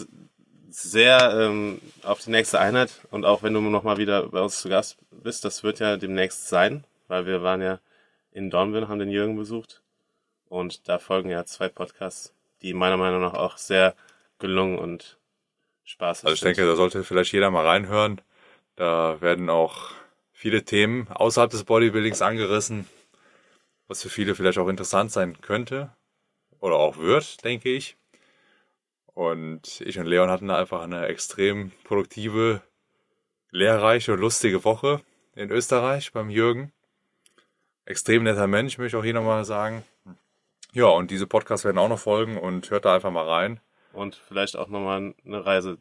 sehr 0.70 1.32
ähm, 1.40 1.80
auf 2.04 2.22
die 2.22 2.32
nächste 2.32 2.60
Einheit 2.60 3.02
und 3.12 3.26
auch 3.26 3.44
wenn 3.44 3.54
du 3.54 3.62
nochmal 3.62 3.98
wieder 3.98 4.28
bei 4.28 4.42
uns 4.42 4.60
zu 4.60 4.70
Gast 4.70 4.98
bist, 5.12 5.46
das 5.46 5.64
wird 5.64 5.80
ja 5.80 5.96
demnächst 5.96 6.50
sein, 6.50 6.84
weil 7.08 7.26
wir 7.26 7.44
waren 7.44 7.62
ja 7.62 7.80
in 8.32 8.50
Dornbirn, 8.50 8.90
haben 8.90 9.00
den 9.00 9.10
Jürgen 9.10 9.38
besucht 9.38 9.82
und 10.50 10.90
da 10.90 11.00
folgen 11.00 11.30
ja 11.30 11.46
zwei 11.46 11.70
Podcasts, 11.70 12.34
die 12.62 12.74
meiner 12.74 12.98
Meinung 12.98 13.22
nach 13.22 13.34
auch 13.34 13.58
sehr 13.58 13.96
gelungen 14.40 14.78
und 14.78 15.18
spaßig 15.86 16.26
Also 16.26 16.34
ich 16.34 16.40
sind. 16.42 16.58
denke, 16.58 16.70
da 16.70 16.76
sollte 16.76 17.04
vielleicht 17.06 17.32
jeder 17.32 17.52
mal 17.52 17.66
reinhören. 17.66 18.20
Da 18.76 19.22
werden 19.22 19.50
auch 19.50 19.92
viele 20.34 20.66
Themen 20.66 21.08
außerhalb 21.08 21.50
des 21.50 21.64
Bodybuildings 21.64 22.22
angerissen, 22.22 22.86
was 23.88 24.02
für 24.02 24.10
viele 24.10 24.36
vielleicht 24.36 24.58
auch 24.58 24.68
interessant 24.68 25.14
sein 25.14 25.40
könnte 25.40 25.92
oder 26.60 26.76
auch 26.76 26.98
wird, 26.98 27.44
denke 27.44 27.70
ich. 27.70 27.98
Und 29.14 29.82
ich 29.82 29.98
und 29.98 30.06
Leon 30.08 30.30
hatten 30.30 30.48
da 30.48 30.58
einfach 30.58 30.82
eine 30.82 31.08
extrem 31.08 31.72
produktive, 31.84 32.62
lehrreiche 33.52 34.14
und 34.14 34.20
lustige 34.20 34.64
Woche 34.66 35.02
in 35.36 35.50
Österreich 35.52 36.12
beim 36.12 36.30
Jürgen. 36.30 36.72
Extrem 37.86 38.24
netter 38.24 38.48
Mensch, 38.48 38.78
möchte 38.78 38.98
ich 38.98 39.00
auch 39.00 39.06
hier 39.06 39.14
nochmal 39.14 39.46
sagen. 39.46 39.84
Ja, 40.74 40.88
und 40.88 41.12
diese 41.12 41.28
Podcasts 41.28 41.64
werden 41.64 41.78
auch 41.78 41.88
noch 41.88 42.00
folgen 42.00 42.38
und 42.38 42.70
hört 42.70 42.84
da 42.86 42.96
einfach 42.96 43.12
mal 43.12 43.28
rein. 43.28 43.62
und 43.94 44.16
vielleicht 44.16 44.58
auch 44.58 44.68
nochmal 44.68 45.14
eine 45.26 45.46
Reise 45.46 45.78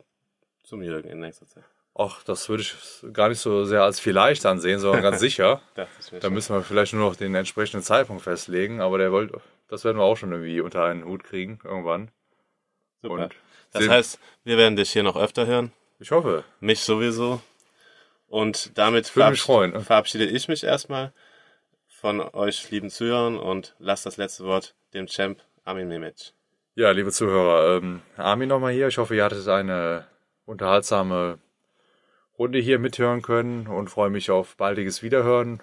zum 0.63 0.83
Jürgen 0.83 1.09
in 1.09 1.19
nächster 1.19 1.49
Zeit. 1.49 1.65
Ach, 1.97 2.23
das 2.25 2.49
würde 2.49 2.63
ich 2.63 2.75
gar 3.13 3.29
nicht 3.29 3.41
so 3.41 3.65
sehr 3.65 3.83
als 3.83 3.99
vielleicht 3.99 4.47
ansehen, 4.47 4.79
sondern 4.79 5.03
ganz 5.03 5.19
sicher. 5.27 5.61
Da 5.75 6.31
müssen 6.31 6.55
wir 6.55 6.63
vielleicht 6.63 6.93
nur 6.93 7.09
noch 7.09 7.17
den 7.17 7.35
entsprechenden 7.35 7.83
Zeitpunkt 7.83 8.23
festlegen, 8.23 8.81
aber 8.81 8.99
der 8.99 9.11
wollte, 9.11 9.41
das 9.69 9.85
werden 9.85 9.99
wir 9.99 10.05
auch 10.05 10.17
schon 10.17 10.33
irgendwie 10.33 10.61
unter 10.61 10.85
einen 10.85 11.05
Hut 11.05 11.25
kriegen, 11.25 11.59
irgendwann. 11.65 12.11
Super. 13.03 13.15
Und 13.25 13.35
das 13.73 13.89
heißt, 13.89 14.19
wir 14.45 14.57
werden 14.57 14.77
dich 14.77 14.91
hier 14.93 15.03
noch 15.03 15.17
öfter 15.17 15.47
hören. 15.47 15.73
Ich 15.99 16.11
hoffe. 16.11 16.45
Mich 16.61 16.81
sowieso. 16.81 17.41
Und 18.27 18.77
damit 18.79 19.05
mich 19.05 19.25
verabsch- 19.25 19.43
freuen. 19.43 19.81
verabschiede 19.81 20.25
ich 20.27 20.49
mich 20.49 20.65
erstmal 20.65 21.13
von 21.89 22.21
euch 22.21 22.71
lieben 22.71 22.91
Zuhörern 22.91 23.39
und 23.39 23.75
lasst 23.79 24.07
das 24.07 24.17
letzte 24.17 24.45
Wort 24.45 24.75
dem 24.93 25.07
Champ 25.07 25.41
Armin 25.65 25.89
Mimic. 25.89 26.33
Ja, 26.75 26.91
liebe 26.91 27.13
Zuhörer, 27.13 27.77
ähm, 27.77 28.03
Armin 28.17 28.49
nochmal 28.49 28.73
hier. 28.73 28.89
Ich 28.89 28.99
hoffe, 28.99 29.15
ihr 29.15 29.25
hattet 29.25 29.47
eine 29.49 30.07
unterhaltsame 30.45 31.39
Runde 32.39 32.59
hier 32.59 32.79
mithören 32.81 33.23
können 33.23 33.67
und 33.69 33.89
freue 33.89 34.11
mich 34.11 34.31
auf 34.31 34.57
baldiges 34.57 35.03
Wiederhören 35.03 35.63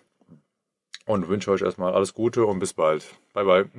und 1.06 1.28
wünsche 1.28 1.52
euch 1.52 1.62
erstmal 1.62 1.93
alles 1.93 2.14
Gute 2.14 2.45
und 2.45 2.60
bis 2.60 2.74
bald. 2.74 3.04
Bye 3.34 3.43
bye. 3.45 3.70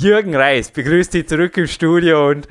Jürgen 0.00 0.36
Reis 0.36 0.70
begrüßt 0.70 1.12
dich 1.12 1.26
zurück 1.26 1.56
im 1.56 1.66
Studio 1.66 2.28
und 2.28 2.46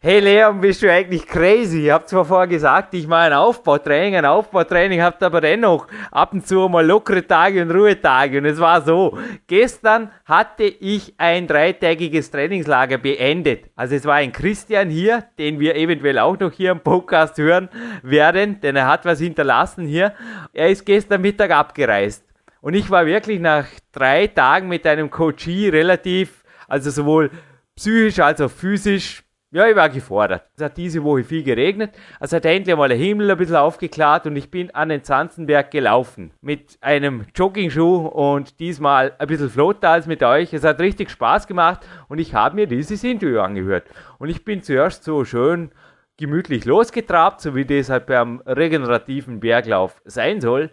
hey 0.00 0.20
Leon, 0.20 0.60
bist 0.60 0.84
du 0.84 0.92
eigentlich 0.92 1.26
crazy? 1.26 1.86
Ich 1.86 1.90
hab 1.90 2.08
zwar 2.08 2.24
vorher 2.24 2.46
gesagt, 2.46 2.94
ich 2.94 3.08
mache 3.08 3.22
ein 3.22 3.32
Aufbautraining, 3.32 4.14
ein 4.14 4.24
Aufbautraining, 4.24 5.02
habt 5.02 5.20
aber 5.24 5.40
dennoch 5.40 5.88
ab 6.12 6.32
und 6.32 6.46
zu 6.46 6.68
mal 6.68 6.86
lockere 6.86 7.26
Tage 7.26 7.62
und 7.62 7.72
Ruhetage 7.72 8.38
und 8.38 8.44
es 8.44 8.60
war 8.60 8.82
so. 8.82 9.18
Gestern 9.48 10.12
hatte 10.26 10.62
ich 10.62 11.12
ein 11.18 11.48
dreitägiges 11.48 12.30
Trainingslager 12.30 12.98
beendet. 12.98 13.64
Also 13.74 13.96
es 13.96 14.04
war 14.04 14.14
ein 14.14 14.30
Christian 14.30 14.88
hier, 14.88 15.24
den 15.40 15.58
wir 15.58 15.74
eventuell 15.74 16.20
auch 16.20 16.38
noch 16.38 16.52
hier 16.52 16.70
im 16.70 16.78
Podcast 16.78 17.36
hören 17.36 17.68
werden, 18.04 18.60
denn 18.60 18.76
er 18.76 18.86
hat 18.86 19.04
was 19.04 19.18
hinterlassen 19.18 19.88
hier. 19.88 20.14
Er 20.52 20.68
ist 20.68 20.86
gestern 20.86 21.22
Mittag 21.22 21.50
abgereist. 21.50 22.24
Und 22.60 22.74
ich 22.74 22.90
war 22.90 23.06
wirklich 23.06 23.40
nach 23.40 23.66
drei 23.90 24.28
Tagen 24.28 24.68
mit 24.68 24.86
einem 24.86 25.10
Coachie 25.10 25.68
relativ 25.68 26.41
also 26.72 26.90
sowohl 26.90 27.30
psychisch 27.76 28.18
als 28.18 28.40
auch 28.40 28.50
physisch, 28.50 29.22
ja, 29.50 29.68
ich 29.68 29.76
war 29.76 29.90
gefordert. 29.90 30.44
Es 30.56 30.62
hat 30.62 30.78
diese 30.78 31.04
Woche 31.04 31.22
viel 31.22 31.42
geregnet. 31.42 31.90
Es 32.18 32.32
hat 32.32 32.46
endlich 32.46 32.74
mal 32.74 32.88
der 32.88 32.96
Himmel 32.96 33.30
ein 33.30 33.36
bisschen 33.36 33.56
aufgeklärt 33.56 34.26
und 34.26 34.36
ich 34.36 34.50
bin 34.50 34.74
an 34.74 34.88
den 34.88 35.04
Zanzenberg 35.04 35.70
gelaufen. 35.70 36.32
Mit 36.40 36.78
einem 36.80 37.26
Joggingschuh 37.34 38.06
und 38.06 38.58
diesmal 38.58 39.12
ein 39.18 39.26
bisschen 39.26 39.50
flotter 39.50 39.90
als 39.90 40.06
mit 40.06 40.22
euch. 40.22 40.54
Es 40.54 40.64
hat 40.64 40.80
richtig 40.80 41.10
Spaß 41.10 41.46
gemacht 41.46 41.86
und 42.08 42.18
ich 42.18 42.32
habe 42.32 42.54
mir 42.54 42.66
dieses 42.66 43.04
Interview 43.04 43.40
angehört. 43.40 43.84
Und 44.18 44.30
ich 44.30 44.42
bin 44.42 44.62
zuerst 44.62 45.04
so 45.04 45.26
schön 45.26 45.72
gemütlich 46.16 46.64
losgetrabt, 46.64 47.42
so 47.42 47.54
wie 47.54 47.66
das 47.66 47.90
halt 47.90 48.06
beim 48.06 48.40
regenerativen 48.46 49.40
Berglauf 49.40 50.00
sein 50.06 50.40
soll. 50.40 50.70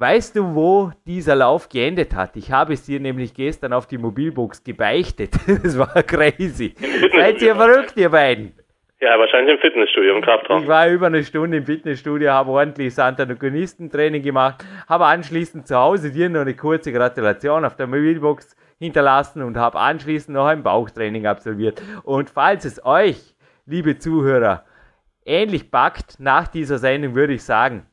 Weißt 0.00 0.36
du, 0.36 0.54
wo 0.54 0.92
dieser 1.08 1.34
Lauf 1.34 1.68
geendet 1.68 2.14
hat? 2.14 2.36
Ich 2.36 2.52
habe 2.52 2.74
es 2.74 2.86
dir 2.86 3.00
nämlich 3.00 3.34
gestern 3.34 3.72
auf 3.72 3.88
die 3.88 3.98
Mobilbox 3.98 4.62
gebeichtet. 4.62 5.32
Das 5.62 5.76
war 5.76 6.04
crazy. 6.04 6.72
Seid 7.12 7.42
ihr 7.42 7.56
verrückt, 7.56 7.94
ihr 7.96 8.08
beiden? 8.08 8.52
Ja, 9.00 9.18
wahrscheinlich 9.18 9.56
im 9.56 9.60
Fitnessstudio, 9.60 10.14
im 10.14 10.22
Kraftraum. 10.22 10.62
Ich 10.62 10.68
war 10.68 10.88
über 10.88 11.08
eine 11.08 11.24
Stunde 11.24 11.56
im 11.56 11.66
Fitnessstudio, 11.66 12.30
habe 12.30 12.52
ordentlich 12.52 12.96
Antagonistentraining 12.96 14.22
gemacht, 14.22 14.64
habe 14.88 15.06
anschließend 15.06 15.66
zu 15.66 15.76
Hause 15.76 16.12
dir 16.12 16.28
noch 16.28 16.42
eine 16.42 16.54
kurze 16.54 16.92
Gratulation 16.92 17.64
auf 17.64 17.74
der 17.74 17.88
Mobilbox 17.88 18.56
hinterlassen 18.78 19.42
und 19.42 19.56
habe 19.56 19.80
anschließend 19.80 20.36
noch 20.36 20.46
ein 20.46 20.62
Bauchtraining 20.62 21.26
absolviert. 21.26 21.82
Und 22.04 22.30
falls 22.30 22.64
es 22.64 22.84
euch, 22.86 23.34
liebe 23.66 23.98
Zuhörer, 23.98 24.64
ähnlich 25.26 25.72
packt 25.72 26.20
nach 26.20 26.46
dieser 26.46 26.78
Sendung, 26.78 27.16
würde 27.16 27.32
ich 27.32 27.42
sagen, 27.42 27.84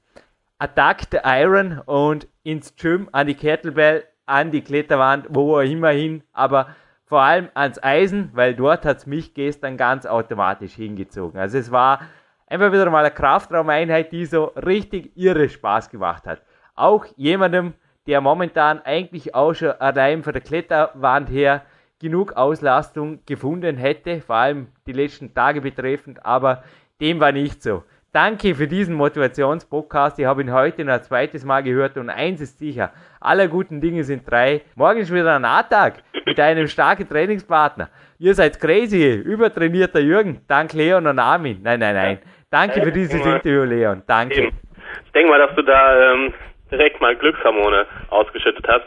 Attack 0.58 1.08
the 1.12 1.20
Iron 1.24 1.80
und 1.86 2.28
ins 2.44 2.76
Gym, 2.76 3.10
an 3.12 3.28
die 3.28 3.36
Kettlebell, 3.36 4.06
an 4.26 4.52
die 4.52 4.62
Kletterwand, 4.62 5.28
wo 5.30 5.58
auch 5.58 5.62
immer 5.62 5.90
hin, 5.90 6.24
aber 6.32 6.68
vor 7.06 7.22
allem 7.22 7.50
ans 7.54 7.82
Eisen, 7.84 8.32
weil 8.34 8.56
dort 8.56 8.86
hat 8.86 8.98
es 8.98 9.06
mich 9.06 9.34
gestern 9.34 9.78
ganz 9.78 10.06
automatisch 10.06 10.74
hingezogen. 10.74 11.40
Also 11.40 11.58
es 11.58 11.72
war 11.72 12.02
einfach 12.48 12.72
wieder 12.72 12.90
mal 12.90 13.06
eine 13.06 13.14
Kraftraumeinheit, 13.14 14.12
die 14.12 14.26
so 14.26 14.46
richtig 14.46 15.16
irre 15.16 15.50
Spaß 15.50 15.90
gemacht 15.90 16.26
hat. 16.26 16.42
Auch 16.74 17.06
jemandem, 17.16 17.74
der 18.08 18.22
momentan 18.22 18.82
eigentlich 18.82 19.36
auch 19.36 19.54
schon 19.54 19.72
allein 19.72 20.24
von 20.24 20.34
der 20.34 20.42
Kletterwand 20.42 21.30
her 21.30 21.64
genug 22.00 22.34
Auslastung 22.34 23.20
gefunden 23.26 23.78
hätte, 23.78 24.22
vor 24.22 24.36
allem 24.36 24.68
die 24.88 24.94
letzten 24.94 25.34
Tage 25.34 25.62
betreffend, 25.62 26.26
aber 26.26 26.64
dem 27.02 27.20
war 27.20 27.32
nicht 27.32 27.62
so. 27.62 27.84
Danke 28.16 28.56
für 28.56 28.66
diesen 28.66 28.96
Motivationspodcast. 28.96 30.20
Ich 30.20 30.26
habe 30.26 30.42
ihn 30.42 30.54
heute 30.54 30.86
noch 30.86 30.94
ein 30.94 31.04
zweites 31.04 31.44
Mal 31.44 31.62
gehört 31.64 31.98
und 31.98 32.10
eins 32.10 32.40
ist 32.40 32.60
sicher, 32.60 32.94
alle 33.20 33.50
guten 33.50 33.82
Dinge 33.82 34.06
sind 34.06 34.24
drei. 34.26 34.62
Morgen 34.78 35.02
ist 35.02 35.14
wieder 35.14 35.36
ein 35.36 35.44
A-Tag 35.44 35.96
mit 36.26 36.40
einem 36.40 36.68
starken 36.68 37.10
Trainingspartner. 37.10 37.90
Ihr 38.18 38.34
seid 38.34 38.62
crazy, 38.62 39.16
übertrainierter 39.16 40.00
Jürgen. 40.00 40.40
Dank 40.48 40.72
Leon 40.72 41.08
und 41.08 41.20
Armin. 41.20 41.60
Nein, 41.62 41.82
nein, 41.82 41.94
nein. 41.94 42.20
Danke 42.50 42.84
für 42.84 42.92
dieses 42.94 43.16
Interview, 43.16 43.66
Leon. 43.66 44.02
Danke. 44.08 44.44
Eben. 44.44 44.60
Ich 45.08 45.12
denke 45.12 45.30
mal, 45.30 45.40
dass 45.40 45.54
du 45.54 45.64
da 45.64 46.14
ähm, 46.14 46.34
direkt 46.72 47.02
mal 47.02 47.18
Glückshormone 47.18 47.86
ausgeschüttet 48.12 48.66
hast. 48.66 48.86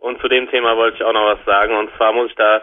Und 0.00 0.20
zu 0.20 0.28
dem 0.28 0.50
Thema 0.50 0.76
wollte 0.76 0.98
ich 0.98 1.02
auch 1.02 1.14
noch 1.14 1.24
was 1.24 1.42
sagen. 1.46 1.74
Und 1.74 1.88
zwar 1.96 2.12
muss 2.12 2.28
ich 2.28 2.36
da 2.36 2.60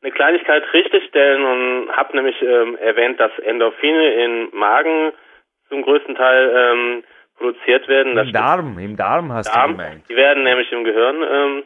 eine 0.00 0.10
Kleinigkeit 0.10 0.62
richtigstellen 0.72 1.44
und 1.44 1.94
habe 1.94 2.16
nämlich 2.16 2.40
ähm, 2.40 2.78
erwähnt, 2.78 3.20
dass 3.20 3.38
Endorphine 3.40 4.24
im 4.24 4.58
Magen 4.58 5.12
zum 5.70 5.82
größten 5.82 6.14
Teil 6.14 6.52
ähm, 6.54 7.04
produziert 7.38 7.88
werden. 7.88 8.14
Das 8.14 8.26
Im 8.26 8.32
Darm, 8.34 8.78
im 8.78 8.96
Darm 8.96 9.32
hast 9.32 9.48
Darm. 9.48 9.72
du 9.72 9.76
gemeint. 9.78 10.04
Die 10.08 10.16
werden 10.16 10.42
nämlich 10.42 10.70
im 10.72 10.84
Gehirn 10.84 11.22
ähm, 11.22 11.62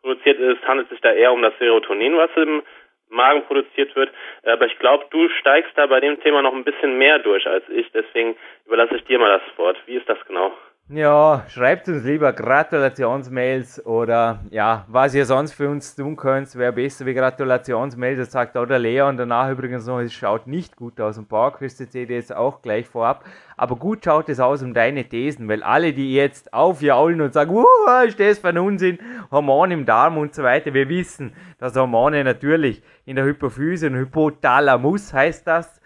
produziert. 0.00 0.40
Es 0.40 0.66
handelt 0.66 0.88
sich 0.88 1.00
da 1.02 1.12
eher 1.12 1.32
um 1.32 1.42
das 1.42 1.52
Serotonin, 1.58 2.16
was 2.16 2.30
im 2.36 2.62
Magen 3.10 3.44
produziert 3.44 3.94
wird. 3.96 4.10
Aber 4.44 4.66
ich 4.66 4.78
glaube, 4.78 5.04
du 5.10 5.28
steigst 5.40 5.72
da 5.76 5.86
bei 5.86 6.00
dem 6.00 6.20
Thema 6.20 6.42
noch 6.42 6.54
ein 6.54 6.64
bisschen 6.64 6.96
mehr 6.96 7.18
durch 7.18 7.46
als 7.46 7.68
ich. 7.68 7.90
Deswegen 7.92 8.36
überlasse 8.66 8.96
ich 8.96 9.04
dir 9.04 9.18
mal 9.18 9.38
das 9.38 9.58
Wort. 9.58 9.76
Wie 9.86 9.96
ist 9.96 10.08
das 10.08 10.18
genau? 10.26 10.52
Ja, 10.92 11.44
schreibt 11.46 11.86
uns 11.88 12.02
lieber 12.02 12.32
Gratulationsmails 12.32 13.86
oder 13.86 14.40
ja, 14.50 14.84
was 14.88 15.14
ihr 15.14 15.24
sonst 15.24 15.52
für 15.52 15.68
uns 15.68 15.94
tun 15.94 16.16
könnt, 16.16 16.52
wäre 16.56 16.72
besser 16.72 17.06
wie 17.06 17.14
Gratulationsmails. 17.14 18.18
Das 18.18 18.32
sagt 18.32 18.56
auch 18.56 18.66
der 18.66 18.80
Leon. 18.80 19.16
Danach 19.16 19.48
übrigens 19.52 19.86
noch, 19.86 20.00
es 20.00 20.12
schaut 20.12 20.48
nicht 20.48 20.74
gut 20.74 21.00
aus. 21.00 21.16
Und 21.16 21.28
PowerQuest 21.28 21.92
CD 21.92 22.12
jetzt 22.16 22.34
auch 22.34 22.60
gleich 22.60 22.88
vorab. 22.88 23.24
Aber 23.56 23.76
gut 23.76 24.04
schaut 24.04 24.28
es 24.30 24.40
aus 24.40 24.64
um 24.64 24.74
deine 24.74 25.04
Thesen, 25.04 25.46
weil 25.46 25.62
alle, 25.62 25.92
die 25.92 26.12
jetzt 26.12 26.52
aufjaulen 26.52 27.20
und 27.20 27.34
sagen, 27.34 27.54
uh, 27.54 27.64
ist 28.04 28.18
das 28.18 28.40
für 28.40 28.48
ein 28.48 28.58
Unsinn, 28.58 28.98
Hormone 29.30 29.74
im 29.74 29.86
Darm 29.86 30.18
und 30.18 30.34
so 30.34 30.42
weiter, 30.42 30.74
wir 30.74 30.88
wissen, 30.88 31.34
dass 31.58 31.76
Hormone 31.76 32.24
natürlich 32.24 32.82
in 33.04 33.14
der 33.14 33.26
Hypophyse 33.26 33.86
und 33.86 33.94
Hypothalamus 33.94 35.12
heißt 35.12 35.46
das, 35.46 35.79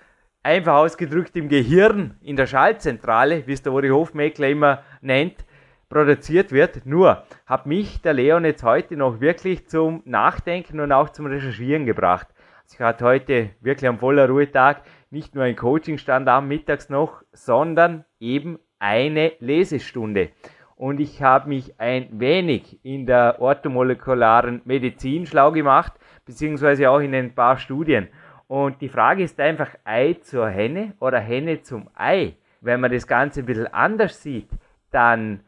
einfach 0.44 0.74
ausgedrückt 0.74 1.36
im 1.36 1.48
Gehirn, 1.48 2.16
in 2.20 2.36
der 2.36 2.46
Schaltzentrale, 2.46 3.46
wie 3.46 3.52
es 3.52 3.62
der 3.62 3.72
Uri 3.72 3.88
Hofmeckler 3.88 4.48
immer 4.48 4.82
nennt, 5.00 5.44
produziert 5.88 6.52
wird. 6.52 6.84
Nur 6.86 7.24
hat 7.46 7.66
mich 7.66 8.02
der 8.02 8.12
Leon 8.12 8.44
jetzt 8.44 8.62
heute 8.62 8.96
noch 8.96 9.20
wirklich 9.20 9.66
zum 9.66 10.02
Nachdenken 10.04 10.80
und 10.80 10.92
auch 10.92 11.08
zum 11.08 11.26
Recherchieren 11.26 11.86
gebracht. 11.86 12.28
Ich 12.70 12.78
hatte 12.80 13.04
heute 13.04 13.50
wirklich 13.60 13.88
ein 13.88 13.98
voller 13.98 14.28
Ruhetag, 14.28 14.82
nicht 15.10 15.34
nur 15.34 15.44
ein 15.44 15.56
Coaching 15.56 15.98
stand 15.98 16.28
am 16.28 16.48
mittags 16.48 16.88
noch, 16.88 17.22
sondern 17.32 18.04
eben 18.20 18.58
eine 18.78 19.32
Lesestunde. 19.38 20.30
Und 20.76 21.00
ich 21.00 21.22
habe 21.22 21.48
mich 21.48 21.78
ein 21.80 22.08
wenig 22.12 22.80
in 22.84 23.06
der 23.06 23.36
orthomolekularen 23.40 24.60
Medizin 24.64 25.24
schlau 25.24 25.52
gemacht, 25.52 25.92
beziehungsweise 26.26 26.90
auch 26.90 26.98
in 26.98 27.14
ein 27.14 27.34
paar 27.34 27.58
Studien. 27.58 28.08
Und 28.46 28.80
die 28.80 28.88
Frage 28.88 29.22
ist 29.22 29.40
einfach 29.40 29.70
Ei 29.84 30.14
zur 30.20 30.48
Henne 30.48 30.94
oder 31.00 31.18
Henne 31.18 31.62
zum 31.62 31.88
Ei. 31.94 32.36
Wenn 32.60 32.80
man 32.80 32.92
das 32.92 33.06
Ganze 33.06 33.40
ein 33.40 33.46
bisschen 33.46 33.72
anders 33.72 34.22
sieht, 34.22 34.48
dann 34.90 35.40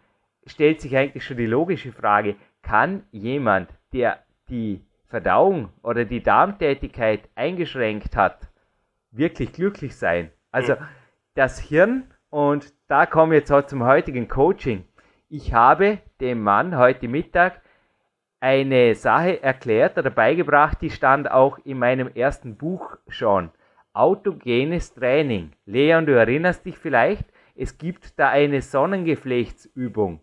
stellt 0.47 0.81
sich 0.81 0.97
eigentlich 0.97 1.25
schon 1.25 1.37
die 1.37 1.47
logische 1.47 1.93
Frage, 1.93 2.37
kann 2.63 3.05
jemand, 3.11 3.71
der 3.93 4.19
die 4.49 4.85
Verdauung 5.07 5.71
oder 5.83 6.05
die 6.05 6.23
Darmtätigkeit 6.23 7.29
eingeschränkt 7.35 8.17
hat, 8.17 8.49
wirklich 9.11 9.53
glücklich 9.53 9.97
sein? 9.97 10.31
Also 10.51 10.77
das 11.35 11.59
Hirn, 11.59 12.05
und 12.31 12.73
da 12.89 13.07
komme 13.07 13.35
ich 13.35 13.41
jetzt 13.41 13.53
auch 13.53 13.67
zum 13.67 13.85
heutigen 13.85 14.29
Coaching. 14.29 14.85
Ich 15.29 15.55
habe 15.55 15.99
dem 16.21 16.43
Mann 16.43 16.77
heute 16.77 17.09
Mittag 17.09 17.61
eine 18.41 18.95
Sache 18.95 19.43
erklärt 19.43 19.99
oder 19.99 20.11
beigebracht, 20.11 20.79
die 20.81 20.91
stand 20.91 21.31
auch 21.31 21.59
in 21.65 21.79
meinem 21.79 22.09
ersten 22.15 22.57
Buch 22.57 22.97
schon. 23.09 23.51
Autogenes 23.93 24.95
Training. 24.95 25.53
Leon, 25.65 26.07
du 26.07 26.13
erinnerst 26.13 26.67
dich 26.67 26.79
vielleicht, 26.79 27.25
es 27.55 27.79
gibt 27.79 28.19
da 28.19 28.29
eine 28.29 28.61
Sonnengeflechtsübung. 28.61 30.21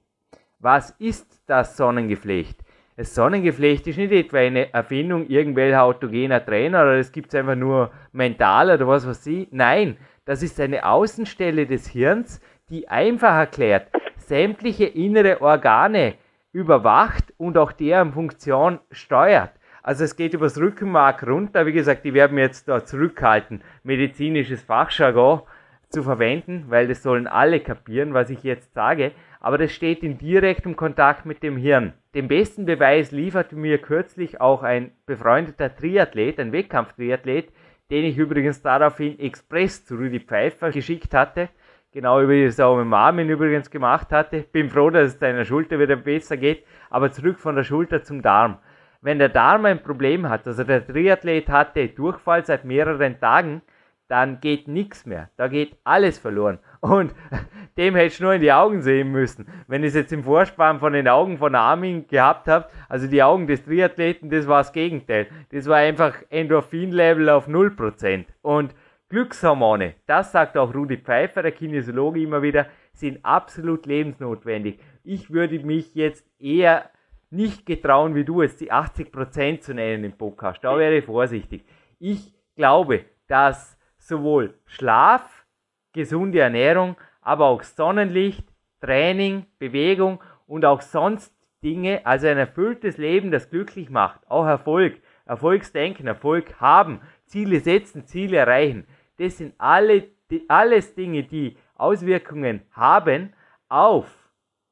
Was 0.60 0.92
ist 0.92 1.42
das 1.48 1.76
Sonnengeflecht? 1.76 2.60
Das 2.96 3.16
Sonnengeflecht 3.16 3.88
ist 3.88 3.98
nicht 3.98 4.12
etwa 4.12 4.38
eine 4.38 4.72
Erfindung 4.72 5.28
irgendwelcher 5.28 5.84
autogener 5.84 6.46
Trainer 6.46 6.84
oder 6.84 7.00
es 7.00 7.12
gibt 7.12 7.34
es 7.34 7.40
einfach 7.40 7.56
nur 7.56 7.92
mental 8.12 8.70
oder 8.70 8.88
was 8.88 9.08
weiß 9.08 9.26
ich. 9.26 9.48
Nein, 9.50 9.98
das 10.26 10.44
ist 10.44 10.60
eine 10.60 10.86
Außenstelle 10.86 11.66
des 11.66 11.88
Hirns, 11.88 12.40
die 12.70 12.88
einfach 12.88 13.34
erklärt, 13.36 13.88
sämtliche 14.18 14.86
innere 14.86 15.42
Organe 15.42 16.14
überwacht 16.54 17.34
und 17.38 17.58
auch 17.58 17.74
deren 17.74 18.14
Funktion 18.14 18.80
steuert. 18.92 19.52
Also 19.82 20.06
es 20.06 20.16
geht 20.16 20.34
übers 20.34 20.58
Rückenmark 20.58 21.28
runter. 21.28 21.66
Wie 21.66 21.74
gesagt, 21.74 22.06
die 22.06 22.14
werden 22.14 22.38
jetzt 22.38 22.70
da 22.70 22.86
zurückhalten, 22.86 23.62
medizinisches 23.84 24.62
Fachjargon 24.62 25.42
zu 25.90 26.04
verwenden, 26.04 26.66
weil 26.70 26.88
das 26.88 27.04
sollen 27.04 27.28
alle 27.28 27.60
kapieren, 27.60 28.14
was 28.14 28.30
ich 28.30 28.44
jetzt 28.44 28.74
sage. 28.74 29.12
Aber 29.42 29.58
das 29.58 29.74
steht 29.74 30.04
in 30.04 30.18
direktem 30.18 30.78
Kontakt 30.78 31.26
mit 31.26 31.44
dem 31.44 31.58
Hirn. 31.58 31.94
Den 32.16 32.30
besten 32.30 32.66
Beweis 32.66 33.12
lieferte 33.12 33.58
mir 33.58 33.78
kürzlich 33.78 34.40
auch 34.40 34.64
ein 34.64 34.92
befreundeter 35.06 35.76
Triathlet, 35.76 36.40
ein 36.40 36.54
Wettkampftriathlet, 36.54 37.52
den 37.92 38.06
ich 38.06 38.18
übrigens 38.18 38.62
daraufhin 38.62 39.20
express 39.20 39.86
zu 39.86 39.96
Rudi 39.96 40.22
Pfeiffer 40.22 40.72
geschickt 40.72 41.14
hatte. 41.14 41.50
Genau 41.94 42.28
wie 42.28 42.44
ich 42.44 42.50
es 42.50 42.60
auch 42.60 42.78
mit 42.78 42.88
Marmin 42.88 43.30
übrigens 43.30 43.70
gemacht 43.70 44.12
hatte. 44.12 44.42
Bin 44.52 44.70
froh, 44.70 44.90
dass 44.90 45.14
es 45.14 45.20
deiner 45.20 45.46
Schulter 45.46 45.80
wieder 45.80 45.96
besser 45.96 46.38
geht. 46.38 46.66
Aber 46.90 47.12
zurück 47.12 47.40
von 47.40 47.56
der 47.56 47.64
Schulter 47.64 48.04
zum 48.04 48.22
Darm 48.22 48.58
wenn 49.04 49.20
der 49.20 49.30
Darm 49.30 49.66
ein 49.66 49.84
Problem 49.84 50.30
hat, 50.30 50.48
also 50.48 50.64
der 50.64 50.86
Triathlet 50.88 51.50
hatte 51.50 51.90
Durchfall 51.90 52.46
seit 52.46 52.64
mehreren 52.64 53.20
Tagen, 53.20 53.62
dann 54.08 54.40
geht 54.40 54.68
nichts 54.68 55.06
mehr. 55.06 55.30
Da 55.36 55.48
geht 55.48 55.76
alles 55.84 56.18
verloren. 56.20 56.60
Und 56.80 57.14
dem 57.78 57.96
hätte 57.96 58.08
ich 58.08 58.20
nur 58.20 58.34
in 58.34 58.42
die 58.42 58.52
Augen 58.52 58.82
sehen 58.82 59.12
müssen. 59.12 59.48
Wenn 59.68 59.84
ich 59.84 59.90
es 59.90 59.96
jetzt 59.96 60.14
im 60.14 60.24
Vorspann 60.24 60.80
von 60.80 60.94
den 60.94 61.08
Augen 61.08 61.38
von 61.38 61.54
Armin 61.56 62.08
gehabt 62.08 62.48
habe, 62.48 62.70
also 62.88 63.08
die 63.08 63.24
Augen 63.24 63.48
des 63.48 63.64
Triathleten, 63.64 64.30
das 64.30 64.48
war 64.48 64.60
das 64.60 64.72
Gegenteil. 64.72 65.28
Das 65.52 65.68
war 65.68 65.78
einfach 65.78 66.16
Endorphin-Level 66.30 67.30
auf 67.30 67.48
0%. 67.48 68.26
Und 68.42 68.74
Glückshormone, 69.14 69.94
das 70.08 70.32
sagt 70.32 70.58
auch 70.58 70.74
Rudi 70.74 70.98
Pfeiffer, 70.98 71.44
der 71.44 71.52
Kinesiologe 71.52 72.20
immer 72.20 72.42
wieder, 72.42 72.66
sind 72.94 73.24
absolut 73.24 73.86
lebensnotwendig. 73.86 74.80
Ich 75.04 75.30
würde 75.30 75.60
mich 75.60 75.94
jetzt 75.94 76.26
eher 76.40 76.90
nicht 77.30 77.68
getrauen, 77.68 78.16
wie 78.16 78.26
du 78.26 78.42
es 78.42 78.58
die 78.58 78.72
80% 78.72 79.60
zu 79.60 79.76
nennen 79.76 80.04
im 80.04 80.14
Podcast. 80.14 80.64
Da 80.64 80.80
wäre 80.80 80.98
ich 80.98 81.06
vorsichtig. 81.06 81.64
Ich 82.00 82.34
glaube, 82.56 83.06
dass 83.28 83.78
sowohl 84.00 84.56
Schlaf, 84.66 85.46
gesunde 85.92 86.40
Ernährung, 86.40 86.96
aber 87.22 87.46
auch 87.46 87.62
Sonnenlicht, 87.62 88.48
Training, 88.82 89.46
Bewegung 89.60 90.24
und 90.48 90.66
auch 90.66 90.82
sonst 90.82 91.32
Dinge, 91.64 92.04
also 92.04 92.26
ein 92.26 92.40
erfülltes 92.40 92.98
Leben, 92.98 93.30
das 93.30 93.52
glücklich 93.52 93.92
macht, 93.92 94.28
auch 94.28 94.48
Erfolg, 94.48 95.00
Erfolgsdenken, 95.28 96.08
Erfolg 96.08 96.60
haben, 96.60 97.00
Ziele 97.28 97.60
setzen, 97.60 98.08
Ziele 98.08 98.38
erreichen. 98.38 98.88
Das 99.24 99.38
sind 99.38 99.54
alle, 99.58 100.10
die, 100.30 100.44
alles 100.50 100.96
Dinge, 100.96 101.24
die 101.24 101.56
Auswirkungen 101.76 102.60
haben 102.74 103.32
auf 103.70 104.06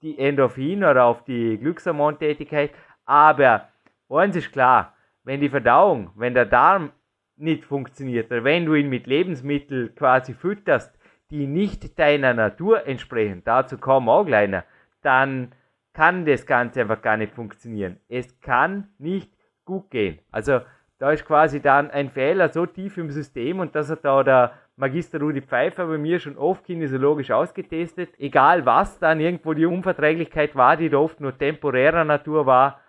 die 0.02 0.19
Endorphin 0.19 0.84
oder 0.84 1.06
auf 1.06 1.23
die 1.23 1.57
Glückshormontätigkeit. 1.57 2.72
Aber 3.06 3.69
eins 4.10 4.36
ist 4.36 4.52
klar, 4.52 4.94
wenn 5.23 5.40
die 5.40 5.48
Verdauung, 5.48 6.11
wenn 6.15 6.34
der 6.34 6.48
Darm 6.48 6.91
nicht 7.38 7.64
funktioniert 7.64 8.30
oder 8.30 8.44
wenn 8.44 8.65
du 8.65 8.73
ihn 8.73 8.90
mit 8.90 9.07
Lebensmitteln 9.07 9.95
quasi 9.95 10.34
fütterst, 10.34 10.99
die 11.30 11.48
nicht 11.48 11.98
deiner 11.98 12.34
Natur 12.34 12.86
entsprechen, 12.86 13.44
dazu 13.45 13.78
kommen 13.78 14.10
auch 14.10 14.26
kleiner, 14.26 14.65
dann 15.02 15.53
kann 15.94 16.26
das 16.26 16.45
Ganze 16.45 16.82
einfach 16.82 17.02
gar 17.02 17.15
nicht 17.15 17.34
funktionieren. 17.34 18.02
Es 18.10 18.41
kann 18.41 18.90
nicht 18.98 19.32
gut 19.64 19.90
gehen. 19.91 20.19
Also 20.30 20.60
da 21.02 21.11
ist 21.11 21.26
quasi 21.26 21.60
dann 21.60 21.90
ein 21.90 22.11
Fehler 22.11 22.49
so 22.49 22.68
tief 22.68 22.95
im 22.99 23.10
System 23.10 23.60
und 23.60 23.73
das 23.73 23.90
hat 23.90 24.06
da 24.06 24.22
der 24.22 24.53
Magister 24.76 25.19
Rudi 25.19 25.41
Pfeiffer 25.41 25.88
bei 25.88 25.98
mir 25.98 26.19
schon 26.19 26.38
oft 26.38 26.64
kinesiologisch 26.64 27.32
ausgetestet. 27.32 28.10
Egal 28.19 28.68
was 28.68 28.99
dann 28.99 29.19
irgendwo 29.19 29.56
die 29.56 29.65
Unverträglichkeit 29.65 30.56
war, 30.56 30.78
die 30.78 30.90
da 30.90 30.99
oft 30.99 31.19
nur 31.19 31.36
temporärer 31.36 32.06
Natur 32.06 32.45
war, 32.45 32.82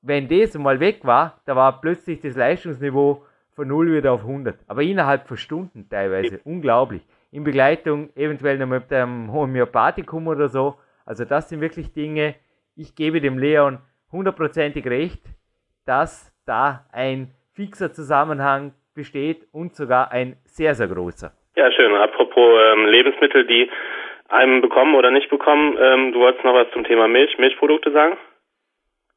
wenn 0.00 0.28
das 0.28 0.56
mal 0.56 0.78
weg 0.78 1.00
war, 1.02 1.40
da 1.44 1.56
war 1.56 1.80
plötzlich 1.80 2.20
das 2.20 2.36
Leistungsniveau 2.36 3.24
von 3.50 3.66
0 3.66 3.96
wieder 3.96 4.12
auf 4.12 4.20
100. 4.20 4.56
Aber 4.68 4.82
innerhalb 4.82 5.26
von 5.26 5.36
Stunden 5.36 5.88
teilweise. 5.88 6.38
Unglaublich. 6.44 7.04
In 7.32 7.42
Begleitung 7.42 8.14
eventuell 8.14 8.58
noch 8.58 8.68
mit 8.68 8.92
einem 8.92 9.32
Homöopathikum 9.32 10.28
oder 10.28 10.48
so. 10.48 10.76
Also 11.04 11.24
das 11.24 11.48
sind 11.48 11.60
wirklich 11.60 11.92
Dinge, 11.92 12.36
ich 12.76 12.94
gebe 12.94 13.20
dem 13.20 13.38
Leon 13.38 13.80
hundertprozentig 14.12 14.86
recht, 14.86 15.24
dass 15.84 16.32
da 16.44 16.86
ein 16.92 17.34
fixer 17.60 17.92
Zusammenhang 17.92 18.72
besteht 18.94 19.46
und 19.52 19.74
sogar 19.74 20.10
ein 20.12 20.36
sehr, 20.44 20.74
sehr 20.74 20.88
großer. 20.88 21.30
Ja, 21.56 21.70
schön. 21.70 21.94
Apropos 21.94 22.58
ähm, 22.58 22.86
Lebensmittel, 22.86 23.46
die 23.46 23.70
einem 24.28 24.62
bekommen 24.62 24.94
oder 24.94 25.10
nicht 25.10 25.28
bekommen, 25.28 25.76
ähm, 25.78 26.12
du 26.12 26.20
wolltest 26.20 26.42
noch 26.42 26.54
was 26.54 26.72
zum 26.72 26.84
Thema 26.84 27.06
Milch, 27.06 27.36
Milchprodukte 27.38 27.92
sagen? 27.92 28.16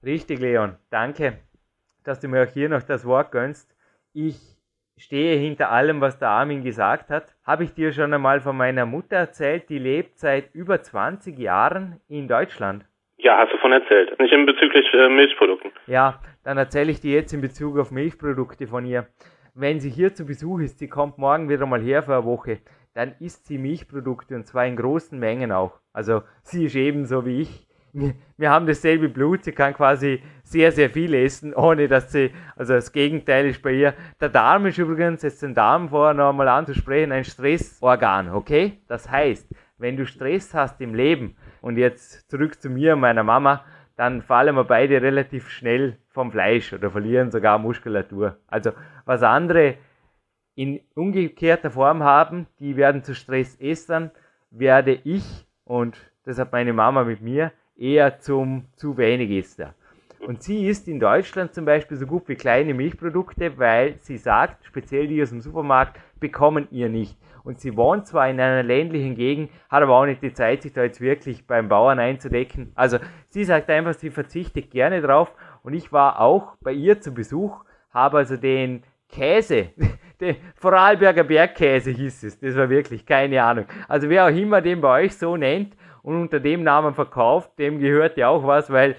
Richtig, 0.04 0.42
Leon. 0.42 0.76
Danke, 0.92 1.38
dass 2.04 2.20
du 2.20 2.28
mir 2.28 2.44
auch 2.44 2.52
hier 2.52 2.68
noch 2.68 2.84
das 2.84 3.06
Wort 3.06 3.32
gönnst. 3.32 3.74
Ich 4.14 4.36
stehe 4.98 5.38
hinter 5.38 5.72
allem, 5.72 6.02
was 6.02 6.20
der 6.20 6.28
Armin 6.30 6.64
gesagt 6.64 7.10
hat. 7.12 7.34
Habe 7.46 7.64
ich 7.64 7.74
dir 7.74 7.94
schon 7.94 8.14
einmal 8.14 8.42
von 8.42 8.58
meiner 8.58 8.86
Mutter 8.86 9.16
erzählt, 9.16 9.70
die 9.70 9.80
lebt 9.80 10.20
seit 10.20 10.54
über 10.54 10.82
20 10.82 11.40
Jahren 11.40 12.02
in 12.10 12.28
Deutschland. 12.28 12.84
Ja, 13.24 13.40
hast 13.40 13.52
du 13.54 13.58
von 13.58 13.72
erzählt. 13.72 14.20
Nicht 14.20 14.34
in 14.34 14.46
bezüglich 14.46 14.86
äh, 14.94 15.10
Milchprodukten. 15.10 15.72
Ja, 15.88 16.20
dann 16.44 16.58
erzähle 16.58 16.92
ich 16.92 17.02
dir 17.02 17.14
jetzt 17.14 17.34
in 17.34 17.42
Bezug 17.42 17.78
auf 17.80 17.90
Milchprodukte 17.90 18.68
von 18.68 18.86
ihr 18.86 19.08
wenn 19.56 19.80
sie 19.80 19.90
hier 19.90 20.14
zu 20.14 20.26
Besuch 20.26 20.60
ist, 20.62 20.80
sie 20.80 20.88
kommt 20.88 21.18
morgen 21.18 21.50
wieder 21.50 21.66
mal 21.66 21.82
her 21.82 22.04
für 22.04 22.16
eine 22.16 22.26
Woche, 22.26 22.60
dann 22.94 23.14
isst 23.20 23.48
sie 23.48 23.58
Milchprodukte 23.58 24.36
und 24.36 24.48
zwar 24.48 24.66
in 24.66 24.76
großen 24.76 25.18
Mengen 25.18 25.52
auch. 25.52 25.80
Also 25.94 26.24
sie 26.42 26.66
ist 26.66 26.76
ebenso 26.76 27.26
wie 27.26 27.42
ich. 27.42 27.68
Wir, 27.92 28.16
wir 28.38 28.50
haben 28.50 28.66
dasselbe 28.66 29.10
Blut, 29.10 29.44
sie 29.44 29.52
kann 29.52 29.76
quasi 29.76 30.24
sehr, 30.44 30.72
sehr 30.72 30.90
viel 30.90 31.14
essen, 31.14 31.54
ohne 31.54 31.88
dass 31.88 32.12
sie, 32.12 32.32
also 32.56 32.74
das 32.74 32.92
Gegenteil 32.92 33.46
ist 33.46 33.62
bei 33.62 33.74
ihr. 33.74 33.94
Der 34.20 34.30
Darm 34.30 34.66
ist 34.66 34.80
übrigens, 34.80 35.22
jetzt 35.22 35.44
den 35.44 35.54
Darm 35.54 35.90
vorher 35.90 36.16
noch 36.16 36.30
einmal 36.30 36.48
anzusprechen, 36.48 37.12
ein 37.12 37.24
Stressorgan, 37.24 38.30
okay? 38.30 38.80
Das 38.88 39.10
heißt, 39.10 39.48
wenn 39.78 39.98
du 39.98 40.08
Stress 40.08 40.56
hast 40.56 40.82
im 40.82 40.96
Leben, 40.96 41.36
und 41.64 41.78
jetzt 41.78 42.30
zurück 42.30 42.62
zu 42.62 42.70
mir, 42.70 42.98
meiner 42.98 43.24
Mama, 43.24 43.64
dann 43.96 44.22
fallen 44.22 44.56
wir 44.56 44.66
beide 44.66 45.02
relativ 45.02 45.50
schnell 45.50 45.98
vom 46.10 46.30
Fleisch 46.30 46.74
oder 46.74 46.92
verlieren 46.92 47.32
sogar 47.32 47.58
Muskulatur. 47.58 48.38
Also 48.48 48.72
was 49.06 49.24
andere 49.24 49.76
in 50.56 50.82
umgekehrter 50.94 51.72
Form 51.72 52.04
haben, 52.04 52.48
die 52.60 52.76
werden 52.76 53.04
zu 53.04 53.16
Stressessern, 53.16 54.12
werde 54.52 55.00
ich, 55.06 55.48
und 55.64 55.98
das 56.26 56.38
hat 56.38 56.52
meine 56.52 56.74
Mama 56.74 57.06
mit 57.06 57.22
mir, 57.22 57.54
eher 57.78 58.20
zum 58.20 58.66
zu 58.76 58.98
wenig 58.98 59.32
Esser. 59.32 59.74
Und 60.20 60.44
sie 60.44 60.68
isst 60.68 60.90
in 60.90 61.00
Deutschland 61.00 61.54
zum 61.54 61.64
Beispiel 61.64 61.96
so 61.96 62.06
gut 62.06 62.28
wie 62.28 62.36
kleine 62.36 62.74
Milchprodukte, 62.74 63.58
weil 63.58 63.96
sie 64.00 64.18
sagt, 64.18 64.66
speziell 64.66 65.08
die 65.08 65.22
aus 65.22 65.30
dem 65.30 65.40
Supermarkt, 65.40 65.98
bekommen 66.20 66.68
ihr 66.72 66.90
nicht. 66.90 67.18
Und 67.44 67.60
sie 67.60 67.76
wohnt 67.76 68.08
zwar 68.08 68.30
in 68.30 68.40
einer 68.40 68.64
ländlichen 68.64 69.16
Gegend, 69.16 69.52
hat 69.70 69.84
aber 69.84 69.98
auch 69.98 70.06
nicht 70.06 70.22
die 70.22 70.34
Zeit, 70.34 70.62
sich 70.62 70.74
da 70.74 70.84
jetzt 70.84 71.02
wirklich 71.02 71.46
beim 71.46 71.68
Bauern 71.68 72.00
einzudecken. 72.00 72.72
Also 72.76 73.00
sie 73.30 73.44
sagt 73.44 73.70
einfach, 73.70 73.94
sie 73.94 74.12
verzichtet 74.12 74.72
gerne 74.72 75.02
drauf. 75.02 75.34
Und 75.62 75.74
ich 75.74 75.92
war 75.92 76.22
auch 76.22 76.56
bei 76.62 76.72
ihr 76.72 77.02
zu 77.02 77.14
Besuch, 77.14 77.64
habe 77.92 78.20
also 78.20 78.38
den 78.38 78.84
Käse. 79.10 79.70
Der 80.20 80.36
Vorarlberger 80.56 81.24
Bergkäse 81.24 81.92
hieß 81.92 82.24
es. 82.24 82.40
Das 82.40 82.56
war 82.56 82.70
wirklich 82.70 83.06
keine 83.06 83.44
Ahnung. 83.44 83.66
Also 83.88 84.10
wer 84.10 84.26
auch 84.26 84.30
immer 84.30 84.62
den 84.62 84.80
bei 84.80 85.04
euch 85.04 85.18
so 85.18 85.36
nennt 85.36 85.76
und 86.02 86.22
unter 86.22 86.40
dem 86.40 86.64
Namen 86.64 86.94
verkauft, 86.94 87.58
dem 87.60 87.80
gehört 87.80 88.16
ja 88.18 88.30
auch 88.30 88.46
was, 88.46 88.72
weil 88.72 88.96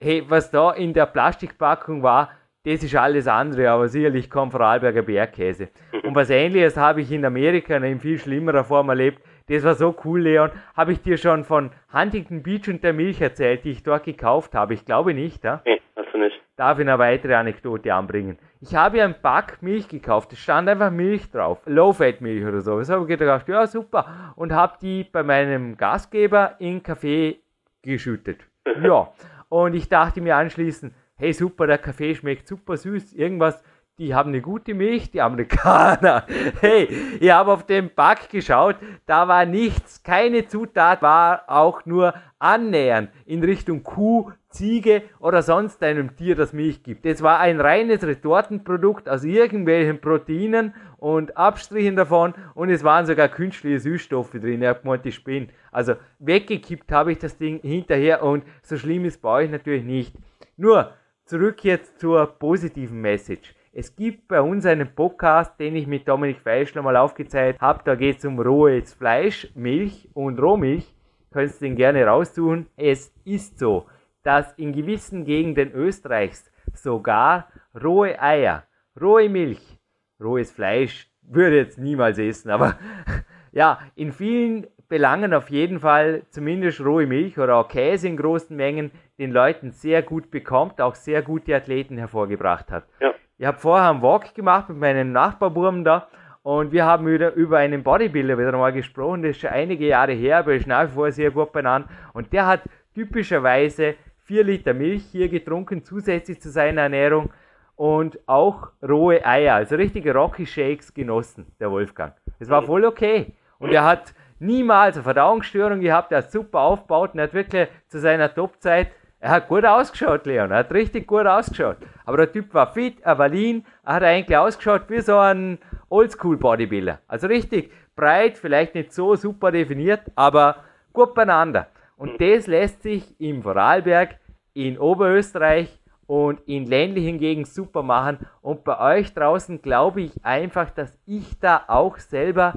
hey, 0.00 0.24
was 0.28 0.50
da 0.50 0.72
in 0.72 0.92
der 0.92 1.06
Plastikpackung 1.06 2.02
war, 2.02 2.30
das 2.64 2.84
ist 2.84 2.94
alles 2.94 3.26
andere, 3.26 3.70
aber 3.70 3.88
sicherlich 3.88 4.30
kein 4.30 4.50
Vorarlberger 4.50 5.02
Bergkäse. 5.02 5.68
Und 6.04 6.14
was 6.14 6.30
ähnliches 6.30 6.76
habe 6.76 7.00
ich 7.00 7.10
in 7.10 7.24
Amerika 7.24 7.76
in 7.76 7.98
viel 7.98 8.18
schlimmerer 8.18 8.64
Form 8.64 8.88
erlebt. 8.88 9.20
Das 9.48 9.64
war 9.64 9.74
so 9.74 9.94
cool, 10.04 10.20
Leon. 10.20 10.50
Habe 10.76 10.92
ich 10.92 11.02
dir 11.02 11.16
schon 11.16 11.42
von 11.42 11.70
Huntington 11.92 12.42
Beach 12.42 12.68
und 12.68 12.84
der 12.84 12.92
Milch 12.92 13.20
erzählt, 13.20 13.64
die 13.64 13.72
ich 13.72 13.82
dort 13.82 14.04
gekauft 14.04 14.54
habe? 14.54 14.74
Ich 14.74 14.84
glaube 14.84 15.12
nicht, 15.12 15.42
ja? 15.42 15.60
Nee, 15.64 15.80
hast 15.96 16.14
du 16.14 16.18
nicht. 16.18 16.40
Darf 16.56 16.78
ich 16.78 16.86
eine 16.86 16.98
weitere 16.98 17.34
Anekdote 17.34 17.92
anbringen? 17.92 18.38
Ich 18.60 18.76
habe 18.76 19.02
ein 19.02 19.16
Pack 19.20 19.60
Milch 19.60 19.88
gekauft, 19.88 20.32
es 20.32 20.38
stand 20.38 20.68
einfach 20.68 20.92
Milch 20.92 21.30
drauf, 21.32 21.60
Low-Fat-Milch 21.66 22.44
oder 22.46 22.60
so. 22.60 22.78
Das 22.78 22.88
habe 22.90 23.02
ich 23.02 23.18
gedacht, 23.18 23.48
ja 23.48 23.66
super. 23.66 24.34
Und 24.36 24.52
habe 24.52 24.74
die 24.80 25.02
bei 25.02 25.24
meinem 25.24 25.76
Gastgeber 25.76 26.54
in 26.60 26.82
Kaffee 26.82 27.40
geschüttet. 27.82 28.40
Ja. 28.80 29.12
Und 29.48 29.74
ich 29.74 29.88
dachte 29.88 30.22
mir 30.22 30.36
anschließend, 30.36 30.94
hey 31.16 31.32
super, 31.32 31.66
der 31.66 31.78
Kaffee 31.78 32.14
schmeckt 32.14 32.48
super 32.48 32.76
süß, 32.76 33.12
irgendwas, 33.12 33.62
die 33.98 34.14
haben 34.14 34.30
eine 34.30 34.40
gute 34.40 34.74
Milch, 34.74 35.10
die 35.10 35.20
Amerikaner. 35.20 36.26
Hey, 36.60 36.88
ich 37.20 37.30
habe 37.30 37.52
auf 37.52 37.66
den 37.66 37.94
Pack 37.94 38.30
geschaut, 38.30 38.76
da 39.06 39.28
war 39.28 39.44
nichts, 39.44 40.02
keine 40.02 40.46
Zutat 40.46 41.02
war 41.02 41.44
auch 41.46 41.84
nur 41.84 42.14
annähernd 42.38 43.10
in 43.26 43.44
Richtung 43.44 43.82
Kuh, 43.82 44.32
Ziege 44.48 45.02
oder 45.18 45.42
sonst 45.42 45.82
einem 45.82 46.16
Tier, 46.16 46.34
das 46.34 46.52
Milch 46.52 46.82
gibt. 46.82 47.06
Es 47.06 47.22
war 47.22 47.40
ein 47.40 47.60
reines 47.60 48.02
Retortenprodukt 48.02 49.08
aus 49.08 49.24
irgendwelchen 49.24 50.00
Proteinen 50.00 50.74
und 50.98 51.36
Abstrichen 51.36 51.96
davon 51.96 52.34
und 52.54 52.70
es 52.70 52.84
waren 52.84 53.06
sogar 53.06 53.28
künstliche 53.28 53.80
Süßstoffe 53.80 54.32
drin. 54.32 54.62
Ich 54.62 54.68
habe 54.68 54.80
gemeint, 54.80 55.06
ich 55.06 55.22
bin. 55.24 55.48
Also 55.70 55.94
weggekippt 56.18 56.92
habe 56.92 57.12
ich 57.12 57.18
das 57.18 57.38
Ding 57.38 57.60
hinterher 57.60 58.22
und 58.22 58.44
so 58.62 58.76
schlimm 58.76 59.04
ist 59.04 59.22
bei 59.22 59.28
euch 59.28 59.50
natürlich 59.50 59.84
nicht. 59.84 60.14
Nur 60.56 60.92
zurück 61.32 61.64
jetzt 61.64 61.98
zur 61.98 62.26
positiven 62.26 63.00
Message. 63.00 63.54
Es 63.72 63.96
gibt 63.96 64.28
bei 64.28 64.42
uns 64.42 64.66
einen 64.66 64.94
Podcast, 64.94 65.58
den 65.58 65.76
ich 65.76 65.86
mit 65.86 66.06
Dominik 66.06 66.40
Feischler 66.40 66.82
mal 66.82 66.94
aufgezeigt 66.94 67.58
habe. 67.58 67.80
Da 67.86 67.94
geht 67.94 68.18
es 68.18 68.26
um 68.26 68.38
rohes 68.38 68.92
Fleisch, 68.92 69.50
Milch 69.54 70.10
und 70.12 70.38
Rohmilch. 70.38 70.94
Könnt 71.30 71.54
ihr 71.54 71.58
den 71.58 71.76
gerne 71.76 72.04
raussuchen. 72.04 72.66
Es 72.76 73.14
ist 73.24 73.58
so, 73.58 73.86
dass 74.22 74.52
in 74.58 74.74
gewissen 74.74 75.24
Gegenden 75.24 75.72
Österreichs 75.72 76.52
sogar 76.74 77.48
rohe 77.82 78.20
Eier, 78.20 78.64
rohe 79.00 79.30
Milch, 79.30 79.80
rohes 80.22 80.52
Fleisch 80.52 81.10
würde 81.22 81.56
jetzt 81.56 81.78
niemals 81.78 82.18
essen, 82.18 82.50
aber 82.50 82.76
ja, 83.52 83.80
in 83.94 84.12
vielen 84.12 84.66
Belangen 84.92 85.32
auf 85.32 85.48
jeden 85.48 85.80
Fall 85.80 86.20
zumindest 86.28 86.84
rohe 86.84 87.06
Milch 87.06 87.38
oder 87.38 87.56
auch 87.56 87.68
Käse 87.68 88.08
in 88.08 88.18
großen 88.18 88.54
Mengen 88.54 88.90
den 89.18 89.32
Leuten 89.32 89.70
sehr 89.70 90.02
gut 90.02 90.30
bekommt, 90.30 90.82
auch 90.82 90.94
sehr 90.94 91.22
gute 91.22 91.56
Athleten 91.56 91.96
hervorgebracht 91.96 92.70
hat. 92.70 92.84
Ja. 93.00 93.14
Ich 93.38 93.46
habe 93.46 93.56
vorher 93.56 93.88
einen 93.88 94.02
Walk 94.02 94.34
gemacht 94.34 94.68
mit 94.68 94.76
meinen 94.76 95.12
Nachbarburm 95.12 95.82
da 95.82 96.08
und 96.42 96.72
wir 96.72 96.84
haben 96.84 97.06
wieder 97.06 97.32
über 97.32 97.56
einen 97.56 97.82
Bodybuilder 97.82 98.36
wieder 98.36 98.52
mal 98.52 98.74
gesprochen. 98.74 99.22
Das 99.22 99.30
ist 99.30 99.40
schon 99.40 99.48
einige 99.48 99.86
Jahre 99.86 100.12
her, 100.12 100.36
aber 100.40 100.52
ist 100.52 100.66
nach 100.66 100.84
wie 100.84 100.92
vor 100.92 101.10
sehr 101.10 101.30
gut 101.30 101.52
benannt. 101.52 101.86
Und 102.12 102.30
der 102.34 102.44
hat 102.44 102.60
typischerweise 102.94 103.94
4 104.24 104.44
Liter 104.44 104.74
Milch 104.74 105.04
hier 105.10 105.30
getrunken, 105.30 105.82
zusätzlich 105.82 106.38
zu 106.38 106.50
seiner 106.50 106.82
Ernährung 106.82 107.32
und 107.76 108.18
auch 108.26 108.68
rohe 108.86 109.24
Eier, 109.24 109.54
also 109.54 109.74
richtige 109.74 110.12
Rocky 110.12 110.44
Shakes 110.44 110.92
genossen, 110.92 111.46
der 111.58 111.70
Wolfgang. 111.70 112.12
Das 112.38 112.50
war 112.50 112.62
voll 112.62 112.84
okay. 112.84 113.32
Und 113.58 113.72
er 113.72 113.84
hat 113.84 114.12
niemals 114.42 114.96
eine 114.96 115.04
Verdauungsstörung 115.04 115.80
gehabt, 115.80 116.12
er 116.12 116.18
hat 116.18 116.30
super 116.30 116.60
aufgebaut 116.60 117.12
und 117.12 117.20
er 117.20 117.24
hat 117.24 117.34
wirklich 117.34 117.68
zu 117.88 117.98
seiner 117.98 118.32
Topzeit 118.32 118.88
er 119.22 119.30
hat 119.30 119.46
gut 119.46 119.64
ausgeschaut, 119.64 120.26
Leon. 120.26 120.50
Er 120.50 120.58
hat 120.58 120.72
richtig 120.72 121.06
gut 121.06 121.26
ausgeschaut. 121.26 121.76
Aber 122.04 122.16
der 122.16 122.32
Typ 122.32 122.52
war 122.52 122.72
fit, 122.72 122.96
er 123.02 123.18
war 123.18 123.28
lean, 123.28 123.64
er 123.84 123.94
hat 123.94 124.02
eigentlich 124.02 124.36
ausgeschaut 124.36 124.82
wie 124.88 125.00
so 125.00 125.16
ein 125.16 125.58
Oldschool-Bodybuilder. 125.90 126.98
Also 127.06 127.28
richtig 127.28 127.70
breit, 127.94 128.36
vielleicht 128.36 128.74
nicht 128.74 128.92
so 128.92 129.14
super 129.14 129.52
definiert, 129.52 130.00
aber 130.16 130.56
gut 130.92 131.14
beieinander. 131.14 131.68
Und 131.96 132.20
das 132.20 132.48
lässt 132.48 132.82
sich 132.82 133.14
im 133.20 133.44
Vorarlberg, 133.44 134.16
in 134.54 134.76
Oberösterreich 134.76 135.78
und 136.08 136.40
in 136.48 136.66
ländlichen 136.66 137.20
Gegenden 137.20 137.48
super 137.48 137.84
machen. 137.84 138.18
Und 138.40 138.64
bei 138.64 138.98
euch 138.98 139.14
draußen 139.14 139.62
glaube 139.62 140.00
ich 140.00 140.24
einfach, 140.24 140.70
dass 140.70 140.98
ich 141.06 141.38
da 141.38 141.62
auch 141.68 141.98
selber 141.98 142.54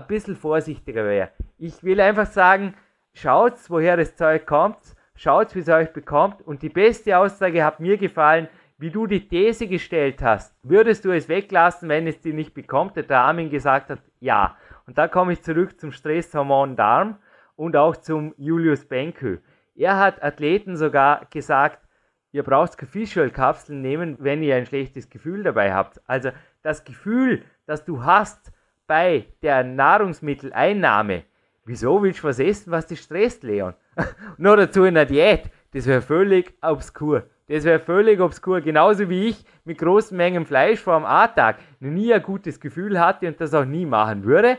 ein 0.00 0.06
bisschen 0.06 0.36
vorsichtiger 0.36 1.04
wäre. 1.04 1.30
Ich 1.58 1.82
will 1.82 2.00
einfach 2.00 2.26
sagen, 2.26 2.74
schaut, 3.12 3.54
woher 3.68 3.96
das 3.96 4.16
Zeug 4.16 4.46
kommt 4.46 4.78
Schaut, 5.22 5.54
wie 5.54 5.58
es 5.58 5.68
euch 5.68 5.92
bekommt. 5.92 6.40
Und 6.40 6.62
die 6.62 6.70
beste 6.70 7.18
Aussage 7.18 7.62
hat 7.62 7.78
mir 7.78 7.98
gefallen, 7.98 8.48
wie 8.78 8.88
du 8.88 9.06
die 9.06 9.28
These 9.28 9.68
gestellt 9.68 10.22
hast. 10.22 10.56
Würdest 10.62 11.04
du 11.04 11.10
es 11.10 11.28
weglassen, 11.28 11.90
wenn 11.90 12.06
es 12.06 12.22
dir 12.22 12.32
nicht 12.32 12.54
bekommt? 12.54 12.96
Der 12.96 13.20
Armin 13.20 13.50
gesagt 13.50 13.90
hat, 13.90 13.98
ja. 14.18 14.56
Und 14.86 14.96
da 14.96 15.08
komme 15.08 15.34
ich 15.34 15.42
zurück 15.42 15.78
zum 15.78 15.92
Stresshormon 15.92 16.74
Darm 16.74 17.18
und 17.54 17.76
auch 17.76 17.96
zum 17.96 18.32
Julius 18.38 18.86
Benkö. 18.86 19.40
Er 19.74 19.98
hat 19.98 20.22
Athleten 20.22 20.78
sogar 20.78 21.26
gesagt, 21.28 21.86
ihr 22.32 22.42
braucht 22.42 22.80
Fischölkapseln 22.80 23.82
nehmen, 23.82 24.16
wenn 24.20 24.42
ihr 24.42 24.56
ein 24.56 24.64
schlechtes 24.64 25.10
Gefühl 25.10 25.42
dabei 25.42 25.74
habt. 25.74 26.00
Also 26.08 26.30
das 26.62 26.84
Gefühl, 26.84 27.42
das 27.66 27.84
du 27.84 28.04
hast 28.04 28.52
bei 28.90 29.26
der 29.40 29.62
Nahrungsmitteleinnahme, 29.62 31.22
wieso 31.64 32.02
willst 32.02 32.24
du 32.24 32.26
was 32.26 32.40
essen, 32.40 32.72
was 32.72 32.88
dich 32.88 32.98
stresst, 32.98 33.44
Leon? 33.44 33.74
Nur 34.36 34.56
dazu 34.56 34.82
in 34.82 34.94
der 34.94 35.06
Diät. 35.06 35.44
Das 35.72 35.86
wäre 35.86 36.02
völlig 36.02 36.54
obskur. 36.60 37.22
Das 37.46 37.62
wäre 37.62 37.78
völlig 37.78 38.20
obskur. 38.20 38.60
Genauso 38.60 39.08
wie 39.08 39.28
ich 39.28 39.44
mit 39.64 39.78
großen 39.78 40.16
Mengen 40.16 40.44
Fleisch 40.44 40.80
vor 40.80 40.98
dem 40.98 41.04
A-Tag 41.04 41.58
nie 41.78 42.12
ein 42.12 42.20
gutes 42.20 42.58
Gefühl 42.58 42.98
hatte 42.98 43.28
und 43.28 43.40
das 43.40 43.54
auch 43.54 43.64
nie 43.64 43.86
machen 43.86 44.24
würde. 44.24 44.58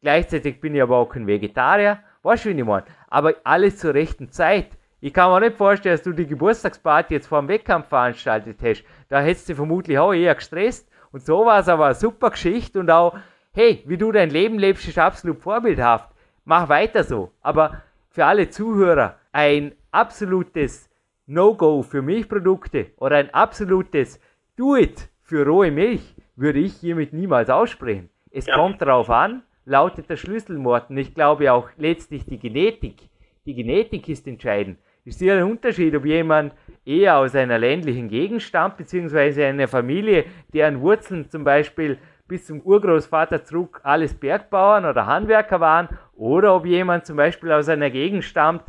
Gleichzeitig 0.00 0.60
bin 0.60 0.74
ich 0.74 0.82
aber 0.82 0.96
auch 0.96 1.08
kein 1.08 1.28
Vegetarier. 1.28 2.00
Weißt 2.24 2.46
du, 2.46 2.48
wie 2.48 2.58
ich 2.58 2.64
meine? 2.64 2.86
Aber 3.06 3.34
alles 3.44 3.78
zur 3.78 3.94
rechten 3.94 4.32
Zeit. 4.32 4.70
Ich 4.98 5.14
kann 5.14 5.30
mir 5.30 5.38
nicht 5.38 5.56
vorstellen, 5.56 5.94
dass 5.94 6.02
du 6.02 6.10
die 6.12 6.26
Geburtstagsparty 6.26 7.14
jetzt 7.14 7.28
vor 7.28 7.38
dem 7.38 7.46
Wettkampf 7.46 7.86
veranstaltet 7.86 8.58
hast. 8.64 8.82
Da 9.08 9.20
hättest 9.20 9.48
du 9.48 9.54
vermutlich 9.54 9.96
auch 9.96 10.12
eher 10.12 10.34
gestresst. 10.34 10.90
Und 11.12 11.24
so 11.24 11.46
war 11.46 11.60
es 11.60 11.68
aber 11.68 11.86
eine 11.86 11.94
super 11.94 12.30
Geschichte 12.30 12.80
und 12.80 12.90
auch, 12.90 13.16
hey, 13.52 13.82
wie 13.86 13.96
du 13.96 14.12
dein 14.12 14.30
Leben 14.30 14.58
lebst, 14.58 14.86
ist 14.88 14.98
absolut 14.98 15.40
vorbildhaft. 15.40 16.10
Mach 16.44 16.68
weiter 16.68 17.04
so. 17.04 17.32
Aber 17.42 17.82
für 18.08 18.24
alle 18.24 18.50
Zuhörer 18.50 19.18
ein 19.32 19.72
absolutes 19.90 20.88
No-Go 21.26 21.82
für 21.82 22.02
Milchprodukte 22.02 22.86
oder 22.96 23.16
ein 23.16 23.32
absolutes 23.32 24.20
Do-It 24.56 25.08
für 25.20 25.46
rohe 25.46 25.70
Milch 25.70 26.14
würde 26.36 26.58
ich 26.58 26.74
hiermit 26.74 27.12
niemals 27.12 27.50
aussprechen. 27.50 28.08
Es 28.30 28.46
ja. 28.46 28.56
kommt 28.56 28.80
darauf 28.82 29.10
an, 29.10 29.42
lautet 29.64 30.08
der 30.08 30.16
Schlüsselmord. 30.16 30.90
Und 30.90 30.98
ich 30.98 31.14
glaube 31.14 31.52
auch 31.52 31.68
letztlich 31.76 32.24
die 32.24 32.38
Genetik. 32.38 33.08
Die 33.46 33.54
Genetik 33.54 34.08
ist 34.08 34.26
entscheidend. 34.26 34.78
Es 35.04 35.16
ist 35.16 35.22
ja 35.22 35.36
ein 35.36 35.44
Unterschied, 35.44 35.94
ob 35.94 36.04
jemand 36.04 36.54
eher 36.84 37.18
aus 37.18 37.34
einer 37.34 37.58
ländlichen 37.58 38.08
Gegend 38.08 38.42
stammt, 38.42 38.76
beziehungsweise 38.76 39.46
einer 39.46 39.68
Familie, 39.68 40.24
deren 40.52 40.80
Wurzeln 40.80 41.30
zum 41.30 41.44
Beispiel 41.44 41.98
bis 42.30 42.46
zum 42.46 42.60
Urgroßvater 42.60 43.44
zurück 43.44 43.80
alles 43.82 44.14
Bergbauern 44.14 44.84
oder 44.84 45.04
Handwerker 45.06 45.58
waren, 45.58 45.88
oder 46.14 46.54
ob 46.54 46.64
jemand 46.64 47.04
zum 47.04 47.16
Beispiel 47.16 47.50
aus 47.50 47.68
einer 47.68 47.90
Gegend 47.90 48.22
stammt, 48.24 48.62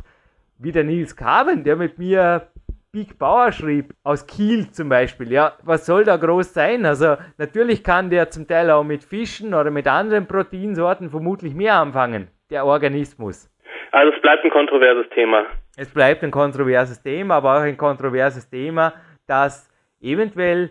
wie 0.58 0.72
der 0.72 0.82
Nils 0.82 1.14
Carven, 1.16 1.62
der 1.62 1.76
mit 1.76 1.96
mir 1.96 2.48
Big 2.90 3.18
Bauer 3.18 3.52
schrieb, 3.52 3.94
aus 4.02 4.26
Kiel 4.26 4.70
zum 4.72 4.88
Beispiel. 4.88 5.30
Ja, 5.30 5.52
was 5.62 5.86
soll 5.86 6.04
da 6.04 6.16
groß 6.16 6.52
sein? 6.52 6.84
Also 6.84 7.16
natürlich 7.38 7.84
kann 7.84 8.10
der 8.10 8.30
zum 8.30 8.48
Teil 8.48 8.68
auch 8.70 8.82
mit 8.82 9.04
Fischen 9.04 9.54
oder 9.54 9.70
mit 9.70 9.86
anderen 9.86 10.26
Proteinsorten 10.26 11.08
vermutlich 11.08 11.54
mehr 11.54 11.76
anfangen, 11.76 12.28
der 12.50 12.66
Organismus. 12.66 13.48
Also 13.92 14.12
es 14.12 14.20
bleibt 14.22 14.44
ein 14.44 14.50
kontroverses 14.50 15.08
Thema. 15.14 15.44
Es 15.76 15.88
bleibt 15.88 16.24
ein 16.24 16.32
kontroverses 16.32 17.00
Thema, 17.00 17.36
aber 17.36 17.58
auch 17.58 17.62
ein 17.62 17.76
kontroverses 17.76 18.50
Thema, 18.50 18.92
das 19.26 19.70
eventuell 20.00 20.70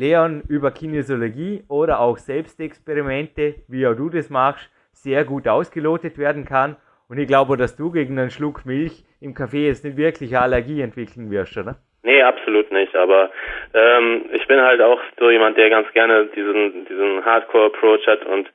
Leon 0.00 0.42
über 0.48 0.70
Kinesiologie 0.70 1.62
oder 1.68 2.00
auch 2.00 2.16
Selbstexperimente, 2.16 3.56
wie 3.68 3.86
auch 3.86 3.94
du 3.94 4.08
das 4.08 4.30
machst, 4.30 4.70
sehr 4.92 5.24
gut 5.24 5.46
ausgelotet 5.46 6.16
werden 6.16 6.46
kann. 6.46 6.76
Und 7.08 7.18
ich 7.18 7.28
glaube, 7.28 7.58
dass 7.58 7.76
du 7.76 7.90
gegen 7.90 8.18
einen 8.18 8.30
Schluck 8.30 8.64
Milch 8.64 9.04
im 9.20 9.34
Kaffee 9.34 9.66
jetzt 9.66 9.84
nicht 9.84 9.98
wirklich 9.98 10.34
eine 10.34 10.42
Allergie 10.42 10.80
entwickeln 10.80 11.30
wirst, 11.30 11.56
oder? 11.58 11.76
Nee, 12.02 12.22
absolut 12.22 12.72
nicht. 12.72 12.96
Aber 12.96 13.30
ähm, 13.74 14.24
ich 14.32 14.46
bin 14.46 14.58
halt 14.60 14.80
auch 14.80 15.00
so 15.18 15.30
jemand, 15.30 15.58
der 15.58 15.68
ganz 15.68 15.92
gerne 15.92 16.26
diesen, 16.34 16.86
diesen 16.86 17.22
Hardcore-Approach 17.22 18.06
hat 18.06 18.24
und 18.24 18.50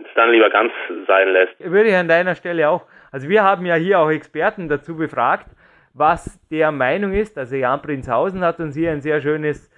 es 0.00 0.14
dann 0.14 0.30
lieber 0.30 0.48
ganz 0.48 0.72
sein 1.06 1.28
lässt. 1.28 1.52
Würde 1.58 1.90
ich 1.90 1.94
an 1.94 2.08
deiner 2.08 2.34
Stelle 2.34 2.70
auch. 2.70 2.86
Also 3.12 3.28
wir 3.28 3.42
haben 3.42 3.66
ja 3.66 3.74
hier 3.74 3.98
auch 3.98 4.10
Experten 4.10 4.68
dazu 4.68 4.96
befragt, 4.96 5.48
was 5.92 6.40
der 6.48 6.72
Meinung 6.72 7.12
ist. 7.12 7.36
Also 7.36 7.56
Jan 7.56 7.82
Prinzhausen 7.82 8.42
hat 8.42 8.60
uns 8.60 8.74
hier 8.74 8.92
ein 8.92 9.02
sehr 9.02 9.20
schönes 9.20 9.70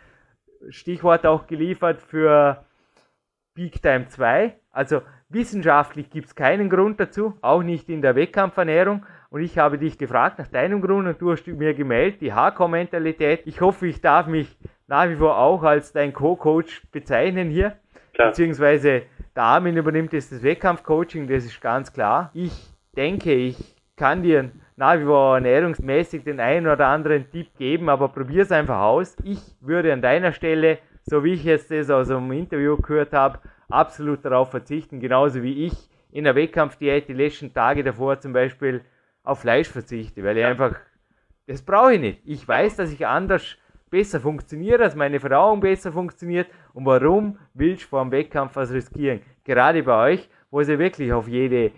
Stichwort 0.68 1.26
auch 1.26 1.46
geliefert 1.46 2.00
für 2.00 2.64
Peak 3.54 3.82
Time 3.82 4.08
2. 4.08 4.54
Also 4.70 5.02
wissenschaftlich 5.28 6.10
gibt 6.10 6.28
es 6.28 6.34
keinen 6.34 6.70
Grund 6.70 7.00
dazu, 7.00 7.34
auch 7.40 7.62
nicht 7.62 7.88
in 7.88 8.02
der 8.02 8.14
Wettkampfernährung. 8.14 9.04
Und 9.30 9.42
ich 9.42 9.58
habe 9.58 9.78
dich 9.78 9.98
gefragt 9.98 10.38
nach 10.38 10.48
deinem 10.48 10.80
Grund 10.80 11.06
und 11.06 11.20
du 11.20 11.32
hast 11.32 11.46
mir 11.46 11.74
gemeldet, 11.74 12.20
die 12.20 12.32
Hardcore-Mentalität. 12.32 13.42
Ich 13.46 13.60
hoffe, 13.60 13.86
ich 13.86 14.00
darf 14.00 14.26
mich 14.26 14.56
nach 14.86 15.08
wie 15.08 15.16
vor 15.16 15.36
auch 15.38 15.62
als 15.62 15.92
dein 15.92 16.12
Co-Coach 16.12 16.86
bezeichnen 16.92 17.50
hier. 17.50 17.76
Klar. 18.14 18.28
Beziehungsweise 18.28 19.02
der 19.36 19.42
Armin 19.42 19.76
übernimmt 19.76 20.12
jetzt 20.12 20.32
das 20.32 20.42
Wettkampfcoaching, 20.42 21.28
das 21.28 21.44
ist 21.44 21.60
ganz 21.60 21.92
klar. 21.92 22.30
Ich 22.32 22.52
denke, 22.96 23.32
ich 23.32 23.76
kann 23.96 24.22
dir 24.22 24.44
nach 24.44 24.50
wie 24.78 25.04
vor 25.04 25.34
ernährungsmäßig 25.34 26.22
den 26.22 26.38
einen 26.38 26.68
oder 26.68 26.86
anderen 26.86 27.28
Tipp 27.30 27.48
geben, 27.58 27.88
aber 27.88 28.08
probier 28.08 28.42
es 28.42 28.52
einfach 28.52 28.80
aus. 28.80 29.16
Ich 29.24 29.40
würde 29.60 29.92
an 29.92 30.00
deiner 30.00 30.32
Stelle, 30.32 30.78
so 31.02 31.24
wie 31.24 31.32
ich 31.32 31.44
jetzt 31.44 31.70
das 31.70 31.90
aus 31.90 32.10
einem 32.10 32.30
Interview 32.30 32.76
gehört 32.76 33.12
habe, 33.12 33.40
absolut 33.68 34.24
darauf 34.24 34.50
verzichten, 34.50 35.00
genauso 35.00 35.42
wie 35.42 35.66
ich 35.66 35.72
in 36.12 36.24
der 36.24 36.36
Wettkampfdiät 36.36 37.08
die 37.08 37.12
letzten 37.14 37.52
Tage 37.52 37.82
davor 37.82 38.20
zum 38.20 38.32
Beispiel 38.32 38.82
auf 39.24 39.40
Fleisch 39.40 39.68
verzichte, 39.68 40.22
weil 40.22 40.38
ich 40.38 40.44
einfach, 40.44 40.76
das 41.46 41.60
brauche 41.60 41.94
ich 41.94 42.00
nicht. 42.00 42.22
Ich 42.24 42.46
weiß, 42.46 42.76
dass 42.76 42.92
ich 42.92 43.04
anders 43.04 43.56
besser 43.90 44.20
funktioniere, 44.20 44.78
dass 44.78 44.94
meine 44.94 45.18
Verdauung 45.18 45.60
besser 45.60 45.90
funktioniert 45.92 46.46
und 46.72 46.86
warum 46.86 47.38
willst 47.52 47.84
du 47.84 47.88
vor 47.88 48.02
dem 48.02 48.12
Wettkampf 48.12 48.54
was 48.54 48.72
riskieren? 48.72 49.22
Gerade 49.44 49.82
bei 49.82 50.12
euch, 50.12 50.28
wo 50.50 50.60
es 50.60 50.68
ja 50.68 50.78
wirklich 50.78 51.12
auf 51.12 51.26
jede 51.26 51.72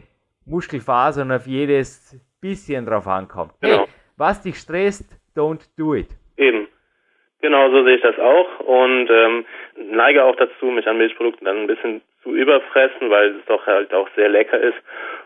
Muskelfaser 0.44 1.22
und 1.22 1.32
auf 1.32 1.46
jedes 1.46 2.20
bisschen 2.40 2.86
drauf 2.86 3.06
ankommt. 3.06 3.52
Genau. 3.60 3.84
Hey, 3.84 3.86
was 4.16 4.42
dich 4.42 4.56
stresst, 4.56 5.04
don't 5.36 5.66
do 5.76 5.94
it. 5.94 6.08
Eben. 6.36 6.68
Genau, 7.40 7.70
so 7.70 7.84
sehe 7.84 7.96
ich 7.96 8.02
das 8.02 8.18
auch 8.18 8.60
und 8.60 9.08
ähm, 9.10 9.46
neige 9.76 10.24
auch 10.24 10.36
dazu, 10.36 10.66
mich 10.66 10.86
an 10.86 10.98
Milchprodukten 10.98 11.46
dann 11.46 11.62
ein 11.62 11.66
bisschen 11.66 12.02
zu 12.22 12.34
überfressen, 12.34 13.08
weil 13.08 13.36
es 13.36 13.44
doch 13.46 13.66
halt 13.66 13.94
auch 13.94 14.08
sehr 14.14 14.28
lecker 14.28 14.60
ist. 14.60 14.76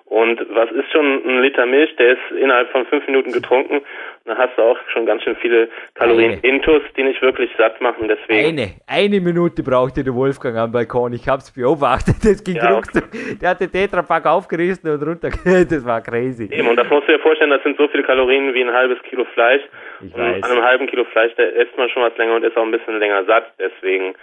Und 0.07 0.39
was 0.51 0.71
ist 0.71 0.93
schon 0.93 1.23
ein 1.27 1.41
Liter 1.41 1.65
Milch? 1.65 1.97
Der 1.97 2.13
ist 2.13 2.31
innerhalb 2.39 2.71
von 2.71 2.85
fünf 2.87 3.07
Minuten 3.07 3.33
getrunken. 3.33 3.81
Da 4.27 4.37
hast 4.37 4.57
du 4.57 4.63
auch 4.63 4.79
schon 4.93 5.07
ganz 5.07 5.23
schön 5.23 5.35
viele 5.37 5.69
Kalorien 5.95 6.33
eine. 6.33 6.41
intus, 6.43 6.83
die 6.97 7.03
nicht 7.03 7.21
wirklich 7.23 7.51
satt 7.57 7.81
machen. 7.81 8.09
Deswegen. 8.09 8.49
Eine, 8.49 8.75
eine 8.87 9.21
Minute 9.21 9.63
brauchte 9.63 10.05
der 10.05 10.15
Wolfgang 10.15 10.57
am 10.57 10.73
Balkon. 10.73 11.15
Ich 11.15 11.27
hab's 11.27 11.51
beobachtet. 11.53 12.17
Das 12.23 12.45
ging 12.45 12.57
ja, 12.57 12.77
okay. 12.77 13.03
Der 13.41 13.51
hat 13.51 13.61
den 13.61 13.73
Tetrapack 13.73 14.27
aufgerissen 14.27 14.91
und 14.91 15.03
runter. 15.03 15.31
Das 15.45 15.85
war 15.87 16.01
crazy. 16.01 16.49
Eben, 16.53 16.69
und 16.69 16.77
das 16.77 16.89
musst 16.89 17.09
du 17.09 17.13
dir 17.13 17.19
vorstellen, 17.19 17.51
das 17.51 17.63
sind 17.63 17.77
so 17.77 17.89
viele 17.89 18.03
Kalorien 18.03 18.53
wie 18.55 18.63
ein 18.63 18.73
halbes 18.73 19.03
Kilo 19.03 19.25
Fleisch. 19.33 19.63
Ich 20.01 20.15
und 20.15 20.21
weiß. 20.21 20.43
an 20.43 20.51
einem 20.51 20.63
halben 20.63 20.87
Kilo 20.87 21.05
Fleisch, 21.05 21.33
da 21.37 21.45
isst 21.45 21.77
man 21.77 21.89
schon 21.89 22.03
was 22.03 22.17
länger 22.19 22.35
und 22.35 22.45
ist 22.45 22.57
auch 22.57 22.63
ein 22.63 22.71
bisschen 22.71 22.99
länger 22.99 23.25
satt. 23.25 23.53
Deswegen 23.59 24.15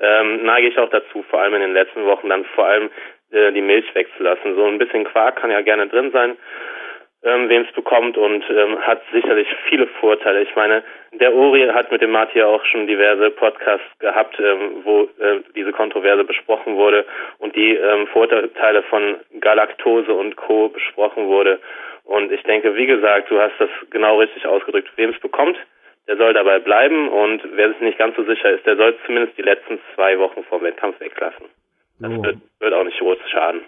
ähm, 0.00 0.44
neige 0.44 0.68
ich 0.68 0.78
auch 0.78 0.90
dazu, 0.90 1.24
vor 1.30 1.40
allem 1.40 1.54
in 1.54 1.60
den 1.60 1.72
letzten 1.72 2.04
Wochen 2.06 2.28
dann 2.28 2.44
vor 2.54 2.66
allem 2.66 2.90
äh, 3.30 3.52
die 3.52 3.62
Milch 3.62 3.94
wegzulassen. 3.94 4.54
So 4.54 4.64
ein 4.64 4.78
bisschen 4.78 5.04
Quark 5.04 5.36
kann 5.36 5.50
ja 5.50 5.60
gerne 5.60 5.86
drin 5.86 6.10
sein, 6.12 6.36
ähm, 7.22 7.48
wem 7.48 7.62
es 7.62 7.72
bekommt 7.72 8.16
und 8.16 8.44
ähm, 8.50 8.78
hat 8.80 9.02
sicherlich 9.12 9.48
viele 9.68 9.86
Vorteile. 10.00 10.42
Ich 10.42 10.54
meine, 10.54 10.82
der 11.12 11.34
Uri 11.34 11.66
hat 11.68 11.90
mit 11.90 12.00
dem 12.00 12.12
Martin 12.12 12.42
auch 12.42 12.64
schon 12.66 12.86
diverse 12.86 13.30
Podcasts 13.30 13.86
gehabt, 13.98 14.38
ähm, 14.38 14.82
wo 14.84 15.02
äh, 15.18 15.40
diese 15.54 15.72
Kontroverse 15.72 16.24
besprochen 16.24 16.76
wurde 16.76 17.04
und 17.38 17.56
die 17.56 17.74
ähm, 17.74 18.06
Vorteile 18.08 18.82
von 18.82 19.16
Galaktose 19.40 20.12
und 20.12 20.36
Co. 20.36 20.68
besprochen 20.68 21.26
wurde. 21.26 21.58
Und 22.04 22.32
ich 22.32 22.42
denke, 22.44 22.74
wie 22.76 22.86
gesagt, 22.86 23.30
du 23.30 23.38
hast 23.38 23.54
das 23.58 23.68
genau 23.90 24.18
richtig 24.18 24.46
ausgedrückt. 24.46 24.90
Wem 24.96 25.10
es 25.10 25.20
bekommt, 25.20 25.58
der 26.06 26.16
soll 26.16 26.32
dabei 26.32 26.58
bleiben 26.58 27.08
und 27.08 27.42
wer 27.52 27.68
sich 27.68 27.80
nicht 27.80 27.98
ganz 27.98 28.16
so 28.16 28.24
sicher 28.24 28.50
ist, 28.50 28.64
der 28.64 28.76
soll 28.76 28.96
zumindest 29.04 29.36
die 29.36 29.42
letzten 29.42 29.78
zwei 29.94 30.18
Wochen 30.18 30.42
vor 30.44 30.62
Wettkampf 30.62 30.98
weglassen. 31.00 31.46
Das 31.98 32.10
oh. 32.10 32.22
wird, 32.22 32.38
wird, 32.60 32.74
auch 32.74 32.84
nicht 32.84 32.98
groß 32.98 33.18
schaden. 33.30 33.60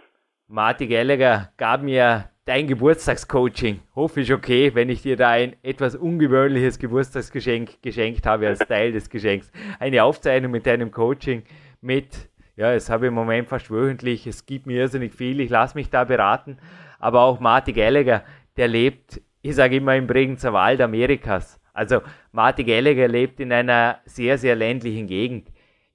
Martin 0.47 0.89
Gallagher 0.89 1.52
gab 1.57 1.82
mir 1.82 2.31
dein 2.44 2.66
Geburtstagscoaching. 2.66 3.81
Hoffe 3.94 4.20
ich 4.20 4.32
okay, 4.32 4.74
wenn 4.74 4.89
ich 4.89 5.02
dir 5.02 5.16
da 5.16 5.31
ein 5.31 5.57
etwas 5.62 5.94
ungewöhnliches 5.94 6.78
Geburtstagsgeschenk 6.78 7.82
geschenkt 7.82 8.27
habe 8.27 8.48
als 8.48 8.59
Teil 8.61 8.93
des 8.93 9.11
Geschenks. 9.11 9.52
Eine 9.78 10.02
Aufzeichnung 10.05 10.51
mit 10.51 10.66
deinem 10.66 10.90
Coaching 10.90 11.44
mit, 11.81 12.28
ja, 12.57 12.73
es 12.73 12.90
habe 12.90 13.07
ich 13.07 13.09
im 13.09 13.15
Moment 13.15 13.48
fast 13.48 13.70
wöchentlich, 13.70 14.27
es 14.27 14.47
gibt 14.47 14.66
mir 14.66 14.81
irrsinnig 14.81 15.15
viel, 15.15 15.40
ich 15.40 15.51
lasse 15.51 15.77
mich 15.77 15.90
da 15.90 16.05
beraten. 16.05 16.59
Aber 16.98 17.23
auch 17.23 17.40
Martin 17.40 17.74
Gallagher, 17.74 18.24
der 18.57 18.69
lebt, 18.69 19.20
ich 19.43 19.55
sage 19.55 19.77
immer, 19.77 19.97
im 19.97 20.07
Bregenzer 20.07 20.52
Wald 20.52 20.81
Amerikas. 20.81 21.61
Also 21.73 22.02
Martin 22.32 22.66
Gallagher 22.66 23.09
lebt 23.09 23.40
in 23.40 23.52
einer 23.52 24.01
sehr, 24.05 24.39
sehr 24.39 24.57
ländlichen 24.57 25.07
Gegend. 25.07 25.48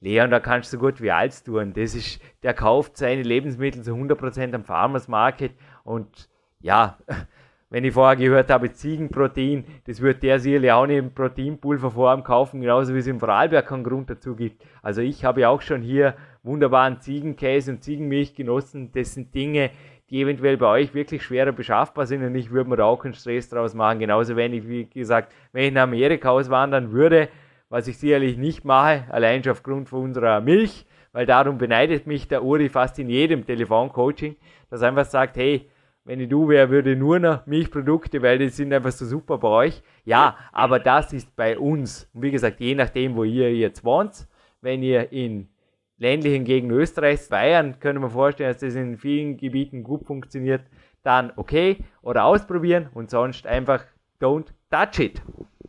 Leon, 0.06 0.30
da 0.30 0.40
kannst 0.40 0.72
du 0.72 0.78
so 0.78 0.82
gut 0.84 1.02
wie 1.02 1.12
alles 1.12 1.44
tun. 1.44 1.74
Das 1.74 1.96
ist, 1.96 2.22
der 2.44 2.54
kauft 2.54 2.96
seine 2.96 3.24
Lebensmittel 3.24 3.82
zu 3.82 3.94
100% 3.94 4.54
am 4.54 4.64
Farmers 4.64 5.08
Market 5.08 5.54
und 5.84 6.30
ja, 6.62 7.00
wenn 7.72 7.84
ich 7.84 7.94
vorher 7.96 8.16
gehört 8.16 8.52
habe, 8.52 8.72
Ziegenprotein, 8.72 9.66
das 9.88 10.02
wird 10.02 10.22
der 10.22 10.40
sicherlich 10.40 10.72
auch 10.72 10.86
nicht 10.86 11.00
im 11.00 11.12
Proteinpulverform 11.12 12.24
kaufen, 12.24 12.62
genauso 12.62 12.94
wie 12.94 13.00
es 13.00 13.08
im 13.08 13.20
Vorarlberg 13.20 13.66
keinen 13.66 13.84
Grund 13.84 14.12
dazu 14.12 14.36
gibt. 14.36 14.64
Also 14.84 15.02
ich 15.02 15.26
habe 15.26 15.42
ja 15.42 15.50
auch 15.50 15.64
schon 15.64 15.82
hier 15.82 16.14
wunderbaren 16.44 17.02
Ziegenkäse 17.02 17.72
und 17.72 17.84
Ziegenmilch 17.84 18.36
genossen. 18.36 18.92
Das 18.94 19.16
sind 19.16 19.34
Dinge, 19.34 19.72
die 20.12 20.22
eventuell 20.22 20.58
bei 20.58 20.68
euch 20.68 20.94
wirklich 20.94 21.24
schwerer 21.24 21.52
beschaffbar 21.52 22.06
sind 22.06 22.24
und 22.24 22.36
ich 22.36 22.52
würde 22.52 22.70
mir 22.70 22.76
da 22.76 22.84
auch 22.84 23.02
keinen 23.02 23.16
Stress 23.16 23.50
draus 23.50 23.74
machen. 23.74 23.98
Genauso 23.98 24.36
wenn 24.36 24.54
ich, 24.54 24.68
wie 24.68 24.86
gesagt, 24.86 25.34
wenn 25.52 25.64
ich 25.64 25.74
nach 25.74 25.84
Amerika 25.84 26.30
auswandern 26.30 26.92
würde, 26.92 27.28
was 27.76 27.90
ich 27.90 27.98
sicherlich 27.98 28.38
nicht 28.38 28.64
mache, 28.64 29.04
allein 29.10 29.44
schon 29.44 29.52
aufgrund 29.52 29.90
von 29.90 30.04
unserer 30.04 30.40
Milch, 30.40 30.86
weil 31.12 31.26
darum 31.26 31.58
beneidet 31.58 32.08
mich 32.08 32.26
der 32.26 32.42
Uri 32.42 32.70
fast 32.70 32.98
in 33.00 33.10
jedem 33.10 33.46
Telefoncoaching, 33.46 34.38
dass 34.70 34.82
er 34.82 34.88
einfach 34.88 35.04
sagt, 35.04 35.36
hey, 35.36 35.70
wenn 36.06 36.22
ich 36.22 36.30
du 36.30 36.48
wäre, 36.48 36.70
würde 36.70 36.96
nur 36.96 37.20
noch 37.20 37.46
Milchprodukte, 37.46 38.22
weil 38.22 38.38
die 38.38 38.48
sind 38.48 38.72
einfach 38.72 38.94
so 38.94 39.06
super 39.06 39.40
bei 39.40 39.50
euch. 39.50 39.84
Ja, 40.06 40.38
aber 40.54 40.80
das 40.80 41.12
ist 41.12 41.36
bei 41.36 41.60
uns. 41.60 42.10
Und 42.14 42.22
wie 42.22 42.32
gesagt, 42.32 42.62
je 42.62 42.76
nachdem, 42.76 43.18
wo 43.18 43.26
ihr 43.26 43.54
jetzt 43.54 43.84
wohnt, 43.84 44.26
wenn 44.62 44.82
ihr 44.82 45.12
in 45.12 45.50
ländlichen 45.98 46.46
Gegend 46.46 46.72
Österreichs, 46.72 47.28
Bayern, 47.28 47.82
können 47.82 48.02
wir 48.02 48.10
vorstellen, 48.10 48.52
dass 48.52 48.62
das 48.62 48.76
in 48.76 48.98
vielen 48.98 49.36
Gebieten 49.36 49.84
gut 49.84 50.06
funktioniert, 50.06 50.62
dann 51.04 51.34
okay 51.36 51.80
oder 52.02 52.24
ausprobieren 52.24 52.88
und 52.94 53.10
sonst 53.10 53.46
einfach 53.46 53.84
don't 54.22 54.48
touch 54.72 55.00
it. 55.00 55.22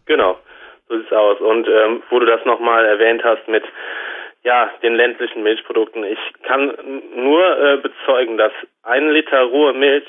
Genau, 0.05 0.37
so 0.88 0.98
sieht's 0.98 1.12
aus. 1.12 1.40
Und 1.40 1.68
ähm, 1.68 2.02
wo 2.10 2.18
du 2.18 2.26
das 2.26 2.44
nochmal 2.44 2.84
erwähnt 2.84 3.22
hast 3.24 3.46
mit 3.48 3.64
ja, 4.42 4.70
den 4.82 4.94
ländlichen 4.94 5.42
Milchprodukten, 5.42 6.04
ich 6.04 6.18
kann 6.44 6.72
nur 7.16 7.58
äh, 7.58 7.76
bezeugen, 7.78 8.38
dass 8.38 8.52
ein 8.84 9.10
Liter 9.10 9.42
rohe 9.42 9.72
Milch 9.72 10.06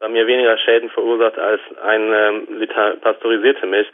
bei 0.00 0.08
mir 0.08 0.26
weniger 0.26 0.56
Schäden 0.56 0.88
verursacht 0.88 1.38
als 1.38 1.60
ein 1.84 2.12
ähm, 2.12 2.48
Liter 2.58 2.96
pasteurisierte 3.02 3.66
Milch, 3.66 3.86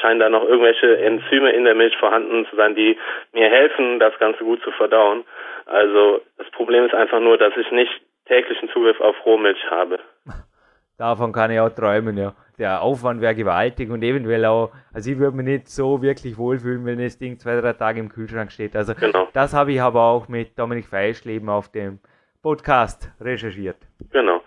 scheinen 0.00 0.18
da 0.18 0.28
noch 0.28 0.42
irgendwelche 0.42 0.98
Enzyme 0.98 1.52
in 1.52 1.64
der 1.64 1.76
Milch 1.76 1.96
vorhanden 1.98 2.46
zu 2.50 2.56
sein, 2.56 2.74
die 2.74 2.98
mir 3.32 3.48
helfen, 3.48 4.00
das 4.00 4.18
Ganze 4.18 4.42
gut 4.42 4.60
zu 4.62 4.72
verdauen. 4.72 5.24
Also 5.66 6.20
das 6.36 6.50
Problem 6.50 6.84
ist 6.84 6.94
einfach 6.94 7.20
nur, 7.20 7.38
dass 7.38 7.56
ich 7.56 7.70
nicht 7.70 7.92
täglichen 8.26 8.70
Zugriff 8.70 9.00
auf 9.00 9.14
Rohmilch 9.24 9.70
habe. 9.70 10.00
Davon 10.98 11.32
kann 11.32 11.50
ich 11.52 11.60
auch 11.60 11.70
träumen, 11.70 12.16
ja. 12.16 12.32
Der 12.62 12.80
Aufwand 12.80 13.20
wäre 13.20 13.34
gewaltig 13.34 13.90
und 13.90 14.04
eventuell 14.04 14.44
auch, 14.44 14.70
also 14.94 15.10
ich 15.10 15.18
würde 15.18 15.36
mich 15.36 15.46
nicht 15.46 15.66
so 15.66 16.00
wirklich 16.00 16.38
wohlfühlen, 16.38 16.86
wenn 16.86 17.02
das 17.02 17.18
Ding 17.18 17.36
zwei, 17.36 17.60
drei 17.60 17.72
Tage 17.72 17.98
im 17.98 18.08
Kühlschrank 18.08 18.52
steht. 18.52 18.76
Also 18.76 18.94
genau. 18.94 19.26
das 19.34 19.52
habe 19.52 19.72
ich 19.72 19.80
aber 19.82 20.00
auch 20.00 20.28
mit 20.28 20.56
Dominik 20.56 20.86
Feischleben 20.86 21.48
auf 21.48 21.72
dem 21.72 21.98
Podcast 22.40 23.10
recherchiert. 23.20 23.78
Genau. 24.12 24.40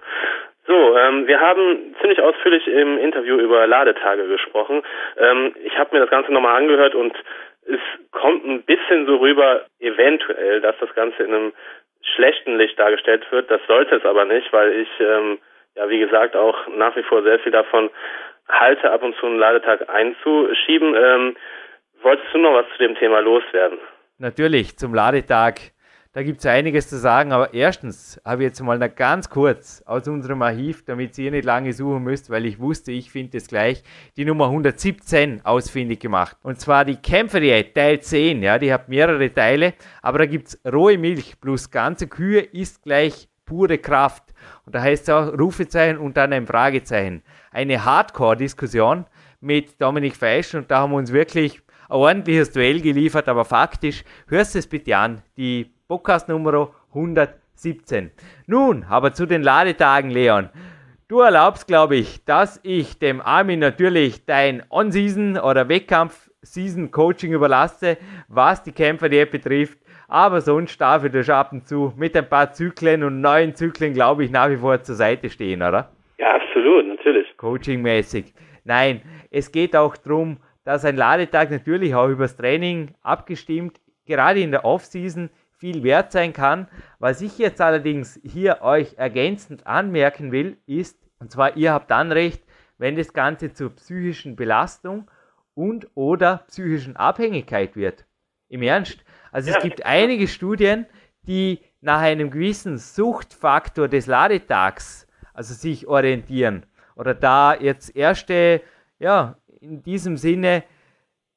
So, 0.66 0.98
ähm, 0.98 1.28
wir 1.28 1.42
haben 1.42 1.94
ziemlich 2.00 2.22
ausführlich 2.22 2.66
im 2.68 3.00
Interview 3.00 3.36
über 3.36 3.68
Ladetage 3.68 4.26
gesprochen. 4.30 4.82
Ähm, 5.18 5.54
ich 5.66 5.78
habe 5.78 5.94
mir 5.94 6.00
das 6.00 6.10
Ganze 6.10 6.32
nochmal 6.32 6.56
angehört 6.56 6.96
und 6.96 7.14
es 7.68 7.82
kommt 8.12 8.46
ein 8.46 8.64
bisschen 8.64 9.08
so 9.08 9.18
rüber, 9.18 9.66
eventuell, 9.80 10.62
dass 10.62 10.78
das 10.80 10.96
Ganze 10.96 11.22
in 11.22 11.34
einem 11.34 11.54
schlechten 12.16 12.56
Licht 12.56 12.80
dargestellt 12.80 13.30
wird. 13.30 13.52
Das 13.52 13.60
sollte 13.68 13.98
es 13.98 14.06
aber 14.06 14.24
nicht, 14.24 14.54
weil 14.54 14.72
ich, 14.72 14.90
ähm, 15.02 15.38
ja, 15.76 15.89
wie 15.89 15.99
gesagt, 15.99 16.35
auch 16.35 16.56
nach 16.76 16.95
wie 16.95 17.03
vor 17.03 17.23
sehr 17.23 17.39
viel 17.39 17.52
davon 17.52 17.89
halte, 18.47 18.91
ab 18.91 19.03
und 19.03 19.15
zu 19.18 19.26
einen 19.26 19.39
Ladetag 19.39 19.89
einzuschieben. 19.89 20.95
Ähm, 20.95 21.35
wolltest 22.02 22.34
du 22.34 22.38
noch 22.38 22.53
was 22.53 22.65
zu 22.73 22.77
dem 22.80 22.95
Thema 22.95 23.19
loswerden? 23.19 23.80
Natürlich, 24.18 24.77
zum 24.77 24.93
Ladetag 24.93 25.56
da 26.15 26.23
gibt 26.23 26.39
es 26.39 26.45
einiges 26.45 26.88
zu 26.88 26.97
sagen, 26.97 27.34
aber 27.34 27.53
erstens 27.53 28.22
habe 28.23 28.43
ich 28.43 28.47
jetzt 28.47 28.61
mal 28.61 28.80
noch 28.80 28.95
ganz 28.95 29.30
kurz 29.30 29.84
aus 29.85 30.07
unserem 30.07 30.41
Archiv, 30.43 30.85
damit 30.85 31.18
ihr 31.18 31.30
nicht 31.30 31.43
lange 31.43 31.73
suchen 31.73 32.03
müsst, 32.03 32.30
weil 32.30 32.45
ich 32.45 32.57
wusste, 32.57 32.93
ich 32.93 33.11
finde 33.11 33.38
es 33.38 33.49
gleich, 33.49 33.84
die 34.15 34.23
Nummer 34.23 34.45
117 34.45 35.41
ausfindig 35.43 35.99
gemacht. 35.99 36.38
Und 36.41 36.57
zwar 36.61 36.85
die 36.85 36.95
Kämpferdiät 36.95 37.76
Teil 37.76 37.99
10, 37.99 38.43
ja, 38.43 38.57
die 38.57 38.72
hat 38.72 38.88
mehrere 38.88 39.30
Teile, 39.34 39.73
aber 40.02 40.19
da 40.19 40.26
gibt 40.26 40.47
es 40.47 40.61
rohe 40.65 40.97
Milch 40.97 41.41
plus 41.41 41.69
ganze 41.69 42.07
Kühe 42.07 42.39
ist 42.39 42.84
gleich 42.84 43.27
pure 43.45 43.77
Kraft. 43.77 44.34
Und 44.65 44.76
da 44.76 44.81
heißt 44.81 45.03
es 45.03 45.09
auch 45.09 45.38
Rufezeichen 45.38 45.97
und 45.97 46.17
dann 46.17 46.34
ein 46.34 46.47
Fragezeichen. 46.47 47.23
Eine 47.51 47.85
Hardcore-Diskussion 47.85 49.05
mit 49.39 49.80
Dominik 49.81 50.15
Feisch 50.15 50.53
und 50.55 50.69
da 50.72 50.80
haben 50.80 50.91
wir 50.91 50.97
uns 50.97 51.11
wirklich 51.11 51.61
ein 51.88 51.97
ordentliches 51.97 52.51
Duell 52.51 52.81
geliefert, 52.81 53.27
aber 53.27 53.45
faktisch, 53.45 54.03
hörst 54.27 54.55
es 54.55 54.67
bitte 54.67 54.97
an, 54.97 55.22
die 55.38 55.72
Podcast 55.88 56.27
Nummer 56.27 56.72
117. 56.89 58.11
Nun, 58.47 58.84
aber 58.85 59.13
zu 59.13 59.26
den 59.26 59.43
Ladetagen, 59.43 60.09
Leon. 60.09 60.49
Du 61.07 61.19
erlaubst, 61.19 61.67
glaube 61.67 61.97
ich, 61.97 62.26
dass 62.26 62.59
ich 62.63 62.97
dem 62.97 63.22
Armin 63.22 63.59
natürlich 63.59 64.26
dein 64.26 64.63
On-Season 64.72 65.38
oder 65.38 65.69
Wettkampf-Season-Coaching 65.69 67.31
überlasse, 67.31 67.97
was 68.27 68.63
die 68.63 68.72
Kämpfer-Diät 68.72 69.30
betrifft. 69.30 69.77
Aber 70.07 70.41
sonst 70.41 70.80
darf 70.80 71.03
ich 71.03 71.11
dir 71.11 71.36
ab 71.36 71.52
und 71.52 71.68
zu 71.68 71.94
mit 71.95 72.15
ein 72.15 72.30
paar 72.30 72.52
Zyklen 72.52 73.03
und 73.03 73.22
neuen 73.22 73.56
Zyklen, 73.56 73.94
glaube 73.94 74.23
ich, 74.23 74.32
nach 74.32 74.49
wie 74.49 74.57
vor 74.57 74.82
zur 74.82 74.95
Seite 74.95 75.30
stehen, 75.30 75.61
oder? 75.61 75.90
Ja, 76.18 76.36
absolut, 76.36 76.88
natürlich. 76.88 77.36
Coaching-mäßig. 77.38 78.34
Nein, 78.64 79.02
es 79.32 79.52
geht 79.52 79.76
auch 79.76 79.98
darum, 79.98 80.38
dass 80.64 80.86
ein 80.86 80.95
Ladetag 80.95 81.52
natürlich 81.52 81.94
auch 81.95 82.07
übers 82.07 82.36
Training 82.36 82.95
abgestimmt, 83.02 83.80
gerade 84.06 84.41
in 84.41 84.52
der 84.52 84.65
Off-Season 84.65 85.30
viel 85.57 85.84
wert 85.84 86.11
sein 86.11 86.34
kann. 86.34 86.68
Was 86.99 87.22
ich 87.22 87.38
jetzt 87.38 87.61
allerdings 87.61 88.19
hier 88.23 88.60
euch 88.61 88.95
ergänzend 88.98 89.65
anmerken 89.65 90.32
will, 90.32 90.57
ist, 90.65 90.99
und 91.19 91.32
zwar 91.32 91.56
ihr 91.57 91.72
habt 91.72 91.91
dann 91.91 92.11
recht, 92.11 92.44
wenn 92.77 92.95
das 92.95 93.14
Ganze 93.14 93.53
zur 93.53 93.73
psychischen 93.76 94.36
Belastung 94.36 95.10
und 95.53 95.88
oder 95.95 96.44
psychischen 96.48 96.95
Abhängigkeit 96.95 97.76
wird. 97.76 98.06
Im 98.49 98.61
Ernst. 98.61 99.03
Also 99.31 99.49
ja. 99.49 99.57
es 99.57 99.64
gibt 99.64 99.85
einige 99.85 100.27
Studien, 100.27 100.85
die 101.27 101.60
nach 101.81 102.02
einem 102.02 102.31
gewissen 102.31 102.77
Suchtfaktor 102.77 103.88
des 103.88 104.07
Ladetags, 104.07 105.07
also 105.34 105.53
sich 105.53 105.88
orientieren. 105.88 106.65
Oder 106.95 107.14
da 107.14 107.56
jetzt 107.56 107.95
erste, 107.95 108.61
ja, 108.99 109.38
in 109.60 109.84
diesem 109.84 110.18
Sinne 110.18 110.64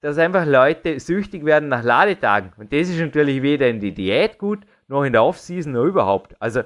dass 0.01 0.19
einfach 0.19 0.47
Leute 0.47 1.01
süchtig 1.01 1.45
werden 1.45 1.69
nach 1.69 1.83
Ladetagen. 1.83 2.53
Und 2.57 2.73
das 2.73 2.89
ist 2.89 3.01
natürlich 3.01 3.43
weder 3.43 3.69
in 3.69 3.81
die 3.81 3.93
Diät 3.93 4.39
gut, 4.39 4.65
noch 4.87 5.05
in 5.05 5.13
der 5.13 5.25
Off-Season, 5.25 5.73
noch 5.73 5.85
überhaupt. 5.85 6.41
Also 6.41 6.63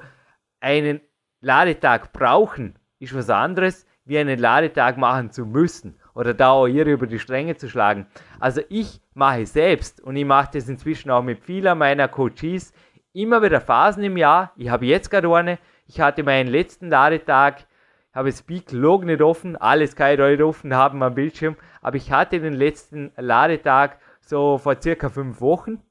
einen 0.61 1.01
Ladetag 1.40 2.12
brauchen 2.12 2.78
ist 2.99 3.15
was 3.15 3.31
anderes, 3.31 3.86
wie 4.05 4.19
einen 4.19 4.39
Ladetag 4.39 4.97
machen 4.97 5.31
zu 5.31 5.47
müssen 5.47 5.99
oder 6.15 6.35
da 6.35 6.51
auch 6.51 6.67
ihr 6.67 6.87
über 6.87 7.07
die 7.07 7.19
Stränge 7.19 7.57
zu 7.57 7.69
schlagen. 7.69 8.07
Also 8.41 8.61
ich 8.69 9.01
mache 9.15 9.47
selbst 9.47 10.01
und 10.01 10.17
ich 10.17 10.25
mache 10.25 10.51
das 10.55 10.69
inzwischen 10.69 11.11
auch 11.11 11.23
mit 11.23 11.41
vielen 11.41 11.79
meiner 11.79 12.09
Coaches 12.09 12.73
immer 13.13 13.43
wieder 13.43 13.61
Phasen 13.61 14.05
im 14.05 14.17
Jahr. 14.17 14.53
Ich 14.57 14.69
habe 14.69 14.87
jetzt 14.87 15.11
gerade 15.11 15.33
eine. 15.35 15.59
Ich 15.87 16.01
hatte 16.01 16.23
meinen 16.23 16.49
letzten 16.49 16.89
Ladetag 16.89 17.67
habe 18.13 18.31
Speak 18.33 18.73
Log 18.73 19.05
nicht 19.05 19.23
offen, 19.23 19.57
alles 19.57 19.97
kann 19.97 20.13
ich 20.13 20.19
nicht 20.19 20.43
offen 20.43 20.75
haben 20.75 21.03
am 21.03 21.15
Bildschirm, 21.15 21.57
aber 21.81 21.97
ich 21.97 22.13
hatte 22.13 22.41
den 22.41 22.53
letzten 22.53 23.11
Ladetag 23.17 23.99
so 24.21 24.59
vor 24.59 24.81
circa 24.81 25.09
fünf 25.09 25.41
Wochen. 25.41 25.83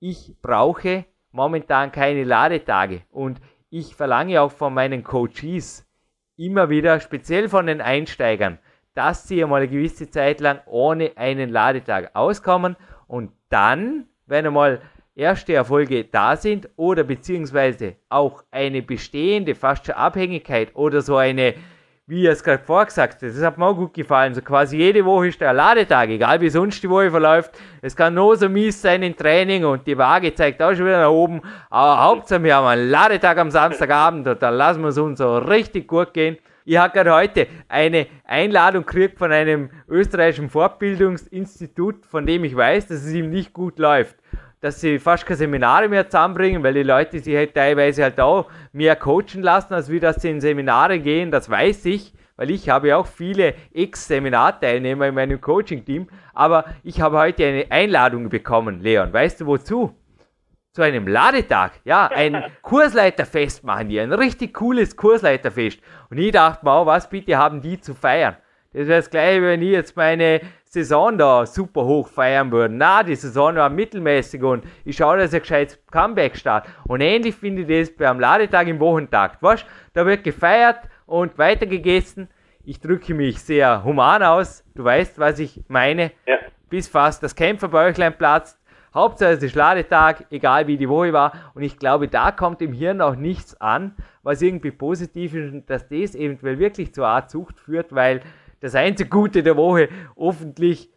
Ich 0.00 0.34
brauche 0.42 1.04
momentan 1.30 1.92
keine 1.92 2.24
Ladetage 2.24 3.02
und 3.10 3.40
ich 3.70 3.94
verlange 3.94 4.40
auch 4.40 4.50
von 4.50 4.74
meinen 4.74 5.04
Coaches 5.04 5.86
immer 6.36 6.68
wieder, 6.68 7.00
speziell 7.00 7.48
von 7.48 7.66
den 7.66 7.80
Einsteigern, 7.80 8.58
dass 8.98 9.28
sie 9.28 9.40
einmal 9.40 9.62
eine 9.62 9.70
gewisse 9.70 10.10
Zeit 10.10 10.40
lang 10.40 10.58
ohne 10.66 11.12
einen 11.14 11.50
Ladetag 11.50 12.10
auskommen 12.14 12.74
und 13.06 13.30
dann, 13.48 14.06
wenn 14.26 14.44
einmal 14.44 14.80
erste 15.14 15.54
Erfolge 15.54 16.02
da 16.02 16.34
sind 16.34 16.68
oder 16.74 17.04
beziehungsweise 17.04 17.94
auch 18.08 18.42
eine 18.50 18.82
bestehende, 18.82 19.54
fast 19.54 19.86
schon 19.86 19.94
Abhängigkeit 19.94 20.74
oder 20.74 21.00
so 21.00 21.16
eine, 21.16 21.54
wie 22.08 22.22
ihr 22.22 22.32
es 22.32 22.42
gerade 22.42 22.64
vorgesagt 22.64 23.22
habt, 23.22 23.36
das 23.36 23.40
hat 23.40 23.56
mir 23.56 23.66
auch 23.66 23.76
gut 23.76 23.94
gefallen, 23.94 24.34
so 24.34 24.42
quasi 24.42 24.78
jede 24.78 25.04
Woche 25.04 25.28
ist 25.28 25.40
der 25.40 25.52
Ladetag, 25.52 26.08
egal 26.08 26.40
wie 26.40 26.50
sonst 26.50 26.82
die 26.82 26.90
Woche 26.90 27.12
verläuft. 27.12 27.52
Es 27.80 27.94
kann 27.94 28.14
nur 28.14 28.36
so 28.36 28.48
mies 28.48 28.82
sein 28.82 29.04
im 29.04 29.16
Training 29.16 29.64
und 29.64 29.86
die 29.86 29.96
Waage 29.96 30.34
zeigt 30.34 30.60
auch 30.60 30.74
schon 30.74 30.86
wieder 30.86 31.02
nach 31.02 31.10
oben, 31.10 31.40
aber 31.70 32.02
Hauptsache 32.02 32.42
wir 32.42 32.56
haben 32.56 32.66
einen 32.66 32.90
Ladetag 32.90 33.38
am 33.38 33.52
Samstagabend 33.52 34.26
und 34.26 34.42
dann 34.42 34.54
lassen 34.54 34.82
wir 34.82 34.88
es 34.88 34.98
uns 34.98 35.18
so 35.20 35.38
richtig 35.38 35.86
gut 35.86 36.12
gehen. 36.12 36.36
Ich 36.68 36.76
habe 36.76 36.92
gerade 36.92 37.14
heute 37.14 37.46
eine 37.68 38.08
Einladung 38.24 38.84
gekriegt 38.84 39.18
von 39.18 39.32
einem 39.32 39.70
österreichischen 39.88 40.50
Fortbildungsinstitut, 40.50 42.04
von 42.04 42.26
dem 42.26 42.44
ich 42.44 42.54
weiß, 42.54 42.88
dass 42.88 43.04
es 43.04 43.14
ihm 43.14 43.30
nicht 43.30 43.54
gut 43.54 43.78
läuft 43.78 44.16
dass 44.60 44.80
sie 44.80 44.98
fast 44.98 45.24
keine 45.24 45.36
Seminare 45.36 45.88
mehr 45.88 46.10
zusammenbringen, 46.10 46.64
weil 46.64 46.74
die 46.74 46.82
Leute 46.82 47.20
sich 47.20 47.36
halt 47.36 47.54
teilweise 47.54 48.02
halt 48.02 48.18
auch 48.18 48.50
mehr 48.72 48.96
coachen 48.96 49.40
lassen, 49.40 49.72
als 49.72 49.88
wie 49.88 50.00
dass 50.00 50.20
sie 50.20 50.30
in 50.30 50.40
Seminare 50.40 50.98
gehen, 50.98 51.30
das 51.30 51.48
weiß 51.48 51.84
ich, 51.84 52.12
weil 52.34 52.50
ich 52.50 52.68
habe 52.68 52.88
ja 52.88 52.96
auch 52.96 53.06
viele 53.06 53.54
Ex-Seminarteilnehmer 53.72 55.06
in 55.06 55.14
meinem 55.14 55.40
Coaching-Team, 55.40 56.08
aber 56.34 56.64
ich 56.82 57.00
habe 57.00 57.18
heute 57.18 57.46
eine 57.46 57.70
Einladung 57.70 58.30
bekommen, 58.30 58.80
Leon, 58.80 59.12
weißt 59.12 59.42
du 59.42 59.46
wozu? 59.46 59.94
Zu 60.72 60.82
einem 60.82 61.06
Ladetag, 61.06 61.80
ja, 61.84 62.08
ein 62.08 62.44
Kursleiterfest 62.62 63.64
machen 63.64 63.88
die, 63.88 64.00
ein 64.00 64.12
richtig 64.12 64.54
cooles 64.54 64.96
Kursleiterfest. 64.96 65.80
Und 66.10 66.18
ich 66.18 66.32
dachte 66.32 66.64
mir, 66.64 66.72
auch, 66.72 66.86
was 66.86 67.08
bitte 67.08 67.36
haben 67.36 67.60
die 67.60 67.80
zu 67.80 67.94
feiern? 67.94 68.36
Das 68.72 68.86
wäre 68.86 68.98
das 68.98 69.10
gleiche, 69.10 69.42
wenn 69.42 69.62
ich 69.62 69.70
jetzt 69.70 69.96
meine 69.96 70.40
Saison 70.64 71.16
da 71.16 71.46
super 71.46 71.84
hoch 71.84 72.08
feiern 72.08 72.52
würde. 72.52 72.74
Na, 72.74 73.02
die 73.02 73.14
Saison 73.14 73.56
war 73.56 73.70
mittelmäßig 73.70 74.42
und 74.42 74.64
ich 74.84 74.96
schaue, 74.96 75.18
dass 75.18 75.32
ein 75.32 75.40
gescheites 75.40 75.78
Comeback 75.90 76.36
startet. 76.36 76.72
Und 76.86 77.00
ähnlich 77.00 77.34
finde 77.34 77.62
ich 77.62 77.88
das 77.88 77.96
beim 77.96 78.20
Ladetag 78.20 78.66
im 78.68 78.78
Wochentakt. 78.78 79.42
Weißt 79.42 79.64
da 79.94 80.04
wird 80.04 80.24
gefeiert 80.24 80.80
und 81.06 81.38
weitergegessen. 81.38 82.28
Ich 82.64 82.80
drücke 82.80 83.14
mich 83.14 83.40
sehr 83.40 83.82
human 83.82 84.22
aus. 84.22 84.62
Du 84.74 84.84
weißt, 84.84 85.18
was 85.18 85.38
ich 85.38 85.62
meine. 85.68 86.12
Ja. 86.26 86.36
Bis 86.68 86.86
fast 86.86 87.22
das 87.22 87.34
Kämpferbäuchlein 87.34 88.16
platzt. 88.18 88.57
Hauptsache 88.98 89.30
es 89.30 89.42
ist 89.42 89.54
Ladetag, 89.54 90.26
egal 90.30 90.66
wie 90.66 90.76
die 90.76 90.88
Woche 90.88 91.12
war. 91.12 91.32
Und 91.54 91.62
ich 91.62 91.78
glaube, 91.78 92.08
da 92.08 92.32
kommt 92.32 92.60
im 92.62 92.72
Hirn 92.72 93.00
auch 93.00 93.14
nichts 93.14 93.60
an, 93.60 93.94
was 94.22 94.42
irgendwie 94.42 94.70
positiv 94.70 95.34
ist 95.34 95.52
und 95.52 95.70
dass 95.70 95.88
das 95.88 96.14
eventuell 96.14 96.58
wirklich 96.58 96.92
zur 96.92 97.06
Art 97.06 97.30
Sucht 97.30 97.58
führt, 97.60 97.94
weil 97.94 98.20
das 98.60 98.74
einzige 98.74 99.08
Gute 99.08 99.42
der 99.42 99.56
Woche 99.56 99.88
hoffentlich 100.16 100.90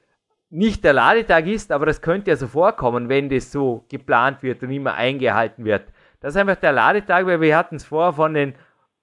nicht 0.50 0.84
der 0.84 0.94
Ladetag 0.94 1.48
ist, 1.48 1.72
aber 1.72 1.86
das 1.86 2.02
könnte 2.02 2.32
ja 2.32 2.36
so 2.36 2.48
vorkommen, 2.48 3.08
wenn 3.08 3.30
das 3.30 3.52
so 3.52 3.86
geplant 3.88 4.44
wird 4.44 4.62
und 4.64 4.72
immer 4.72 4.96
eingehalten 4.96 5.64
wird. 5.64 5.86
Das 6.20 6.36
ist 6.36 6.42
einfach 6.42 6.58
der 6.58 6.74
Ladetag, 6.74 7.26
weil 7.26 7.40
wir 7.40 7.58
hatten 7.58 7.78
es 7.78 7.86
vorher 7.86 8.14
von 8.14 8.34
den 8.34 8.56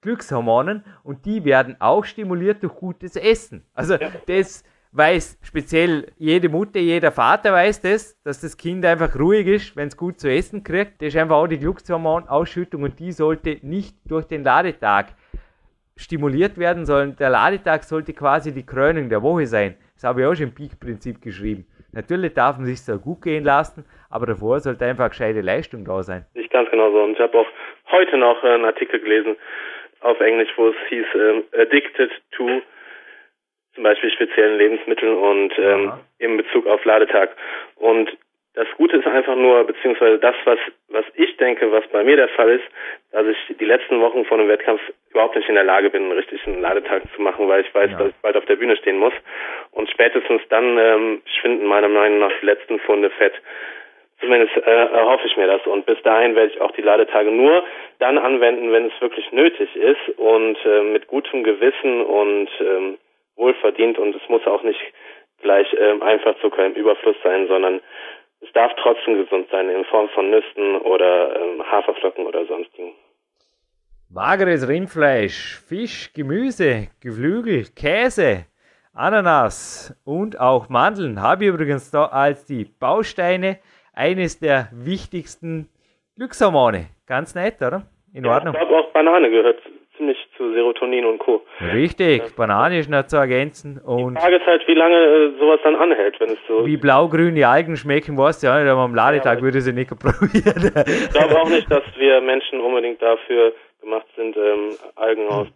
Glückshormonen 0.03 0.85
und 1.03 1.25
die 1.25 1.45
werden 1.45 1.77
auch 1.81 2.05
stimuliert 2.05 2.62
durch 2.62 2.75
gutes 2.75 3.16
Essen. 3.16 3.65
Also 3.75 3.95
ja. 3.95 4.11
das 4.27 4.62
weiß 4.93 5.39
speziell 5.43 6.06
jede 6.16 6.48
Mutter, 6.48 6.81
jeder 6.81 7.12
Vater 7.12 7.52
weiß 7.52 7.82
das, 7.82 8.20
dass 8.23 8.40
das 8.40 8.56
Kind 8.56 8.85
einfach 8.85 9.19
ruhig 9.19 9.47
ist, 9.47 9.77
wenn 9.77 9.89
es 9.89 9.97
gut 9.97 10.19
zu 10.19 10.31
essen 10.31 10.65
kriegt. 10.65 11.01
Das 11.01 11.09
ist 11.09 11.16
einfach 11.16 11.36
auch 11.36 11.47
die 11.47 11.59
Glückshormonausschüttung 11.59 12.82
und 12.82 12.98
die 12.98 13.12
sollte 13.12 13.59
nicht 13.62 13.97
durch 14.09 14.27
den 14.27 14.44
Ladetag 14.44 15.09
stimuliert 15.97 16.59
werden 16.59 16.86
sollen. 16.86 17.16
Der 17.19 17.31
Ladetag 17.31 17.82
sollte 17.82 18.15
quasi 18.15 18.55
die 18.55 18.65
Krönung 18.65 19.09
der 19.09 19.23
Woche 19.23 19.47
sein. 19.47 19.77
Das 19.94 20.05
habe 20.05 20.20
ich 20.20 20.27
auch 20.27 20.35
schon 20.35 20.48
im 20.48 20.55
Peak-Prinzip 20.55 21.20
geschrieben. 21.20 21.66
Natürlich 21.93 22.35
darf 22.35 22.56
man 22.56 22.66
sich 22.66 22.81
so 22.82 22.98
gut 22.98 23.23
gehen 23.23 23.44
lassen, 23.44 23.85
aber 24.10 24.27
davor 24.27 24.60
sollte 24.60 24.85
einfach 24.85 25.09
gescheite 25.09 25.40
Leistung 25.40 25.85
da 25.85 26.02
sein. 26.02 26.24
Ich 26.35 26.48
ganz 26.51 26.70
genau 26.70 26.90
so. 26.93 27.02
Und 27.02 27.15
ich 27.15 27.20
habe 27.20 27.39
auch 27.39 27.47
heute 27.90 28.16
noch 28.16 28.43
einen 28.44 28.65
Artikel 28.65 29.01
gelesen 29.01 29.36
auf 30.01 30.20
Englisch, 30.20 30.51
wo 30.56 30.69
es 30.69 30.77
hieß 30.89 31.06
ähm, 31.15 31.44
Addicted 31.59 32.10
to 32.32 32.60
zum 33.79 33.85
Beispiel 33.85 34.11
speziellen 34.11 34.59
Lebensmitteln 34.59 35.17
und 35.17 35.57
ähm, 35.57 35.93
in 36.19 36.37
Bezug 36.37 36.67
auf 36.67 36.85
Ladetag. 36.85 37.31
Und 37.77 38.11
das 38.55 38.67
Gute 38.77 38.97
ist 38.97 39.07
einfach 39.07 39.37
nur, 39.37 39.63
beziehungsweise 39.63 40.19
das, 40.19 40.35
was, 40.45 40.59
was 40.89 41.05
ich 41.15 41.37
denke, 41.37 41.71
was 41.71 41.87
bei 41.93 42.03
mir 42.03 42.17
der 42.17 42.27
Fall 42.31 42.51
ist, 42.51 42.65
dass 43.13 43.25
ich 43.25 43.57
die 43.57 43.65
letzten 43.65 44.01
Wochen 44.01 44.25
vor 44.25 44.37
einem 44.37 44.49
Wettkampf 44.49 44.81
überhaupt 45.11 45.37
nicht 45.37 45.49
in 45.49 45.55
der 45.55 45.63
Lage 45.63 45.91
bin, 45.91 46.03
einen 46.03 46.19
richtigen 46.19 46.61
Ladetag 46.61 47.03
zu 47.15 47.23
machen, 47.23 47.49
weil 47.49 47.61
ich 47.61 47.73
weiß, 47.73 47.93
ja. 47.93 47.99
dass 47.99 48.09
ich 48.09 48.17
bald 48.21 48.37
auf 48.37 48.47
der 48.47 48.57
Bühne 48.57 48.77
stehen 48.79 48.99
muss. 48.99 49.13
Und 49.71 49.89
spätestens 49.91 50.43
dann 50.49 50.77
ähm, 50.77 51.23
schwinden 51.41 51.69
meiner 51.69 51.89
Meinung 51.89 52.19
nach 52.19 52.33
die 52.41 52.47
letzten 52.47 52.81
Funde 52.81 53.11
Fett. 53.11 53.35
Zumindest 54.19 54.57
äh, 54.57 54.61
erhoffe 54.61 55.29
ich 55.29 55.37
mir 55.37 55.47
das. 55.47 55.65
Und 55.65 55.87
bis 55.87 56.03
dahin 56.03 56.35
werde 56.35 56.53
ich 56.53 56.61
auch 56.61 56.73
die 56.73 56.83
Ladetage 56.83 57.31
nur 57.31 57.63
dann 58.01 58.19
anwenden, 58.19 58.73
wenn 58.73 58.87
es 58.87 59.01
wirklich 59.01 59.31
nötig 59.31 59.77
ist 59.77 60.19
und 60.19 60.59
äh, 60.67 60.83
mit 60.83 61.07
gutem 61.07 61.45
Gewissen 61.45 62.03
und 62.03 62.49
ähm, 62.61 62.99
wohlverdient. 63.39 63.98
Und 63.98 64.15
es 64.15 64.28
muss 64.28 64.47
auch 64.47 64.62
nicht 64.62 64.81
gleich 65.40 65.66
ähm, 65.78 66.02
einfach 66.02 66.39
Zucker 66.40 66.66
im 66.66 66.74
Überfluss 66.74 67.16
sein, 67.23 67.47
sondern 67.48 67.81
es 68.40 68.52
darf 68.52 68.73
trotzdem 68.81 69.24
gesund 69.24 69.48
sein 69.51 69.69
in 69.69 69.85
Form 69.85 70.09
von 70.10 70.31
Nüssen 70.31 70.77
oder 70.82 71.36
ähm, 71.36 71.62
Haferflocken 71.70 72.27
oder 72.27 72.44
sonstigen. 72.47 72.93
Mageres 74.10 74.69
Rindfleisch, 74.69 75.60
Fisch, 75.69 76.12
Gemüse, 76.15 76.89
Geflügel, 77.01 77.65
Käse, 77.77 78.47
Ananas 78.94 79.94
und 80.05 80.40
auch 80.40 80.69
Mandeln 80.69 81.20
habe 81.20 81.44
ich 81.44 81.51
übrigens 81.51 81.90
da 81.90 82.06
als 82.06 82.47
die 82.47 82.65
Bausteine 82.65 83.59
eines 83.93 84.40
der 84.40 84.69
wichtigsten 84.73 85.69
Glückshormone. 86.16 86.86
Ganz 87.06 87.35
nett, 87.35 87.56
oder? 87.60 87.82
In 88.15 88.24
ja, 88.24 88.32
Ordnung. 88.32 88.55
Ich 88.55 88.60
glaube 88.60 88.78
auch 88.78 88.93
Banane 88.93 89.31
gehört 89.31 89.60
zu 90.39 90.52
Serotonin 90.55 91.05
und 91.05 91.19
Co. 91.19 91.43
Richtig, 91.74 92.35
Banane 92.36 92.78
ist 92.78 92.89
noch 92.89 93.06
zu 93.06 93.16
ergänzen 93.19 93.78
und 93.85 94.15
Die 94.15 94.20
Frage 94.20 94.36
ist 94.36 94.47
halt, 94.47 94.66
wie 94.66 94.74
lange 94.74 94.97
äh, 94.97 95.39
sowas 95.39 95.60
dann 95.65 95.77
anhält, 95.77 96.19
wenn 96.20 96.31
es 96.31 96.39
so. 96.48 96.65
wie 96.65 96.78
blau-grün 96.78 97.35
die 97.35 97.44
Algen 97.44 97.77
schmecken, 97.77 98.16
weißt 98.16 98.43
du 98.43 98.47
ja 98.47 98.59
nicht, 98.59 98.70
aber 98.70 98.81
am 98.81 98.94
Ladetag 98.94 99.39
Ja, 99.39 99.43
würde 99.43 99.59
ich 99.59 99.65
sie 99.65 99.73
nicht 99.74 99.90
probieren. 99.90 100.73
Ich 100.86 101.10
glaube 101.10 101.39
auch 101.39 101.51
nicht, 101.51 101.70
dass 101.70 101.82
wir 101.98 102.23
Menschen 102.23 102.60
unbedingt 102.60 103.02
dafür 103.02 103.52
gemacht 103.82 104.06
sind, 104.16 104.35
ähm, 104.36 104.70
Algen 104.97 105.28
aus, 105.28 105.48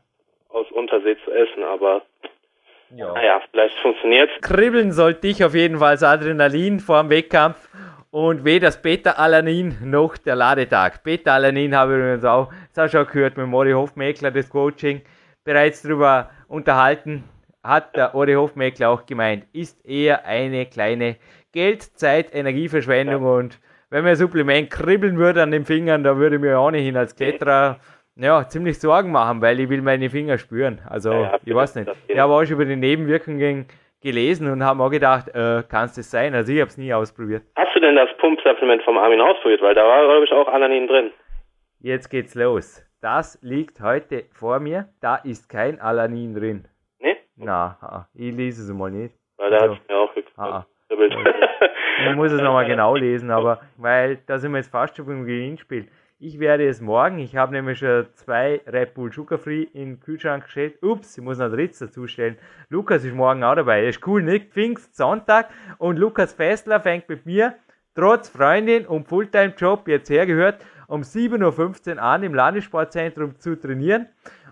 aus 0.51 0.71
Untersee 0.73 1.17
zu 1.25 1.31
essen, 1.31 1.63
aber 1.65 2.03
naja, 2.91 3.41
vielleicht 3.51 3.79
funktioniert 3.79 4.29
Kribbeln 4.43 4.93
sollte 4.93 5.23
dich 5.23 5.43
auf 5.43 5.55
jeden 5.55 5.79
Fall 5.79 5.95
das 5.95 6.03
Adrenalin 6.03 6.79
vor 6.79 7.01
dem 7.03 7.09
Wettkampf 7.09 7.57
und 8.11 8.45
weder 8.45 8.67
das 8.67 8.83
Beta-Alanin 8.83 9.79
noch 9.85 10.19
der 10.19 10.37
Ladetag. 10.37 11.03
Beta-Alanin 11.03 11.75
habe 11.75 11.93
ich 11.93 11.99
übrigens 11.99 12.25
auch, 12.27 12.53
das 12.73 12.95
auch 12.95 12.99
schon 12.99 13.07
gehört 13.07 13.37
mit 13.37 13.47
dem 13.47 13.55
Ori 13.55 13.73
Hofmeckler, 13.73 14.31
das 14.31 14.49
Coaching, 14.49 15.03
bereits 15.45 15.83
darüber 15.83 16.31
unterhalten, 16.49 17.25
hat 17.63 17.97
der 17.97 18.15
Ori 18.15 18.35
Hofmeckler 18.35 18.91
auch 18.91 19.07
gemeint, 19.07 19.45
ist 19.53 19.85
eher 19.87 20.25
eine 20.27 20.67
kleine 20.67 21.17
Geld-, 21.53 21.83
Zeit-, 21.99 22.35
Energieverschwendung 22.35 23.25
und 23.25 23.59
wenn 23.91 24.05
mir 24.05 24.11
ein 24.11 24.17
Supplement 24.17 24.71
kribbeln 24.71 25.19
würde 25.19 25.43
an 25.43 25.51
den 25.51 25.67
Fingern, 25.67 26.03
da 26.03 26.17
würde 26.17 26.37
ich 26.37 26.43
mir 26.43 26.59
ohnehin 26.59 26.97
als 26.97 27.15
Kletterer 27.15 27.79
ja, 28.17 28.47
ziemlich 28.49 28.81
Sorgen 28.81 29.13
machen, 29.13 29.43
weil 29.43 29.61
ich 29.61 29.69
will 29.69 29.83
meine 29.83 30.09
Finger 30.09 30.39
spüren. 30.39 30.81
Also, 30.89 31.13
Ja, 31.13 31.23
ja, 31.23 31.39
ich 31.45 31.55
weiß 31.55 31.77
nicht. 31.77 31.91
Ich 32.09 32.19
habe 32.19 32.33
auch 32.33 32.43
schon 32.45 32.55
über 32.55 32.65
die 32.65 32.77
Nebenwirkungen 32.77 33.67
gelesen 34.03 34.51
und 34.51 34.65
habe 34.65 34.83
auch 34.83 34.91
gedacht, 34.91 35.29
äh, 35.29 35.63
kann 35.69 35.85
es 35.85 35.95
das 35.95 36.11
sein? 36.11 36.35
Also 36.35 36.53
ich 36.53 36.61
habe 36.61 36.69
es 36.69 36.77
nie 36.79 36.93
ausprobiert. 36.93 37.43
Hast 37.57 37.75
du 37.75 37.81
denn 37.81 37.97
das 37.97 38.09
Pump-Supplement 38.19 38.83
vom 38.83 38.99
Armin 38.99 39.21
ausprobiert? 39.21 39.63
Weil 39.63 39.75
da 39.75 39.85
war, 39.85 40.05
glaube 40.05 40.25
ich, 40.25 40.33
auch 40.33 40.49
Alanin 40.49 40.89
drin. 40.89 41.11
Jetzt 41.85 42.11
geht's 42.11 42.37
los. 42.37 42.81
Das 43.01 43.41
liegt 43.43 43.81
heute 43.81 44.27
vor 44.31 44.61
mir. 44.61 44.89
Da 45.01 45.17
ist 45.17 45.49
kein 45.49 45.81
Alanin 45.81 46.33
drin. 46.33 46.69
Ne? 47.01 47.17
Na, 47.35 48.07
ich 48.15 48.33
lese 48.33 48.63
es 48.63 48.73
mal 48.73 48.93
nicht. 48.93 49.17
Weil 49.37 49.51
da 49.51 49.57
Also, 49.59 49.75
hat's 49.75 49.89
mir 49.89 49.97
auch 49.97 50.15
gekribbelt. 50.15 51.13
Man 52.05 52.15
muss 52.15 52.31
es 52.31 52.41
nochmal 52.41 52.67
genau 52.67 52.95
lesen, 52.95 53.33
aber 53.33 53.63
weil 53.79 54.19
da 54.27 54.39
sind 54.39 54.53
wir 54.53 54.59
jetzt 54.59 54.71
fast 54.71 54.97
schon 54.97 55.07
beim 55.07 55.27
Gewinnspiel. 55.27 55.89
Ich 56.21 56.39
werde 56.39 56.69
es 56.69 56.81
morgen, 56.81 57.19
ich 57.19 57.35
habe 57.35 57.51
nämlich 57.51 57.81
schon 57.81 58.07
zwei 58.15 58.61
Red 58.65 58.95
Bull 58.95 59.13
Sugar 59.13 59.39
Free 59.39 59.63
in 59.73 59.95
den 59.97 60.01
Kühlschrank 60.01 60.45
gestellt. 60.45 60.81
Ups, 60.85 61.19
ich 61.19 61.25
muss 61.25 61.39
noch 61.39 61.51
drittes 61.51 61.81
dazustellen. 61.81 62.39
Lukas 62.69 63.03
ist 63.05 63.13
morgen 63.13 63.43
auch 63.43 63.57
dabei. 63.57 63.85
Das 63.85 63.97
ist 63.97 64.07
cool, 64.07 64.23
nicht? 64.23 64.53
Pfingst, 64.53 64.95
Sonntag 64.95 65.49
und 65.79 65.99
Lukas 65.99 66.33
Fessler 66.33 66.79
fängt 66.79 67.09
mit 67.09 67.27
mir, 67.27 67.57
trotz 67.97 68.29
Freundin 68.29 68.87
und 68.87 69.09
Fulltime-Job, 69.09 69.89
jetzt 69.89 70.11
hergehört, 70.11 70.65
um 70.93 71.01
7.15 71.01 71.97
Uhr 71.97 72.03
an 72.03 72.23
im 72.23 72.35
Landessportzentrum 72.35 73.39
zu 73.39 73.59
trainieren. 73.59 74.09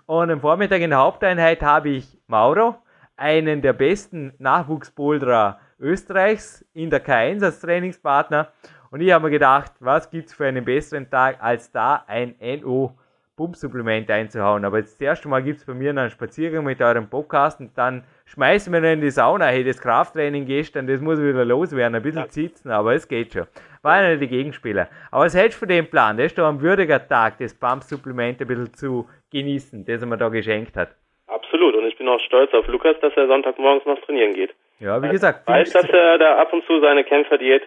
Und 0.07 0.31
am 0.31 0.41
Vormittag 0.41 0.81
in 0.81 0.89
der 0.89 0.97
Haupteinheit 0.97 1.61
habe 1.61 1.89
ich 1.89 2.17
Mauro, 2.25 2.77
einen 3.15 3.61
der 3.61 3.73
besten 3.73 4.33
Nachwuchsboulderer 4.39 5.59
Österreichs 5.79 6.65
in 6.73 6.89
der 6.89 7.05
K1 7.05 7.45
als 7.45 7.59
Trainingspartner. 7.59 8.51
Und 8.89 9.01
ich 9.01 9.11
habe 9.11 9.25
mir 9.25 9.29
gedacht, 9.29 9.73
was 9.79 10.09
gibt's 10.09 10.33
für 10.33 10.47
einen 10.47 10.65
besseren 10.65 11.11
Tag, 11.11 11.37
als 11.43 11.71
da 11.71 12.03
ein 12.07 12.33
NO 12.39 12.97
Pumpsupplement 13.41 14.07
einzuhauen. 14.11 14.63
Aber 14.65 14.77
jetzt 14.77 15.01
das 15.01 15.01
erste 15.01 15.27
Mal 15.27 15.41
gibt's 15.41 15.65
bei 15.65 15.73
mir 15.73 15.89
einen 15.89 16.11
Spaziergang 16.11 16.63
mit 16.63 16.79
eurem 16.79 17.09
Podcast 17.09 17.59
und 17.59 17.75
dann 17.75 18.03
schmeißen 18.25 18.71
wir 18.71 18.81
noch 18.81 18.89
in 18.89 19.01
die 19.01 19.09
Sauna. 19.09 19.47
Hey, 19.47 19.63
das 19.63 19.81
Krafttraining 19.81 20.45
gestern, 20.45 20.85
das 20.85 21.01
muss 21.01 21.19
wieder 21.19 21.43
loswerden, 21.43 21.95
ein 21.95 22.03
bisschen 22.03 22.29
sitzen, 22.29 22.69
aber 22.69 22.93
es 22.93 23.07
geht 23.07 23.33
schon. 23.33 23.47
War 23.81 23.93
einer 23.93 24.17
die 24.17 24.27
Gegenspieler. 24.27 24.89
Aber 25.09 25.25
was 25.25 25.35
hältst 25.35 25.57
du 25.57 25.65
von 25.65 25.69
dem 25.69 25.89
Plan? 25.89 26.17
Das 26.17 26.27
ist 26.27 26.37
doch 26.37 26.47
ein 26.47 26.61
würdiger 26.61 27.07
Tag, 27.07 27.39
das 27.39 27.59
Pumpsupplement 27.59 28.39
ein 28.41 28.47
bisschen 28.47 28.73
zu 28.75 29.09
genießen, 29.31 29.85
das 29.85 30.01
er 30.01 30.07
mir 30.07 30.17
da 30.17 30.29
geschenkt 30.29 30.77
hat. 30.77 30.89
Absolut. 31.25 31.73
Und 31.73 31.87
ich 31.87 31.97
bin 31.97 32.07
auch 32.07 32.19
stolz 32.19 32.53
auf 32.53 32.67
Lukas, 32.67 32.99
dass 33.01 33.17
er 33.17 33.25
Sonntagmorgens 33.25 33.87
noch 33.87 33.99
trainieren 34.01 34.35
geht. 34.35 34.53
Ja, 34.79 35.01
wie 35.01 35.09
gesagt, 35.09 35.47
Weiß, 35.47 35.73
dass 35.73 35.89
er 35.89 36.19
da 36.19 36.37
ab 36.37 36.53
und 36.53 36.63
zu 36.65 36.79
seine 36.79 37.03
Kämpferdiät 37.03 37.63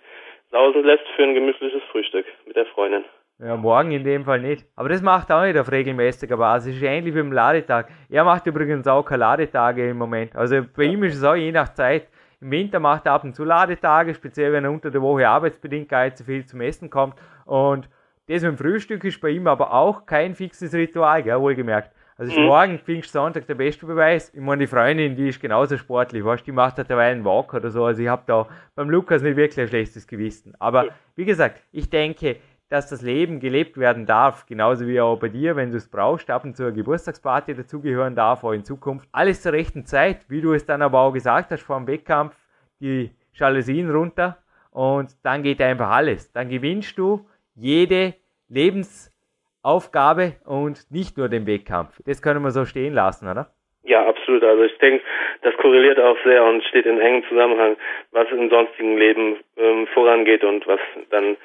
sausen 0.52 0.84
lässt 0.84 1.04
für 1.16 1.24
ein 1.24 1.34
gemütliches 1.34 1.82
Frühstück 1.90 2.26
mit 2.46 2.54
der 2.54 2.66
Freundin. 2.66 3.04
Ja, 3.38 3.56
morgen 3.56 3.90
in 3.90 4.04
dem 4.04 4.24
Fall 4.24 4.40
nicht. 4.40 4.66
Aber 4.76 4.88
das 4.88 5.02
macht 5.02 5.30
er 5.30 5.38
auch 5.38 5.44
nicht 5.44 5.58
auf 5.58 5.70
regelmäßiger 5.70 6.36
Basis. 6.36 6.76
Ist 6.76 6.82
ähnlich 6.82 7.14
wie 7.14 7.18
im 7.18 7.32
Ladetag. 7.32 7.88
Er 8.08 8.22
macht 8.24 8.46
übrigens 8.46 8.86
auch 8.86 9.02
keine 9.04 9.20
Ladetage 9.20 9.90
im 9.90 9.98
Moment. 9.98 10.36
Also 10.36 10.62
bei 10.76 10.84
ihm 10.84 11.02
ist 11.02 11.16
es 11.16 11.24
auch 11.24 11.34
je 11.34 11.50
nach 11.50 11.74
Zeit. 11.74 12.06
Im 12.40 12.50
Winter 12.50 12.78
macht 12.78 13.06
er 13.06 13.12
ab 13.12 13.24
und 13.24 13.34
zu 13.34 13.42
Ladetage, 13.42 14.14
speziell 14.14 14.52
wenn 14.52 14.64
er 14.64 14.70
unter 14.70 14.90
der 14.90 15.02
Woche 15.02 15.28
arbeitsbedingt 15.28 15.88
gar 15.88 16.04
nicht 16.04 16.18
so 16.18 16.24
viel 16.24 16.44
zum 16.44 16.60
Essen 16.60 16.90
kommt. 16.90 17.16
Und 17.44 17.88
das 18.28 18.42
mit 18.42 18.52
dem 18.52 18.58
Frühstück 18.58 19.02
ist 19.02 19.20
bei 19.20 19.30
ihm 19.30 19.46
aber 19.48 19.72
auch 19.72 20.06
kein 20.06 20.34
fixes 20.34 20.72
Ritual, 20.72 21.22
gell, 21.22 21.40
wohlgemerkt. 21.40 21.90
Also 22.16 22.30
ist 22.30 22.38
morgen 22.38 22.78
Pfingstsonntag 22.78 23.46
der 23.48 23.56
beste 23.56 23.86
Beweis. 23.86 24.32
Ich 24.32 24.40
meine, 24.40 24.60
die 24.60 24.66
Freundin, 24.68 25.16
die 25.16 25.30
ist 25.30 25.40
genauso 25.40 25.76
sportlich, 25.76 26.24
weißt, 26.24 26.46
die 26.46 26.52
macht 26.52 26.76
halt 26.76 26.88
dabei 26.88 27.10
einen 27.10 27.24
Walk 27.24 27.54
oder 27.54 27.70
so. 27.70 27.84
Also 27.84 28.02
ich 28.02 28.08
habe 28.08 28.22
da 28.26 28.46
beim 28.76 28.88
Lukas 28.88 29.22
nicht 29.22 29.36
wirklich 29.36 29.60
ein 29.60 29.68
schlechtes 29.68 30.06
Gewissen. 30.06 30.54
Aber 30.60 30.90
wie 31.16 31.24
gesagt, 31.24 31.60
ich 31.72 31.90
denke, 31.90 32.36
dass 32.74 32.90
das 32.90 33.02
Leben 33.02 33.38
gelebt 33.38 33.78
werden 33.78 34.04
darf, 34.04 34.46
genauso 34.46 34.88
wie 34.88 35.00
auch 35.00 35.16
bei 35.16 35.28
dir, 35.28 35.54
wenn 35.54 35.70
du 35.70 35.76
es 35.76 35.88
brauchst, 35.88 36.28
ab 36.28 36.42
und 36.44 36.56
zu 36.56 36.64
eine 36.64 36.72
Geburtstagsparty 36.72 37.54
dazugehören 37.54 38.16
darf, 38.16 38.42
auch 38.42 38.50
in 38.50 38.64
Zukunft. 38.64 39.08
Alles 39.12 39.42
zur 39.42 39.52
rechten 39.52 39.86
Zeit, 39.86 40.28
wie 40.28 40.40
du 40.40 40.52
es 40.54 40.66
dann 40.66 40.82
aber 40.82 40.98
auch 40.98 41.12
gesagt 41.12 41.52
hast 41.52 41.62
vor 41.62 41.76
dem 41.76 41.86
Wettkampf, 41.86 42.34
die 42.80 43.12
Jalousien 43.32 43.92
runter 43.92 44.38
und 44.72 45.10
dann 45.22 45.44
geht 45.44 45.62
einfach 45.62 45.88
alles. 45.88 46.32
Dann 46.32 46.48
gewinnst 46.48 46.98
du 46.98 47.24
jede 47.54 48.14
Lebensaufgabe 48.48 50.32
und 50.44 50.90
nicht 50.90 51.16
nur 51.16 51.28
den 51.28 51.46
Wettkampf. 51.46 52.02
Das 52.04 52.22
können 52.22 52.42
wir 52.42 52.50
so 52.50 52.64
stehen 52.64 52.92
lassen, 52.92 53.28
oder? 53.28 53.52
Ja, 53.84 54.04
absolut. 54.04 54.42
Also 54.42 54.64
ich 54.64 54.76
denke, 54.78 55.04
das 55.42 55.56
korreliert 55.58 56.00
auch 56.00 56.16
sehr 56.24 56.42
und 56.42 56.64
steht 56.64 56.86
in 56.86 56.98
engem 56.98 57.22
Zusammenhang, 57.28 57.76
was 58.10 58.28
im 58.32 58.50
sonstigen 58.50 58.98
Leben 58.98 59.36
ähm, 59.56 59.86
vorangeht 59.94 60.42
und 60.42 60.66
was 60.66 60.80
dann, 61.10 61.36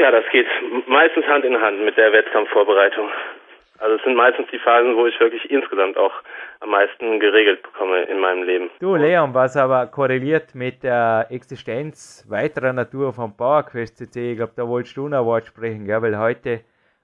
ja, 0.00 0.10
das 0.10 0.24
geht 0.32 0.46
meistens 0.86 1.26
Hand 1.26 1.44
in 1.44 1.60
Hand 1.60 1.80
mit 1.84 1.96
der 1.96 2.12
Wettkampfvorbereitung. 2.12 3.08
Also 3.78 3.96
es 3.96 4.02
sind 4.02 4.14
meistens 4.14 4.46
die 4.52 4.58
Phasen, 4.58 4.94
wo 4.96 5.06
ich 5.06 5.18
wirklich 5.20 5.50
insgesamt 5.50 5.96
auch 5.96 6.12
am 6.60 6.70
meisten 6.70 7.18
geregelt 7.18 7.62
bekomme 7.62 8.02
in 8.02 8.18
meinem 8.18 8.42
Leben. 8.42 8.70
Du, 8.80 8.94
Leon, 8.94 9.32
was 9.32 9.56
aber 9.56 9.86
korreliert 9.86 10.54
mit 10.54 10.82
der 10.82 11.26
Existenz 11.30 12.26
weiterer 12.28 12.74
Natur 12.74 13.12
vom 13.14 13.34
PowerQuest 13.34 13.96
CC, 13.96 14.32
ich 14.32 14.36
glaube, 14.36 14.52
da 14.56 14.66
wolltest 14.68 14.96
du 14.98 15.08
noch 15.08 15.20
ein 15.20 15.24
Wort 15.24 15.46
sprechen, 15.46 15.86
gell? 15.86 16.02
weil 16.02 16.18
heute 16.18 16.60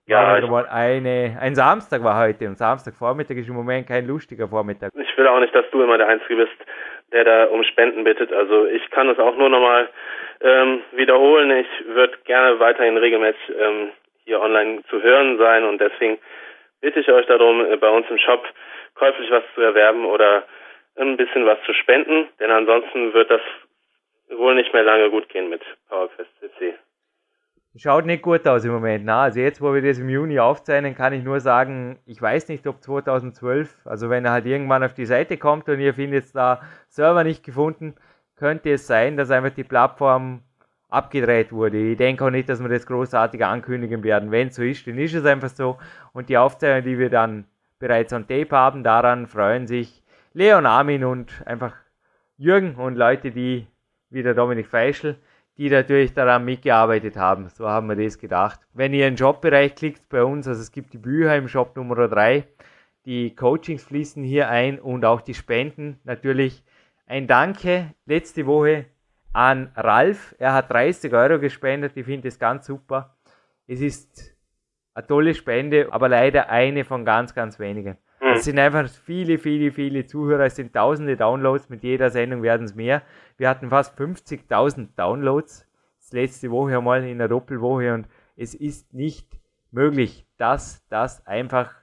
Ja, 0.06 0.26
war 0.28 0.38
ich- 0.38 0.50
mal 0.50 0.66
eine, 0.70 1.38
ein 1.40 1.54
Samstag 1.54 2.04
war 2.04 2.18
heute 2.22 2.46
und 2.46 2.58
Samstagvormittag 2.58 3.36
ist 3.38 3.48
im 3.48 3.54
Moment 3.54 3.86
kein 3.88 4.06
lustiger 4.06 4.46
Vormittag. 4.46 4.90
Ich 4.94 5.16
will 5.16 5.26
auch 5.28 5.40
nicht, 5.40 5.54
dass 5.54 5.64
du 5.70 5.82
immer 5.82 5.96
der 5.96 6.08
Einzige 6.08 6.36
bist, 6.36 6.52
der 7.12 7.24
da 7.24 7.44
um 7.44 7.62
Spenden 7.64 8.04
bittet. 8.04 8.32
Also 8.32 8.66
ich 8.66 8.88
kann 8.90 9.08
es 9.08 9.18
auch 9.18 9.36
nur 9.36 9.48
nochmal 9.48 9.88
ähm, 10.40 10.82
wiederholen. 10.92 11.50
Ich 11.50 11.86
würde 11.86 12.18
gerne 12.24 12.58
weiterhin 12.58 12.96
regelmäßig 12.96 13.52
ähm, 13.58 13.92
hier 14.24 14.40
online 14.40 14.82
zu 14.90 15.02
hören 15.02 15.38
sein 15.38 15.64
und 15.64 15.80
deswegen 15.80 16.18
bitte 16.80 17.00
ich 17.00 17.08
euch 17.08 17.26
darum, 17.26 17.64
äh, 17.64 17.76
bei 17.76 17.88
uns 17.88 18.08
im 18.10 18.18
Shop 18.18 18.44
käuflich 18.94 19.30
was 19.30 19.44
zu 19.54 19.60
erwerben 19.60 20.04
oder 20.04 20.44
ein 20.96 21.16
bisschen 21.16 21.46
was 21.46 21.58
zu 21.64 21.74
spenden, 21.74 22.28
denn 22.40 22.50
ansonsten 22.50 23.12
wird 23.12 23.30
das 23.30 23.42
wohl 24.30 24.54
nicht 24.54 24.72
mehr 24.72 24.82
lange 24.82 25.10
gut 25.10 25.28
gehen 25.28 25.48
mit 25.48 25.62
PowerQuest 25.88 26.30
CC. 26.40 26.74
Schaut 27.78 28.06
nicht 28.06 28.22
gut 28.22 28.46
aus 28.48 28.64
im 28.64 28.72
Moment. 28.72 29.04
Na, 29.04 29.24
also 29.24 29.40
jetzt, 29.40 29.60
wo 29.60 29.74
wir 29.74 29.82
das 29.82 29.98
im 29.98 30.08
Juni 30.08 30.38
aufzeichnen, 30.38 30.94
kann 30.94 31.12
ich 31.12 31.22
nur 31.22 31.40
sagen, 31.40 31.98
ich 32.06 32.20
weiß 32.22 32.48
nicht, 32.48 32.66
ob 32.66 32.82
2012, 32.82 33.86
also 33.86 34.08
wenn 34.08 34.24
er 34.24 34.32
halt 34.32 34.46
irgendwann 34.46 34.82
auf 34.82 34.94
die 34.94 35.04
Seite 35.04 35.36
kommt 35.36 35.68
und 35.68 35.80
ihr 35.80 35.92
findet 35.92 36.34
da 36.34 36.62
Server 36.88 37.22
nicht 37.22 37.44
gefunden, 37.44 37.94
könnte 38.36 38.72
es 38.72 38.86
sein, 38.86 39.18
dass 39.18 39.30
einfach 39.30 39.50
die 39.50 39.64
Plattform 39.64 40.40
abgedreht 40.88 41.52
wurde. 41.52 41.76
Ich 41.76 41.98
denke 41.98 42.24
auch 42.24 42.30
nicht, 42.30 42.48
dass 42.48 42.62
wir 42.62 42.68
das 42.70 42.86
großartig 42.86 43.44
ankündigen 43.44 44.02
werden. 44.02 44.30
Wenn 44.30 44.48
es 44.48 44.54
so 44.54 44.62
ist, 44.62 44.86
dann 44.86 44.96
ist 44.96 45.14
es 45.14 45.26
einfach 45.26 45.50
so. 45.50 45.76
Und 46.14 46.30
die 46.30 46.38
Aufzeichnung, 46.38 46.84
die 46.84 46.98
wir 46.98 47.10
dann 47.10 47.44
bereits 47.78 48.12
on 48.14 48.26
Tape 48.26 48.56
haben, 48.56 48.84
daran 48.84 49.26
freuen 49.26 49.66
sich 49.66 50.02
Leon 50.32 50.64
Armin 50.64 51.04
und 51.04 51.42
einfach 51.44 51.74
Jürgen 52.38 52.76
und 52.76 52.96
Leute, 52.96 53.32
die, 53.32 53.66
wie 54.08 54.22
der 54.22 54.34
Dominik 54.34 54.66
Feischl, 54.66 55.16
die 55.58 55.70
natürlich 55.70 56.12
daran 56.12 56.44
mitgearbeitet 56.44 57.16
haben. 57.16 57.48
So 57.48 57.68
haben 57.68 57.88
wir 57.88 57.96
das 57.96 58.18
gedacht. 58.18 58.60
Wenn 58.74 58.92
ihr 58.92 59.06
in 59.06 59.14
den 59.14 59.18
Shopbereich 59.18 59.74
klickt 59.74 60.08
bei 60.08 60.22
uns, 60.22 60.46
also 60.46 60.60
es 60.60 60.70
gibt 60.70 60.92
die 60.92 60.98
Bücher 60.98 61.36
im 61.36 61.48
Shop 61.48 61.76
Nummer 61.76 62.08
3, 62.08 62.46
die 63.06 63.34
Coachings 63.34 63.84
fließen 63.84 64.22
hier 64.22 64.48
ein 64.48 64.78
und 64.78 65.04
auch 65.04 65.20
die 65.20 65.34
Spenden. 65.34 66.00
Natürlich 66.04 66.64
ein 67.06 67.26
Danke 67.26 67.94
letzte 68.04 68.46
Woche 68.46 68.86
an 69.32 69.70
Ralf. 69.76 70.34
Er 70.38 70.54
hat 70.54 70.70
30 70.70 71.12
Euro 71.12 71.38
gespendet. 71.38 71.92
Ich 71.96 72.04
finde 72.04 72.28
das 72.28 72.38
ganz 72.38 72.66
super. 72.66 73.16
Es 73.66 73.80
ist 73.80 74.34
eine 74.94 75.06
tolle 75.06 75.34
Spende, 75.34 75.88
aber 75.90 76.08
leider 76.08 76.48
eine 76.48 76.84
von 76.84 77.04
ganz, 77.04 77.34
ganz 77.34 77.58
wenigen. 77.58 77.96
Es 78.36 78.44
sind 78.44 78.58
einfach 78.58 78.88
viele, 78.88 79.38
viele, 79.38 79.72
viele 79.72 80.06
Zuhörer. 80.06 80.44
Es 80.44 80.56
sind 80.56 80.74
tausende 80.74 81.16
Downloads. 81.16 81.70
Mit 81.70 81.82
jeder 81.82 82.10
Sendung 82.10 82.42
werden 82.42 82.64
es 82.64 82.74
mehr. 82.74 83.02
Wir 83.38 83.48
hatten 83.48 83.70
fast 83.70 83.98
50.000 83.98 84.88
Downloads. 84.96 85.66
Das 86.00 86.12
letzte 86.12 86.50
Woche 86.50 86.76
einmal 86.76 87.04
in 87.04 87.18
der 87.18 87.28
Doppelwoche 87.28 87.94
und 87.94 88.06
es 88.36 88.54
ist 88.54 88.92
nicht 88.94 89.26
möglich, 89.72 90.26
dass 90.36 90.86
das 90.88 91.26
einfach 91.26 91.74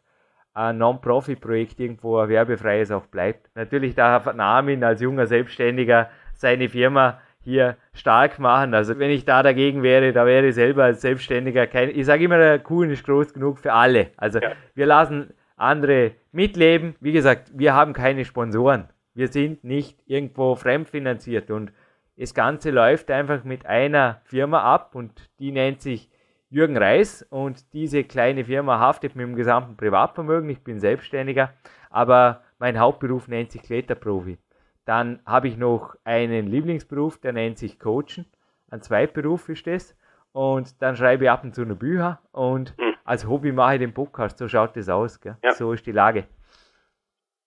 ein 0.53 0.77
Non-Profit-Projekt 0.77 1.79
irgendwo 1.79 2.19
ein 2.19 2.29
werbefreies 2.29 2.91
auch 2.91 3.07
bleibt. 3.07 3.49
Natürlich 3.55 3.95
darf 3.95 4.31
Namin 4.33 4.83
als 4.83 5.01
junger 5.01 5.25
Selbstständiger 5.25 6.09
seine 6.35 6.69
Firma 6.69 7.19
hier 7.41 7.75
stark 7.93 8.39
machen. 8.39 8.73
Also 8.73 8.97
wenn 8.99 9.09
ich 9.09 9.25
da 9.25 9.43
dagegen 9.43 9.83
wäre, 9.83 10.13
da 10.13 10.25
wäre 10.25 10.47
ich 10.47 10.55
selber 10.55 10.83
als 10.85 11.01
Selbstständiger 11.01 11.67
kein, 11.67 11.89
ich 11.89 12.05
sage 12.05 12.23
immer, 12.23 12.37
der 12.37 12.59
Kuchen 12.59 12.91
ist 12.91 13.03
groß 13.03 13.33
genug 13.33 13.59
für 13.59 13.73
alle. 13.73 14.11
Also 14.15 14.39
ja. 14.39 14.51
wir 14.75 14.85
lassen 14.85 15.33
andere 15.55 16.11
mitleben. 16.31 16.95
Wie 16.99 17.11
gesagt, 17.11 17.51
wir 17.53 17.73
haben 17.73 17.93
keine 17.93 18.25
Sponsoren. 18.25 18.89
Wir 19.13 19.27
sind 19.27 19.63
nicht 19.63 20.01
irgendwo 20.05 20.55
fremdfinanziert 20.55 21.51
und 21.51 21.71
das 22.17 22.33
Ganze 22.33 22.71
läuft 22.71 23.09
einfach 23.11 23.43
mit 23.43 23.65
einer 23.65 24.21
Firma 24.23 24.61
ab 24.61 24.95
und 24.95 25.29
die 25.39 25.51
nennt 25.51 25.81
sich 25.81 26.09
Jürgen 26.49 26.77
Reis 26.77 27.25
und 27.29 27.73
diese 27.73 28.03
kleine 28.03 28.45
Firma 28.45 28.79
haftet 28.79 29.15
mit 29.15 29.25
dem 29.25 29.35
gesamten 29.35 29.75
Privatvermögen. 29.75 30.49
Ich 30.49 30.63
bin 30.63 30.79
Selbstständiger, 30.79 31.51
aber 31.89 32.43
mein 32.59 32.79
Hauptberuf 32.79 33.27
nennt 33.27 33.51
sich 33.51 33.63
Kletterprofi. 33.63 34.37
Dann 34.85 35.19
habe 35.25 35.47
ich 35.47 35.57
noch 35.57 35.95
einen 36.03 36.47
Lieblingsberuf, 36.47 37.17
der 37.17 37.33
nennt 37.33 37.57
sich 37.57 37.79
Coachen. 37.79 38.25
Ein 38.69 38.81
Zweitberuf 38.81 39.49
ist 39.49 39.65
das. 39.65 39.95
Und 40.31 40.81
dann 40.81 40.95
schreibe 40.95 41.25
ich 41.25 41.29
ab 41.29 41.43
und 41.43 41.55
zu 41.55 41.63
noch 41.63 41.77
Bücher 41.77 42.19
und 42.31 42.75
hm. 42.77 42.92
Als 43.05 43.27
Hobby 43.27 43.51
mache 43.51 43.75
ich 43.75 43.79
den 43.79 43.93
Podcast. 43.93 44.37
So 44.37 44.47
schaut 44.47 44.75
das 44.75 44.89
aus. 44.89 45.19
Gell? 45.21 45.35
Ja. 45.43 45.51
So 45.51 45.73
ist 45.73 45.85
die 45.85 45.91
Lage. 45.91 46.25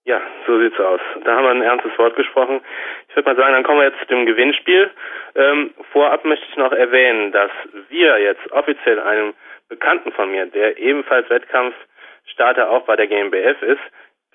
Ja, 0.04 0.20
so 0.46 0.60
sieht's 0.60 0.78
aus. 0.78 1.00
Da 1.24 1.36
haben 1.36 1.44
wir 1.44 1.50
ein 1.50 1.62
ernstes 1.62 1.98
Wort 1.98 2.14
gesprochen. 2.14 2.60
Ich 3.08 3.16
würde 3.16 3.28
mal 3.28 3.36
sagen, 3.36 3.54
dann 3.54 3.64
kommen 3.64 3.80
wir 3.80 3.88
jetzt 3.88 3.98
zu 3.98 4.06
dem 4.06 4.24
Gewinnspiel. 4.24 4.90
Ähm, 5.34 5.74
vorab 5.92 6.24
möchte 6.24 6.46
ich 6.48 6.56
noch 6.56 6.72
erwähnen, 6.72 7.32
dass 7.32 7.50
wir 7.88 8.18
jetzt 8.18 8.52
offiziell 8.52 9.00
einem 9.00 9.34
Bekannten 9.68 10.12
von 10.12 10.30
mir, 10.30 10.46
der 10.46 10.78
ebenfalls 10.78 11.28
Wettkampfstarter 11.28 12.70
auch 12.70 12.84
bei 12.84 12.94
der 12.94 13.08
GmbF 13.08 13.60
ist, 13.62 13.80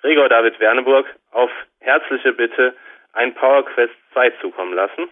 Gregor 0.01 0.27
David 0.27 0.59
Werneburg, 0.59 1.05
auf 1.31 1.51
herzliche 1.79 2.33
Bitte 2.33 2.75
ein 3.13 3.33
Power 3.33 3.63
Quest 3.63 3.93
2 4.13 4.31
zukommen 4.41 4.73
lassen. 4.73 5.07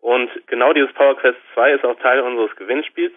Und 0.00 0.30
genau 0.46 0.72
dieses 0.72 0.92
Power 0.92 1.16
Quest 1.16 1.38
2 1.54 1.72
ist 1.72 1.84
auch 1.84 1.98
Teil 1.98 2.20
unseres 2.20 2.54
Gewinnspiels, 2.56 3.14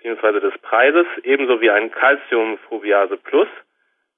beziehungsweise 0.00 0.40
des 0.40 0.56
Preises, 0.62 1.06
ebenso 1.24 1.60
wie 1.60 1.70
ein 1.70 1.90
Calcium 1.90 2.58
Fruviase 2.68 3.18
Plus. 3.18 3.48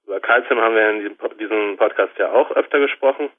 Über 0.07 0.21
Calcium 0.21 0.61
haben 0.61 0.75
wir 0.77 0.91
in 0.91 0.99
diesem, 1.01 1.17
diesem 1.39 1.77
Podcast 1.77 2.13
ja 2.19 2.31
auch 2.31 2.51
öfter 2.53 2.79
gesprochen. 2.79 3.31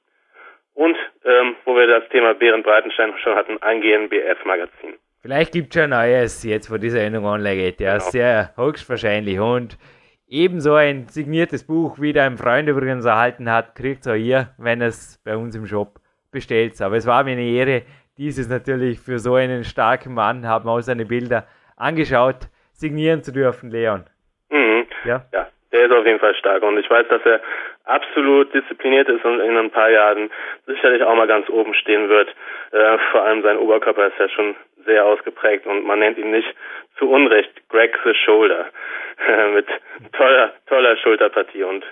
Und 0.74 0.96
ähm, 1.24 1.56
wo 1.64 1.74
wir 1.74 1.86
das 1.86 2.08
Thema 2.10 2.34
Behrend 2.34 2.64
Breitenstein 2.64 3.14
schon 3.22 3.34
hatten, 3.34 3.62
ein 3.62 3.80
GNBF-Magazin. 3.80 4.94
Vielleicht 5.22 5.52
gibt 5.52 5.74
es 5.74 5.80
schon 5.80 5.90
Neues 5.90 6.42
jetzt, 6.42 6.70
wo 6.70 6.76
diese 6.76 7.00
Änderung 7.00 7.28
online 7.28 7.56
geht. 7.56 7.80
Ja, 7.80 7.98
genau. 7.98 8.10
sehr 8.10 8.52
höchstwahrscheinlich. 8.56 9.38
Und 9.38 9.78
ebenso 10.26 10.74
ein 10.74 11.06
signiertes 11.08 11.66
Buch, 11.66 11.98
wie 11.98 12.12
dein 12.12 12.36
Freund 12.36 12.68
übrigens 12.68 13.06
erhalten 13.06 13.50
hat, 13.50 13.74
kriegt 13.74 14.06
ihr 14.06 14.14
hier, 14.14 14.54
wenn 14.58 14.82
es 14.82 15.22
bei 15.24 15.36
uns 15.36 15.54
im 15.54 15.66
Shop 15.66 16.00
bestellt. 16.30 16.78
Aber 16.82 16.96
es 16.96 17.06
war 17.06 17.24
mir 17.24 17.32
eine 17.32 17.48
Ehre, 17.48 17.82
dieses 18.18 18.48
natürlich 18.48 19.00
für 19.00 19.18
so 19.18 19.36
einen 19.36 19.64
starken 19.64 20.12
Mann, 20.12 20.46
haben 20.46 20.68
auch 20.68 20.80
seine 20.80 21.06
Bilder 21.06 21.46
angeschaut, 21.76 22.48
signieren 22.72 23.22
zu 23.22 23.32
dürfen, 23.32 23.70
Leon. 23.70 24.04
Mhm. 24.50 24.86
Ja? 25.04 25.24
ja, 25.32 25.48
der 25.72 25.84
ist 25.86 25.92
auf 25.92 26.06
jeden 26.06 26.20
Fall 26.20 26.34
stark 26.36 26.62
und 26.62 26.78
ich 26.78 26.88
weiß, 26.88 27.08
dass 27.08 27.24
er 27.24 27.40
absolut 27.84 28.52
diszipliniert 28.54 29.08
ist 29.08 29.24
und 29.24 29.40
in 29.40 29.56
ein 29.56 29.70
paar 29.70 29.90
Jahren 29.90 30.30
sicherlich 30.66 31.02
auch 31.02 31.14
mal 31.14 31.26
ganz 31.26 31.48
oben 31.50 31.74
stehen 31.74 32.08
wird. 32.08 32.28
Äh, 32.72 32.98
vor 33.12 33.22
allem 33.22 33.42
sein 33.42 33.58
Oberkörper 33.58 34.06
ist 34.08 34.18
ja 34.18 34.28
schon 34.28 34.54
sehr 34.84 35.04
ausgeprägt 35.04 35.66
und 35.66 35.84
man 35.84 35.98
nennt 35.98 36.18
ihn 36.18 36.30
nicht 36.30 36.54
zu 36.98 37.10
Unrecht 37.10 37.68
Greg 37.68 37.98
the 38.04 38.14
Shoulder 38.14 38.66
mit 39.54 39.66
toller, 40.12 40.52
toller 40.66 40.96
Schulterpartie 40.96 41.64
und 41.64 41.84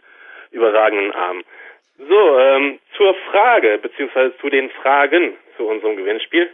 überragenden 0.51 1.13
Armen. 1.13 1.45
So, 1.99 2.39
ähm, 2.39 2.79
zur 2.97 3.15
Frage, 3.31 3.79
beziehungsweise 3.79 4.37
zu 4.39 4.49
den 4.49 4.71
Fragen 4.71 5.35
zu 5.57 5.67
unserem 5.67 5.97
Gewinnspiel. 5.97 6.51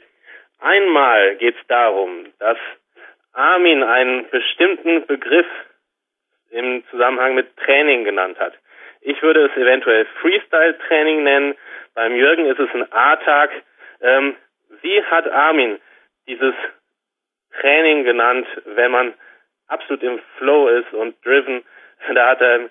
Einmal 0.60 1.36
geht 1.36 1.56
es 1.56 1.66
darum, 1.68 2.26
dass 2.38 2.58
Armin 3.32 3.82
einen 3.82 4.28
bestimmten 4.30 5.06
Begriff 5.06 5.46
im 6.50 6.82
Zusammenhang 6.90 7.34
mit 7.34 7.56
Training 7.56 8.04
genannt 8.04 8.38
hat. 8.38 8.54
Ich 9.00 9.22
würde 9.22 9.46
es 9.46 9.56
eventuell 9.56 10.06
Freestyle-Training 10.20 11.22
nennen. 11.22 11.54
Beim 11.94 12.14
Jürgen 12.14 12.46
ist 12.46 12.58
es 12.58 12.68
ein 12.74 12.90
A-Tag. 12.92 13.50
Ähm, 14.00 14.36
wie 14.82 15.02
hat 15.04 15.30
Armin 15.30 15.78
dieses 16.26 16.54
Training 17.60 18.04
genannt, 18.04 18.46
wenn 18.64 18.90
man 18.90 19.14
absolut 19.68 20.02
im 20.02 20.20
Flow 20.36 20.68
ist 20.68 20.92
und 20.92 21.14
driven? 21.24 21.64
Da 22.14 22.28
hat 22.28 22.40
er 22.40 22.54
einen 22.54 22.70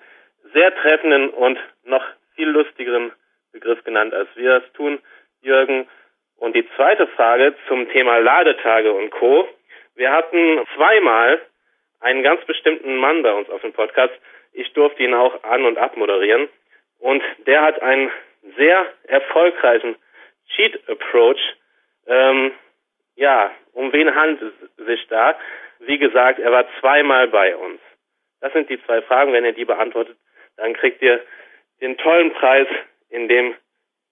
sehr 0.54 0.74
treffenden 0.74 1.28
und 1.30 1.58
noch 1.84 2.04
viel 2.34 2.48
lustigeren 2.48 3.12
Begriff 3.52 3.84
genannt, 3.84 4.14
als 4.14 4.28
wir 4.36 4.56
es 4.56 4.72
tun, 4.72 5.00
Jürgen. 5.42 5.86
Und 6.36 6.54
die 6.54 6.66
zweite 6.76 7.06
Frage 7.08 7.54
zum 7.66 7.88
Thema 7.90 8.18
Ladetage 8.18 8.92
und 8.92 9.10
Co. 9.10 9.48
Wir 9.98 10.12
hatten 10.12 10.64
zweimal 10.76 11.40
einen 11.98 12.22
ganz 12.22 12.44
bestimmten 12.44 12.96
Mann 12.98 13.24
bei 13.24 13.32
uns 13.32 13.50
auf 13.50 13.60
dem 13.62 13.72
Podcast. 13.72 14.14
Ich 14.52 14.72
durfte 14.72 15.02
ihn 15.02 15.12
auch 15.12 15.42
an- 15.42 15.64
und 15.64 15.76
abmoderieren. 15.76 16.48
Und 17.00 17.20
der 17.46 17.62
hat 17.62 17.82
einen 17.82 18.08
sehr 18.56 18.86
erfolgreichen 19.08 19.96
Cheat-Approach. 20.54 21.40
Ähm, 22.06 22.52
ja, 23.16 23.50
um 23.72 23.92
wen 23.92 24.14
handelt 24.14 24.54
es 24.78 24.86
sich 24.86 25.04
da? 25.08 25.36
Wie 25.80 25.98
gesagt, 25.98 26.38
er 26.38 26.52
war 26.52 26.64
zweimal 26.78 27.26
bei 27.26 27.56
uns. 27.56 27.80
Das 28.40 28.52
sind 28.52 28.70
die 28.70 28.80
zwei 28.84 29.02
Fragen. 29.02 29.32
Wenn 29.32 29.44
ihr 29.44 29.52
die 29.52 29.64
beantwortet, 29.64 30.16
dann 30.56 30.74
kriegt 30.74 31.02
ihr 31.02 31.20
den 31.80 31.98
tollen 31.98 32.32
Preis, 32.34 32.68
in 33.10 33.26
dem 33.26 33.56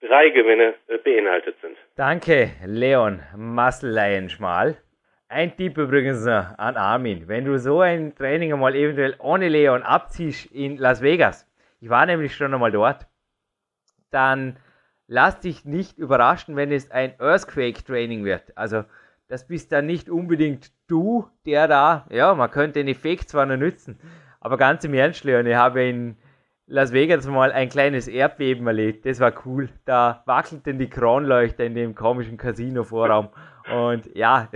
drei 0.00 0.30
Gewinne 0.30 0.74
beinhaltet 1.04 1.56
sind. 1.60 1.76
Danke, 1.96 2.50
Leon 2.64 3.22
Masleienschmal. 3.36 4.78
Ein 5.28 5.56
Tipp 5.56 5.76
übrigens 5.76 6.24
an 6.24 6.76
Armin. 6.76 7.26
Wenn 7.26 7.44
du 7.44 7.58
so 7.58 7.80
ein 7.80 8.14
Training 8.14 8.52
einmal 8.52 8.76
eventuell 8.76 9.16
ohne 9.18 9.48
Leon 9.48 9.82
abziehst 9.82 10.46
in 10.52 10.76
Las 10.76 11.02
Vegas, 11.02 11.48
ich 11.80 11.88
war 11.88 12.06
nämlich 12.06 12.36
schon 12.36 12.54
einmal 12.54 12.70
dort, 12.70 13.08
dann 14.10 14.56
lass 15.08 15.40
dich 15.40 15.64
nicht 15.64 15.98
überraschen, 15.98 16.54
wenn 16.54 16.70
es 16.70 16.92
ein 16.92 17.18
Earthquake-Training 17.18 18.24
wird. 18.24 18.56
Also 18.56 18.84
das 19.26 19.48
bist 19.48 19.72
dann 19.72 19.86
nicht 19.86 20.08
unbedingt 20.08 20.70
du, 20.86 21.28
der 21.44 21.66
da, 21.66 22.06
ja, 22.10 22.32
man 22.36 22.50
könnte 22.52 22.78
den 22.78 22.86
Effekt 22.88 23.28
zwar 23.28 23.46
noch 23.46 23.56
nützen, 23.56 23.98
aber 24.38 24.56
ganz 24.56 24.84
im 24.84 24.94
Ernst, 24.94 25.24
Leon, 25.24 25.46
ich 25.48 25.56
habe 25.56 25.82
in 25.82 26.16
Las 26.68 26.92
Vegas 26.92 27.28
mal 27.28 27.52
ein 27.52 27.68
kleines 27.68 28.08
Erdbeben 28.08 28.66
erlebt. 28.66 29.06
Das 29.06 29.20
war 29.20 29.32
cool. 29.46 29.68
Da 29.84 30.24
wackelten 30.26 30.80
die 30.80 30.88
Kronleuchter 30.88 31.64
in 31.64 31.76
dem 31.76 31.94
komischen 31.94 32.36
Casino-Vorraum. 32.36 33.28
Und 33.72 34.12
ja, 34.16 34.48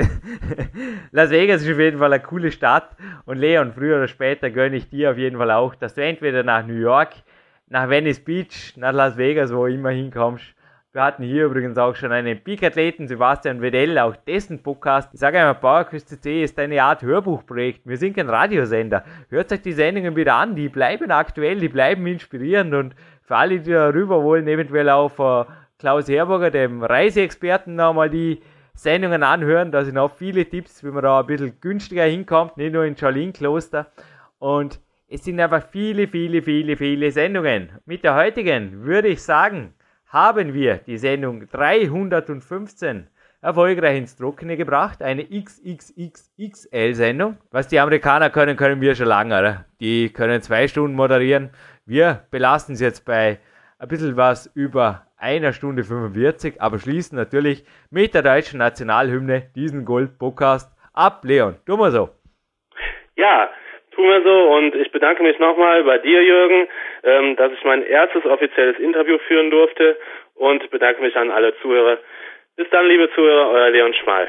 Las 1.12 1.30
Vegas 1.30 1.62
ist 1.62 1.70
auf 1.70 1.78
jeden 1.78 1.98
Fall 1.98 2.12
eine 2.12 2.20
coole 2.20 2.50
Stadt. 2.50 2.96
Und 3.26 3.38
Leon, 3.38 3.72
früher 3.72 3.98
oder 3.98 4.08
später 4.08 4.50
gönne 4.50 4.74
ich 4.74 4.88
dir 4.88 5.12
auf 5.12 5.18
jeden 5.18 5.38
Fall 5.38 5.52
auch, 5.52 5.76
dass 5.76 5.94
du 5.94 6.02
entweder 6.02 6.42
nach 6.42 6.66
New 6.66 6.74
York, 6.74 7.10
nach 7.68 7.88
Venice 7.88 8.24
Beach, 8.24 8.76
nach 8.76 8.92
Las 8.92 9.16
Vegas, 9.16 9.54
wo 9.54 9.66
immer 9.66 9.90
hinkommst. 9.90 10.44
Wir 10.92 11.04
hatten 11.04 11.22
hier 11.22 11.44
übrigens 11.44 11.78
auch 11.78 11.94
schon 11.94 12.10
einen 12.10 12.42
Peak-Athleten, 12.42 13.06
Sebastian 13.06 13.62
Wedell, 13.62 13.96
auch 14.00 14.16
dessen 14.16 14.60
Podcast. 14.60 15.08
Ich 15.14 15.20
sage 15.20 15.38
einmal, 15.38 15.54
PowerQuest 15.54 16.08
CC 16.08 16.42
ist 16.42 16.58
eine 16.58 16.82
Art 16.82 17.02
Hörbuchprojekt. 17.02 17.82
Wir 17.84 17.96
sind 17.96 18.16
kein 18.16 18.28
Radiosender. 18.28 19.04
Hört 19.28 19.52
euch 19.52 19.62
die 19.62 19.72
Sendungen 19.72 20.16
wieder 20.16 20.34
an, 20.34 20.56
die 20.56 20.68
bleiben 20.68 21.12
aktuell, 21.12 21.60
die 21.60 21.68
bleiben 21.68 22.04
inspirierend 22.08 22.74
und 22.74 22.96
für 23.22 23.36
alle, 23.36 23.60
die 23.60 23.70
darüber 23.70 24.24
wollen, 24.24 24.48
eventuell 24.48 24.88
auch 24.88 25.10
von 25.10 25.46
Klaus 25.78 26.08
Herburger, 26.08 26.50
dem 26.50 26.82
Reiseexperten, 26.82 27.76
nochmal 27.76 28.10
die 28.10 28.42
Sendungen 28.74 29.22
anhören. 29.22 29.70
Da 29.70 29.84
sind 29.84 29.96
auch 29.96 30.10
viele 30.16 30.44
Tipps, 30.44 30.82
wie 30.82 30.90
man 30.90 31.04
da 31.04 31.20
ein 31.20 31.26
bisschen 31.26 31.60
günstiger 31.60 32.02
hinkommt, 32.02 32.56
nicht 32.56 32.72
nur 32.72 32.84
in 32.84 32.96
Charlene-Kloster. 32.96 33.86
Und 34.40 34.80
es 35.06 35.22
sind 35.22 35.38
einfach 35.38 35.68
viele, 35.70 36.08
viele, 36.08 36.42
viele, 36.42 36.76
viele 36.76 37.12
Sendungen. 37.12 37.78
Mit 37.86 38.02
der 38.02 38.16
heutigen 38.16 38.82
würde 38.82 39.06
ich 39.06 39.22
sagen, 39.22 39.72
haben 40.10 40.52
wir 40.54 40.78
die 40.78 40.98
Sendung 40.98 41.48
315 41.48 43.08
erfolgreich 43.40 43.96
ins 43.96 44.16
Trockene 44.16 44.56
gebracht. 44.56 45.00
Eine 45.02 45.24
XXXXL-Sendung. 45.24 47.38
Was 47.50 47.68
die 47.68 47.78
Amerikaner 47.80 48.28
können, 48.30 48.56
können 48.56 48.80
wir 48.80 48.96
schon 48.96 49.06
lange. 49.06 49.38
Oder? 49.38 49.66
Die 49.80 50.08
können 50.10 50.40
zwei 50.42 50.66
Stunden 50.68 50.96
moderieren. 50.96 51.50
Wir 51.86 52.24
belassen 52.30 52.74
es 52.74 52.80
jetzt 52.80 53.04
bei 53.04 53.38
ein 53.78 53.88
bisschen 53.88 54.16
was 54.16 54.46
über 54.54 55.06
einer 55.16 55.52
Stunde 55.52 55.82
45, 55.84 56.60
aber 56.60 56.78
schließen 56.78 57.16
natürlich 57.16 57.64
mit 57.90 58.14
der 58.14 58.22
deutschen 58.22 58.58
Nationalhymne 58.58 59.42
diesen 59.54 59.84
Gold-Podcast 59.84 60.72
ab. 60.92 61.20
Leon, 61.24 61.56
tun 61.66 61.78
wir 61.78 61.90
so. 61.90 62.08
Ja, 63.16 63.50
tun 63.94 64.08
wir 64.08 64.22
so 64.22 64.52
und 64.52 64.74
ich 64.74 64.90
bedanke 64.92 65.22
mich 65.22 65.38
nochmal 65.38 65.84
bei 65.84 65.98
dir, 65.98 66.22
Jürgen, 66.22 66.68
ähm, 67.02 67.36
dass 67.36 67.52
ich 67.52 67.64
mein 67.64 67.82
erstes 67.82 68.24
offizielles 68.24 68.78
Interview 68.78 69.18
führen 69.26 69.50
durfte 69.50 69.96
und 70.34 70.70
bedanke 70.70 71.02
mich 71.02 71.16
an 71.16 71.30
alle 71.30 71.54
Zuhörer. 71.60 71.98
Bis 72.56 72.68
dann, 72.70 72.86
liebe 72.86 73.10
Zuhörer, 73.14 73.50
euer 73.50 73.70
Leon 73.70 73.94
Schmal. 73.94 74.28